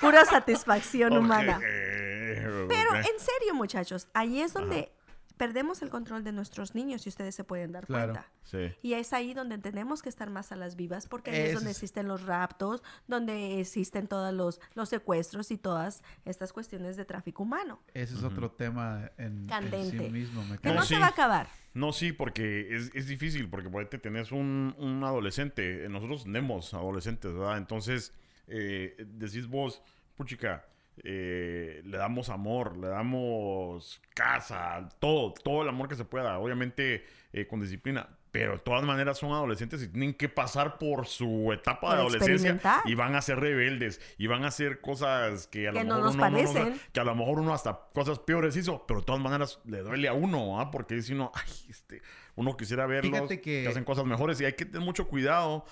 Pura 0.00 0.24
satisfacción 0.24 1.12
humana. 1.16 1.60
eh, 1.64 2.66
Pero 2.68 2.90
ok. 2.90 2.96
en 2.96 3.18
serio, 3.20 3.54
muchachos, 3.54 4.08
ahí 4.14 4.40
es 4.40 4.52
donde 4.52 4.92
perdemos 5.36 5.82
el 5.82 5.90
control 5.90 6.22
de 6.24 6.32
nuestros 6.32 6.74
niños 6.74 7.06
y 7.06 7.08
ustedes 7.08 7.34
se 7.34 7.44
pueden 7.44 7.72
dar 7.72 7.86
Claro. 7.86 8.12
cuenta. 8.12 8.30
Sí. 8.44 8.72
Y 8.82 8.94
es 8.94 9.12
ahí 9.12 9.34
donde 9.34 9.58
tenemos 9.58 10.02
que 10.02 10.08
estar 10.08 10.30
más 10.30 10.52
a 10.52 10.56
las 10.56 10.76
vivas 10.76 11.06
porque 11.06 11.30
ahí 11.30 11.40
es 11.48 11.54
donde 11.54 11.70
existen 11.70 12.06
los 12.08 12.22
raptos, 12.22 12.82
donde 13.08 13.60
existen 13.60 14.06
todos 14.06 14.32
los, 14.32 14.60
los 14.74 14.88
secuestros 14.88 15.50
y 15.50 15.56
todas 15.58 16.02
estas 16.24 16.52
cuestiones 16.52 16.96
de 16.96 17.04
tráfico 17.04 17.42
humano. 17.42 17.80
Ese 17.94 18.14
es 18.14 18.22
otro 18.22 18.50
tema 18.52 19.10
en, 19.18 19.38
en 19.42 19.46
Candente. 19.46 19.98
sí 20.06 20.10
mismo. 20.12 20.42
me 20.44 20.56
Que 20.56 20.62
cae. 20.68 20.74
no, 20.74 20.82
sí. 20.82 20.94
se 20.94 21.00
va 21.00 21.06
a 21.06 21.10
acabar. 21.10 21.48
No, 21.72 21.92
sí, 21.92 22.12
porque 22.12 22.74
es, 22.76 22.90
es 22.94 23.08
difícil, 23.08 23.48
porque 23.50 23.68
por 23.68 23.82
ahí 23.82 23.88
te 23.88 23.98
tenés 23.98 24.30
un, 24.30 24.76
un 24.78 25.02
adolescente, 25.02 25.88
nosotros 25.88 26.22
tenemos 26.22 26.72
adolescentes, 26.74 27.32
¿verdad? 27.34 27.58
Entonces, 27.58 28.12
eh, 28.46 28.94
decís 29.08 29.48
vos, 29.48 29.82
puchica, 30.14 30.64
eh, 31.02 31.82
le 31.84 31.96
damos 31.98 32.28
amor, 32.30 32.76
le 32.76 32.88
damos 32.88 34.00
casa, 34.14 34.88
todo, 35.00 35.32
todo 35.34 35.62
el 35.62 35.68
amor 35.68 35.88
que 35.88 35.96
se 35.96 36.04
pueda, 36.04 36.38
obviamente 36.38 37.04
eh, 37.32 37.46
con 37.46 37.60
disciplina, 37.60 38.08
pero 38.30 38.52
de 38.52 38.58
todas 38.58 38.84
maneras 38.84 39.18
son 39.18 39.32
adolescentes 39.32 39.82
y 39.82 39.88
tienen 39.88 40.14
que 40.14 40.28
pasar 40.28 40.78
por 40.78 41.06
su 41.06 41.52
etapa 41.52 41.94
de 41.94 42.00
adolescencia 42.00 42.60
y 42.84 42.94
van 42.94 43.14
a 43.16 43.22
ser 43.22 43.38
rebeldes 43.40 44.00
y 44.18 44.26
van 44.28 44.44
a 44.44 44.48
hacer 44.48 44.80
cosas 44.80 45.46
que 45.48 45.68
a 45.68 45.72
lo 45.72 45.82
no 45.84 45.96
mejor 45.96 46.02
nos 46.04 46.14
uno 46.14 46.30
no- 46.30 46.30
no- 46.30 46.36
parecen. 46.52 46.80
que 46.92 47.00
a 47.00 47.04
lo 47.04 47.14
mejor 47.14 47.40
uno 47.40 47.54
hasta 47.54 47.78
cosas 47.92 48.18
peores 48.20 48.56
hizo, 48.56 48.84
pero 48.86 49.00
de 49.00 49.06
todas 49.06 49.20
maneras 49.20 49.60
le 49.64 49.78
duele 49.80 50.08
a 50.08 50.12
uno, 50.14 50.60
¿ah? 50.60 50.70
Porque 50.70 50.94
dice 50.94 51.12
uno, 51.12 51.30
ay, 51.34 51.50
este, 51.68 52.02
uno 52.36 52.56
quisiera 52.56 52.86
verlos 52.86 53.12
Fíjate 53.12 53.40
que- 53.40 53.66
hacen 53.68 53.84
cosas 53.84 54.04
mejores 54.04 54.40
y 54.40 54.44
hay 54.44 54.52
que 54.54 54.64
tener 54.64 54.80
mucho 54.82 55.06
cuidado 55.08 55.64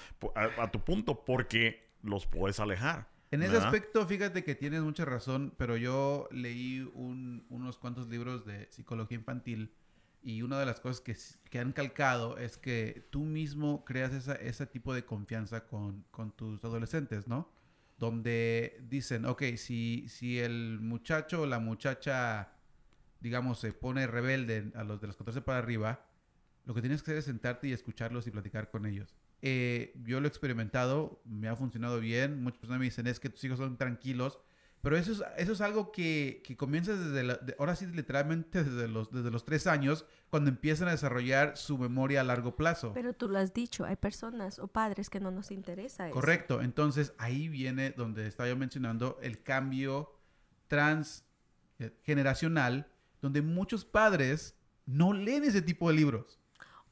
a 0.59 0.71
tu 0.71 0.81
punto 0.85 1.25
porque 1.25 1.91
los 2.03 2.27
puedes 2.27 2.59
alejar. 2.61 3.07
En 3.33 3.43
ese 3.43 3.53
¿verdad? 3.53 3.69
aspecto, 3.69 4.07
fíjate 4.07 4.45
que 4.45 4.55
tienes 4.55 4.83
mucha 4.83 5.05
razón, 5.05 5.55
pero 5.57 5.77
yo 5.77 6.29
leí 6.31 6.89
un- 6.95 7.47
unos 7.49 7.79
cuantos 7.79 8.09
libros 8.09 8.45
de 8.45 8.71
psicología 8.71 9.17
infantil 9.19 9.75
y 10.23 10.43
una 10.43 10.59
de 10.61 10.67
las 10.67 10.81
cosas 10.81 11.01
que, 11.01 11.17
que 11.51 11.59
han 11.59 11.73
calcado 11.73 12.37
es 12.39 12.57
que 12.59 13.09
tú 13.11 13.25
mismo 13.25 13.85
creas 13.85 14.13
esa, 14.13 14.35
ese 14.37 14.67
tipo 14.67 14.95
de 14.95 15.05
confianza 15.05 15.67
con, 15.67 16.05
con 16.11 16.33
tus 16.37 16.63
adolescentes, 16.65 17.27
¿no? 17.27 17.51
Donde 17.99 18.79
dicen, 18.89 19.25
ok, 19.25 19.43
si, 19.57 20.07
si 20.09 20.39
el 20.39 20.79
muchacho 20.81 21.43
o 21.43 21.47
la 21.47 21.59
muchacha, 21.59 22.53
digamos, 23.21 23.61
se 23.61 23.73
pone 23.73 24.07
rebelde 24.07 24.73
a 24.77 24.85
los 24.85 25.01
de 25.01 25.09
los 25.09 25.17
14 25.17 25.43
para 25.43 25.59
arriba, 25.59 26.07
lo 26.67 26.75
que 26.75 26.83
tienes 26.83 27.03
que 27.03 27.13
hacer 27.13 27.19
es 27.19 27.25
sentarte 27.27 27.69
y 27.69 27.73
escucharlos 27.73 28.27
y 28.27 28.31
platicar 28.31 28.71
con 28.71 28.87
ellos. 28.87 29.17
Eh, 29.43 29.93
yo 30.05 30.21
lo 30.21 30.27
he 30.27 30.29
experimentado, 30.29 31.21
me 31.25 31.49
ha 31.49 31.57
funcionado 31.57 31.99
bien. 32.01 32.43
Muchas 32.43 32.61
personas 32.61 32.79
me 32.79 32.85
dicen 32.87 33.07
es 33.09 33.19
que 33.21 33.29
tus 33.29 33.43
hijos 33.45 33.59
son 33.59 33.77
tranquilos. 33.77 34.39
Pero 34.83 34.97
eso 34.97 35.13
es, 35.13 35.23
eso 35.37 35.53
es 35.53 35.61
algo 35.61 35.93
que, 35.93 36.43
que 36.45 36.57
comienza 36.57 36.97
desde, 36.97 37.23
la, 37.23 37.35
de- 37.37 37.55
ahora 37.61 37.77
sí, 37.77 37.87
literalmente 37.87 38.65
desde 38.65 38.89
los, 38.89 39.13
desde 39.13 39.31
los 39.31 39.45
tres 39.45 39.69
años, 39.69 40.05
cuando 40.29 40.51
empiezan 40.51 40.89
a 40.89 40.91
desarrollar 40.91 41.57
su 41.57 41.79
memoria 41.79 42.21
a 42.21 42.25
largo 42.25 42.57
plazo. 42.57 42.91
Pero 42.93 43.13
tú 43.13 43.29
lo 43.29 43.39
has 43.39 43.55
dicho, 43.55 43.85
hay 43.85 43.95
personas 43.95 44.59
o 44.59 44.67
padres 44.67 45.09
que 45.09 45.21
no 45.21 45.31
nos 45.31 45.53
interesa 45.53 46.07
eso. 46.09 46.15
Correcto. 46.15 46.63
Entonces 46.63 47.13
ahí 47.19 47.49
viene 47.49 47.91
donde 47.93 48.27
estaba 48.27 48.49
yo 48.49 48.57
mencionando 48.57 49.21
el 49.23 49.41
cambio 49.45 50.17
transgeneracional, 51.79 52.89
donde 53.21 53.43
muchos 53.43 53.85
padres 53.85 54.57
no 54.87 55.13
leen 55.13 55.45
ese 55.45 55.63
tipo 55.63 55.89
de 55.89 55.95
libros. 55.97 56.41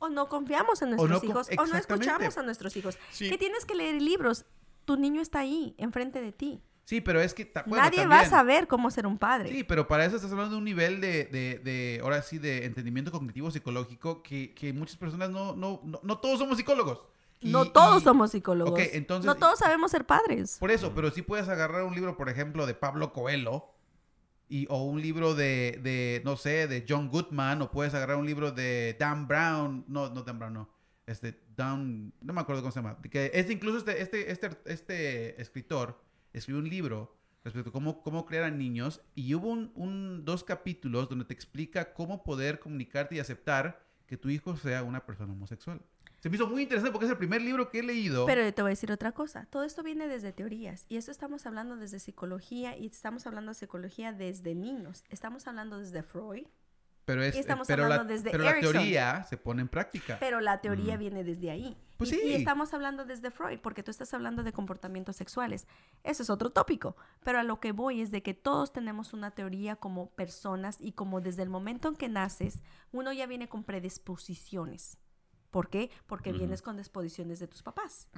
O 0.01 0.09
no 0.09 0.29
confiamos 0.29 0.83
en 0.83 0.89
O 0.89 0.97
nuestros 1.07 1.23
no 1.23 1.29
hijos, 1.31 1.49
o 1.57 1.67
no 1.67 1.77
escuchamos 1.79 2.37
a 2.37 2.43
nuestros 2.43 2.77
hijos. 2.77 2.99
Sí. 3.11 3.31
Que 3.31 3.39
tienes 3.39 3.65
que 3.65 3.75
leer 3.75 4.03
libros. 4.03 4.45
Tu 4.85 4.97
niño 4.97 5.21
está 5.21 5.41
ahí, 5.41 5.75
enfrente 5.79 6.21
de 6.21 6.33
ti. 6.33 6.61
Sí, 6.85 7.01
pero 7.01 7.21
es 7.21 7.35
que... 7.35 7.53
bueno, 7.67 7.85
Nadie 7.85 8.05
va 8.07 8.21
a 8.21 8.29
saber 8.29 8.67
cómo 8.67 8.91
ser 8.91 9.07
un 9.07 9.17
padre. 9.19 9.51
Sí, 9.53 9.63
pero 9.63 9.87
para 9.87 10.05
eso 10.05 10.17
estás 10.17 10.33
hablando 10.33 10.55
de 10.55 10.59
un 10.59 10.65
nivel 10.65 11.01
de, 11.01 11.27
de, 11.27 11.61
de, 11.63 12.01
ahora 12.03 12.21
sí, 12.23 12.39
de 12.39 12.65
entendimiento 12.65 13.13
cognitivo 13.13 13.49
psicológico 13.53 14.25
que, 14.25 14.55
que 14.55 14.73
muchas 14.73 14.97
personas 14.97 15.31
no, 15.31 15.55
no, 15.55 15.81
no, 15.85 16.01
no 16.03 16.19
todos 16.19 16.41
somos 16.41 16.57
psicólogos. 16.57 17.01
Y- 17.39 17.51
no 17.53 17.71
todos 17.71 18.03
y- 18.03 18.05
somos 18.05 18.33
psicólogos. 18.33 18.81
Entonces- 18.93 19.27
no 19.27 19.37
todos 19.37 19.61
sabemos 19.61 19.93
ser 19.93 20.05
padres. 20.05 20.57
Por 20.59 20.73
eso, 20.73 20.93
pero 20.95 21.11
sí 21.13 21.23
puedes 21.23 21.49
agarrar 21.49 21.85
un 21.85 21.95
libro, 21.95 22.17
por 22.17 22.29
ejemplo, 22.29 22.67
de 22.67 22.75
Pablo 22.75 23.13
Coelho, 23.13 23.67
y, 24.51 24.67
o 24.69 24.83
un 24.85 25.01
libro 25.01 25.35
de, 25.35 25.81
de, 25.83 26.21
no 26.25 26.37
sé, 26.37 26.67
de 26.69 26.85
John 26.87 27.09
Goodman, 27.09 27.63
o 27.63 27.71
puedes 27.71 27.95
agarrar 27.95 28.17
un 28.17 28.27
libro 28.27 28.51
de 28.53 28.97
Dan 28.99 29.27
Brown, 29.29 29.85
no, 29.89 30.11
no 30.11 30.23
Dan 30.23 30.39
Brown, 30.39 30.53
no, 30.53 30.69
este, 31.07 31.41
Dan, 31.57 32.13
no 32.21 32.33
me 32.35 32.41
acuerdo 32.41 32.61
cómo 32.61 32.73
se 32.73 32.81
llama, 32.81 33.01
que 33.11 33.31
este, 33.33 33.53
incluso 33.53 33.79
este, 33.79 34.03
este, 34.03 34.31
este, 34.31 34.51
este 34.67 35.41
escritor 35.41 36.03
escribió 36.33 36.61
un 36.61 36.69
libro 36.69 37.17
respecto 37.45 37.71
a 37.71 37.73
cómo, 37.73 38.03
cómo 38.03 38.27
crear 38.27 38.45
a 38.45 38.51
niños, 38.51 39.01
y 39.15 39.33
hubo 39.35 39.49
un, 39.49 39.73
un- 39.75 40.25
dos 40.27 40.45
capítulos 40.45 41.09
donde 41.09 41.25
te 41.25 41.33
explica 41.33 41.95
cómo 41.95 42.23
poder 42.23 42.59
comunicarte 42.59 43.15
y 43.15 43.19
aceptar 43.21 43.83
que 44.07 44.17
tu 44.17 44.29
hijo 44.29 44.57
sea 44.57 44.83
una 44.83 45.07
persona 45.07 45.33
homosexual. 45.33 45.81
Se 46.21 46.29
me 46.29 46.37
hizo 46.37 46.47
muy 46.47 46.63
interesante 46.63 46.93
porque 46.93 47.07
es 47.07 47.11
el 47.11 47.17
primer 47.17 47.41
libro 47.41 47.71
que 47.71 47.79
he 47.79 47.83
leído. 47.83 48.27
Pero 48.27 48.53
te 48.53 48.61
voy 48.61 48.69
a 48.69 48.73
decir 48.73 48.93
otra 48.93 49.13
cosa. 49.13 49.47
Todo 49.49 49.65
esto 49.65 49.83
viene 49.83 50.07
desde 50.07 50.33
teorías. 50.33 50.85
Y 50.91 50.99
eso 50.99 51.11
estamos 51.11 51.47
hablando 51.47 51.77
desde 51.77 51.99
psicología. 51.99 52.77
Y 52.77 52.87
estamos 52.87 53.27
hablando 53.27 53.53
de 53.53 53.55
psicología 53.55 54.13
desde 54.13 54.55
niños. 54.55 55.05
Estamos 55.09 55.47
hablando 55.47 55.79
desde 55.79 56.03
Freud. 56.03 56.47
Pero, 57.07 57.23
es, 57.23 57.35
Y 57.35 57.39
estamos 57.39 57.67
pero, 57.67 57.89
la, 57.89 57.95
hablando 57.95 58.13
desde 58.13 58.31
pero 58.31 58.45
la 58.45 58.51
Erickson. 58.51 58.73
teoría 58.73 59.25
se 59.25 59.39
pone 59.39 59.63
en 59.63 59.69
práctica. 59.69 60.19
Pero 60.21 60.41
la 60.41 60.61
teoría 60.61 60.99
viene 60.99 61.25
desde 61.25 61.51
ahí. 61.51 61.75
Pues 61.97 62.13
y, 62.13 62.17
sí. 62.17 62.21
y 62.23 62.35
estamos 62.35 62.75
hablando 62.75 63.07
desde 63.07 63.31
Freud, 63.31 63.59
porque 63.59 63.83
tú 63.83 63.91
estás 63.91 64.13
hablando 64.13 64.43
de 64.43 64.53
comportamientos 64.53 65.17
sexuales. 65.17 65.67
Eso 66.05 66.23
es 66.23 66.29
otro 66.29 66.51
tópico. 66.51 66.97
Pero 67.25 67.39
a 67.39 67.45
lo 67.45 67.61
que 67.61 67.73
voy 67.73 68.03
es 68.03 68.11
de 68.11 68.23
que 68.23 68.35
todos 68.35 68.75
tenemos 68.75 69.15
una 69.15 69.31
teoría 69.31 69.77
como 69.77 70.11
personas 70.11 70.77
y 70.81 70.93
como 70.93 71.23
desde 71.23 71.43
el 71.43 71.49
momento 71.49 71.89
en 71.89 71.97
que 71.97 72.11
naces, 72.11 72.63
uno 72.93 73.11
ya 73.13 73.27
viene 73.27 73.49
con 73.49 73.65
predisposiciones. 73.65 74.99
¿Por 75.51 75.69
qué? 75.69 75.91
Porque 76.07 76.33
vienes 76.33 76.63
con 76.63 76.77
disposiciones 76.77 77.41
de 77.41 77.49
tus 77.49 77.63
papás. 77.63 78.09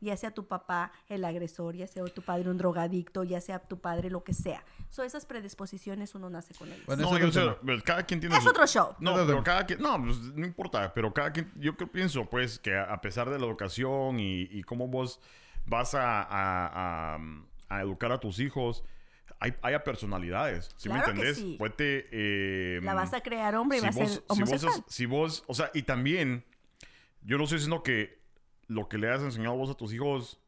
Ya 0.00 0.16
sea 0.16 0.30
tu 0.30 0.46
papá 0.46 0.90
el 1.08 1.24
agresor, 1.24 1.74
ya 1.76 1.86
sea 1.86 2.04
tu 2.06 2.22
padre 2.22 2.48
un 2.50 2.56
drogadicto, 2.56 3.24
ya 3.24 3.40
sea 3.40 3.58
tu 3.58 3.78
padre 3.80 4.08
lo 4.10 4.24
que 4.24 4.32
sea. 4.32 4.64
Son 4.88 5.04
esas 5.04 5.26
predisposiciones 5.26 6.14
uno 6.14 6.30
nace 6.30 6.54
con 6.54 6.68
ellas. 6.68 6.86
Bueno, 6.86 7.02
No, 7.10 7.18
yo 7.18 7.30
sé, 7.32 7.42
pues, 7.64 7.82
cada 7.82 8.04
quien 8.04 8.20
tiene 8.20 8.36
es 8.36 8.42
su- 8.42 8.48
otro 8.50 8.66
show. 8.66 8.94
No, 9.00 9.12
otro 9.14 9.26
pero 9.26 9.42
cada 9.44 9.66
quien, 9.66 9.80
no, 9.80 10.02
pues, 10.02 10.16
no 10.18 10.46
importa, 10.46 10.94
pero 10.94 11.12
cada 11.12 11.30
quien, 11.32 11.52
yo 11.56 11.76
que 11.76 11.86
pienso, 11.86 12.24
pues, 12.30 12.58
que 12.58 12.76
a 12.76 13.00
pesar 13.00 13.28
de 13.28 13.38
la 13.38 13.46
educación 13.46 14.18
y, 14.18 14.42
y 14.50 14.62
cómo 14.62 14.88
vos 14.88 15.20
vas 15.66 15.94
a, 15.94 16.22
a- 16.22 17.16
a- 17.16 17.18
a 17.68 17.80
educar 17.82 18.12
a 18.12 18.18
tus 18.20 18.38
hijos, 18.38 18.82
hay, 19.40 19.54
haya 19.62 19.84
personalidades, 19.84 20.70
¿sí 20.78 20.88
Claro 20.88 21.00
me 21.00 21.04
que 21.04 21.10
entendés? 21.10 21.36
sí. 21.36 21.56
Puede, 21.58 22.08
eh, 22.12 22.80
La 22.82 22.94
vas 22.94 23.12
a 23.12 23.20
crear 23.20 23.54
hombre 23.56 23.78
y 23.78 23.80
si 23.80 23.86
va 23.86 23.90
a 23.90 23.94
vos- 23.94 24.08
ser 24.08 24.08
si 24.08 24.20
vos 24.20 24.30
homosexual. 24.38 24.84
si 24.88 25.06
vos, 25.06 25.44
o 25.46 25.54
sea, 25.54 25.70
y 25.74 25.82
también, 25.82 26.44
yo 27.22 27.38
no 27.38 27.44
estoy 27.44 27.58
diciendo 27.58 27.82
que 27.82 28.18
lo 28.66 28.88
que 28.88 28.98
le 28.98 29.10
has 29.10 29.22
enseñado 29.22 29.56
vos 29.56 29.70
a 29.70 29.74
tus 29.74 29.92
hijos 29.92 30.40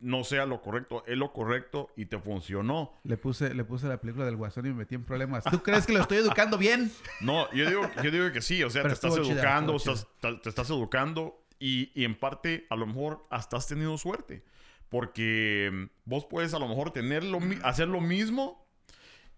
no 0.00 0.22
sea 0.22 0.46
lo 0.46 0.60
correcto, 0.62 1.02
es 1.06 1.16
lo 1.18 1.32
correcto 1.32 1.90
y 1.96 2.06
te 2.06 2.18
funcionó. 2.20 2.92
Le 3.02 3.16
puse, 3.16 3.52
le 3.54 3.64
puse 3.64 3.88
la 3.88 4.00
película 4.00 4.24
del 4.26 4.36
Guasón 4.36 4.66
y 4.66 4.68
me 4.68 4.76
metí 4.76 4.94
en 4.94 5.04
problemas. 5.04 5.42
¿Tú 5.44 5.60
crees 5.62 5.86
que 5.86 5.92
lo 5.92 6.00
estoy 6.00 6.18
educando 6.18 6.56
bien? 6.56 6.92
No, 7.20 7.50
yo 7.52 7.66
digo, 7.68 7.82
yo 8.02 8.10
digo 8.10 8.30
que 8.30 8.40
sí, 8.40 8.62
o 8.62 8.70
sea, 8.70 8.82
Pero 8.82 8.94
te 8.96 9.06
estás 9.06 9.20
chida, 9.22 9.34
educando, 9.34 9.74
estás- 9.76 10.06
te 10.20 10.48
estás 10.48 10.70
educando 10.70 11.44
y, 11.58 11.90
y 12.00 12.04
en 12.04 12.14
parte 12.16 12.66
a 12.70 12.76
lo 12.76 12.86
mejor 12.86 13.26
hasta 13.30 13.56
has 13.56 13.66
tenido 13.66 13.98
suerte. 13.98 14.44
Porque 14.88 15.88
vos 16.04 16.24
puedes 16.26 16.54
a 16.54 16.58
lo 16.58 16.68
mejor 16.68 16.92
tener 16.92 17.24
lo 17.24 17.40
hacer 17.62 17.88
lo 17.88 18.00
mismo, 18.00 18.66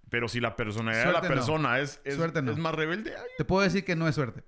pero 0.08 0.28
si 0.28 0.40
la 0.40 0.56
personalidad 0.56 1.06
de 1.06 1.10
Suerte 1.10 1.28
la 1.28 1.34
no. 1.34 1.34
persona 1.34 1.78
es, 1.80 2.00
es, 2.04 2.18
no. 2.18 2.52
es 2.52 2.58
más 2.58 2.74
rebelde, 2.74 3.14
ay, 3.16 3.24
Te 3.38 3.44
puedo 3.44 3.62
decir 3.62 3.84
que 3.84 3.96
no 3.96 4.06
es 4.06 4.14
suerte. 4.14 4.44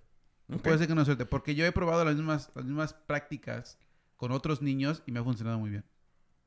Te 0.52 0.56
Ok. 0.58 0.62
puedo 0.62 0.76
decir 0.76 0.88
que 0.88 0.94
no 0.94 1.00
es 1.02 1.06
suerte. 1.06 1.26
Porque 1.26 1.54
yo 1.54 1.64
he 1.66 1.72
probado 1.72 2.04
las 2.04 2.14
mismas, 2.14 2.50
las 2.54 2.64
mismas 2.64 2.94
prácticas 2.94 3.78
con 4.16 4.32
otros 4.32 4.62
niños 4.62 5.02
y 5.06 5.12
me 5.12 5.20
ha 5.20 5.24
funcionado 5.24 5.58
muy 5.58 5.70
bien. 5.70 5.84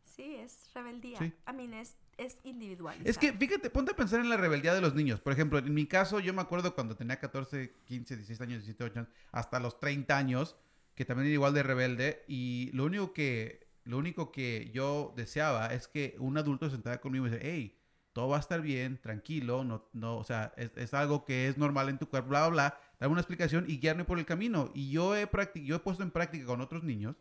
Sí, 0.04 0.36
es 0.36 0.70
rebeldía. 0.74 1.18
Sí. 1.20 1.26
I 1.26 1.54
mean, 1.54 1.74
es, 1.74 1.98
es 2.18 2.38
individual. 2.44 2.98
Es 3.04 3.18
que, 3.18 3.34
fíjate, 3.34 3.70
ponte 3.70 3.92
a 3.92 3.96
pensar 3.96 4.22
en 4.22 4.30
la 4.30 4.38
rebeldía 4.38 4.74
de 4.74 4.80
los 4.82 4.94
niños. 4.96 5.20
Por 5.20 5.34
ejemplo, 5.34 5.60
en 5.60 5.74
mi 5.74 5.86
caso, 5.88 6.20
yo 6.22 6.34
me 6.34 6.42
acuerdo 6.42 6.74
cuando 6.74 6.96
tenía 6.96 7.20
14, 7.20 7.76
15, 7.86 8.16
16 8.16 8.42
años, 8.42 8.60
17, 8.64 8.84
18 8.86 9.00
años, 9.00 9.10
hasta 9.32 9.60
los 9.60 9.78
30 9.80 10.18
años, 10.18 10.56
que 10.96 11.04
también 11.04 11.26
era 11.28 11.34
igual 11.34 11.54
de 11.54 11.64
rebelde. 11.64 12.24
Y 12.30 12.70
lo 12.74 12.86
único 12.86 13.12
que, 13.12 13.68
lo 13.84 13.98
único 13.98 14.32
que 14.32 14.72
yo 14.74 15.14
deseaba 15.18 15.74
es 15.74 15.90
que 15.90 16.16
un 16.20 16.38
adulto 16.38 16.68
se 16.68 16.76
sentara 16.76 17.02
conmigo 17.02 17.28
y 17.28 17.30
me 17.30 17.36
dijera, 17.36 17.52
hey, 17.54 17.78
todo 18.16 18.30
va 18.30 18.38
a 18.38 18.42
estar 18.42 18.62
bien, 18.64 19.00
tranquilo, 19.02 19.66
no, 19.66 19.90
no, 19.94 20.18
o 20.18 20.24
sea, 20.26 20.54
es, 20.58 20.72
es 20.78 20.96
algo 20.96 21.26
que 21.26 21.50
es 21.50 21.60
normal 21.60 21.90
en 21.90 22.00
tu 22.00 22.10
cuerpo, 22.10 22.30
bla, 22.30 22.48
bla, 22.48 22.50
bla, 22.50 22.80
dame 23.00 23.12
una 23.14 23.22
explicación 23.22 23.66
y 23.68 23.80
guiarme 23.80 24.06
por 24.06 24.20
el 24.20 24.26
camino. 24.26 24.72
Y 24.74 24.92
yo 24.92 25.16
he, 25.18 25.30
yo 25.66 25.76
he 25.78 25.80
puesto 25.80 26.04
en 26.04 26.12
práctica 26.12 26.46
con 26.48 26.62
otros 26.62 26.84
niños 26.84 27.18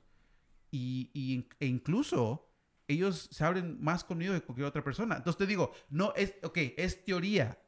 y, 0.71 1.11
y- 1.15 1.49
e 1.61 1.67
incluso 1.67 2.49
ellos 2.89 3.29
se 3.33 3.45
abren 3.45 3.83
más 3.83 4.05
conmigo 4.05 4.35
que 4.35 4.43
cualquier 4.43 4.67
otra 4.69 4.85
persona. 4.85 5.17
Entonces 5.17 5.39
te 5.39 5.47
digo, 5.47 5.73
no 5.91 6.13
es, 6.17 6.35
ok, 6.43 6.59
es 6.77 7.05
teoría, 7.05 7.59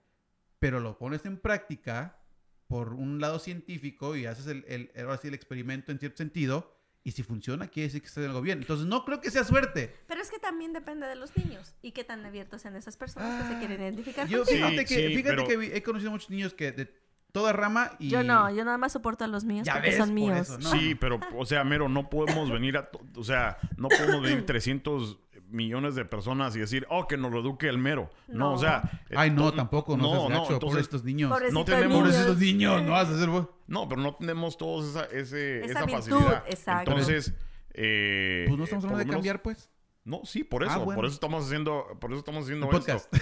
pero 0.59 0.81
lo 0.81 0.99
pones 0.99 1.25
en 1.27 1.39
práctica 1.39 2.21
por 2.69 2.95
un 2.95 3.21
lado 3.21 3.39
científico 3.39 4.17
y 4.17 4.27
haces 4.27 4.47
el, 4.49 4.65
el, 4.69 4.93
ahora 5.01 5.21
el 5.25 5.35
experimento 5.35 5.93
en 5.93 5.99
cierto 6.01 6.19
sentido. 6.19 6.76
Y 7.07 7.13
si 7.13 7.23
funciona, 7.23 7.69
quiere 7.69 7.87
decir 7.87 8.01
que 8.01 8.09
está 8.09 8.21
algo 8.25 8.41
bien. 8.43 8.59
Entonces 8.59 8.85
no 8.85 9.05
creo 9.05 9.21
que 9.21 9.31
sea 9.31 9.45
suerte. 9.45 9.95
Pero 10.09 10.21
es 10.21 10.29
que 10.29 10.41
también 10.41 10.73
depende 10.73 11.07
de 11.07 11.15
los 11.15 11.37
niños 11.37 11.77
y 11.81 11.93
qué 11.93 12.03
tan 12.03 12.27
abiertos 12.27 12.63
sean 12.63 12.75
esas 12.75 12.97
personas 12.97 13.45
que 13.45 13.53
se 13.53 13.59
quieren 13.61 13.81
identificar 13.81 14.27
Ah, 14.27 14.29
Yo 14.29 14.39
contigo. 14.45 14.67
fíjate, 14.67 14.87
Sí, 14.89 14.95
que, 14.97 15.09
sí, 15.11 15.15
fíjate 15.15 15.37
pero- 15.37 15.47
que 15.47 15.77
he 15.77 15.83
conocido 15.85 16.11
muchos 16.11 16.31
niños 16.31 16.53
que 16.53 16.73
de 16.73 16.93
toda 17.31 17.53
rama 17.53 17.93
y... 18.01 18.09
Yo 18.09 18.25
no, 18.25 18.51
yo 18.51 18.65
nada 18.65 18.77
más 18.77 18.91
soporto 18.93 19.23
a 19.25 19.29
los 19.29 19.45
míos 19.45 19.65
Ya 19.67 19.75
porque 19.75 19.91
ves, 19.91 19.99
son 19.99 20.09
por 20.09 20.15
míos. 20.15 20.39
eso, 20.41 20.59
¿no? 20.59 20.69
Sí, 20.73 20.97
pero, 20.97 21.21
o 21.37 21.47
sea, 21.47 21.63
mero, 21.63 21.89
no 21.89 22.11
podemos 22.11 22.51
venir 22.51 22.77
a, 22.77 22.91
o 23.15 23.23
sea, 23.23 23.59
no 23.77 23.87
podemos 23.89 24.23
venir 24.23 24.45
300 24.47 25.17
millones 25.49 25.95
de 25.95 26.05
personas 26.05 26.55
y 26.57 26.61
decir, 26.61 26.87
oh, 26.91 27.07
que 27.07 27.17
nos 27.17 27.33
lo 27.33 27.41
eduque 27.41 27.69
el 27.69 27.79
mero. 27.79 28.11
No, 28.29 28.39
No. 28.51 28.53
o 28.55 28.59
sea. 28.59 28.83
Ay, 29.17 29.31
no, 29.31 29.53
tampoco, 29.53 29.97
no, 29.97 30.11
seas 30.11 30.29
gacho, 30.29 30.53
entonces, 30.55 30.61
pobrecitos 30.61 31.05
niños. 31.05 31.31
No 31.53 31.65
tenemos- 31.65 31.89
niños. 31.89 31.99
Pobrecitos 32.01 32.39
niños, 32.39 32.83
no 32.83 32.91
vas 32.93 33.09
a 33.09 33.15
hacer... 33.15 33.29
no, 33.67 33.89
pero 33.89 34.01
no 34.01 34.15
tenemos 34.17 34.57
todos 34.57 34.91
esa, 34.91 35.05
ese, 35.07 35.61
Esa 35.65 35.67
esa, 35.67 35.85
virtud, 35.87 36.11
facilidad. 36.19 36.45
exacto. 36.49 36.91
Entonces, 36.91 37.35
eh, 37.75 38.45
Pues 38.49 38.59
no 38.59 38.65
estamos 38.65 38.85
hablando 38.85 39.05
de 39.05 39.11
cambiar, 39.11 39.43
pues. 39.43 39.71
No, 40.05 40.21
sí, 40.25 40.45
por 40.45 40.63
eso, 40.63 40.73
Ah, 40.73 40.79
bueno. 40.79 40.97
por 40.97 41.05
eso 41.07 41.15
estamos 41.15 41.45
haciendo, 41.47 41.87
por 42.01 42.11
eso 42.13 42.21
estamos 42.21 42.45
haciendo 42.45 42.71
El 42.71 42.77
esto. 42.77 42.93
podcast. 42.93 43.15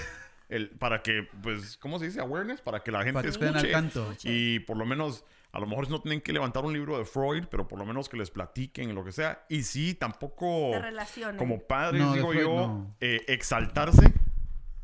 El, 0.50 0.70
para 0.70 1.02
que, 1.02 1.26
pues, 1.42 1.78
¿cómo 1.78 1.98
se 1.98 2.04
dice? 2.04 2.20
Awareness, 2.20 2.60
para 2.60 2.82
que 2.82 2.92
la 2.92 2.98
gente 2.98 3.14
Para 3.14 3.22
que 3.24 3.30
estén 3.30 3.48
al 3.48 3.56
escuche. 3.56 3.72
tanto. 3.72 4.12
Y 4.24 4.58
por 4.60 4.76
lo 4.76 4.84
menos, 4.84 5.24
a 5.54 5.60
lo 5.60 5.66
mejor 5.66 5.88
no 5.88 6.00
tienen 6.00 6.20
que 6.20 6.32
levantar 6.32 6.64
un 6.64 6.72
libro 6.72 6.98
de 6.98 7.04
Freud, 7.04 7.44
pero 7.50 7.68
por 7.68 7.78
lo 7.78 7.86
menos 7.86 8.08
que 8.08 8.16
les 8.16 8.30
platiquen 8.30 8.92
lo 8.94 9.04
que 9.04 9.12
sea. 9.12 9.46
Y 9.48 9.62
sí, 9.62 9.94
tampoco, 9.94 10.70
Se 10.72 10.80
relacionen. 10.80 11.36
como 11.36 11.60
padres, 11.60 12.02
No, 12.02 12.12
digo 12.12 12.30
Freud 12.30 12.42
yo, 12.42 12.54
no. 12.56 12.96
eh, 13.00 13.24
exaltarse. 13.28 14.12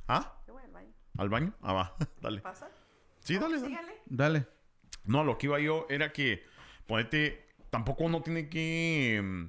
¿Ah? 0.06 0.40
Yo 0.46 0.54
voy 0.54 0.62
al 0.62 0.70
baño. 0.70 0.92
¿Al 1.18 1.28
baño? 1.28 1.54
Ah, 1.60 1.72
va, 1.72 1.96
dale. 2.22 2.40
¿Pasa? 2.40 2.68
Sí, 3.20 3.34
dale, 3.38 3.56
dale. 3.56 3.66
Sígale. 3.68 3.92
Dale. 4.06 4.46
No, 5.04 5.24
lo 5.24 5.36
que 5.38 5.46
iba 5.46 5.58
yo 5.60 5.86
era 5.90 6.12
que, 6.12 6.44
ponete, 6.86 7.48
tampoco 7.70 8.04
uno 8.04 8.22
tiene 8.22 8.48
que 8.48 9.20
mm, 9.22 9.46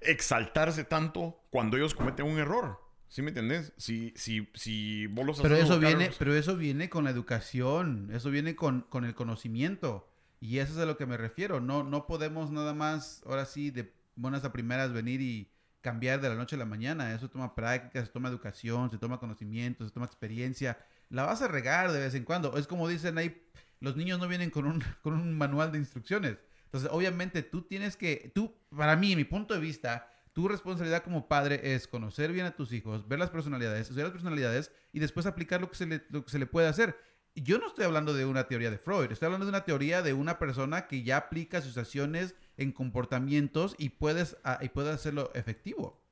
exaltarse 0.00 0.84
tanto 0.84 1.40
cuando 1.50 1.76
ellos 1.76 1.94
cometen 1.94 2.26
un 2.26 2.38
error. 2.38 2.80
¿Sí 3.08 3.22
me 3.22 3.28
entendés? 3.28 3.72
Si, 3.76 4.12
si, 4.16 4.48
si 4.54 5.06
vos 5.06 5.24
los 5.24 5.40
Pero 5.40 5.54
eso 5.56 5.74
educar- 5.74 5.96
viene, 5.96 6.10
pero 6.18 6.34
eso 6.34 6.56
viene 6.56 6.90
con 6.90 7.04
la 7.04 7.10
educación, 7.10 8.10
eso 8.12 8.30
viene 8.30 8.56
con, 8.56 8.82
con 8.82 9.04
el 9.04 9.14
conocimiento. 9.14 10.08
Y 10.40 10.58
eso 10.58 10.72
es 10.72 10.78
a 10.78 10.86
lo 10.86 10.96
que 10.96 11.06
me 11.06 11.16
refiero. 11.16 11.60
No, 11.60 11.82
no 11.82 12.06
podemos 12.06 12.50
nada 12.50 12.74
más, 12.74 13.22
ahora 13.26 13.44
sí, 13.44 13.70
de 13.70 13.92
buenas 14.14 14.44
a 14.44 14.52
primeras 14.52 14.92
venir 14.92 15.20
y 15.20 15.50
cambiar 15.80 16.20
de 16.20 16.28
la 16.28 16.34
noche 16.34 16.56
a 16.56 16.58
la 16.58 16.64
mañana. 16.64 17.14
Eso 17.14 17.30
toma 17.30 17.54
práctica, 17.54 18.04
se 18.04 18.10
toma 18.10 18.28
educación, 18.28 18.90
se 18.90 18.98
toma 18.98 19.20
conocimiento, 19.20 19.84
se 19.84 19.90
toma 19.92 20.06
experiencia. 20.06 20.78
La 21.10 21.24
vas 21.24 21.42
a 21.42 21.48
regar 21.48 21.92
de 21.92 22.00
vez 22.00 22.14
en 22.14 22.24
cuando. 22.24 22.56
Es 22.56 22.66
como 22.66 22.88
dicen 22.88 23.18
ahí, 23.18 23.42
los 23.80 23.96
niños 23.96 24.18
no 24.18 24.28
vienen 24.28 24.50
con 24.50 24.66
un, 24.66 24.82
con 25.02 25.14
un 25.14 25.36
manual 25.36 25.72
de 25.72 25.78
instrucciones. 25.78 26.38
Entonces, 26.64 26.90
obviamente, 26.92 27.42
tú 27.42 27.62
tienes 27.62 27.96
que, 27.96 28.32
tú, 28.34 28.54
para 28.76 28.96
mí, 28.96 29.14
mi 29.16 29.24
punto 29.24 29.54
de 29.54 29.60
vista, 29.60 30.10
tu 30.32 30.48
responsabilidad 30.48 31.02
como 31.02 31.28
padre 31.28 31.74
es 31.74 31.86
conocer 31.88 32.32
bien 32.32 32.44
a 32.44 32.54
tus 32.54 32.72
hijos, 32.72 33.08
ver 33.08 33.18
las 33.18 33.30
personalidades, 33.30 33.82
estudiar 33.82 34.06
las 34.06 34.12
personalidades 34.12 34.70
y 34.92 34.98
después 34.98 35.24
aplicar 35.24 35.60
lo 35.60 35.70
que 35.70 35.76
se 35.76 35.86
le, 35.86 36.04
lo 36.10 36.24
que 36.24 36.30
se 36.30 36.38
le 36.38 36.46
puede 36.46 36.68
hacer. 36.68 36.98
Yo 37.36 37.58
no 37.58 37.66
estoy 37.66 37.84
hablando 37.84 38.14
de 38.14 38.24
una 38.26 38.44
teoría 38.48 38.70
de 38.70 38.78
Freud, 38.78 39.12
estoy 39.12 39.26
hablando 39.26 39.46
de 39.46 39.50
una 39.50 39.64
teoría 39.64 40.02
de 40.02 40.12
una 40.14 40.38
persona 40.38 40.86
que 40.86 41.02
ya 41.02 41.18
aplica 41.18 41.60
sus 41.60 41.76
acciones 41.78 42.34
en 42.56 42.72
comportamientos 42.72 43.74
y 43.78 43.90
puedes, 43.90 44.36
ah, 44.44 44.58
y 44.62 44.68
puede 44.70 44.90
hacerlo 44.90 45.30
efectivo. 45.34 46.02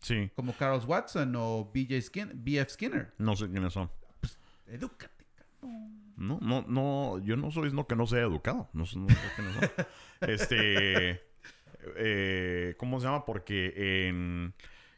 Sí. 0.00 0.30
Como 0.34 0.52
Carl 0.56 0.82
Watson 0.86 1.34
o 1.36 1.70
BJ 1.72 2.02
Skin, 2.02 2.30
BF 2.34 2.70
Skinner. 2.70 3.14
No 3.18 3.36
sé 3.36 3.48
quiénes 3.48 3.72
son. 3.72 3.90
Edúcate. 4.66 5.24
cabrón. 5.36 6.12
No, 6.16 6.38
no, 6.40 6.64
no, 6.68 7.18
yo 7.24 7.36
no 7.36 7.50
soy 7.50 7.72
no 7.72 7.86
que 7.86 7.96
no 7.96 8.06
sea 8.06 8.20
educado. 8.20 8.68
No, 8.72 8.84
sé- 8.86 8.98
no 8.98 9.08
sé 9.08 9.16
quiénes 9.36 9.54
son. 9.54 9.70
Este, 10.28 11.22
eh, 11.96 12.74
¿cómo 12.78 12.98
se 13.00 13.06
llama? 13.06 13.24
Porque 13.24 14.06
en 14.08 14.54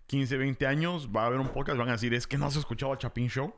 15, 0.06 0.36
20 0.36 0.66
años 0.66 1.10
va 1.14 1.24
a 1.24 1.26
haber 1.26 1.40
un 1.40 1.48
podcast 1.48 1.76
y 1.76 1.78
van 1.78 1.88
a 1.88 1.92
decir, 1.92 2.14
es 2.14 2.26
que 2.26 2.38
no 2.38 2.46
has 2.46 2.56
escuchado 2.56 2.92
el 2.92 2.98
Chapin 2.98 3.28
Show. 3.28 3.54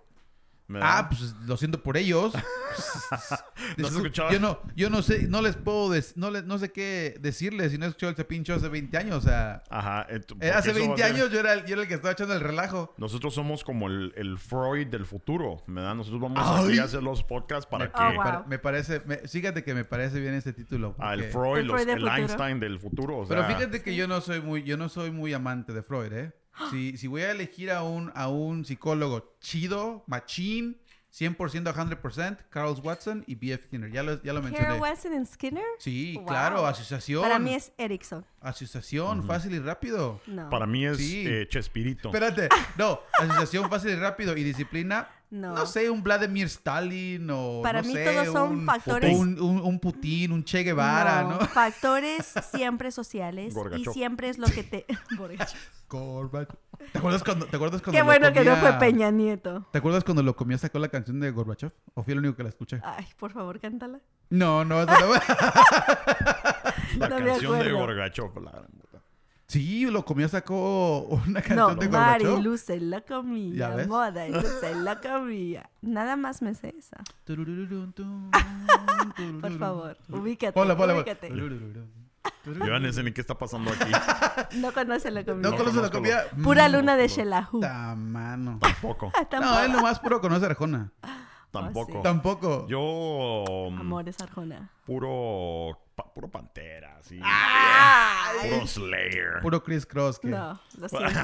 ¿Verdad? 0.68 0.88
Ah, 0.92 1.08
pues 1.08 1.34
lo 1.46 1.56
siento 1.56 1.82
por 1.82 1.96
ellos. 1.96 2.34
¿No 3.78 3.86
has 3.86 3.94
escuchado? 3.94 4.30
Yo 4.30 4.38
no, 4.38 4.60
yo 4.76 4.90
no 4.90 5.00
sé, 5.02 5.26
no 5.26 5.40
les 5.40 5.56
puedo, 5.56 5.90
des- 5.90 6.16
no, 6.16 6.30
les, 6.30 6.44
no 6.44 6.58
sé 6.58 6.70
qué 6.70 7.16
decirles 7.20 7.72
si 7.72 7.78
no 7.78 7.86
he 7.86 7.88
escuchado 7.88 8.10
el 8.10 8.16
Chapin 8.16 8.44
Show 8.44 8.56
hace 8.56 8.68
20 8.68 8.96
años. 8.98 9.16
O 9.16 9.20
sea, 9.26 9.62
Ajá. 9.70 10.06
eh, 10.10 10.50
hace 10.50 10.70
eso 10.72 10.80
va 10.80 10.84
a 10.84 10.88
20 10.88 11.02
ser- 11.02 11.14
años 11.14 11.30
yo 11.30 11.40
era, 11.40 11.54
el, 11.54 11.64
yo 11.64 11.72
era 11.72 11.82
el 11.82 11.88
que 11.88 11.94
estaba 11.94 12.12
echando 12.12 12.34
el 12.34 12.40
relajo. 12.40 12.94
Nosotros 12.98 13.34
somos 13.34 13.64
como 13.64 13.86
el, 13.88 14.12
el 14.16 14.38
Freud 14.38 14.88
del 14.88 15.06
futuro, 15.06 15.62
¿verdad? 15.66 15.94
Nosotros 15.94 16.20
vamos 16.20 16.38
Ay. 16.44 16.78
a 16.78 16.84
hacer 16.84 17.02
los 17.02 17.22
podcasts 17.24 17.66
para 17.66 17.86
me, 17.86 17.90
que... 17.90 17.98
Oh, 17.98 18.08
me 18.10 18.14
wow. 18.16 18.24
pare- 18.24 18.38
me 18.46 18.58
parece, 18.58 19.00
me- 19.06 19.16
fíjate 19.26 19.64
que 19.64 19.72
me 19.74 19.84
parece 19.86 20.20
bien 20.20 20.34
este 20.34 20.52
título. 20.52 20.94
Ah, 20.98 21.14
el 21.14 21.20
porque- 21.20 21.32
Freud, 21.32 21.58
El 21.60 21.66
los- 21.66 21.74
Freud 21.82 21.86
del 21.94 22.02
el. 22.06 22.08
Einstein 22.08 22.60
del 22.60 22.78
futuro. 22.78 23.18
o 23.20 23.26
Pero 23.26 23.46
sea, 23.46 23.56
fíjate 23.56 23.80
que 23.82 23.96
yo 23.96 24.06
no 24.06 24.20
soy 24.20 24.42
muy, 24.42 24.62
yo 24.64 24.76
no 24.76 24.90
soy 24.90 25.10
muy 25.10 25.32
amante 25.32 25.72
de 25.72 25.82
Freud, 25.82 26.12
¿eh? 26.12 26.32
Si, 26.70 26.96
si 26.96 27.06
voy 27.06 27.22
a 27.22 27.30
elegir 27.30 27.70
a 27.70 27.82
un, 27.82 28.10
a 28.14 28.28
un 28.28 28.64
psicólogo 28.64 29.34
chido, 29.40 30.04
machín, 30.06 30.78
100% 31.10 31.66
a 31.68 31.74
100%, 31.74 32.38
Carl 32.50 32.78
Watson 32.82 33.24
y 33.26 33.34
B.F. 33.34 33.64
Skinner. 33.66 33.90
Ya 33.90 34.02
lo, 34.02 34.22
ya 34.22 34.32
lo 34.34 34.42
mencioné. 34.42 34.66
Carol 34.66 34.80
Watson 34.80 35.12
and 35.14 35.26
Skinner. 35.26 35.64
Sí, 35.78 36.14
Wow. 36.16 36.26
claro, 36.26 36.66
asociación. 36.66 37.22
Para 37.22 37.38
mí 37.38 37.54
es 37.54 37.72
Erickson. 37.78 38.24
Asociación, 38.40 39.24
fácil 39.26 39.54
y 39.54 39.58
rápido. 39.58 40.20
No. 40.26 40.50
Para 40.50 40.66
mí 40.66 40.84
es 40.84 40.98
Sí. 40.98 41.24
eh, 41.26 41.46
Chespirito. 41.48 42.08
Espérate, 42.08 42.48
no, 42.76 43.00
asociación 43.20 43.70
fácil 43.70 43.92
y 43.92 43.96
rápido 43.96 44.36
y 44.36 44.44
disciplina. 44.44 45.08
No, 45.30 45.54
No. 45.54 45.66
sé, 45.66 45.90
un 45.90 46.02
Vladimir 46.02 46.46
Stalin 46.46 47.28
o. 47.30 47.60
Para 47.62 47.82
no 47.82 47.88
mí 47.88 47.94
sé, 47.94 48.04
todos 48.04 48.26
son 48.28 48.50
un- 48.60 48.66
factores- 48.66 49.16
Un, 49.18 49.38
un, 49.40 49.60
un 49.60 49.78
Putin, 49.78 50.32
un 50.32 50.42
Che 50.42 50.62
Guevara, 50.62 51.22
¿no? 51.22 51.38
Factores 51.48 52.32
siempre 52.50 52.90
sociales 52.90 53.52
y 53.52 53.54
Gorbachev. 53.54 53.92
siempre 53.92 54.28
es 54.30 54.38
lo 54.38 54.46
que 54.46 54.62
te. 54.64 54.86
Gorbachev. 55.18 55.58
Gorbachev. 55.88 56.56
¿Te 56.92 56.98
acuerdas 56.98 57.22
cuando, 57.24 57.46
te 57.46 57.56
acuerdas 57.56 57.82
cuando 57.82 57.98
Qué 57.98 58.02
bueno 58.02 58.32
que 58.32 58.44
no 58.44 58.56
fue 58.56 58.72
Peña 58.74 59.10
Nieto. 59.10 59.66
¿Te 59.72 59.78
acuerdas 59.78 60.04
cuando 60.04 60.22
lo 60.22 60.34
comía 60.36 60.56
sacó 60.56 60.78
la 60.78 60.88
canción 60.88 61.18
de 61.20 61.30
Gorbachev? 61.30 61.72
¿O 61.94 62.02
fui 62.02 62.12
el 62.12 62.20
único 62.20 62.36
que 62.36 62.42
la 62.44 62.48
escuché? 62.50 62.80
Ay, 62.84 63.06
por 63.18 63.32
favor, 63.32 63.58
cántala. 63.60 63.98
No, 64.30 64.64
no. 64.64 64.84
La 64.84 64.94
no 67.08 67.20
me 67.20 67.26
canción 67.26 67.52
de 67.52 67.58
acuerdo. 67.70 67.78
Gorgachev. 67.78 68.40
la. 68.42 68.62
Sí, 69.50 69.86
lo 69.86 70.04
comió 70.04 70.28
sacó 70.28 70.98
una 71.26 71.40
canción 71.40 71.56
No, 71.56 71.74
de 71.74 71.88
Mari, 71.88 72.24
Gorbachev. 72.24 72.44
Luce 72.44 72.78
la 72.80 72.98
¿Ya 72.98 73.04
comida, 73.06 73.74
ves? 73.76 73.88
moda 73.88 74.28
Luce 74.28 74.74
la 74.74 75.00
comida. 75.00 75.70
Nada 75.80 76.16
más 76.16 76.42
me 76.42 76.54
sé 76.54 76.74
esa. 76.78 76.98
Por 79.40 79.58
favor, 79.58 79.96
ubícate, 80.10 80.52
ponla, 80.52 80.76
ponla. 80.76 80.96
ubícate. 80.96 81.30
Yo 82.44 82.78
no 82.78 82.92
sé 82.92 83.02
ni 83.02 83.12
qué 83.12 83.22
está 83.22 83.38
pasando 83.38 83.70
aquí. 83.70 83.90
No 84.58 84.70
conoce 84.72 85.10
la 85.10 85.24
comida. 85.24 85.50
No 85.50 85.56
conoce 85.56 85.80
la 85.80 85.90
comida. 85.90 86.24
Pura 86.42 86.68
luna 86.68 86.96
de 86.96 87.08
Shelahu. 87.08 87.62
Mano. 87.96 88.58
Tampoco. 88.60 89.10
No, 89.32 89.60
es 89.62 89.72
lo 89.72 89.80
más 89.80 89.98
puro 89.98 90.20
conoce 90.20 90.44
Arjona. 90.44 90.92
Tampoco. 91.50 91.92
sí. 91.92 91.98
Tampoco. 92.02 92.66
Yo. 92.68 93.44
mm, 93.70 93.80
Amores 93.80 94.20
Arjona. 94.20 94.70
Puro. 94.84 95.78
Pa- 95.98 96.14
puro 96.14 96.30
Pantera, 96.30 96.98
sí. 97.02 97.20
Ay, 97.22 98.50
Puro 98.50 98.66
Slayer. 98.66 99.40
Puro 99.42 99.62
Chris 99.62 99.84
Cross. 99.84 100.18
Que... 100.20 100.28
no, 100.28 100.58
lo 100.78 100.88
siento. 100.88 101.20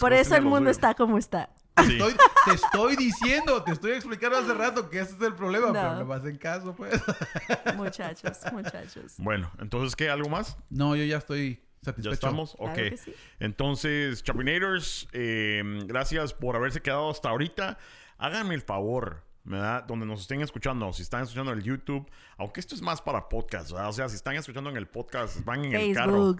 Por 0.00 0.12
eso 0.12 0.34
el 0.34 0.42
mundo 0.42 0.58
suyo. 0.58 0.70
está 0.70 0.94
como 0.94 1.18
está. 1.18 1.50
Sí. 1.84 1.92
Estoy- 1.98 2.16
te 2.46 2.52
estoy 2.54 2.96
diciendo, 2.96 3.62
te 3.62 3.72
estoy 3.72 3.92
explicando 3.92 4.38
hace 4.38 4.52
rato 4.54 4.90
que 4.90 5.00
ese 5.00 5.14
es 5.14 5.20
el 5.22 5.34
problema, 5.34 5.68
No. 5.68 5.72
pero 5.74 5.94
no 5.96 6.04
me 6.06 6.14
hacen 6.14 6.36
caso, 6.38 6.74
pues. 6.74 7.00
Muchachos, 7.76 8.38
muchachos. 8.52 9.14
Bueno, 9.18 9.50
entonces, 9.60 9.94
¿qué? 9.96 10.10
¿Algo 10.10 10.28
más? 10.28 10.56
No, 10.68 10.96
yo 10.96 11.04
ya 11.04 11.18
estoy 11.18 11.62
satisfecho. 11.82 12.10
¿Ya 12.10 12.14
estamos? 12.14 12.56
Ok. 12.58 12.78
sí. 13.02 13.14
Entonces, 13.38 14.22
Chapinators, 14.22 15.08
eh, 15.12 15.62
gracias 15.86 16.34
por 16.34 16.56
haberse 16.56 16.80
quedado 16.82 17.10
hasta 17.10 17.28
ahorita. 17.30 17.78
Háganme 18.18 18.54
el 18.54 18.62
favor, 18.62 19.24
¿verdad? 19.50 19.84
Donde 19.84 20.06
nos 20.06 20.20
estén 20.22 20.40
escuchando, 20.42 20.92
si 20.92 21.02
están 21.02 21.22
escuchando 21.22 21.52
en 21.52 21.58
el 21.58 21.64
YouTube, 21.64 22.08
aunque 22.36 22.60
esto 22.60 22.74
es 22.74 22.82
más 22.82 23.02
para 23.02 23.28
podcast, 23.28 23.72
¿verdad? 23.72 23.88
O 23.88 23.92
sea, 23.92 24.08
si 24.08 24.16
están 24.16 24.36
escuchando 24.36 24.70
en 24.70 24.76
el 24.76 24.86
podcast, 24.88 25.44
van 25.44 25.64
en 25.64 25.74
el 25.74 25.94
carro. 25.94 26.34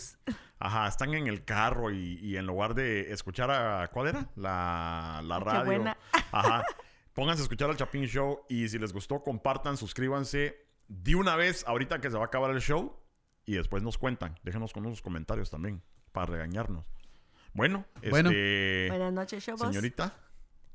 Ajá, 0.59 0.87
están 0.89 1.15
en 1.15 1.27
el 1.27 1.45
carro 1.45 1.91
y, 1.91 2.19
y 2.23 2.37
en 2.37 2.47
lugar 2.47 2.75
de 2.75 3.13
escuchar 3.13 3.51
a... 3.51 3.89
¿Cuál 3.89 4.09
era? 4.09 4.31
La, 4.37 5.21
la 5.25 5.39
Qué 5.39 5.45
radio. 5.45 5.65
buena. 5.65 5.97
Ajá. 6.33 6.65
Pónganse 7.15 7.43
a 7.43 7.45
escuchar 7.45 7.71
al 7.71 7.77
Chapin 7.77 8.07
Show 8.07 8.43
y 8.49 8.69
si 8.69 8.79
les 8.79 8.93
gustó, 8.93 9.23
compartan, 9.23 9.77
suscríbanse 9.77 10.57
de 10.89 11.15
una 11.15 11.37
vez 11.37 11.65
ahorita 11.67 12.01
que 12.01 12.11
se 12.11 12.17
va 12.17 12.23
a 12.25 12.27
acabar 12.27 12.51
el 12.53 12.61
show 12.61 12.97
y 13.47 13.55
después 13.55 13.83
nos 13.83 13.99
cuentan. 13.99 14.39
Déjenos 14.45 14.73
con 14.73 14.87
unos 14.87 15.03
comentarios 15.03 15.51
también 15.51 15.83
para 16.13 16.27
regañarnos. 16.27 16.87
Bueno, 17.53 17.85
Bueno. 18.11 18.31
este... 18.31 18.87
Buenas 18.91 19.13
noches, 19.13 19.43
Showboss. 19.45 19.69
Señorita. 19.69 20.15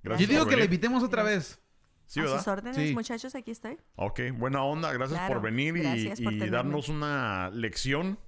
Yo 0.03 0.09
Gracias 0.09 0.29
digo 0.29 0.41
por 0.41 0.49
que 0.49 0.55
le 0.57 0.61
venir. 0.63 0.73
invitemos 0.73 1.03
otra 1.03 1.23
vez. 1.23 1.59
Sí, 2.07 2.19
a 2.19 2.23
¿verdad? 2.23 2.37
sus 2.39 2.47
órdenes, 2.47 2.87
Sí. 2.89 2.93
muchachos, 2.93 3.35
aquí 3.35 3.51
estoy. 3.51 3.77
Ok, 3.95 4.19
buena 4.37 4.63
onda. 4.63 4.91
Gracias 4.93 5.19
Claro, 5.19 5.35
por 5.35 5.43
venir 5.43 5.75
y, 5.77 5.81
gracias 5.81 6.21
por 6.21 6.33
y 6.33 6.37
tenerme. 6.39 6.55
darnos 6.55 6.89
una 6.89 7.49
lección 7.51 8.19